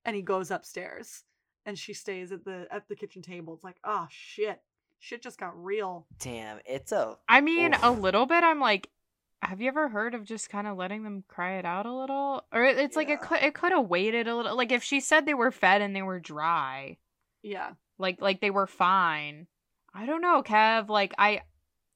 and 0.05 0.15
he 0.15 0.23
goes 0.23 0.51
upstairs 0.51 1.25
and 1.67 1.77
she 1.77 1.93
stays 1.93 2.33
at 2.33 2.45
the 2.45 2.67
at 2.71 2.89
the 2.89 2.97
kitchen 2.97 3.21
table. 3.21 3.53
It's 3.53 3.65
like, 3.65 3.77
oh 3.85 4.07
shit, 4.09 4.63
shit 5.01 5.21
just 5.21 5.39
got 5.39 5.63
real. 5.63 6.07
Damn, 6.19 6.61
it's 6.65 6.93
a 6.93 7.19
I 7.29 7.43
mean, 7.43 7.75
a 7.75 7.91
little 7.91 8.25
bit. 8.25 8.43
I'm 8.45 8.61
like, 8.61 8.89
have 9.43 9.61
you 9.61 9.69
ever 9.69 9.89
heard 9.89 10.15
of 10.15 10.25
just 10.25 10.51
kind 10.51 10.67
of 10.67 10.77
letting 10.77 11.03
them 11.05 11.25
cry 11.29 11.59
it 11.59 11.65
out 11.65 11.87
a 11.87 11.93
little? 11.95 12.45
Or 12.53 12.65
it- 12.65 12.79
it's 12.79 12.97
like 12.97 13.09
it 13.11 13.21
could 13.21 13.43
it 13.43 13.55
could 13.55 13.73
have 13.73 13.87
waited 13.89 14.27
a 14.29 14.35
little. 14.37 14.57
Like 14.57 14.73
if 14.73 14.83
she 14.83 15.01
said 15.01 15.27
they 15.27 15.35
were 15.35 15.51
fed 15.53 15.83
and 15.83 15.95
they 15.95 16.03
were 16.03 16.21
dry, 16.21 16.97
Yeah, 17.43 17.73
like 17.99 18.21
like 18.21 18.41
they 18.41 18.51
were 18.51 18.67
fine. 18.67 19.47
I 19.95 20.07
don't 20.07 20.21
know, 20.23 20.43
Kev. 20.43 20.89
Like 20.89 21.15
I. 21.19 21.43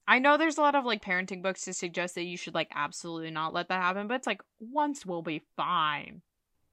I 0.07 0.19
know 0.19 0.35
there's 0.35 0.57
a 0.57 0.61
lot 0.61 0.75
of 0.75 0.83
like 0.83 1.01
parenting 1.03 1.41
books 1.43 1.63
to 1.65 1.73
suggest 1.73 2.15
that 2.15 2.23
you 2.23 2.35
should 2.35 2.55
like 2.55 2.69
absolutely 2.73 3.31
not 3.31 3.53
let 3.53 3.69
that 3.69 3.81
happen, 3.81 4.07
but 4.07 4.15
it's 4.15 4.27
like 4.27 4.41
once 4.59 5.05
we'll 5.05 5.21
be 5.21 5.43
fine. 5.55 6.21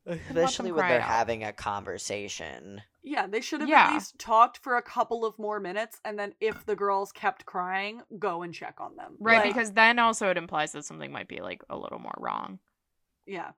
Especially 0.08 0.72
when 0.72 0.88
they're 0.88 1.00
out. 1.00 1.08
having 1.08 1.44
a 1.44 1.52
conversation. 1.52 2.82
yeah. 3.02 3.26
They 3.26 3.40
should 3.40 3.60
have 3.60 3.68
Yeah. 3.68 3.88
at 3.88 3.94
least 3.94 4.18
talked 4.18 4.58
for 4.58 4.76
a 4.76 4.82
couple 4.82 5.24
of 5.24 5.38
more 5.38 5.60
minutes, 5.60 6.00
and 6.04 6.18
then 6.18 6.34
if 6.40 6.64
the 6.66 6.76
girls 6.76 7.12
kept 7.12 7.44
crying, 7.46 8.02
go 8.18 8.42
and 8.42 8.52
check 8.54 8.76
on 8.80 8.96
them. 8.96 9.16
Right, 9.20 9.38
Like, 9.44 9.54
because 9.54 9.72
then 9.72 9.98
also 9.98 10.30
it 10.30 10.36
implies 10.36 10.72
that 10.72 10.84
something 10.84 11.12
might 11.12 11.28
be 11.28 11.40
like 11.40 11.62
a 11.70 11.76
little 11.76 11.98
more 11.98 12.14
wrong. 12.18 12.58
yeah, 13.26 13.50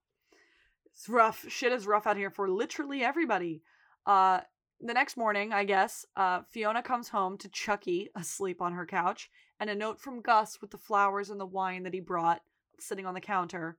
it's 0.93 1.09
rough. 1.09 1.45
Shit 1.49 1.73
is 1.73 1.87
rough 1.87 2.07
out 2.07 2.17
here 2.17 2.31
for 2.31 2.49
literally 2.51 3.03
everybody. 3.05 3.63
Uh, 4.07 4.41
the 4.81 4.95
next 4.95 5.17
morning, 5.17 5.53
I 5.53 5.65
guess, 5.65 6.05
uh, 6.17 6.41
Fiona 6.51 6.83
comes 6.83 7.09
home 7.11 7.37
to 7.39 7.49
Chucky 7.49 8.09
asleep 8.17 8.61
on 8.63 8.73
her 8.73 8.87
couch, 8.87 9.31
and 9.61 9.69
a 9.71 9.75
note 9.75 10.01
from 10.01 10.23
Gus 10.23 10.61
with 10.61 10.71
the 10.71 10.79
flowers 10.79 11.31
and 11.31 11.39
the 11.39 11.47
wine 11.47 11.83
that 11.85 11.95
he 11.95 12.01
brought 12.01 12.41
sitting 12.79 13.07
on 13.07 13.15
the 13.15 13.21
counter. 13.21 13.77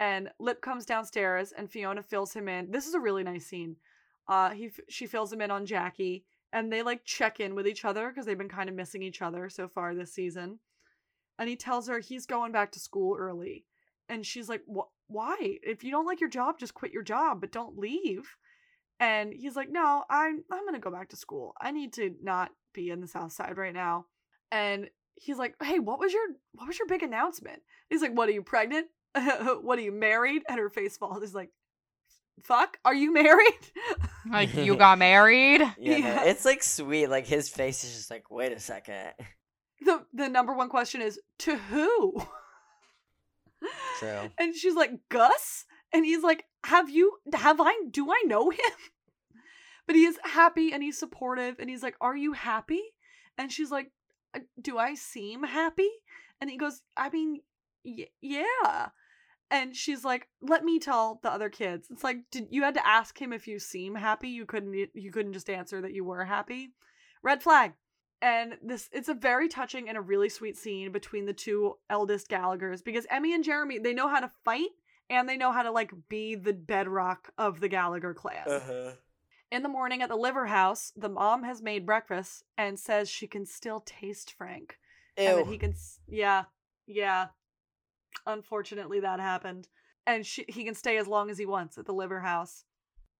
And 0.00 0.30
Lip 0.40 0.62
comes 0.62 0.86
downstairs, 0.86 1.52
and 1.52 1.70
Fiona 1.70 2.02
fills 2.02 2.32
him 2.32 2.48
in. 2.48 2.70
This 2.70 2.86
is 2.86 2.94
a 2.94 3.00
really 3.00 3.22
nice 3.22 3.46
scene. 3.46 3.76
Uh, 4.26 4.50
he 4.50 4.70
she 4.88 5.06
fills 5.06 5.30
him 5.30 5.42
in 5.42 5.50
on 5.50 5.66
Jackie, 5.66 6.24
and 6.52 6.72
they 6.72 6.82
like 6.82 7.04
check 7.04 7.38
in 7.38 7.54
with 7.54 7.68
each 7.68 7.84
other 7.84 8.08
because 8.08 8.24
they've 8.24 8.38
been 8.38 8.48
kind 8.48 8.70
of 8.70 8.74
missing 8.74 9.02
each 9.02 9.20
other 9.20 9.50
so 9.50 9.68
far 9.68 9.94
this 9.94 10.14
season. 10.14 10.58
And 11.38 11.48
he 11.48 11.56
tells 11.56 11.86
her 11.88 11.98
he's 11.98 12.26
going 12.26 12.50
back 12.50 12.72
to 12.72 12.80
school 12.80 13.14
early, 13.18 13.66
and 14.08 14.24
she's 14.24 14.48
like, 14.48 14.62
Why? 15.06 15.36
If 15.62 15.84
you 15.84 15.90
don't 15.90 16.06
like 16.06 16.20
your 16.20 16.30
job, 16.30 16.58
just 16.58 16.74
quit 16.74 16.92
your 16.92 17.02
job, 17.02 17.40
but 17.40 17.52
don't 17.52 17.78
leave." 17.78 18.36
And 19.00 19.32
he's 19.32 19.56
like, 19.56 19.70
"No, 19.70 20.04
I'm 20.10 20.44
I'm 20.50 20.64
gonna 20.64 20.78
go 20.78 20.90
back 20.90 21.08
to 21.10 21.16
school. 21.16 21.54
I 21.60 21.72
need 21.72 21.92
to 21.94 22.14
not 22.22 22.52
be 22.72 22.90
in 22.90 23.00
the 23.00 23.08
South 23.08 23.32
Side 23.32 23.56
right 23.56 23.74
now." 23.74 24.06
And 24.50 24.88
he's 25.14 25.38
like, 25.38 25.56
"Hey, 25.62 25.78
what 25.78 25.98
was 25.98 26.12
your 26.12 26.26
what 26.52 26.68
was 26.68 26.78
your 26.78 26.88
big 26.88 27.02
announcement?" 27.02 27.62
He's 27.88 28.02
like, 28.02 28.16
"What 28.16 28.28
are 28.28 28.32
you 28.32 28.42
pregnant? 28.42 28.88
what 29.62 29.78
are 29.78 29.82
you 29.82 29.92
married?" 29.92 30.42
And 30.48 30.58
her 30.58 30.70
face 30.70 30.96
falls. 30.96 31.20
He's 31.22 31.34
like, 31.34 31.50
"Fuck, 32.44 32.78
are 32.84 32.94
you 32.94 33.12
married?" 33.12 33.58
Like 34.30 34.54
you 34.54 34.76
got 34.76 34.98
married. 34.98 35.62
Yeah, 35.78 35.98
no, 36.16 36.22
it's 36.24 36.44
like 36.44 36.62
sweet. 36.62 37.06
Like 37.08 37.26
his 37.26 37.48
face 37.48 37.82
is 37.84 37.96
just 37.96 38.10
like, 38.10 38.30
wait 38.30 38.52
a 38.52 38.60
second. 38.60 39.12
the 39.80 40.04
the 40.12 40.28
number 40.28 40.52
one 40.52 40.68
question 40.68 41.00
is 41.00 41.18
to 41.38 41.56
who? 41.56 42.22
True. 43.98 44.30
And 44.38 44.54
she's 44.54 44.74
like, 44.74 44.92
Gus? 45.08 45.64
And 45.92 46.04
he's 46.04 46.22
like, 46.22 46.44
Have 46.64 46.88
you, 46.90 47.18
have 47.34 47.60
I, 47.60 47.74
do 47.90 48.10
I 48.10 48.22
know 48.26 48.50
him? 48.50 48.58
But 49.86 49.96
he 49.96 50.04
is 50.04 50.18
happy 50.22 50.72
and 50.72 50.82
he's 50.82 50.98
supportive. 50.98 51.56
And 51.58 51.68
he's 51.68 51.82
like, 51.82 51.96
Are 52.00 52.16
you 52.16 52.32
happy? 52.34 52.82
And 53.36 53.50
she's 53.50 53.70
like, 53.70 53.90
"Uh, 54.34 54.40
Do 54.60 54.78
I 54.78 54.94
seem 54.94 55.42
happy? 55.44 55.88
And 56.40 56.48
he 56.50 56.56
goes, 56.56 56.82
I 56.96 57.10
mean, 57.10 57.40
y- 57.84 58.08
yeah. 58.20 58.88
And 59.50 59.74
she's 59.74 60.04
like, 60.04 60.28
Let 60.40 60.64
me 60.64 60.78
tell 60.78 61.20
the 61.22 61.30
other 61.30 61.48
kids. 61.48 61.88
It's 61.90 62.04
like, 62.04 62.18
did 62.30 62.48
you 62.50 62.62
had 62.62 62.74
to 62.74 62.86
ask 62.86 63.20
him 63.20 63.32
if 63.32 63.48
you 63.48 63.58
seem 63.58 63.94
happy? 63.94 64.28
You 64.28 64.46
couldn't, 64.46 64.90
you 64.94 65.10
couldn't 65.10 65.32
just 65.32 65.50
answer 65.50 65.80
that 65.80 65.92
you 65.92 66.04
were 66.04 66.24
happy. 66.24 66.72
Red 67.22 67.42
flag 67.42 67.72
and 68.22 68.54
this 68.62 68.88
it's 68.92 69.08
a 69.08 69.14
very 69.14 69.48
touching 69.48 69.88
and 69.88 69.96
a 69.96 70.00
really 70.00 70.28
sweet 70.28 70.56
scene 70.56 70.92
between 70.92 71.26
the 71.26 71.32
two 71.32 71.76
eldest 71.88 72.28
Gallaghers 72.28 72.84
because 72.84 73.06
Emmy 73.10 73.34
and 73.34 73.44
Jeremy 73.44 73.78
they 73.78 73.94
know 73.94 74.08
how 74.08 74.20
to 74.20 74.30
fight 74.44 74.68
and 75.08 75.28
they 75.28 75.36
know 75.36 75.52
how 75.52 75.62
to 75.62 75.70
like 75.70 75.92
be 76.08 76.34
the 76.34 76.52
bedrock 76.52 77.32
of 77.38 77.60
the 77.60 77.68
Gallagher 77.68 78.14
clan. 78.14 78.44
Uh-huh. 78.46 78.92
In 79.50 79.62
the 79.62 79.68
morning 79.68 80.00
at 80.00 80.08
the 80.08 80.16
liver 80.16 80.46
house, 80.46 80.92
the 80.96 81.08
mom 81.08 81.42
has 81.42 81.60
made 81.60 81.84
breakfast 81.84 82.44
and 82.56 82.78
says 82.78 83.08
she 83.08 83.26
can 83.26 83.44
still 83.46 83.80
taste 83.80 84.32
Frank 84.36 84.78
and 85.16 85.38
that 85.38 85.46
he 85.46 85.58
can 85.58 85.72
s- 85.72 86.00
yeah 86.06 86.44
yeah 86.86 87.28
unfortunately 88.26 89.00
that 89.00 89.20
happened. 89.20 89.68
And 90.06 90.24
she, 90.24 90.44
he 90.48 90.64
can 90.64 90.74
stay 90.74 90.96
as 90.96 91.06
long 91.06 91.30
as 91.30 91.38
he 91.38 91.46
wants 91.46 91.78
at 91.78 91.86
the 91.86 91.92
liver 91.94 92.20
house. 92.20 92.64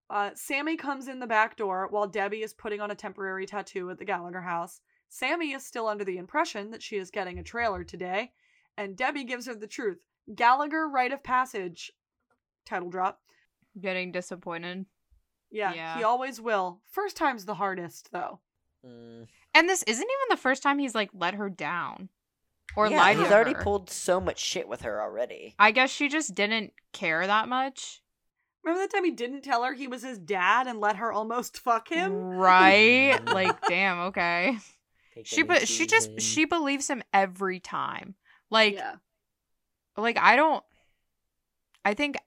Uh, 0.09 0.31
sammy 0.35 0.75
comes 0.75 1.07
in 1.07 1.19
the 1.19 1.27
back 1.27 1.55
door 1.55 1.87
while 1.89 2.07
debbie 2.07 2.41
is 2.43 2.53
putting 2.53 2.81
on 2.81 2.91
a 2.91 2.95
temporary 2.95 3.45
tattoo 3.45 3.89
at 3.89 3.97
the 3.97 4.05
gallagher 4.05 4.41
house. 4.41 4.81
Sammy 5.09 5.53
is 5.53 5.65
still 5.65 5.87
under 5.87 6.03
the 6.03 6.17
impression 6.17 6.71
that 6.71 6.81
she 6.83 6.97
is 6.97 7.11
getting 7.11 7.39
a 7.39 7.43
trailer 7.43 7.83
today. 7.83 8.31
And 8.77 8.95
debbie 8.97 9.23
gives 9.25 9.45
her 9.45 9.55
the 9.55 9.67
truth. 9.67 10.03
Gallagher 10.35 10.87
rite 10.87 11.11
of 11.13 11.23
passage. 11.23 11.91
Title 12.65 12.89
drop. 12.89 13.19
Getting 13.79 14.11
disappointed. 14.11 14.85
yeah, 15.49 15.73
Yeah. 15.73 15.97
he 15.97 16.03
always 16.03 16.41
will. 16.41 16.81
First 16.89 17.15
time's 17.15 17.45
the 17.45 17.55
hardest 17.55 18.09
though. 18.11 18.39
Mm. 18.85 19.27
And 19.53 19.69
this 19.69 19.83
isn't 19.83 20.03
even 20.03 20.29
the 20.29 20.37
first 20.41 20.63
time 20.63 20.79
he's 20.79 20.95
like 20.95 21.09
let 21.13 21.35
her 21.35 21.49
down 21.49 22.09
or 22.75 22.87
yeah, 22.87 22.97
lied 22.97 23.17
he's 23.17 23.27
to 23.29 23.33
already 23.33 23.53
her. 23.53 23.61
pulled 23.63 23.89
so 23.89 24.19
much 24.19 24.39
shit 24.39 24.67
with 24.67 24.81
her 24.81 25.01
already. 25.01 25.55
I 25.59 25.71
guess 25.71 25.89
she 25.91 26.07
just 26.09 26.33
didn't 26.35 26.73
care 26.93 27.25
that 27.27 27.47
much. 27.47 28.01
remember 28.63 28.81
that 28.83 28.91
time 28.95 29.03
he 29.05 29.11
didn't 29.11 29.41
tell 29.43 29.63
her 29.63 29.73
he 29.73 29.87
was 29.87 30.03
his 30.03 30.17
dad 30.19 30.67
and 30.67 30.79
let 30.79 30.97
her 30.97 31.11
almost 31.11 31.57
fuck 31.59 31.89
him 31.89 32.29
Right? 32.37 33.19
like, 33.25 33.57
damn, 33.67 33.99
okay. 34.07 34.57
Pick 35.13 35.27
She 35.27 35.41
and 35.41 35.47
but 35.47 35.67
she 35.67 35.85
just 35.87 36.09
choosing. 36.09 36.19
she 36.19 36.45
believes 36.45 36.89
him 36.89 37.03
every 37.13 37.59
time. 37.59 38.15
Like 38.49 38.73
yeah 38.75 38.95
like 39.97 40.17
I 40.17 40.35
don't 40.35 40.63
I 41.83 41.93
think 41.93 42.17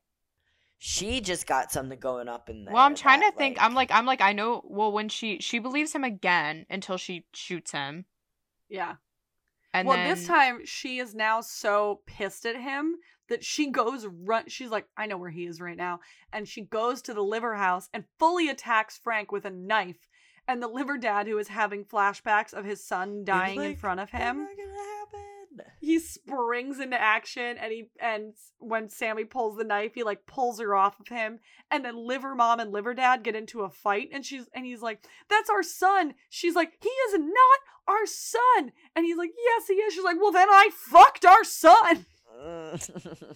She 0.78 1.20
just 1.20 1.47
got 1.47 1.72
something 1.72 1.99
going 1.99 2.28
up 2.28 2.51
in 2.51 2.64
there. 2.64 2.74
Well, 2.74 2.82
I'm 2.84 2.95
trying 2.95 3.20
to 3.20 3.26
that, 3.26 3.38
think. 3.38 3.57
I'm 3.62 3.74
like, 3.74 3.90
I'm 3.90 4.05
like, 4.07 4.20
I 4.20 4.32
know. 4.32 4.62
Well, 4.66 4.92
when 4.92 5.09
she 5.09 5.38
she 5.40 5.59
believes 5.59 5.92
him 5.95 6.05
again 6.05 6.66
until 6.68 6.97
she 6.99 7.24
shoots 7.32 7.72
him, 7.72 8.05
Yeah. 8.68 8.97
And 9.74 9.88
well, 9.88 9.96
then 9.96 10.08
this 10.08 10.26
time 10.26 10.64
she 10.64 11.00
is 11.00 11.14
now 11.14 11.40
so 11.40 12.00
pissed 12.06 12.46
at 12.46 12.56
him 12.56 12.96
that 13.28 13.44
she 13.44 13.70
goes 13.70 14.06
run. 14.06 14.44
She's 14.46 14.70
like, 14.70 14.86
I 14.96 15.06
know 15.06 15.16
where 15.16 15.30
he 15.30 15.46
is 15.46 15.60
right 15.60 15.76
now, 15.76 16.00
and 16.32 16.48
she 16.48 16.62
goes 16.62 17.02
to 17.02 17.14
the 17.14 17.22
liver 17.22 17.56
house 17.56 17.88
and 17.92 18.04
fully 18.18 18.48
attacks 18.48 18.96
Frank 18.96 19.32
with 19.32 19.44
a 19.44 19.50
knife. 19.50 20.08
And 20.46 20.62
the 20.62 20.68
liver 20.68 20.98
dad, 20.98 21.26
who 21.26 21.38
is 21.38 21.48
having 21.48 21.84
flashbacks 21.84 22.52
of 22.52 22.64
his 22.64 22.84
son 22.84 23.24
dying 23.24 23.62
in 23.62 23.76
front 23.76 23.98
of 23.98 24.10
him, 24.10 24.38
Never 24.38 24.54
gonna 24.54 24.78
happen. 24.78 25.34
He 25.80 25.98
springs 25.98 26.80
into 26.80 27.00
action 27.00 27.57
and 27.59 27.72
he 27.72 27.84
and 28.00 28.34
when 28.59 28.88
Sammy 28.88 29.24
pulls 29.24 29.57
the 29.57 29.64
knife, 29.64 29.92
he 29.94 30.02
like 30.02 30.26
pulls 30.26 30.61
her 30.61 30.74
off 30.74 30.98
of 31.00 31.09
him. 31.09 31.38
And 31.70 31.84
then 31.84 31.96
liver 31.96 32.34
mom 32.34 32.61
and 32.61 32.72
liver 32.72 32.94
dad 32.94 33.22
get 33.22 33.34
into 33.36 33.62
a 33.62 33.70
fight 33.70 34.09
and 34.12 34.24
she's 34.24 34.48
and 34.55 34.64
he's 34.66 34.82
like, 34.82 35.05
That's 35.28 35.50
our 35.50 35.62
son. 35.62 36.14
She's 36.30 36.55
like, 36.55 36.72
He 36.82 36.88
is 36.88 37.18
not 37.18 37.61
our 37.86 38.07
son. 38.07 38.72
And 38.96 39.05
he's 39.05 39.16
like, 39.16 39.30
Yes, 39.36 39.66
he 39.68 39.74
is. 39.74 39.94
She's 39.94 40.05
like, 40.05 40.16
Well 40.20 40.32
then 40.32 40.48
I 40.48 40.70
fucked 40.72 41.24
our 41.24 41.44
son. 41.44 42.07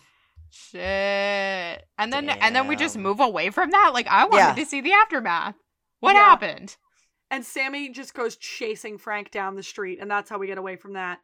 shit, 0.50 1.84
and 1.98 2.12
then 2.12 2.28
and 2.28 2.54
then 2.54 2.66
we 2.68 2.76
just 2.76 2.96
move 2.96 3.20
away 3.20 3.50
from 3.50 3.70
that. 3.70 3.90
Like 3.92 4.06
I 4.08 4.24
wanted 4.24 4.38
Yeah. 4.38 4.54
to 4.54 4.66
see 4.66 4.80
the 4.80 4.92
aftermath. 4.92 5.54
What 6.00 6.14
Yeah. 6.14 6.20
happened? 6.24 6.76
And 7.30 7.44
Sammy 7.44 7.90
just 7.90 8.14
goes 8.14 8.36
chasing 8.36 8.96
Frank 8.96 9.30
down 9.30 9.54
the 9.54 9.62
street, 9.62 9.98
and 10.00 10.10
that's 10.10 10.30
how 10.30 10.38
we 10.38 10.46
get 10.46 10.56
away 10.58 10.76
from 10.76 10.94
that. 10.94 11.20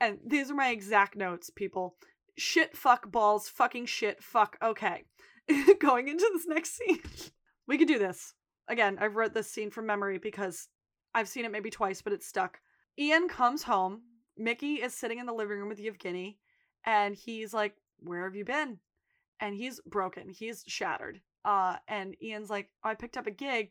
And 0.00 0.18
these 0.26 0.50
are 0.50 0.54
my 0.54 0.70
exact 0.70 1.14
notes, 1.14 1.50
people. 1.50 1.96
Shit, 2.38 2.76
fuck, 2.76 3.10
balls, 3.10 3.48
fucking 3.48 3.86
shit, 3.86 4.22
fuck. 4.22 4.56
Okay. 4.62 5.04
Going 5.78 6.08
into 6.08 6.28
this 6.32 6.46
next 6.46 6.76
scene. 6.76 7.00
we 7.66 7.76
could 7.76 7.88
do 7.88 7.98
this. 7.98 8.34
Again, 8.68 8.98
I've 9.00 9.16
read 9.16 9.34
this 9.34 9.50
scene 9.50 9.70
from 9.70 9.86
memory 9.86 10.18
because 10.18 10.68
I've 11.14 11.28
seen 11.28 11.44
it 11.44 11.52
maybe 11.52 11.70
twice, 11.70 12.00
but 12.00 12.12
it's 12.12 12.26
stuck. 12.26 12.60
Ian 12.98 13.28
comes 13.28 13.64
home. 13.64 14.02
Mickey 14.36 14.76
is 14.76 14.94
sitting 14.94 15.18
in 15.18 15.26
the 15.26 15.34
living 15.34 15.58
room 15.58 15.68
with 15.68 15.80
Yevgeny, 15.80 16.38
and 16.86 17.14
he's 17.14 17.52
like, 17.52 17.74
Where 17.98 18.24
have 18.24 18.34
you 18.34 18.44
been? 18.44 18.78
And 19.40 19.54
he's 19.54 19.80
broken. 19.86 20.28
He's 20.30 20.64
shattered. 20.66 21.20
Uh, 21.44 21.76
and 21.88 22.14
Ian's 22.22 22.50
like, 22.50 22.68
I 22.82 22.94
picked 22.94 23.16
up 23.16 23.26
a 23.26 23.30
gig. 23.30 23.70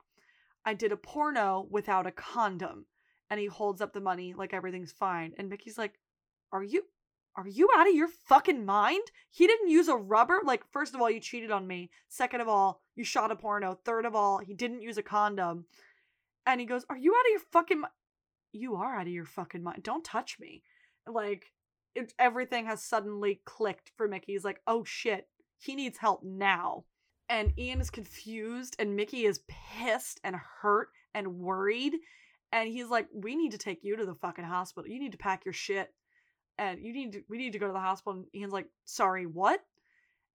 I 0.66 0.74
did 0.74 0.92
a 0.92 0.98
porno 0.98 1.68
without 1.70 2.08
a 2.08 2.12
condom. 2.12 2.86
And 3.30 3.40
he 3.40 3.46
holds 3.46 3.82
up 3.82 3.94
the 3.94 4.02
money 4.02 4.34
like 4.36 4.54
everything's 4.54 4.92
fine. 4.92 5.34
And 5.38 5.50
Mickey's 5.50 5.78
like, 5.78 6.00
Are 6.52 6.64
you 6.64 6.84
are 7.36 7.48
you 7.48 7.70
out 7.76 7.88
of 7.88 7.96
your 7.96 8.08
fucking 8.08 8.66
mind? 8.66 9.12
He 9.32 9.48
didn't 9.48 9.70
use 9.70 9.88
a 9.88 9.96
rubber. 9.96 10.42
Like, 10.44 10.64
first 10.72 10.94
of 10.94 11.02
all, 11.02 11.10
you 11.10 11.22
cheated 11.22 11.52
on 11.52 11.68
me. 11.68 11.90
Second 12.10 12.42
of 12.42 12.50
all, 12.50 12.82
you 12.96 13.06
shot 13.06 13.32
a 13.32 13.36
porno. 13.36 13.80
Third 13.86 14.06
of 14.06 14.14
all, 14.14 14.40
he 14.40 14.54
didn't 14.54 14.82
use 14.82 14.98
a 14.98 15.04
condom. 15.04 15.66
And 16.46 16.60
he 16.60 16.66
goes, 16.66 16.86
Are 16.90 16.98
you 16.98 17.14
out 17.14 17.26
of 17.26 17.32
your 17.32 17.42
fucking? 17.52 17.84
You 18.52 18.76
are 18.76 19.00
out 19.00 19.08
of 19.08 19.14
your 19.14 19.26
fucking 19.26 19.64
mind. 19.64 19.84
Don't 19.84 20.04
touch 20.04 20.38
me. 20.40 20.64
Like, 21.08 21.46
it, 21.96 22.14
everything 22.20 22.66
has 22.66 22.84
suddenly 22.84 23.42
clicked 23.46 23.92
for 23.96 24.08
Mickey. 24.08 24.34
He's 24.34 24.44
like, 24.44 24.60
Oh 24.68 24.84
shit, 24.84 25.28
he 25.60 25.76
needs 25.76 25.98
help 25.98 26.24
now. 26.24 26.86
And 27.30 27.54
Ian 27.58 27.80
is 27.80 27.92
confused, 27.92 28.76
and 28.80 28.96
Mickey 28.96 29.26
is 29.26 29.42
pissed 29.48 30.20
and 30.24 30.36
hurt 30.62 30.90
and 31.14 31.40
worried. 31.40 31.94
And 32.52 32.68
he's 32.68 32.88
like, 32.88 33.08
We 33.14 33.36
need 33.36 33.52
to 33.52 33.58
take 33.58 33.84
you 33.84 33.96
to 33.96 34.06
the 34.06 34.16
fucking 34.16 34.46
hospital. 34.46 34.92
You 34.92 35.00
need 35.00 35.12
to 35.12 35.18
pack 35.18 35.46
your 35.46 35.54
shit. 35.54 35.94
And 36.60 36.84
you 36.84 36.92
need 36.92 37.14
to, 37.14 37.22
we 37.30 37.38
need 37.38 37.54
to 37.54 37.60
go 37.60 37.68
to 37.68 37.74
the 37.74 37.80
hospital. 37.80 38.20
And 38.20 38.26
Ian's 38.36 38.52
like, 38.54 38.68
Sorry, 38.84 39.26
what? 39.26 39.62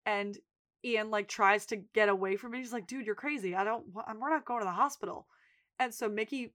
And 0.07 0.37
Ian 0.83 1.11
like 1.11 1.29
tries 1.29 1.67
to 1.67 1.77
get 1.77 2.09
away 2.09 2.37
from 2.37 2.55
it. 2.55 2.59
He's 2.59 2.73
like, 2.73 2.87
Dude, 2.87 3.05
you're 3.05 3.15
crazy. 3.15 3.55
I 3.55 3.63
don't, 3.63 3.85
we're 3.95 4.31
not 4.31 4.47
going 4.47 4.61
to 4.61 4.67
the 4.67 4.73
hospital. 4.73 5.27
And 5.79 5.93
so 5.93 6.09
Mickey, 6.09 6.55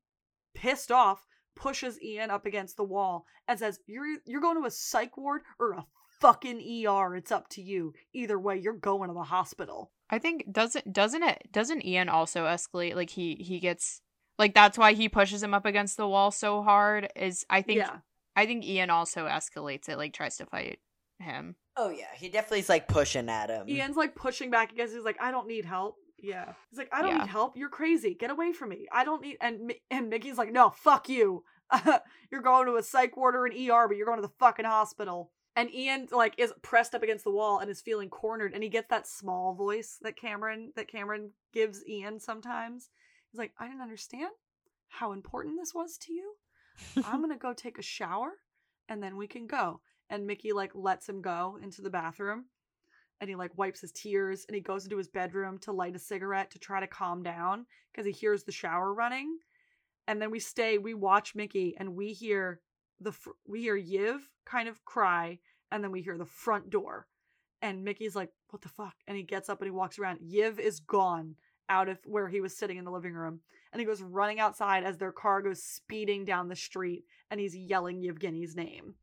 pissed 0.55 0.91
off, 0.91 1.27
pushes 1.55 2.01
Ian 2.01 2.31
up 2.31 2.47
against 2.47 2.77
the 2.77 2.83
wall 2.83 3.25
and 3.47 3.59
says, 3.59 3.79
You're, 3.85 4.17
you're 4.25 4.41
going 4.41 4.59
to 4.59 4.67
a 4.67 4.71
psych 4.71 5.15
ward 5.17 5.41
or 5.59 5.73
a 5.73 5.85
fucking 6.19 6.87
ER. 6.87 7.15
It's 7.15 7.31
up 7.31 7.47
to 7.49 7.61
you. 7.61 7.93
Either 8.13 8.39
way, 8.39 8.57
you're 8.57 8.73
going 8.73 9.09
to 9.09 9.13
the 9.13 9.23
hospital. 9.23 9.91
I 10.09 10.17
think 10.17 10.51
doesn't 10.51 10.91
doesn't 10.91 11.21
it 11.21 11.49
doesn't 11.51 11.85
Ian 11.85 12.09
also 12.09 12.45
escalate 12.45 12.95
like 12.95 13.11
he 13.11 13.35
he 13.35 13.59
gets 13.59 14.01
like 14.39 14.55
that's 14.55 14.77
why 14.77 14.93
he 14.93 15.07
pushes 15.07 15.43
him 15.43 15.53
up 15.53 15.65
against 15.65 15.97
the 15.97 16.07
wall 16.07 16.31
so 16.31 16.63
hard 16.63 17.09
is 17.15 17.45
I 17.49 17.61
think 17.61 17.79
yeah. 17.79 17.97
I 18.39 18.45
think 18.45 18.65
Ian 18.65 18.89
also 18.89 19.25
escalates 19.27 19.89
it 19.89 19.97
like 19.97 20.13
tries 20.13 20.37
to 20.37 20.45
fight 20.45 20.79
him. 21.19 21.55
oh 21.75 21.89
yeah, 21.89 22.05
he 22.15 22.29
definitely 22.29 22.59
is 22.61 22.69
like 22.69 22.87
pushing 22.87 23.29
at 23.29 23.49
him. 23.49 23.67
Ian's 23.69 23.97
like 23.97 24.15
pushing 24.15 24.49
back 24.49 24.71
against. 24.71 24.93
He's 24.95 25.03
like, 25.03 25.21
I 25.21 25.31
don't 25.31 25.47
need 25.47 25.65
help. 25.65 25.95
Yeah. 26.17 26.53
He's 26.69 26.77
like, 26.79 26.89
I 26.93 27.01
don't 27.01 27.11
Yeah. 27.15 27.19
need 27.23 27.29
help. 27.29 27.55
You're 27.57 27.69
crazy. 27.69 28.13
Get 28.13 28.29
away 28.31 28.51
from 28.53 28.69
me. 28.69 28.87
I 28.91 29.03
don't 29.03 29.21
need. 29.21 29.37
And 29.41 29.73
and 29.91 30.09
Mickey's 30.09 30.37
like, 30.37 30.51
No, 30.51 30.69
fuck 30.69 31.09
you. 31.09 31.43
you're 32.31 32.41
going 32.41 32.65
to 32.67 32.75
a 32.77 32.83
psych 32.83 33.15
ward 33.15 33.35
or 33.35 33.45
an 33.45 33.53
ER, 33.53 33.87
but 33.87 33.95
you're 33.97 34.05
going 34.05 34.17
to 34.21 34.27
the 34.27 34.33
fucking 34.39 34.65
hospital. 34.65 35.31
And 35.55 35.73
Ian 35.73 36.07
like 36.11 36.35
is 36.37 36.53
pressed 36.61 36.95
up 36.95 37.03
against 37.03 37.23
the 37.25 37.31
wall 37.31 37.59
and 37.59 37.69
is 37.69 37.81
feeling 37.81 38.09
cornered. 38.09 38.53
And 38.53 38.63
he 38.63 38.69
gets 38.69 38.87
that 38.89 39.07
small 39.07 39.53
voice 39.53 39.97
that 40.01 40.15
Cameron 40.17 40.71
that 40.75 40.87
Cameron 40.91 41.31
gives 41.53 41.85
Ian 41.87 42.19
sometimes. 42.19 42.89
He's 43.31 43.39
like, 43.39 43.51
I 43.59 43.67
didn't 43.67 43.81
understand 43.81 44.31
how 44.87 45.11
important 45.11 45.57
this 45.59 45.73
was 45.75 45.97
to 45.99 46.13
you. 46.13 46.33
I'm 47.05 47.21
gonna 47.21 47.37
go 47.39 47.53
take 47.53 47.77
a 47.77 47.83
shower, 47.83 48.31
and 48.87 49.01
then 49.01 49.17
we 49.17 49.27
can 49.27 49.47
go. 49.47 49.81
And 50.09 50.25
Mickey 50.25 50.51
like 50.51 50.71
lets 50.73 51.07
him 51.07 51.21
go 51.21 51.59
into 51.61 51.81
the 51.81 51.89
bathroom 51.89 52.45
and 53.21 53.29
he 53.29 53.35
like 53.35 53.57
wipes 53.57 53.81
his 53.81 53.91
tears 53.91 54.45
and 54.47 54.55
he 54.55 54.61
goes 54.61 54.85
into 54.85 54.97
his 54.97 55.07
bedroom 55.07 55.57
to 55.59 55.71
light 55.71 55.95
a 55.95 55.99
cigarette 55.99 56.51
to 56.51 56.59
try 56.59 56.79
to 56.79 56.87
calm 56.87 57.21
down 57.21 57.65
because 57.91 58.05
he 58.05 58.11
hears 58.11 58.43
the 58.43 58.51
shower 58.51 58.93
running. 58.93 59.37
And 60.07 60.21
then 60.21 60.31
we 60.31 60.39
stay 60.39 60.77
we 60.77 60.93
watch 60.93 61.35
mickey 61.35 61.75
and 61.77 61.95
we 61.95 62.13
hear 62.13 62.61
the 62.99 63.11
fr- 63.11 63.31
we 63.47 63.61
hear 63.61 63.77
yev 63.77 64.19
kind 64.45 64.67
of 64.67 64.83
cry 64.85 65.39
and 65.71 65.83
then 65.83 65.91
we 65.91 66.01
hear 66.01 66.17
the 66.17 66.25
front 66.25 66.69
door. 66.69 67.07
And 67.61 67.83
mickey's 67.83 68.15
like 68.15 68.31
what 68.49 68.61
the 68.61 68.69
fuck? 68.69 68.95
And 69.07 69.17
he 69.17 69.23
gets 69.23 69.49
up 69.49 69.59
and 69.59 69.67
he 69.67 69.71
walks 69.71 69.99
around. 69.99 70.19
Yev 70.19 70.57
is 70.59 70.79
gone 70.79 71.35
out 71.69 71.87
of 71.89 71.97
where 72.05 72.27
he 72.27 72.41
was 72.41 72.55
sitting 72.55 72.77
in 72.77 72.85
the 72.85 72.91
living 72.91 73.13
room 73.13 73.39
and 73.71 73.79
he 73.79 73.85
goes 73.85 74.01
running 74.01 74.39
outside 74.39 74.83
as 74.83 74.97
their 74.97 75.11
car 75.11 75.41
goes 75.41 75.61
speeding 75.61 76.25
down 76.25 76.49
the 76.49 76.55
street 76.55 77.05
and 77.29 77.39
he's 77.39 77.55
yelling 77.55 78.01
yevgeny's 78.01 78.55
name 78.55 78.95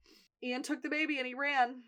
ian 0.43 0.62
took 0.62 0.83
the 0.83 0.89
baby 0.89 1.19
and 1.19 1.27
he 1.27 1.35
ran 1.35 1.83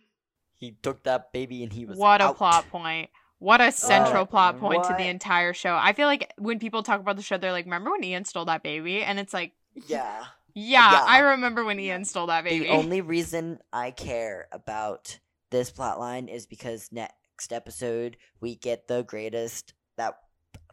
He 0.57 0.73
took 0.83 1.03
that 1.05 1.33
baby 1.33 1.63
and 1.63 1.73
he 1.73 1.85
was 1.85 1.99
What 1.99 2.21
a 2.21 2.33
plot 2.33 2.69
point. 2.71 3.11
What 3.39 3.61
a 3.61 3.71
central 3.71 4.23
Uh, 4.23 4.27
plot 4.27 4.59
point 4.59 4.83
to 4.85 4.95
the 4.99 5.07
entire 5.07 5.53
show. 5.53 5.77
I 5.77 5.93
feel 5.93 6.07
like 6.09 6.33
when 6.39 6.59
people 6.59 6.83
talk 6.83 6.99
about 6.99 7.15
the 7.15 7.23
show, 7.23 7.39
they're 7.39 7.53
like, 7.53 7.67
"Remember 7.67 7.93
when 7.93 8.03
Ian 8.03 8.25
stole 8.25 8.47
that 8.47 8.65
baby?" 8.65 9.05
And 9.05 9.21
it's 9.21 9.33
like, 9.33 9.53
Yeah. 9.87 10.25
"Yeah, 10.55 10.91
Yeah. 10.91 11.05
I 11.07 11.19
remember 11.21 11.65
when 11.65 11.79
Ian 11.79 12.05
stole 12.05 12.27
that 12.27 12.43
baby." 12.43 12.65
The 12.65 12.71
only 12.71 13.01
reason 13.01 13.61
I 13.73 13.93
care 13.93 14.49
about 14.51 15.21
this 15.51 15.71
plotline 15.71 16.29
is 16.29 16.47
because 16.47 16.91
next 16.91 17.53
episode 17.53 18.17
we 18.41 18.57
get 18.57 18.89
the 18.89 19.05
greatest 19.05 19.75
that 19.97 20.19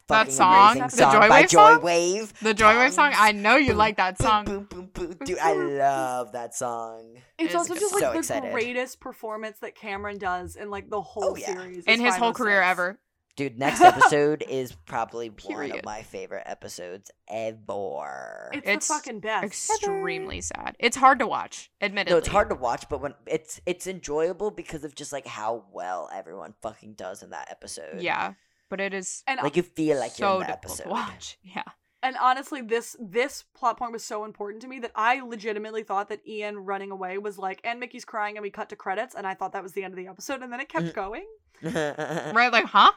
That 0.08 0.18
fucking 0.28 0.34
song? 0.34 0.78
The 0.80 0.90
song 0.90 1.12
Joy 1.14 1.30
Wave 1.30 1.50
Joy 1.50 1.74
song? 1.74 1.82
Wave. 1.82 2.34
the 2.42 2.54
Joywave 2.54 2.92
song. 2.92 3.14
I 3.16 3.32
know 3.32 3.56
you 3.56 3.70
Boom, 3.70 3.78
like 3.78 3.98
that 3.98 4.18
song. 4.22 4.46
boom, 4.46 4.64
boom, 4.70 4.90
boom. 4.94 5.16
Dude, 5.26 5.40
I 5.40 5.54
love 5.54 6.32
that 6.34 6.54
song. 6.54 7.16
It's 7.40 7.48
It's 7.48 7.56
also 7.56 7.74
good. 7.74 7.80
just 7.80 7.94
like 7.94 8.04
So 8.04 8.12
the 8.14 8.20
excited. 8.20 8.52
greatest 8.52 9.00
performance 9.00 9.58
that 9.60 9.76
Cameron 9.76 10.18
does 10.20 10.56
in 10.56 10.70
like 10.70 10.90
the 10.90 11.02
whole 11.02 11.32
Oh, 11.32 11.36
yeah. 11.36 11.54
series. 11.54 11.86
In 11.86 12.00
his 12.00 12.16
whole 12.16 12.34
career 12.34 12.62
506. 12.62 12.72
ever. 12.72 13.00
Dude, 13.36 13.60
next 13.60 13.82
episode 13.82 14.46
is 14.48 14.72
probably 14.86 15.30
one 15.46 15.72
of 15.72 15.84
my 15.84 16.04
favorite 16.04 16.44
episodes 16.46 17.12
ever. 17.28 18.50
It's, 18.54 18.68
It's 18.68 18.88
the 18.88 18.94
fucking 18.94 19.20
best. 19.20 19.44
Extremely 19.44 20.40
sad. 20.42 20.76
It's 20.80 20.96
hard 20.96 21.20
to 21.20 21.28
watch, 21.28 21.70
admittedly. 21.82 22.14
no, 22.14 22.18
it's 22.18 22.28
hard 22.30 22.50
to 22.50 22.56
watch, 22.56 22.88
but 22.90 23.02
when 23.02 23.14
it's 23.26 23.60
it's 23.66 23.88
enjoyable 23.88 24.52
because 24.52 24.84
of 24.86 24.96
just 24.96 25.12
like 25.12 25.28
how 25.28 25.66
well 25.74 26.10
everyone 26.14 26.54
fucking 26.62 26.94
does 26.94 27.24
in 27.24 27.32
that 27.32 27.50
episode. 27.52 28.02
Yeah, 28.02 28.34
but 28.70 28.80
it 28.82 28.94
is 28.94 29.24
and 29.28 29.40
Like 29.44 29.56
you 29.56 29.64
feel 29.64 29.98
like 30.00 30.18
you're 30.20 30.28
so 30.30 30.42
in 30.42 30.48
that 30.48 30.62
difficult 30.62 30.80
episode. 30.80 30.84
to 30.84 30.90
watch. 30.90 31.38
Yeah. 31.44 31.64
and 32.04 32.16
honestly, 32.18 32.62
this 32.62 32.96
this 33.00 33.44
plot 33.56 33.78
point 33.78 33.92
was 33.92 34.04
so 34.04 34.26
important 34.26 34.62
to 34.64 34.68
me 34.68 34.80
that 34.80 34.92
I 34.96 35.22
legitimately 35.22 35.84
thought 35.84 36.10
that 36.10 36.26
Ian 36.28 36.60
running 36.60 36.92
away 36.92 37.18
was 37.18 37.38
like, 37.38 37.62
and 37.64 37.80
Mickey's 37.80 38.06
crying, 38.06 38.38
and 38.38 38.44
we 38.44 38.50
cut 38.52 38.70
to 38.70 38.76
credits, 38.76 39.16
and 39.16 39.26
I 39.26 39.34
thought 39.34 39.54
that 39.54 39.64
was 39.64 39.74
the 39.74 39.84
end 39.84 39.94
of 39.94 39.98
the 39.98 40.08
episode, 40.08 40.42
and 40.44 40.52
then 40.54 40.60
it 40.60 40.70
kept 40.70 40.86
Mhm. 40.88 40.94
going. 40.94 41.26
Right, 41.64 42.52
like, 42.52 42.66
huh? 42.66 42.92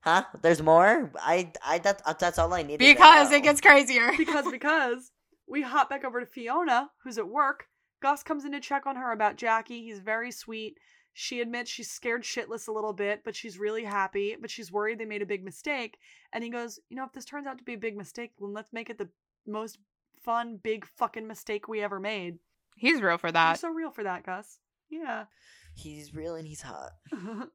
Huh? 0.00 0.24
There's 0.42 0.62
more? 0.62 1.10
I 1.20 1.52
I 1.64 1.78
that, 1.80 2.00
uh, 2.06 2.14
that's 2.18 2.38
all 2.38 2.52
I 2.54 2.62
needed. 2.62 2.78
Because 2.78 3.32
it 3.32 3.42
gets 3.42 3.60
crazier. 3.60 4.12
because 4.16 4.50
because 4.50 5.10
we 5.48 5.62
hop 5.62 5.90
back 5.90 6.04
over 6.04 6.20
to 6.20 6.26
Fiona, 6.26 6.90
who's 7.02 7.18
at 7.18 7.28
work. 7.28 7.66
Gus 8.00 8.22
comes 8.22 8.44
in 8.44 8.52
to 8.52 8.60
check 8.60 8.86
on 8.86 8.94
her 8.96 9.10
about 9.12 9.36
Jackie. 9.36 9.82
He's 9.82 9.98
very 9.98 10.30
sweet. 10.30 10.78
She 11.20 11.40
admits 11.40 11.68
she's 11.68 11.90
scared 11.90 12.22
shitless 12.22 12.68
a 12.68 12.72
little 12.72 12.92
bit, 12.92 13.24
but 13.24 13.34
she's 13.34 13.58
really 13.58 13.82
happy. 13.82 14.36
But 14.40 14.50
she's 14.50 14.70
worried 14.70 15.00
they 15.00 15.04
made 15.04 15.20
a 15.20 15.26
big 15.26 15.44
mistake. 15.44 15.98
And 16.32 16.44
he 16.44 16.48
goes, 16.48 16.78
You 16.90 16.96
know, 16.96 17.04
if 17.04 17.12
this 17.12 17.24
turns 17.24 17.48
out 17.48 17.58
to 17.58 17.64
be 17.64 17.74
a 17.74 17.78
big 17.78 17.96
mistake, 17.96 18.34
then 18.38 18.52
let's 18.52 18.72
make 18.72 18.88
it 18.88 18.98
the 18.98 19.08
most 19.44 19.78
fun, 20.22 20.60
big 20.62 20.86
fucking 20.86 21.26
mistake 21.26 21.66
we 21.66 21.82
ever 21.82 21.98
made. 21.98 22.38
He's 22.76 23.02
real 23.02 23.18
for 23.18 23.26
You're 23.26 23.32
that. 23.32 23.58
so 23.58 23.68
real 23.68 23.90
for 23.90 24.04
that, 24.04 24.24
Gus. 24.24 24.60
Yeah. 24.90 25.24
he's 25.74 26.14
real 26.14 26.36
and 26.36 26.46
he's 26.46 26.62
hot. 26.62 26.92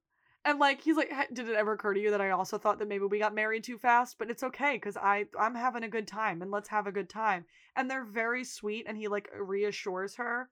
And 0.46 0.60
like 0.60 0.82
he's 0.82 0.98
like, 0.98 1.10
did 1.32 1.48
it 1.48 1.56
ever 1.56 1.72
occur 1.72 1.94
to 1.94 2.02
you 2.02 2.12
that 2.12 2.20
I 2.20 2.32
also 2.32 2.58
thought 2.58 2.80
that 2.80 2.90
maybe 2.90 3.06
we 3.06 3.18
got 3.18 3.34
married 3.34 3.64
too 3.64 3.78
fast? 3.78 4.18
But 4.20 4.30
it's 4.30 4.44
okay 4.44 4.74
because 4.74 4.98
I 4.98 5.24
I'm 5.40 5.56
having 5.56 5.84
a 5.84 5.90
good 5.90 6.06
time 6.06 6.42
and 6.42 6.52
let's 6.52 6.68
have 6.68 6.86
a 6.86 6.92
good 6.92 7.08
time. 7.10 7.46
And 7.78 7.90
they're 7.90 8.04
very 8.04 8.44
sweet 8.44 8.84
and 8.86 8.98
he 8.98 9.08
like 9.08 9.30
reassures 9.40 10.18
her. 10.18 10.50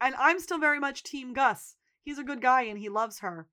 And 0.00 0.14
I'm 0.16 0.38
still 0.38 0.58
very 0.58 0.78
much 0.78 1.02
Team 1.02 1.32
Gus. 1.32 1.74
He's 2.02 2.18
a 2.18 2.24
good 2.24 2.40
guy 2.40 2.62
and 2.62 2.78
he 2.78 2.88
loves 2.88 3.20
her. 3.20 3.48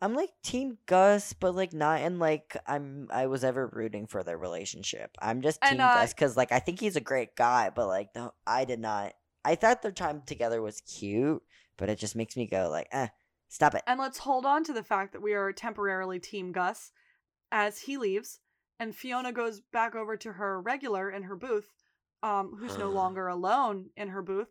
I'm 0.00 0.14
like 0.14 0.30
Team 0.42 0.78
Gus, 0.86 1.32
but 1.32 1.54
like 1.54 1.72
not 1.72 2.02
in 2.02 2.18
like 2.18 2.56
I'm 2.66 3.08
I 3.10 3.26
was 3.26 3.44
ever 3.44 3.70
rooting 3.72 4.06
for 4.06 4.22
their 4.22 4.36
relationship. 4.36 5.16
I'm 5.20 5.40
just 5.40 5.58
And, 5.62 5.78
Team 5.78 5.86
uh, 5.86 5.94
Gus 5.94 6.12
because 6.12 6.36
like 6.36 6.52
I 6.52 6.58
think 6.58 6.80
he's 6.80 6.96
a 6.96 7.00
great 7.00 7.34
guy, 7.34 7.70
but 7.74 7.86
like 7.86 8.10
no, 8.14 8.34
I 8.46 8.64
did 8.64 8.80
not. 8.80 9.14
I 9.44 9.54
thought 9.54 9.82
their 9.82 9.92
time 9.92 10.22
together 10.26 10.60
was 10.60 10.80
cute, 10.82 11.42
but 11.76 11.88
it 11.88 11.98
just 11.98 12.16
makes 12.16 12.36
me 12.36 12.46
go 12.46 12.68
like, 12.68 12.88
eh, 12.92 13.08
stop 13.48 13.74
it. 13.74 13.82
And 13.86 13.98
let's 13.98 14.18
hold 14.18 14.44
on 14.44 14.64
to 14.64 14.72
the 14.72 14.82
fact 14.82 15.12
that 15.12 15.22
we 15.22 15.34
are 15.34 15.52
temporarily 15.52 16.18
Team 16.18 16.52
Gus 16.52 16.90
as 17.50 17.78
he 17.78 17.96
leaves 17.96 18.40
and 18.78 18.94
Fiona 18.94 19.32
goes 19.32 19.60
back 19.72 19.94
over 19.94 20.16
to 20.18 20.32
her 20.32 20.60
regular 20.60 21.10
in 21.10 21.22
her 21.24 21.36
booth, 21.36 21.70
um, 22.22 22.56
who's 22.58 22.76
no 22.76 22.90
longer 22.90 23.28
alone 23.28 23.90
in 23.96 24.08
her 24.08 24.22
booth. 24.22 24.50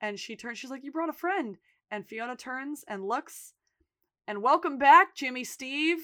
And 0.00 0.18
she 0.18 0.36
turns, 0.36 0.58
she's 0.58 0.70
like, 0.70 0.84
You 0.84 0.92
brought 0.92 1.08
a 1.08 1.14
friend. 1.14 1.56
And 1.90 2.06
Fiona 2.08 2.36
turns 2.36 2.84
and 2.88 3.06
looks, 3.06 3.52
and 4.26 4.42
welcome 4.42 4.78
back, 4.78 5.14
Jimmy 5.14 5.44
Steve. 5.44 5.98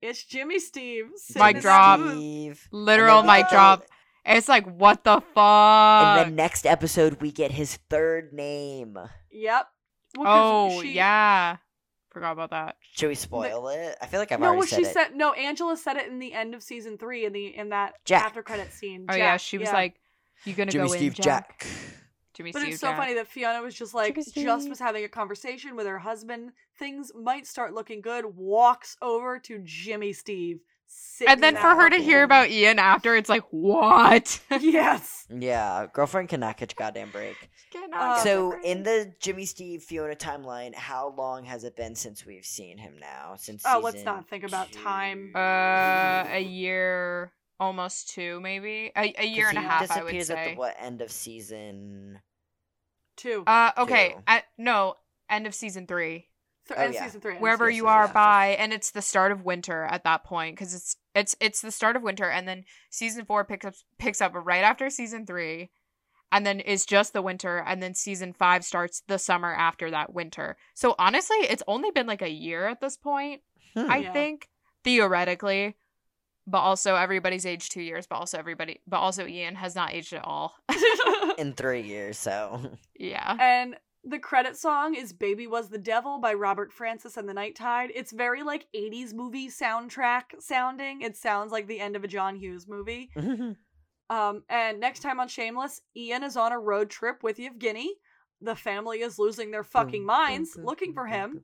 It's 0.00 0.22
Jimmy 0.24 0.58
Steve. 0.60 1.06
sitting 1.16 1.42
Mic 1.42 1.60
drop. 1.60 1.98
Steve. 2.00 2.68
Literal 2.70 3.20
And 3.20 3.28
then 3.28 3.34
we 3.36 3.40
mic 3.40 3.50
go- 3.50 3.56
drop. 3.56 3.84
It's 4.26 4.48
like 4.48 4.66
what 4.66 5.02
the 5.04 5.20
fuck? 5.34 6.18
In 6.26 6.30
the 6.30 6.36
next 6.36 6.64
episode, 6.66 7.20
we 7.20 7.32
get 7.32 7.50
his 7.50 7.76
third 7.90 8.32
name. 8.32 8.98
Yep. 9.32 9.66
Well, 10.16 10.24
'cause 10.68 10.78
oh 10.78 10.82
she- 10.82 10.92
yeah, 10.92 11.56
forgot 12.10 12.32
about 12.32 12.50
that. 12.50 12.76
Should 12.92 13.08
we 13.08 13.14
spoil 13.16 13.68
it? 13.68 13.96
I 14.00 14.06
feel 14.06 14.20
like 14.20 14.30
I've 14.32 14.38
no, 14.40 14.46
already 14.46 14.58
well, 14.60 14.68
said 14.68 14.76
she 14.76 14.82
it. 14.84 14.92
said 14.92 15.16
no. 15.16 15.32
Angela 15.32 15.76
said 15.76 15.96
it 15.96 16.06
in 16.08 16.20
the 16.20 16.32
end 16.32 16.54
of 16.54 16.62
season 16.62 16.96
three 16.98 17.24
in 17.26 17.32
the 17.32 17.46
in 17.56 17.70
that 17.70 17.94
Jack. 18.04 18.24
after 18.26 18.42
credit 18.42 18.72
scene. 18.72 19.06
Oh 19.08 19.14
yeah, 19.16 19.36
she 19.38 19.58
was 19.58 19.72
like, 19.72 19.96
"You 20.44 20.54
gonna 20.54 20.70
go 20.72 20.86
Steve 20.86 21.16
in, 21.18 21.22
Jack?" 21.22 21.64
Jack. 21.64 21.70
Jimmy 22.34 22.52
But 22.52 22.60
Steve 22.62 22.72
it's 22.72 22.80
so 22.80 22.92
funny 22.92 23.14
that 23.14 23.28
Fiona 23.28 23.62
was 23.62 23.74
just 23.74 23.94
like, 23.94 24.16
just 24.34 24.68
was 24.68 24.78
having 24.80 25.04
a 25.04 25.08
conversation 25.08 25.76
with 25.76 25.86
her 25.86 25.98
husband. 25.98 26.52
Things 26.78 27.12
might 27.14 27.46
start 27.46 27.74
looking 27.74 28.00
good. 28.00 28.24
Walks 28.36 28.96
over 29.00 29.38
to 29.38 29.60
Jimmy 29.64 30.12
Steve. 30.12 30.60
And 31.26 31.42
then 31.42 31.56
for 31.56 31.74
her 31.74 31.88
to 31.90 31.96
hear 31.96 32.22
about 32.22 32.50
Ian 32.50 32.78
after, 32.78 33.16
it's 33.16 33.28
like, 33.28 33.44
what? 33.50 34.40
yes, 34.60 35.26
Yeah, 35.30 35.86
girlfriend 35.92 36.28
cannot 36.28 36.56
catch 36.56 36.72
a 36.72 36.76
goddamn 36.76 37.10
break. 37.10 37.36
Uh, 37.92 38.22
so 38.22 38.50
the 38.62 38.70
in 38.70 38.82
the 38.84 39.12
Jimmy 39.20 39.44
Steve 39.44 39.82
Fiona 39.82 40.14
timeline, 40.14 40.74
how 40.74 41.12
long 41.16 41.44
has 41.44 41.64
it 41.64 41.76
been 41.76 41.96
since 41.96 42.24
we've 42.24 42.44
seen 42.44 42.78
him 42.78 42.94
now? 43.00 43.34
Since 43.36 43.64
Oh, 43.66 43.80
let's 43.82 44.04
not 44.04 44.28
think 44.28 44.44
about 44.44 44.70
time. 44.72 45.32
uh, 45.34 46.24
a 46.30 46.40
year, 46.40 47.32
almost 47.60 48.10
two, 48.10 48.40
maybe 48.40 48.92
a, 48.96 49.00
a 49.02 49.12
'Cause 49.12 49.26
year 49.26 49.48
and 49.48 49.58
a 49.58 49.60
he 49.60 49.66
half. 49.66 49.90
I 49.90 50.02
would 50.02 50.12
disappears 50.12 50.30
at 50.30 50.36
say. 50.44 50.50
the 50.54 50.58
what 50.58 50.76
end 50.78 51.00
of 51.02 51.10
season? 51.10 52.20
two. 53.16 53.44
Uh, 53.46 53.70
okay, 53.78 54.10
Two. 54.16 54.22
at, 54.26 54.44
no, 54.58 54.94
end 55.30 55.46
of 55.46 55.54
season 55.54 55.86
three. 55.86 56.28
Th- 56.66 56.78
oh, 56.78 56.82
and 56.82 56.94
yeah. 56.94 57.04
season 57.04 57.20
three. 57.20 57.36
wherever 57.36 57.66
season 57.70 57.76
you 57.76 57.86
are 57.88 58.06
yeah. 58.06 58.12
by 58.12 58.46
and 58.58 58.72
it's 58.72 58.90
the 58.90 59.02
start 59.02 59.30
of 59.32 59.44
winter 59.44 59.84
at 59.84 60.02
that 60.04 60.24
point 60.24 60.56
because 60.56 60.74
it's 60.74 60.96
it's 61.14 61.36
it's 61.38 61.60
the 61.60 61.70
start 61.70 61.94
of 61.94 62.02
winter 62.02 62.30
and 62.30 62.48
then 62.48 62.64
season 62.88 63.26
four 63.26 63.44
picks 63.44 63.66
up 63.66 63.74
picks 63.98 64.22
up 64.22 64.32
right 64.34 64.64
after 64.64 64.88
season 64.88 65.26
three 65.26 65.68
and 66.32 66.46
then 66.46 66.60
is 66.60 66.86
just 66.86 67.12
the 67.12 67.20
winter 67.20 67.58
and 67.66 67.82
then 67.82 67.92
season 67.92 68.32
five 68.32 68.64
starts 68.64 69.02
the 69.08 69.18
summer 69.18 69.52
after 69.52 69.90
that 69.90 70.14
winter 70.14 70.56
so 70.72 70.94
honestly 70.98 71.36
it's 71.40 71.62
only 71.68 71.90
been 71.90 72.06
like 72.06 72.22
a 72.22 72.30
year 72.30 72.66
at 72.66 72.80
this 72.80 72.96
point 72.96 73.42
Hmm. 73.74 73.90
i 73.90 73.98
Yeah. 73.98 74.12
think 74.14 74.48
theoretically 74.84 75.76
but 76.46 76.58
also 76.58 76.94
everybody's 76.94 77.46
aged 77.46 77.72
two 77.72 77.82
years 77.82 78.06
but 78.06 78.16
also 78.16 78.38
everybody 78.38 78.80
but 78.86 78.98
also 78.98 79.26
ian 79.26 79.54
has 79.54 79.74
not 79.74 79.94
aged 79.94 80.12
at 80.12 80.24
all 80.24 80.54
in 81.38 81.52
three 81.52 81.82
years, 81.82 82.18
so 82.18 82.60
yeah 82.98 83.36
and 83.40 83.76
the 84.06 84.18
credit 84.18 84.54
song 84.54 84.94
is 84.94 85.14
Baby 85.14 85.46
Was 85.46 85.70
the 85.70 85.78
Devil 85.78 86.18
by 86.18 86.34
Robert 86.34 86.70
Francis 86.70 87.16
and 87.16 87.26
the 87.26 87.32
Night 87.32 87.56
Tide. 87.56 87.90
It's 87.94 88.12
very 88.12 88.42
like 88.42 88.66
80s 88.76 89.14
movie 89.14 89.48
soundtrack 89.48 90.24
sounding. 90.40 91.00
It 91.00 91.16
sounds 91.16 91.52
like 91.52 91.66
the 91.66 91.80
end 91.80 91.96
of 91.96 92.04
a 92.04 92.06
John 92.06 92.36
Hughes 92.36 92.66
movie. 92.68 93.10
Um, 94.10 94.42
and 94.50 94.80
next 94.80 95.00
time 95.00 95.18
on 95.18 95.28
Shameless, 95.28 95.80
Ian 95.96 96.24
is 96.24 96.36
on 96.36 96.52
a 96.52 96.58
road 96.58 96.90
trip 96.90 97.22
with 97.22 97.38
Yevgeny. 97.38 97.94
The 98.42 98.54
family 98.54 99.00
is 99.00 99.18
losing 99.18 99.50
their 99.50 99.64
fucking 99.64 100.04
minds 100.04 100.58
looking 100.62 100.92
for 100.92 101.06
him. 101.06 101.42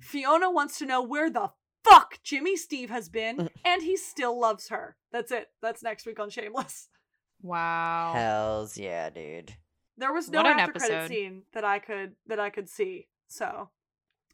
Fiona 0.00 0.48
wants 0.50 0.78
to 0.78 0.86
know 0.86 1.02
where 1.02 1.28
the 1.28 1.50
fuck 1.90 2.18
Jimmy 2.22 2.56
Steve 2.56 2.90
has 2.90 3.08
been, 3.08 3.48
and 3.64 3.82
he 3.82 3.96
still 3.96 4.38
loves 4.38 4.68
her. 4.68 4.96
That's 5.12 5.32
it. 5.32 5.48
That's 5.62 5.82
next 5.82 6.06
week 6.06 6.20
on 6.20 6.30
Shameless. 6.30 6.88
wow 7.42 8.12
Hells 8.16 8.76
yeah, 8.76 9.10
dude. 9.10 9.54
There 9.96 10.12
was 10.12 10.28
no 10.28 10.38
What 10.38 10.46
an 10.46 10.58
after 10.58 10.78
credit 10.78 11.08
scene 11.08 11.42
that 11.52 11.64
I 11.64 11.78
could 11.78 12.12
that 12.26 12.40
I 12.40 12.50
could 12.50 12.68
see. 12.68 13.08
So, 13.28 13.68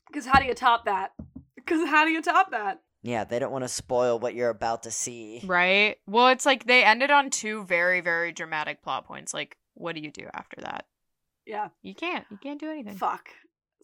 because 0.06 0.26
how 0.26 0.38
do 0.40 0.46
you 0.46 0.54
top 0.54 0.84
that? 0.86 1.12
Because 1.54 1.88
how 1.88 2.04
do 2.04 2.10
you 2.10 2.22
top 2.22 2.50
that? 2.50 2.80
Yeah, 3.02 3.24
they 3.24 3.38
don't 3.38 3.52
want 3.52 3.64
to 3.64 3.68
spoil 3.68 4.18
what 4.18 4.34
you're 4.34 4.48
about 4.48 4.84
to 4.84 4.90
see. 4.90 5.42
Right. 5.44 5.96
Well, 6.06 6.28
it's 6.28 6.46
like 6.46 6.66
they 6.66 6.82
ended 6.82 7.10
on 7.10 7.28
two 7.28 7.64
very, 7.64 8.00
very 8.00 8.32
dramatic 8.32 8.82
plot 8.82 9.06
points. 9.06 9.34
Like, 9.34 9.58
what 9.74 9.94
do 9.94 10.00
you 10.00 10.10
do 10.10 10.26
after 10.32 10.62
that? 10.62 10.86
Yeah, 11.46 11.68
You 11.82 11.94
can't. 11.94 12.24
You 12.30 12.38
can't 12.38 12.58
do 12.58 12.70
anything. 12.70 12.94
fuck. 12.94 13.28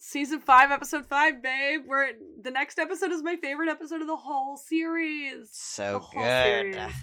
Season 0.03 0.39
five, 0.39 0.71
episode 0.71 1.05
five, 1.05 1.43
babe. 1.43 1.81
We're 1.85 2.13
the 2.41 2.49
next 2.49 2.79
episode 2.79 3.11
is 3.11 3.21
my 3.21 3.35
favorite 3.35 3.69
episode 3.69 4.01
of 4.01 4.07
the 4.07 4.15
whole 4.15 4.57
series. 4.57 5.49
So 5.51 5.99
whole 5.99 6.23
good. 6.23 6.73
series. 6.73 6.93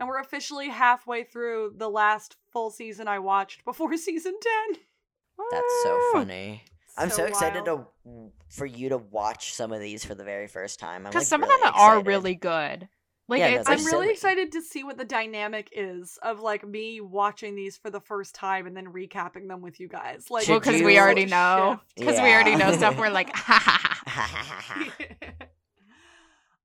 And 0.00 0.08
we're 0.08 0.18
officially 0.18 0.70
halfway 0.70 1.24
through 1.24 1.74
the 1.76 1.90
last 1.90 2.36
full 2.50 2.70
season 2.70 3.06
I 3.06 3.18
watched 3.18 3.66
before 3.66 3.94
season 3.98 4.32
10. 4.72 4.80
That's 5.50 5.82
so 5.82 5.94
Woo! 5.94 6.12
funny. 6.14 6.62
I'm 6.96 7.10
so, 7.10 7.26
excited 7.26 7.66
to 7.66 7.84
for 8.48 8.64
you 8.64 8.88
to 8.88 8.96
watch 8.96 9.52
some 9.52 9.70
of 9.70 9.80
these 9.80 10.02
for 10.02 10.14
the 10.14 10.24
very 10.24 10.46
first 10.46 10.80
time. 10.80 11.02
Because 11.02 11.16
like, 11.16 11.26
some 11.26 11.42
really 11.42 11.54
of 11.54 11.60
them 11.60 11.72
are 11.74 11.98
excited. 11.98 12.06
really 12.06 12.34
good. 12.34 12.88
Like, 13.28 13.40
Yeah, 13.40 13.56
no, 13.56 13.62
I'm 13.66 13.84
really 13.84 13.90
silly. 13.90 14.10
excited 14.10 14.52
to 14.52 14.62
see 14.62 14.84
what 14.84 14.96
the 14.96 15.04
dynamic 15.04 15.68
is 15.72 16.18
of 16.22 16.40
like 16.40 16.66
me 16.66 17.00
watching 17.02 17.54
these 17.54 17.76
for 17.76 17.90
the 17.90 18.00
first 18.00 18.34
time 18.34 18.66
and 18.66 18.74
then 18.74 18.86
recapping 18.86 19.48
them 19.48 19.60
with 19.60 19.78
you 19.78 19.86
guys. 19.88 20.30
Like, 20.30 20.48
well, 20.48 20.58
because 20.58 20.80
we 20.82 20.98
already 20.98 21.26
know. 21.26 21.78
shift. 21.78 21.96
Because 21.98 22.22
we 22.22 22.32
already 22.32 22.56
know 22.56 22.72
stuff. 22.72 22.96
We're 22.96 23.10
like, 23.10 23.34
ha 23.36 23.60
ha 23.62 24.62
ha. 24.66 24.92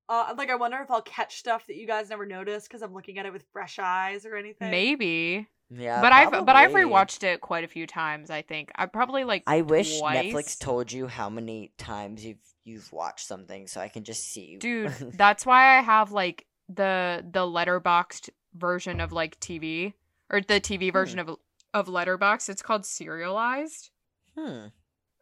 uh, 0.08 0.34
like 0.38 0.50
I 0.50 0.54
wonder 0.54 0.78
if 0.78 0.90
I'll 0.90 1.02
catch 1.02 1.36
stuff 1.36 1.66
that 1.66 1.76
you 1.76 1.86
guys 1.86 2.08
never 2.10 2.24
noticed 2.26 2.68
because 2.68 2.82
I'm 2.82 2.94
looking 2.94 3.18
at 3.18 3.26
it 3.26 3.32
with 3.32 3.44
fresh 3.52 3.78
eyes 3.78 4.24
or 4.24 4.36
anything. 4.36 4.70
Maybe. 4.70 5.46
yeah, 5.70 6.00
but 6.00 6.12
I've 6.12 6.30
but 6.30 6.56
I've 6.56 6.72
probably. 6.72 6.90
rewatched 6.90 7.24
it 7.24 7.40
quite 7.42 7.64
a 7.64 7.68
few 7.68 7.86
times. 7.86 8.30
I 8.30 8.40
think 8.42 8.70
I 8.74 8.86
probably 8.86 9.24
like. 9.24 9.42
I 9.46 9.60
wish 9.62 9.98
twice. 9.98 10.32
Netflix 10.32 10.58
told 10.58 10.90
you 10.92 11.06
how 11.08 11.28
many 11.28 11.72
times 11.78 12.24
you've 12.24 12.38
you've 12.64 12.90
watched 12.92 13.26
something, 13.26 13.66
so 13.66 13.80
I 13.82 13.88
can 13.88 14.04
just 14.04 14.24
see. 14.24 14.56
dude 14.56 14.90
that's 15.18 15.44
why 15.44 15.76
i 15.78 15.82
have 15.82 16.10
like 16.12 16.46
the 16.68 17.24
the 17.30 17.40
Letterboxd 17.40 18.30
version 18.54 19.00
of 19.00 19.12
like 19.12 19.38
tv 19.40 19.94
or 20.30 20.40
the 20.40 20.60
tv 20.60 20.92
version 20.92 21.18
of 21.18 21.36
of 21.74 21.88
letterbox 21.88 22.48
it's 22.48 22.62
called 22.62 22.82
Serializd 22.82 23.90
hmm. 24.38 24.66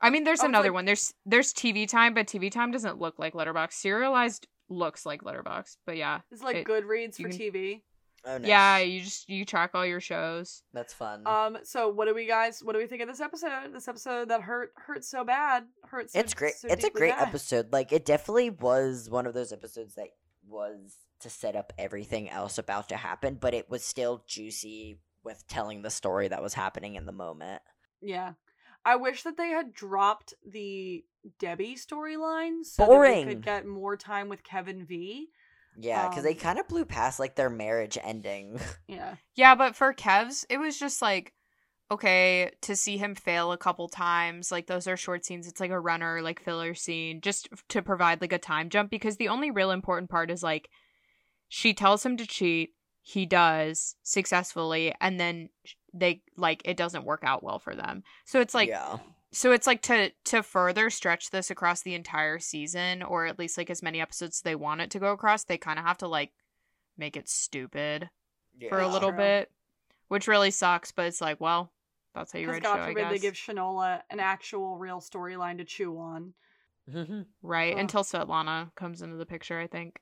i 0.02 0.10
mean 0.10 0.24
there's 0.24 0.42
Oh, 0.42 0.46
another 0.46 0.68
like- 0.68 0.74
one 0.74 0.84
there's 0.84 1.14
there's 1.24 1.52
tv 1.54 1.88
time 1.88 2.12
but 2.14 2.26
tv 2.26 2.50
time 2.50 2.70
doesn't 2.70 3.00
look 3.00 3.18
like 3.18 3.34
letterbox 3.34 3.80
Serializd 3.82 4.44
looks 4.68 5.06
like 5.06 5.24
letterbox 5.24 5.78
but 5.86 5.96
yeah 5.96 6.20
It's 6.30 6.42
like 6.42 6.56
It- 6.56 6.66
Goodreads 6.66 7.16
for 7.16 7.28
can- 7.28 7.38
TV. 7.38 7.82
Oh, 8.24 8.38
nice. 8.38 8.46
yeah 8.46 8.78
you 8.78 9.00
just 9.00 9.28
you 9.28 9.44
track 9.44 9.70
all 9.74 9.84
your 9.84 9.98
shows 10.00 10.62
that's 10.72 10.94
fun. 10.94 11.26
Um. 11.26 11.58
So 11.64 11.88
what 11.88 12.06
do 12.06 12.14
we 12.14 12.24
guys? 12.24 12.62
What 12.62 12.74
do 12.74 12.78
we 12.78 12.86
think 12.86 13.02
of 13.02 13.08
this 13.08 13.20
episode? 13.20 13.72
This 13.74 13.88
episode 13.88 14.28
that 14.28 14.42
hurt 14.42 14.72
hurt 14.76 15.04
so 15.04 15.24
bad. 15.24 15.64
Hurts. 15.84 16.12
So, 16.12 16.20
it's 16.20 16.32
great. 16.32 16.54
so 16.54 16.68
it's 16.68 16.84
a 16.84 16.90
great 16.90 17.16
bad. 17.16 17.26
episode. 17.26 17.72
Like 17.72 17.90
it 17.92 18.04
definitely 18.04 18.50
was 18.50 19.10
one 19.10 19.26
of 19.26 19.34
those 19.34 19.52
episodes 19.52 19.96
that 19.96 20.06
was 20.46 20.94
to 21.22 21.30
set 21.30 21.56
up 21.56 21.72
everything 21.78 22.28
else 22.30 22.58
about 22.58 22.88
to 22.90 22.96
happen, 22.96 23.36
but 23.40 23.54
it 23.54 23.68
was 23.70 23.82
still 23.84 24.24
juicy 24.26 24.98
with 25.24 25.46
telling 25.46 25.82
the 25.82 25.90
story 25.90 26.28
that 26.28 26.42
was 26.42 26.54
happening 26.54 26.94
in 26.96 27.06
the 27.06 27.12
moment. 27.12 27.62
Yeah. 28.00 28.32
I 28.84 28.96
wish 28.96 29.22
that 29.22 29.36
they 29.36 29.48
had 29.48 29.72
dropped 29.72 30.34
the 30.44 31.04
Debbie 31.38 31.76
storyline 31.76 32.64
so 32.64 32.86
that 32.86 33.00
we 33.00 33.24
could 33.24 33.44
get 33.44 33.64
more 33.66 33.96
time 33.96 34.28
with 34.28 34.42
Kevin 34.42 34.84
V. 34.84 35.28
Yeah, 35.78 36.08
because 36.08 36.24
they 36.24 36.32
Um, 36.34 36.38
kind 36.40 36.58
of 36.58 36.68
blew 36.68 36.84
past 36.84 37.18
like 37.20 37.36
their 37.36 37.48
marriage 37.48 37.96
ending. 38.02 38.60
Yeah. 38.88 39.14
yeah 39.36 39.54
but 39.54 39.74
for 39.74 39.94
kev's 39.94 40.44
it 40.50 40.58
was 40.58 40.78
just 40.78 41.00
like 41.00 41.32
okay 41.90 42.50
to 42.62 42.74
see 42.76 42.98
him 42.98 43.14
fail 43.14 43.52
a 43.52 43.56
couple 43.56 43.88
times 43.88 44.50
like 44.52 44.66
those 44.66 44.86
are 44.86 44.96
short 44.96 45.24
scenes 45.24 45.46
it's 45.46 45.60
like 45.60 45.70
a 45.70 45.80
runner 45.80 46.20
like 46.20 46.40
filler 46.42 46.74
scene 46.74 47.20
just 47.20 47.48
to 47.68 47.80
provide 47.82 48.20
like 48.20 48.32
a 48.32 48.38
time 48.38 48.68
jump 48.68 48.90
because 48.90 49.16
the 49.16 49.28
only 49.28 49.50
real 49.50 49.70
important 49.70 50.10
part 50.10 50.30
is 50.30 50.42
like 50.42 50.68
she 51.54 51.74
tells 51.74 52.04
him 52.06 52.16
to 52.16 52.26
cheat 52.26 52.70
he 53.02 53.26
does 53.26 53.96
successfully 54.02 54.94
and 55.00 55.20
then 55.20 55.50
they 55.92 56.22
like 56.36 56.62
it 56.64 56.76
doesn't 56.78 57.04
work 57.04 57.22
out 57.24 57.42
well 57.42 57.58
for 57.58 57.74
them 57.74 58.02
so 58.24 58.40
it's 58.40 58.54
like 58.54 58.68
yeah, 58.70 58.96
so 59.32 59.52
it's 59.52 59.66
like 59.66 59.82
to 59.82 60.10
to 60.24 60.42
further 60.42 60.88
stretch 60.88 61.30
this 61.30 61.50
across 61.50 61.82
the 61.82 61.94
entire 61.94 62.38
season 62.38 63.02
or 63.02 63.26
at 63.26 63.38
least 63.38 63.58
like 63.58 63.68
as 63.70 63.82
many 63.82 64.00
episodes 64.00 64.40
they 64.40 64.54
want 64.54 64.80
it 64.80 64.90
to 64.90 64.98
go 64.98 65.12
across, 65.12 65.44
they 65.44 65.58
kind 65.58 65.78
of 65.78 65.84
have 65.84 65.98
to 65.98 66.08
like 66.08 66.32
make 66.96 67.16
it 67.16 67.28
stupid 67.28 68.08
for 68.68 68.80
a 68.80 68.88
little 68.88 69.08
True. 69.10 69.18
bit, 69.18 69.50
which 70.08 70.28
really 70.28 70.50
sucks, 70.50 70.92
but 70.92 71.06
it's 71.06 71.22
like, 71.22 71.40
well, 71.40 71.72
that's 72.14 72.32
how 72.32 72.38
you 72.38 72.46
Because 72.46 72.56
write 72.56 72.62
God 72.62 72.76
show, 72.76 72.82
I 72.82 72.86
forbid 72.88 73.10
they 73.10 73.18
give 73.18 73.34
Shanola 73.34 74.02
an 74.10 74.20
actual 74.20 74.76
real 74.76 75.00
storyline 75.00 75.58
to 75.58 75.64
chew 75.64 75.98
on. 75.98 76.34
Mhm. 76.90 77.26
right, 77.42 77.72
Ugh. 77.72 77.80
until 77.80 78.04
Svetlana 78.04 78.74
comes 78.74 79.00
into 79.02 79.16
the 79.16 79.26
picture, 79.26 79.58
I 79.58 79.66
think. 79.66 79.98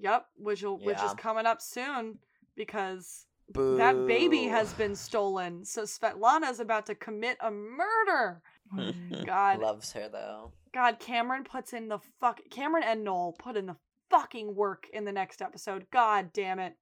Yep, 0.00 0.26
which 0.36 0.62
will, 0.62 0.78
which 0.78 1.02
is 1.02 1.14
coming 1.14 1.46
up 1.46 1.60
soon 1.60 2.18
because 2.56 3.26
Boo. 3.52 3.76
that 3.76 4.06
baby 4.06 4.44
has 4.44 4.72
been 4.74 4.94
stolen. 4.94 5.64
So 5.64 5.82
Svetlana 5.82 6.50
is 6.50 6.60
about 6.60 6.86
to 6.86 6.94
commit 6.94 7.36
a 7.40 7.50
murder. 7.50 8.42
God. 9.26 9.60
Loves 9.60 9.92
her 9.92 10.08
though. 10.08 10.52
God, 10.74 10.98
Cameron 10.98 11.44
puts 11.44 11.72
in 11.72 11.88
the 11.88 11.98
fuck. 12.20 12.40
Cameron 12.50 12.84
and 12.86 13.04
Noel 13.04 13.34
put 13.38 13.56
in 13.56 13.66
the 13.66 13.76
fucking 14.10 14.54
work 14.54 14.86
in 14.92 15.04
the 15.04 15.12
next 15.12 15.40
episode. 15.40 15.86
God 15.90 16.32
damn 16.32 16.58
it. 16.58 16.74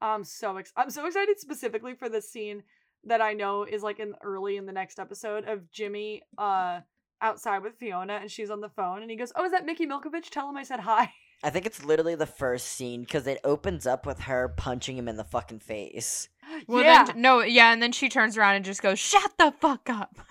I'm 0.00 0.24
so 0.24 0.56
ex- 0.56 0.72
I'm 0.76 0.90
so 0.90 1.06
excited 1.06 1.40
specifically 1.40 1.94
for 1.94 2.08
the 2.08 2.20
scene 2.20 2.62
that 3.04 3.20
I 3.20 3.32
know 3.32 3.64
is 3.64 3.82
like 3.82 4.00
in 4.00 4.14
early 4.22 4.56
in 4.56 4.66
the 4.66 4.72
next 4.72 4.98
episode 4.98 5.46
of 5.46 5.70
Jimmy 5.70 6.22
uh 6.38 6.80
outside 7.20 7.62
with 7.62 7.78
Fiona 7.78 8.14
and 8.14 8.30
she's 8.30 8.50
on 8.50 8.60
the 8.60 8.68
phone 8.68 9.02
and 9.02 9.10
he 9.10 9.16
goes, 9.16 9.32
"Oh, 9.34 9.44
is 9.44 9.52
that 9.52 9.66
Mickey 9.66 9.86
Milkovich? 9.86 10.30
Tell 10.30 10.48
him 10.48 10.56
I 10.56 10.62
said 10.62 10.80
hi." 10.80 11.12
I 11.42 11.50
think 11.50 11.66
it's 11.66 11.84
literally 11.84 12.14
the 12.14 12.26
first 12.26 12.68
scene 12.68 13.00
because 13.02 13.26
it 13.26 13.38
opens 13.44 13.86
up 13.86 14.06
with 14.06 14.20
her 14.20 14.48
punching 14.48 14.96
him 14.96 15.08
in 15.08 15.16
the 15.16 15.24
fucking 15.24 15.60
face. 15.60 16.28
Well, 16.68 16.82
yeah. 16.84 17.04
then 17.04 17.20
no, 17.22 17.40
yeah, 17.40 17.72
and 17.72 17.82
then 17.82 17.90
she 17.90 18.08
turns 18.10 18.36
around 18.36 18.56
and 18.56 18.64
just 18.64 18.82
goes, 18.82 18.98
"Shut 18.98 19.32
the 19.38 19.52
fuck 19.60 19.88
up," 19.88 20.14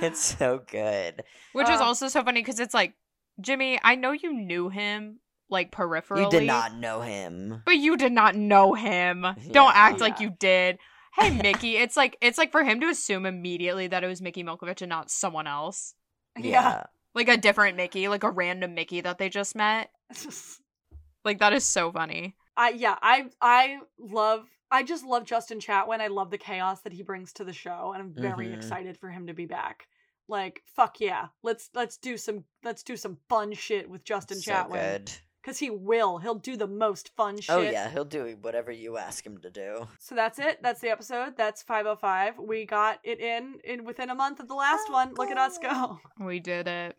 it's 0.00 0.20
so 0.20 0.62
good. 0.70 1.22
which 1.52 1.68
is 1.68 1.80
Uh, 1.80 1.84
also 1.84 2.08
so 2.08 2.22
funny 2.22 2.40
because 2.40 2.60
it's 2.60 2.74
like, 2.74 2.94
Jimmy, 3.40 3.78
I 3.82 3.94
know 3.96 4.12
you 4.12 4.32
knew 4.32 4.68
him 4.68 5.20
like 5.48 5.72
peripherally, 5.72 6.24
You 6.24 6.30
did 6.30 6.46
not 6.46 6.76
know 6.76 7.00
him. 7.00 7.62
but 7.66 7.76
you 7.76 7.96
did 7.96 8.12
not 8.12 8.36
know 8.36 8.74
him. 8.74 9.22
Don't 9.50 9.54
Yeah. 9.54 9.72
act 9.74 10.00
like 10.00 10.20
you 10.20 10.30
did. 10.38 10.78
Hey, 11.18 11.30
Mickey, 11.42 11.76
it's 11.76 11.96
like 11.96 12.16
it's 12.20 12.38
like 12.38 12.52
for 12.52 12.62
him 12.62 12.80
to 12.80 12.88
assume 12.88 13.26
immediately 13.26 13.88
that 13.88 14.04
it 14.04 14.06
was 14.06 14.22
Mickey 14.22 14.44
Milkovich 14.44 14.82
and 14.82 14.88
not 14.88 15.10
someone 15.10 15.46
else, 15.48 15.94
yeah. 16.38 16.84
Like 17.14 17.28
a 17.28 17.36
different 17.36 17.76
Mickey, 17.76 18.08
like 18.08 18.24
a 18.24 18.30
random 18.30 18.74
Mickey 18.74 19.00
that 19.00 19.18
they 19.18 19.28
just 19.28 19.54
met. 19.56 19.90
Like 21.24 21.38
that 21.40 21.52
is 21.52 21.64
so 21.64 21.92
funny. 21.92 22.34
I 22.56 22.70
yeah, 22.70 22.96
I 23.02 23.26
I 23.42 23.80
love 23.98 24.46
I 24.70 24.82
just 24.82 25.04
love 25.04 25.24
Justin 25.24 25.60
Chatwin. 25.60 26.00
I 26.00 26.06
love 26.06 26.30
the 26.30 26.38
chaos 26.38 26.80
that 26.80 26.94
he 26.94 27.02
brings 27.02 27.32
to 27.34 27.44
the 27.44 27.52
show 27.52 27.92
and 27.92 28.02
I'm 28.02 28.14
very 28.14 28.46
Mhm. 28.48 28.54
excited 28.54 28.96
for 28.96 29.10
him 29.10 29.26
to 29.26 29.34
be 29.34 29.44
back. 29.44 29.86
Like 30.28 30.62
fuck 30.74 30.98
yeah. 30.98 31.26
Let's 31.42 31.68
let's 31.74 31.98
do 31.98 32.16
some 32.16 32.44
let's 32.64 32.82
do 32.82 32.96
some 32.96 33.18
fun 33.28 33.52
shit 33.52 33.88
with 33.90 34.02
Justin 34.02 34.38
so 34.40 34.50
Chatwin 34.50 34.70
good. 34.72 35.12
Cuz 35.42 35.58
he 35.58 35.70
will. 35.70 36.18
He'll 36.18 36.34
do 36.34 36.56
the 36.56 36.66
most 36.66 37.10
fun 37.16 37.36
oh, 37.36 37.40
shit. 37.40 37.54
Oh 37.54 37.60
yeah, 37.60 37.90
he'll 37.90 38.04
do 38.04 38.36
whatever 38.40 38.70
you 38.70 38.96
ask 38.96 39.24
him 39.24 39.38
to 39.38 39.50
do. 39.50 39.88
So 39.98 40.14
that's 40.14 40.38
it. 40.38 40.62
That's 40.62 40.80
the 40.80 40.90
episode. 40.90 41.36
That's 41.36 41.62
505. 41.62 42.38
We 42.38 42.66
got 42.66 43.00
it 43.04 43.20
in 43.20 43.60
in 43.64 43.84
within 43.84 44.10
a 44.10 44.14
month 44.14 44.40
of 44.40 44.48
the 44.48 44.54
last 44.54 44.86
oh, 44.88 44.92
one. 44.92 45.14
Look 45.14 45.30
at 45.30 45.38
us 45.38 45.58
go. 45.58 45.98
We 46.18 46.40
did 46.40 46.68
it. 46.68 46.96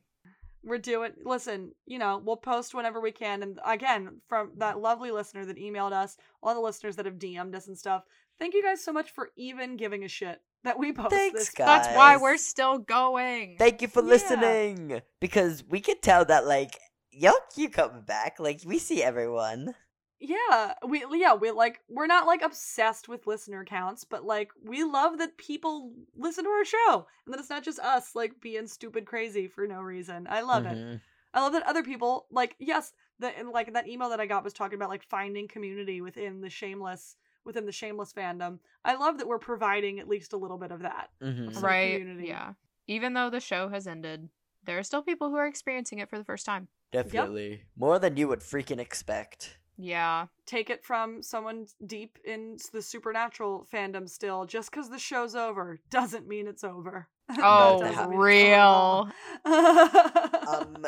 We're 0.63 0.77
doing. 0.77 1.13
Listen, 1.25 1.71
you 1.85 1.97
know, 1.97 2.21
we'll 2.23 2.37
post 2.37 2.73
whenever 2.73 2.99
we 2.99 3.11
can. 3.11 3.41
And 3.41 3.59
again, 3.65 4.21
from 4.27 4.51
that 4.57 4.79
lovely 4.79 5.11
listener 5.11 5.45
that 5.45 5.57
emailed 5.57 5.91
us, 5.91 6.17
all 6.43 6.53
the 6.53 6.61
listeners 6.61 6.95
that 6.97 7.05
have 7.05 7.15
DM'd 7.15 7.55
us 7.55 7.67
and 7.67 7.77
stuff. 7.77 8.03
Thank 8.39 8.53
you 8.53 8.63
guys 8.63 8.83
so 8.83 8.91
much 8.91 9.11
for 9.11 9.29
even 9.35 9.77
giving 9.77 10.03
a 10.03 10.07
shit 10.07 10.41
that 10.63 10.77
we 10.77 10.93
post 10.93 11.11
Thanks, 11.11 11.39
this. 11.39 11.49
guys. 11.49 11.67
That's 11.67 11.95
why 11.95 12.17
we're 12.17 12.37
still 12.37 12.79
going. 12.79 13.55
Thank 13.57 13.81
you 13.81 13.87
for 13.87 14.01
Yeah. 14.01 14.09
listening 14.09 15.01
because 15.19 15.63
we 15.67 15.79
could 15.79 16.01
tell 16.01 16.25
that 16.25 16.45
like 16.45 16.79
y'all 17.11 17.33
keep 17.53 17.73
coming 17.73 18.01
back. 18.01 18.39
Like 18.39 18.61
we 18.65 18.79
see 18.79 19.03
everyone. 19.03 19.75
Yeah, 20.19 20.73
we 20.87 21.03
yeah 21.13 21.33
we 21.33 21.49
like 21.49 21.79
we're 21.89 22.05
not 22.05 22.27
like 22.27 22.43
obsessed 22.43 23.09
with 23.09 23.25
listener 23.25 23.65
counts, 23.65 24.03
but 24.03 24.23
like 24.23 24.51
we 24.63 24.83
love 24.83 25.17
that 25.17 25.37
people 25.37 25.93
listen 26.15 26.43
to 26.43 26.49
our 26.49 26.65
show 26.65 27.07
and 27.25 27.33
that 27.33 27.39
it's 27.39 27.49
not 27.49 27.63
just 27.63 27.79
us 27.79 28.15
like 28.15 28.39
being 28.39 28.67
stupid 28.67 29.05
crazy 29.05 29.47
for 29.47 29.65
no 29.65 29.81
reason. 29.81 30.27
I 30.29 30.41
love 30.41 30.67
it. 30.67 30.77
Mhm. 30.77 31.01
I 31.33 31.41
love 31.41 31.53
that 31.53 31.65
other 31.65 31.81
people 31.81 32.27
like 32.29 32.55
yes, 32.59 32.93
the 33.17 33.35
and, 33.35 33.49
like 33.49 33.73
that 33.73 33.87
email 33.87 34.09
that 34.09 34.19
I 34.19 34.27
got 34.27 34.43
was 34.43 34.53
talking 34.53 34.75
about 34.75 34.89
like 34.89 35.03
finding 35.03 35.47
community 35.47 36.01
within 36.01 36.41
the 36.41 36.49
shameless 36.51 37.15
within 37.43 37.65
the 37.65 37.71
shameless 37.71 38.13
fandom. 38.13 38.59
I 38.85 38.95
love 38.95 39.17
that 39.17 39.27
we're 39.27 39.39
providing 39.39 39.99
at 39.99 40.07
least 40.07 40.33
a 40.33 40.37
little 40.37 40.59
bit 40.59 40.71
of 40.71 40.81
that. 40.81 41.09
Mhm. 41.19 41.51
Some 41.51 41.63
right. 41.63 41.99
community. 41.99 42.27
Yeah. 42.27 42.53
Even 42.85 43.13
though 43.13 43.31
the 43.31 43.39
show 43.39 43.69
has 43.69 43.87
ended, 43.87 44.29
there 44.63 44.77
are 44.77 44.83
still 44.83 45.01
people 45.01 45.29
who 45.31 45.37
are 45.37 45.47
experiencing 45.47 45.97
it 45.97 46.09
for 46.09 46.19
the 46.19 46.23
first 46.23 46.45
time. 46.45 46.67
Definitely 46.91 47.63
more 47.77 47.99
than 47.99 48.17
you 48.17 48.27
would 48.27 48.41
freaking 48.41 48.79
expect. 48.79 49.57
Yeah. 49.77 50.27
Take 50.45 50.69
it 50.69 50.83
from 50.83 51.23
someone 51.23 51.65
deep 51.85 52.19
in 52.25 52.57
the 52.71 52.81
supernatural 52.81 53.65
fandom 53.73 54.07
still. 54.07 54.45
Just 54.45 54.69
because 54.69 54.89
the 54.89 54.99
show's 54.99 55.33
over 55.35 55.79
doesn't 55.89 56.27
mean 56.27 56.47
it's 56.47 56.63
over. 56.63 57.07
Oh, 57.41 57.79
Doesn't 57.79 57.83
mean 57.83 57.91
it's 57.93 58.01
over 58.01 58.17
real. 58.17 59.09
at 59.45 59.45
all. 60.47 60.57
Um, 60.61 60.85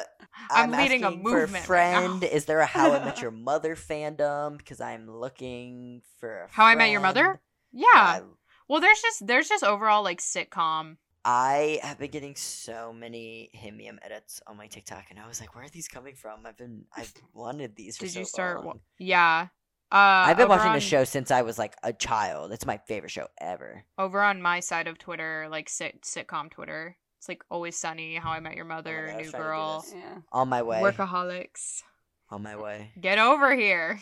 I'm 0.52 0.72
leading 0.72 1.04
a 1.04 1.08
asking 1.08 1.24
for 1.24 1.30
movement 1.30 1.54
right 1.54 1.64
friend. 1.66 2.20
now. 2.22 2.28
Is 2.28 2.44
there 2.46 2.60
a 2.60 2.66
How 2.66 2.92
I 2.92 3.00
Met 3.04 3.22
Your 3.22 3.32
Mother 3.32 3.76
fandom? 3.78 4.58
Because 4.58 4.82
I'm 4.82 5.10
looking 5.10 6.02
for 6.20 6.42
a 6.44 6.48
How 6.52 6.66
I 6.66 6.76
Met 6.76 6.90
Your 6.90 7.00
Mother? 7.00 7.40
Yeah. 7.72 7.86
I, 7.94 8.22
Well, 8.68 8.82
there's 8.82 9.02
just 9.02 9.26
there's 9.26 9.48
just 9.48 9.64
overall 9.64 10.04
like 10.04 10.20
sitcom. 10.22 10.98
I 11.26 11.80
have 11.84 12.00
been 12.00 12.12
getting 12.12 12.36
so 12.36 12.94
many 12.94 13.50
HIMYM 13.56 13.98
edits 14.02 14.42
on 14.46 14.58
my 14.58 14.68
TikTok, 14.68 15.06
and 15.10 15.20
I 15.20 15.28
was 15.28 15.40
like, 15.40 15.56
"Where 15.56 15.64
are 15.64 15.70
these 15.70 15.88
coming 15.88 16.16
from?" 16.16 16.46
I've 16.46 16.58
been 16.58 16.86
I've 16.96 17.14
wanted 17.34 17.76
these. 17.76 17.98
For 17.98 18.08
so 18.08 18.10
long. 18.10 18.14
Did 18.14 18.14
so 18.14 18.20
you 18.20 18.26
start? 18.26 18.58
wa- 18.60 18.66
long. 18.66 18.80
Yeah. 19.00 19.48
Uh, 19.92 20.26
I've 20.26 20.38
been 20.38 20.50
watching 20.50 20.70
on, 20.70 20.74
the 20.74 20.82
show 20.82 21.04
since 21.04 21.30
I 21.30 21.44
was 21.44 21.60
like 21.60 21.76
a 21.84 21.94
child. 21.94 22.52
It's 22.52 22.66
my 22.66 22.80
favorite 22.88 23.12
show 23.12 23.28
ever. 23.40 23.86
over 24.00 24.24
on 24.24 24.42
my 24.42 24.60
side 24.60 24.88
of 24.88 24.98
Twitter, 24.98 25.48
like 25.52 25.70
sit 25.70 26.02
sitcom 26.02 26.50
Twitter. 26.50 26.98
It's 27.20 27.30
like 27.30 27.44
Always 27.50 27.78
Sunny, 27.78 28.16
How 28.16 28.32
I 28.32 28.40
Met 28.40 28.56
Your 28.56 28.66
Mother, 28.66 29.06
God, 29.08 29.18
New 29.18 29.30
trying 29.30 29.32
to 29.32 29.32
do 29.32 29.38
Girl, 29.38 29.86
yeah. 29.94 30.18
On 30.32 30.50
my 30.50 30.62
way. 30.64 30.82
Workaholics. 30.82 31.84
On 32.32 32.42
my 32.42 32.56
way. 32.56 32.92
Get 33.00 33.20
over 33.20 33.56
here. 33.56 34.00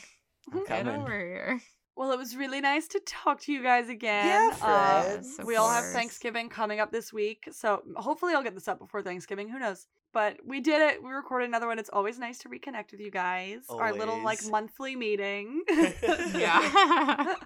I'm 0.52 0.66
Get 0.66 0.86
coming. 0.86 1.02
over 1.02 1.20
here. 1.20 1.62
Well, 1.96 2.12
it 2.14 2.18
was 2.18 2.36
really 2.36 2.62
nice 2.62 2.88
to 2.90 3.02
talk 3.06 3.42
to 3.42 3.52
you 3.52 3.62
guys 3.62 3.90
again. 3.90 4.26
Yeah, 4.26 4.50
Uh, 4.62 5.02
friends. 5.04 5.38
Of 5.40 5.46
we 5.46 5.56
all 5.58 5.70
have. 5.70 5.84
Thanksgiving 5.94 6.50
coming 6.50 6.80
up 6.80 6.92
this 6.92 7.12
week, 7.14 7.48
so 7.52 7.82
hopefully 7.98 8.34
I'll 8.34 8.44
get 8.44 8.56
this 8.56 8.68
up 8.68 8.80
before 8.80 9.02
Thanksgiving. 9.04 9.50
Who 9.50 9.60
knows? 9.60 9.88
But 10.14 10.38
we 10.46 10.60
did 10.62 10.82
it. 10.82 11.04
We 11.04 11.12
recorded 11.12 11.48
another 11.50 11.68
one. 11.68 11.80
It's 11.80 11.90
always 11.90 12.18
nice 12.20 12.40
to 12.40 12.50
reconnect 12.50 12.92
with 12.92 13.00
you 13.02 13.12
guys. 13.12 13.60
Always. 13.70 13.82
Our 13.82 13.94
little 13.98 14.24
like 14.24 14.40
monthly 14.50 14.96
meeting. 14.96 15.64
Yeah. 16.36 17.36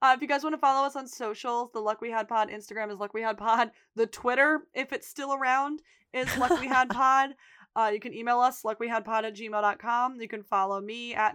Uh, 0.00 0.12
if 0.14 0.22
you 0.22 0.28
guys 0.28 0.44
want 0.44 0.54
to 0.54 0.58
follow 0.60 0.86
us 0.86 0.94
on 0.94 1.08
socials, 1.08 1.70
the 1.72 1.80
Luck 1.80 2.00
We 2.00 2.08
Had 2.08 2.28
Pod 2.28 2.50
Instagram 2.50 2.92
is 2.92 3.00
Luck 3.00 3.12
We 3.14 3.22
Had 3.22 3.36
Pod. 3.36 3.72
The 3.96 4.06
Twitter, 4.06 4.60
if 4.72 4.92
it's 4.92 5.08
still 5.08 5.34
around, 5.34 5.82
is 6.12 6.28
Luck 6.36 6.60
We 6.60 6.68
Had 6.68 6.88
Pod. 6.90 7.30
Uh, 7.74 7.90
you 7.92 7.98
can 7.98 8.14
email 8.14 8.38
us, 8.38 8.62
luckwehadpod 8.62 9.24
at 9.24 9.34
gmail.com. 9.34 10.20
You 10.20 10.28
can 10.28 10.44
follow 10.44 10.80
me 10.80 11.14
at 11.14 11.34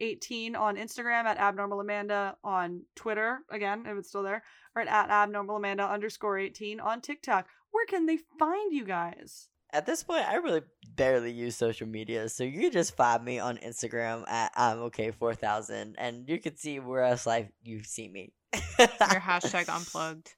abnormalamanda18 0.00 0.56
on 0.58 0.76
Instagram, 0.76 1.24
at 1.24 1.38
abnormalamanda 1.38 2.34
on 2.44 2.82
Twitter, 2.94 3.38
again, 3.50 3.84
if 3.86 3.96
it's 3.98 4.08
still 4.08 4.22
there, 4.22 4.42
or 4.74 4.82
at, 4.82 4.88
at 4.88 5.08
abnormalamanda 5.10 5.88
underscore 5.90 6.38
18 6.38 6.80
on 6.80 7.00
TikTok. 7.00 7.46
Where 7.70 7.86
can 7.86 8.06
they 8.06 8.18
find 8.38 8.72
you 8.72 8.84
guys? 8.84 9.48
At 9.72 9.86
this 9.86 10.04
point, 10.04 10.24
I 10.28 10.36
really 10.36 10.62
barely 10.94 11.32
use 11.32 11.56
social 11.56 11.88
media, 11.88 12.28
so 12.28 12.44
you 12.44 12.60
can 12.60 12.70
just 12.70 12.96
find 12.96 13.24
me 13.24 13.40
on 13.40 13.56
Instagram 13.58 14.28
at 14.30 14.52
I'm 14.54 14.78
okay 14.82 15.10
four 15.10 15.34
thousand, 15.34 15.96
and 15.98 16.28
you 16.28 16.38
can 16.38 16.56
see 16.56 16.78
where 16.78 17.02
else 17.02 17.26
like 17.26 17.52
you 17.64 17.82
see 17.82 18.08
me. 18.08 18.32
Your 18.78 18.86
hashtag 18.88 19.68
unplugged. 19.74 20.32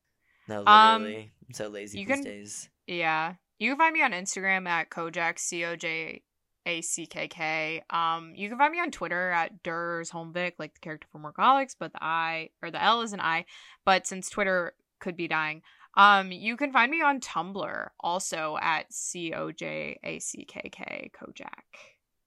No, 0.48 0.64
Um, 0.64 1.02
literally, 1.02 1.32
I'm 1.48 1.52
so 1.54 1.68
lazy 1.68 1.98
you 2.00 2.06
these 2.06 2.14
can- 2.14 2.24
days. 2.24 2.68
Yeah. 2.86 3.34
You 3.58 3.70
can 3.70 3.78
find 3.78 3.92
me 3.94 4.02
on 4.02 4.12
Instagram 4.12 4.66
at 4.68 4.90
Kojak 4.90 5.38
C 5.38 5.64
O 5.64 5.76
J 5.76 6.22
A 6.66 6.80
C 6.82 7.06
K 7.06 7.28
K. 7.28 7.82
Um, 7.90 8.32
you 8.34 8.48
can 8.48 8.58
find 8.58 8.72
me 8.72 8.80
on 8.80 8.90
Twitter 8.90 9.30
at 9.30 9.62
Ders 9.62 10.10
Holmvik, 10.10 10.54
like 10.58 10.74
the 10.74 10.80
character 10.80 11.06
from 11.10 11.22
Workaholics, 11.22 11.76
but 11.78 11.92
the 11.92 12.02
I 12.02 12.50
or 12.62 12.70
the 12.70 12.82
L 12.82 13.02
is 13.02 13.12
an 13.12 13.20
I. 13.20 13.46
But 13.84 14.06
since 14.06 14.28
Twitter 14.28 14.74
could 15.00 15.16
be 15.16 15.28
dying, 15.28 15.62
um, 15.96 16.32
you 16.32 16.56
can 16.56 16.72
find 16.72 16.90
me 16.90 17.00
on 17.00 17.20
Tumblr 17.20 17.88
also 18.00 18.58
at 18.60 18.92
C 18.92 19.32
O 19.32 19.52
J 19.52 19.98
A 20.04 20.18
C 20.18 20.44
K 20.44 20.68
K 20.70 21.10
Kojak. 21.18 21.46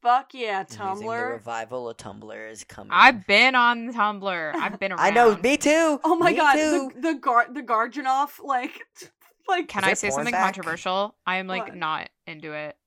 Fuck 0.01 0.33
yeah, 0.33 0.63
Amazing, 0.79 1.07
The 1.07 1.13
revival 1.25 1.89
of 1.89 1.97
Tumblr 1.97 2.51
is 2.51 2.63
coming. 2.63 2.91
I've 2.93 3.27
been 3.27 3.53
on 3.53 3.93
Tumblr. 3.93 4.55
I've 4.55 4.79
been 4.79 4.93
around. 4.93 4.99
I 5.03 5.09
know, 5.09 5.35
me 5.35 5.57
too. 5.57 5.99
Oh 6.05 6.15
my 6.15 6.31
me 6.31 6.37
god, 6.37 6.53
too. 6.53 6.91
the 6.95 7.01
the 7.01 7.13
guard 7.19 7.53
the 7.53 7.61
Goncharov 7.63 8.41
like 8.41 8.79
like 9.49 9.67
Can 9.67 9.83
I 9.83 9.93
say 9.95 10.09
something 10.09 10.31
back? 10.31 10.43
controversial? 10.55 11.15
I 11.27 11.37
am 11.37 11.47
like 11.47 11.63
What? 11.63 11.75
not 11.75 12.09
into 12.25 12.53
it. 12.53 12.77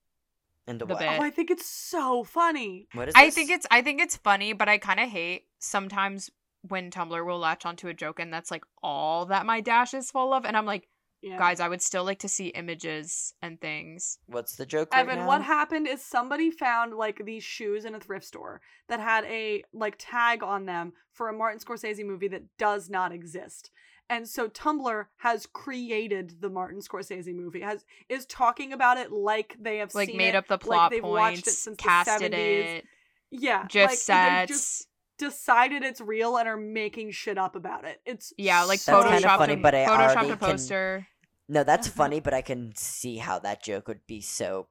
Into 0.73 0.85
the 0.87 0.95
what? 0.95 1.01
bit. 1.01 1.09
Oh, 1.19 1.23
I 1.23 1.31
think 1.31 1.51
it's 1.51 1.67
so 1.67 2.25
funny. 2.25 2.89
What 2.95 3.09
is 3.09 3.15
I 3.17 3.27
this? 3.27 3.35
think 3.35 3.51
it's 3.51 3.67
I 3.71 3.83
think 3.83 4.01
it's 4.01 4.17
funny, 4.17 4.53
but 4.53 4.69
I 4.69 4.79
kind 4.79 5.01
of 5.01 5.09
hate 5.09 5.45
sometimes 5.61 6.31
when 6.69 6.91
Tumblr 6.91 7.25
will 7.27 7.39
latch 7.39 7.65
onto 7.67 7.89
a 7.89 7.95
joke 7.95 8.21
and 8.21 8.33
that's 8.33 8.51
like 8.51 8.65
all 8.83 9.27
that 9.27 9.47
my 9.47 9.61
dash 9.61 9.95
is 9.95 10.11
full 10.11 10.33
of, 10.33 10.45
and 10.45 10.57
I'm 10.57 10.67
like, 10.67 10.89
Yeah. 11.21 11.37
guys, 11.39 11.59
I 11.61 11.69
would 11.69 11.83
still 11.83 12.05
like 12.05 12.21
to 12.21 12.29
see 12.29 12.49
images 12.49 13.35
and 13.43 13.61
things. 13.61 14.19
What's 14.27 14.57
the 14.57 14.67
joke? 14.67 14.93
Right 14.93 15.01
Evan, 15.01 15.21
now? 15.21 15.27
what 15.27 15.43
happened 15.43 15.87
is 15.89 16.05
somebody 16.05 16.51
found 16.51 16.95
like 16.95 17.25
these 17.25 17.43
shoes 17.45 17.85
in 17.85 17.95
a 17.95 18.01
thrift 18.01 18.25
store 18.27 18.61
that 18.89 19.01
had 19.01 19.25
a 19.25 19.65
like 19.73 19.97
tag 19.99 20.43
on 20.43 20.67
them 20.67 20.93
for 21.13 21.29
a 21.29 21.33
Martin 21.33 21.61
Scorsese 21.61 22.05
movie 22.07 22.29
that 22.29 22.45
does 22.59 22.89
not 22.89 23.13
exist. 23.13 23.71
And 24.11 24.29
so 24.29 24.49
Tumblr 24.49 25.07
has 25.19 25.47
created 25.47 26.41
the 26.41 26.51
Martin 26.51 26.81
Scorsese 26.81 27.35
movie. 27.35 27.61
Has 27.61 27.85
is 28.09 28.27
talking 28.27 28.73
about 28.73 28.99
it 28.99 29.11
like 29.11 29.57
they 29.61 29.79
have 29.79 29.95
Like 29.95 30.09
seen 30.09 30.17
made 30.19 30.29
it, 30.31 30.35
up 30.37 30.49
the 30.49 30.55
like 30.55 30.61
plot 30.61 30.91
they've 30.91 31.03
watched 31.03 31.39
it 31.39 31.45
points, 31.45 31.59
since 31.59 31.77
the 31.79 31.89
70s. 31.89 32.31
it, 32.79 32.85
Yeah, 33.31 33.67
GIF 33.69 33.89
like, 33.89 33.99
they 34.01 34.45
just 34.47 34.79
sets. 34.79 34.87
decided 35.19 35.83
it's 35.83 36.01
real 36.01 36.37
and 36.37 36.47
are 36.47 36.57
making 36.59 37.13
shit 37.13 37.39
up 37.39 37.57
about 37.57 37.85
it. 37.87 38.01
It's 38.05 38.33
Yeah, 38.37 38.65
like 38.65 38.81
That's 38.81 39.05
photoshopped 39.07 39.13
kinda 39.23 39.39
funny, 39.39 39.53
a, 39.55 39.57
but 39.57 39.75
I 39.75 39.87
photoshopped 39.87 40.15
already 40.17 40.31
a 40.31 40.37
can- 40.37 40.51
poster. 40.51 41.07
No, 41.49 41.65
that's 41.65 41.89
Uh-huh. 41.89 41.97
funny, 41.97 42.21
but 42.21 42.35
I 42.35 42.43
can 42.43 42.75
see 42.77 43.17
how 43.17 43.39
that 43.41 43.63
joke 43.63 43.89
would 43.89 44.07
be 44.07 44.21
so 44.21 44.69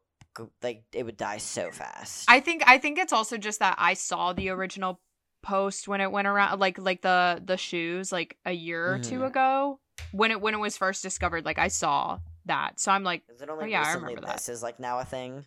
like 0.61 0.83
it 0.93 1.03
would 1.03 1.17
die 1.17 1.37
so 1.37 1.71
fast. 1.71 2.23
I 2.29 2.39
think 2.39 2.63
I 2.65 2.77
think 2.77 2.97
it's 2.97 3.11
also 3.11 3.37
just 3.37 3.59
that 3.59 3.75
I 3.77 3.93
saw 3.95 4.31
the 4.33 4.47
original 4.49 5.01
post 5.41 5.87
when 5.87 6.01
it 6.01 6.11
went 6.11 6.27
around 6.27 6.59
like 6.59 6.77
like 6.77 7.01
the 7.01 7.41
the 7.43 7.57
shoes 7.57 8.11
like 8.11 8.37
a 8.45 8.51
year 8.51 8.93
or 8.93 8.99
two 8.99 9.19
Mhm. 9.19 9.27
ago 9.27 9.79
when 10.11 10.31
it 10.31 10.41
when 10.41 10.53
it 10.53 10.59
was 10.59 10.77
first 10.77 11.01
discovered 11.03 11.45
like 11.45 11.59
I 11.59 11.67
saw 11.67 12.19
that. 12.45 12.79
So 12.79 12.91
I'm 12.91 13.03
like 13.03 13.23
Is 13.33 13.41
it 13.41 13.49
only 13.49 13.65
Oh, 13.65 13.67
yeah, 13.67 13.79
I 13.81 13.87
recently 13.87 14.07
remember 14.15 14.27
that. 14.27 14.37
this 14.37 14.49
is 14.49 14.63
like 14.63 14.79
now 14.79 14.99
a 14.99 15.05
thing? 15.05 15.45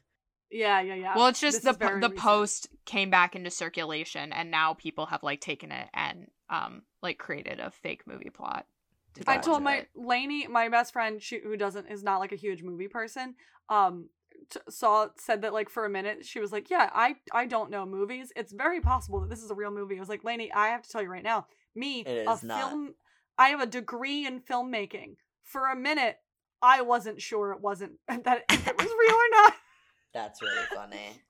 yeah, 0.50 0.80
yeah, 0.80 0.94
yeah. 0.94 1.16
well 1.16 1.26
it's 1.26 1.40
just 1.40 1.58
This 1.58 1.64
the 1.64 1.70
is 1.70 1.76
very 1.76 1.94
po- 1.94 2.00
the 2.00 2.10
recent. 2.10 2.18
post 2.20 2.68
came 2.84 3.10
back 3.10 3.34
into 3.34 3.50
circulation 3.50 4.32
and 4.32 4.50
now 4.50 4.74
people 4.74 5.06
have 5.06 5.22
like 5.22 5.40
taken 5.40 5.72
it 5.72 5.88
and 5.94 6.28
um 6.50 6.82
like 7.02 7.18
created 7.18 7.58
a 7.60 7.70
fake 7.70 8.06
movie 8.06 8.30
plot. 8.30 8.66
to 9.14 9.24
I 9.26 9.38
told 9.38 9.56
into 9.58 9.64
my 9.64 9.76
it. 9.78 9.88
Lainey, 9.94 10.46
my 10.46 10.68
best 10.68 10.92
friend, 10.92 11.20
she, 11.22 11.40
who 11.40 11.56
doesn't 11.56 11.86
is 11.86 12.02
not 12.02 12.18
like 12.18 12.32
a 12.32 12.36
huge 12.36 12.62
movie 12.62 12.88
person. 12.88 13.34
Um, 13.68 14.08
t- 14.50 14.60
saw 14.68 15.08
said 15.18 15.42
that 15.42 15.52
like 15.52 15.68
for 15.68 15.84
a 15.84 15.90
minute 15.90 16.24
she 16.24 16.40
was 16.40 16.52
like, 16.52 16.70
yeah, 16.70 16.90
I 16.94 17.16
I 17.32 17.46
don't 17.46 17.70
know 17.70 17.84
movies. 17.86 18.32
It's 18.36 18.52
very 18.52 18.80
possible 18.80 19.20
that 19.20 19.30
this 19.30 19.42
is 19.42 19.50
a 19.50 19.54
real 19.54 19.70
movie. 19.70 19.96
I 19.96 20.00
was 20.00 20.08
like, 20.08 20.24
Lainey, 20.24 20.52
I 20.52 20.68
have 20.68 20.82
to 20.82 20.90
tell 20.90 21.02
you 21.02 21.08
right 21.08 21.22
now, 21.24 21.46
me, 21.74 22.00
It 22.00 22.26
a 22.26 22.46
not. 22.46 22.58
film, 22.70 22.94
I 23.38 23.48
have 23.48 23.60
a 23.60 23.66
degree 23.66 24.26
in 24.26 24.40
filmmaking. 24.40 25.16
For 25.42 25.66
a 25.68 25.76
minute, 25.76 26.16
I 26.62 26.82
wasn't 26.82 27.20
sure 27.20 27.52
it 27.52 27.60
wasn't 27.60 27.92
that 28.08 28.44
if 28.50 28.66
it 28.68 28.76
was 28.78 28.86
real 28.86 29.14
or 29.14 29.30
not. 29.42 29.54
That's 30.14 30.40
really 30.40 30.64
funny. 30.74 31.20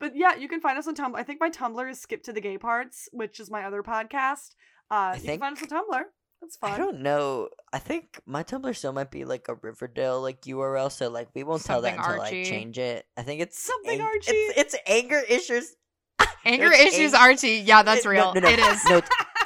But 0.00 0.16
yeah, 0.16 0.34
you 0.36 0.48
can 0.48 0.60
find 0.60 0.78
us 0.78 0.86
on 0.86 0.94
Tumblr. 0.94 1.16
I 1.16 1.22
think 1.22 1.40
my 1.40 1.50
Tumblr 1.50 1.90
is 1.90 2.00
Skip 2.00 2.22
to 2.24 2.32
the 2.32 2.40
Gay 2.40 2.58
Parts, 2.58 3.08
which 3.12 3.38
is 3.40 3.50
my 3.50 3.64
other 3.64 3.82
podcast. 3.82 4.54
Uh, 4.90 5.12
you 5.14 5.20
think- 5.20 5.40
can 5.42 5.54
find 5.54 5.56
us 5.56 5.62
on 5.72 5.78
Tumblr. 5.84 6.02
That's 6.44 6.56
fun. 6.56 6.72
I 6.72 6.76
don't 6.78 7.00
know. 7.00 7.48
I 7.72 7.78
think 7.78 8.20
my 8.26 8.42
Tumblr 8.42 8.76
still 8.76 8.92
might 8.92 9.10
be 9.10 9.24
like 9.24 9.46
a 9.48 9.54
Riverdale 9.54 10.20
like 10.20 10.42
URL, 10.42 10.92
so 10.92 11.08
like 11.08 11.28
we 11.34 11.42
won't 11.42 11.64
tell 11.64 11.80
that 11.80 11.94
Something 11.96 12.04
until 12.12 12.20
Archie. 12.22 12.40
I 12.42 12.44
change 12.44 12.78
it. 12.78 13.06
I 13.16 13.22
think 13.22 13.40
it's 13.40 13.58
Something 13.58 14.00
ang- 14.00 14.06
Archie. 14.06 14.30
It's, 14.32 14.74
it's 14.74 14.82
anger 14.86 15.20
issues. 15.28 15.74
Anger 16.44 16.68
It's 16.70 16.94
issues 16.94 17.14
ang- 17.14 17.32
RT. 17.32 17.42
Yeah, 17.66 17.82
that's 17.82 18.00
It- 18.00 18.04
no, 18.04 18.10
real. 18.10 18.34
No, 18.34 18.40
no, 18.40 18.48
It 18.48 18.58
is. 18.58 18.84
No, 18.84 19.00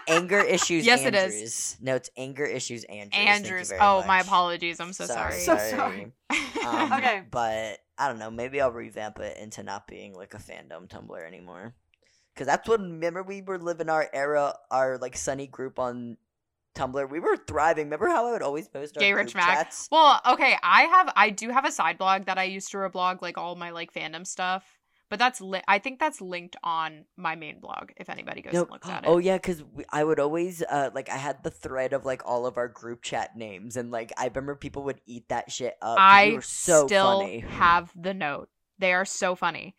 anger 0.08 0.40
issues. 0.56 0.84
Yes, 0.84 1.04
it 1.04 1.14
is. 1.14 1.32
Andrews. 1.32 1.76
No, 1.80 1.94
it's 1.94 2.10
anger 2.16 2.44
issues. 2.44 2.82
Andrews. 2.84 3.10
Thank 3.12 3.28
Andrews. 3.30 3.68
very 3.68 3.80
Oh, 3.80 4.04
my 4.04 4.20
apologies. 4.20 4.80
I'm 4.80 4.92
so 4.92 5.06
sorry. 5.06 5.38
So 5.38 5.56
sorry. 5.56 6.12
Um, 6.66 6.92
Okay. 6.92 7.22
But 7.30 7.78
I 7.96 8.08
don't 8.08 8.18
know. 8.18 8.30
Maybe 8.32 8.60
I'll 8.60 8.72
revamp 8.72 9.20
it 9.20 9.38
into 9.38 9.62
not 9.62 9.86
being 9.86 10.12
like 10.14 10.34
a 10.34 10.38
fandom 10.38 10.88
Tumblr 10.88 11.24
anymore. 11.26 11.74
Because 12.34 12.46
that's 12.48 12.68
what. 12.68 12.80
Remember, 12.80 13.22
we 13.22 13.40
were 13.42 13.58
living 13.58 13.88
our 13.88 14.08
era, 14.12 14.54
our 14.70 14.98
like 14.98 15.16
sunny 15.16 15.46
group 15.46 15.78
on 15.78 16.16
Tumblr. 16.78 17.10
We 17.10 17.20
were 17.20 17.36
thriving. 17.36 17.86
Remember 17.86 18.08
how 18.08 18.26
I 18.28 18.32
would 18.32 18.42
always 18.42 18.68
post 18.68 18.96
our 18.96 19.00
Gay 19.00 19.12
group 19.12 19.26
Rich 19.26 19.34
Mac. 19.34 19.58
chats? 19.66 19.88
Well, 19.90 20.20
okay, 20.26 20.56
I 20.62 20.82
have 20.82 21.12
I 21.16 21.30
do 21.30 21.50
have 21.50 21.64
a 21.64 21.72
side 21.72 21.98
blog 21.98 22.26
that 22.26 22.38
I 22.38 22.44
used 22.44 22.70
to 22.70 22.78
reblog 22.78 23.20
like 23.22 23.36
all 23.36 23.56
my 23.56 23.70
like 23.70 23.92
fandom 23.92 24.26
stuff, 24.26 24.64
but 25.10 25.18
that's 25.18 25.40
li- 25.40 25.62
I 25.66 25.78
think 25.78 25.98
that's 25.98 26.20
linked 26.20 26.56
on 26.62 27.04
my 27.16 27.34
main 27.34 27.60
blog 27.60 27.90
if 27.96 28.08
anybody 28.08 28.42
goes 28.42 28.52
No, 28.54 28.62
and 28.62 28.70
looks 28.70 28.88
at 28.88 29.04
it. 29.04 29.08
oh 29.08 29.18
yeah, 29.18 29.36
because 29.36 29.64
I 29.90 30.04
would 30.04 30.20
always 30.20 30.62
uh 30.62 30.90
like 30.94 31.08
I 31.10 31.16
had 31.16 31.42
the 31.42 31.50
thread 31.50 31.92
of 31.92 32.04
like 32.04 32.22
all 32.24 32.46
of 32.46 32.56
our 32.56 32.68
group 32.68 33.02
chat 33.02 33.36
names, 33.36 33.76
and 33.76 33.90
like 33.90 34.12
I 34.16 34.26
remember 34.26 34.54
people 34.54 34.84
would 34.84 35.00
eat 35.06 35.28
that 35.28 35.50
shit 35.50 35.74
up. 35.82 35.98
I 36.00 36.32
were 36.34 36.42
so 36.42 36.86
still 36.86 37.18
funny. 37.20 37.40
have 37.40 37.90
the 37.96 38.14
note. 38.14 38.48
They 38.78 38.92
are 38.92 39.04
so 39.04 39.34
funny. 39.34 39.74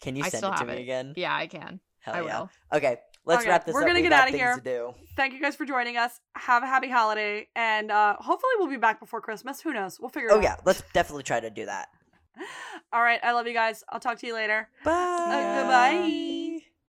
Can 0.00 0.16
you 0.16 0.24
I 0.24 0.28
send 0.30 0.44
it 0.46 0.56
to 0.56 0.64
me 0.64 0.74
it. 0.74 0.80
again? 0.80 1.12
Yeah, 1.16 1.34
I 1.34 1.46
can. 1.48 1.80
Hell 2.00 2.14
I 2.14 2.20
yeah. 2.22 2.38
will. 2.40 2.50
Okay, 2.72 2.98
let's 3.28 3.42
Okay, 3.42 3.50
wrap 3.50 3.64
this 3.64 3.74
up. 3.74 3.80
we're 3.80 3.86
gonna 3.86 4.00
We 4.00 4.02
get 4.02 4.12
out 4.12 4.28
of 4.28 4.34
here. 4.34 4.58
To. 4.64 4.94
Thank 5.16 5.34
you 5.34 5.40
guys 5.40 5.54
for 5.54 5.64
joining 5.64 5.96
us. 5.96 6.18
Have 6.34 6.62
a 6.64 6.66
happy 6.66 6.90
holiday, 6.90 7.46
and 7.54 7.92
uh, 7.92 8.16
hopefully 8.18 8.52
we'll 8.58 8.68
be 8.68 8.76
back 8.76 8.98
before 8.98 9.20
Christmas. 9.20 9.60
Who 9.60 9.72
knows? 9.72 10.00
We'll 10.00 10.08
figure 10.08 10.30
it 10.30 10.32
out. 10.32 10.38
Oh 10.38 10.42
yeah, 10.42 10.56
let's 10.64 10.82
definitely 10.92 11.22
try 11.22 11.38
to 11.38 11.50
do 11.50 11.66
that. 11.66 11.88
All 12.92 13.02
right. 13.02 13.20
I 13.22 13.32
love 13.32 13.46
you 13.46 13.52
guys. 13.54 13.84
I'll 13.88 14.00
talk 14.00 14.18
to 14.20 14.26
you 14.26 14.34
later. 14.34 14.68
Bye. 14.84 14.92
Uh, 14.92 15.62
goodbye. 15.62 16.44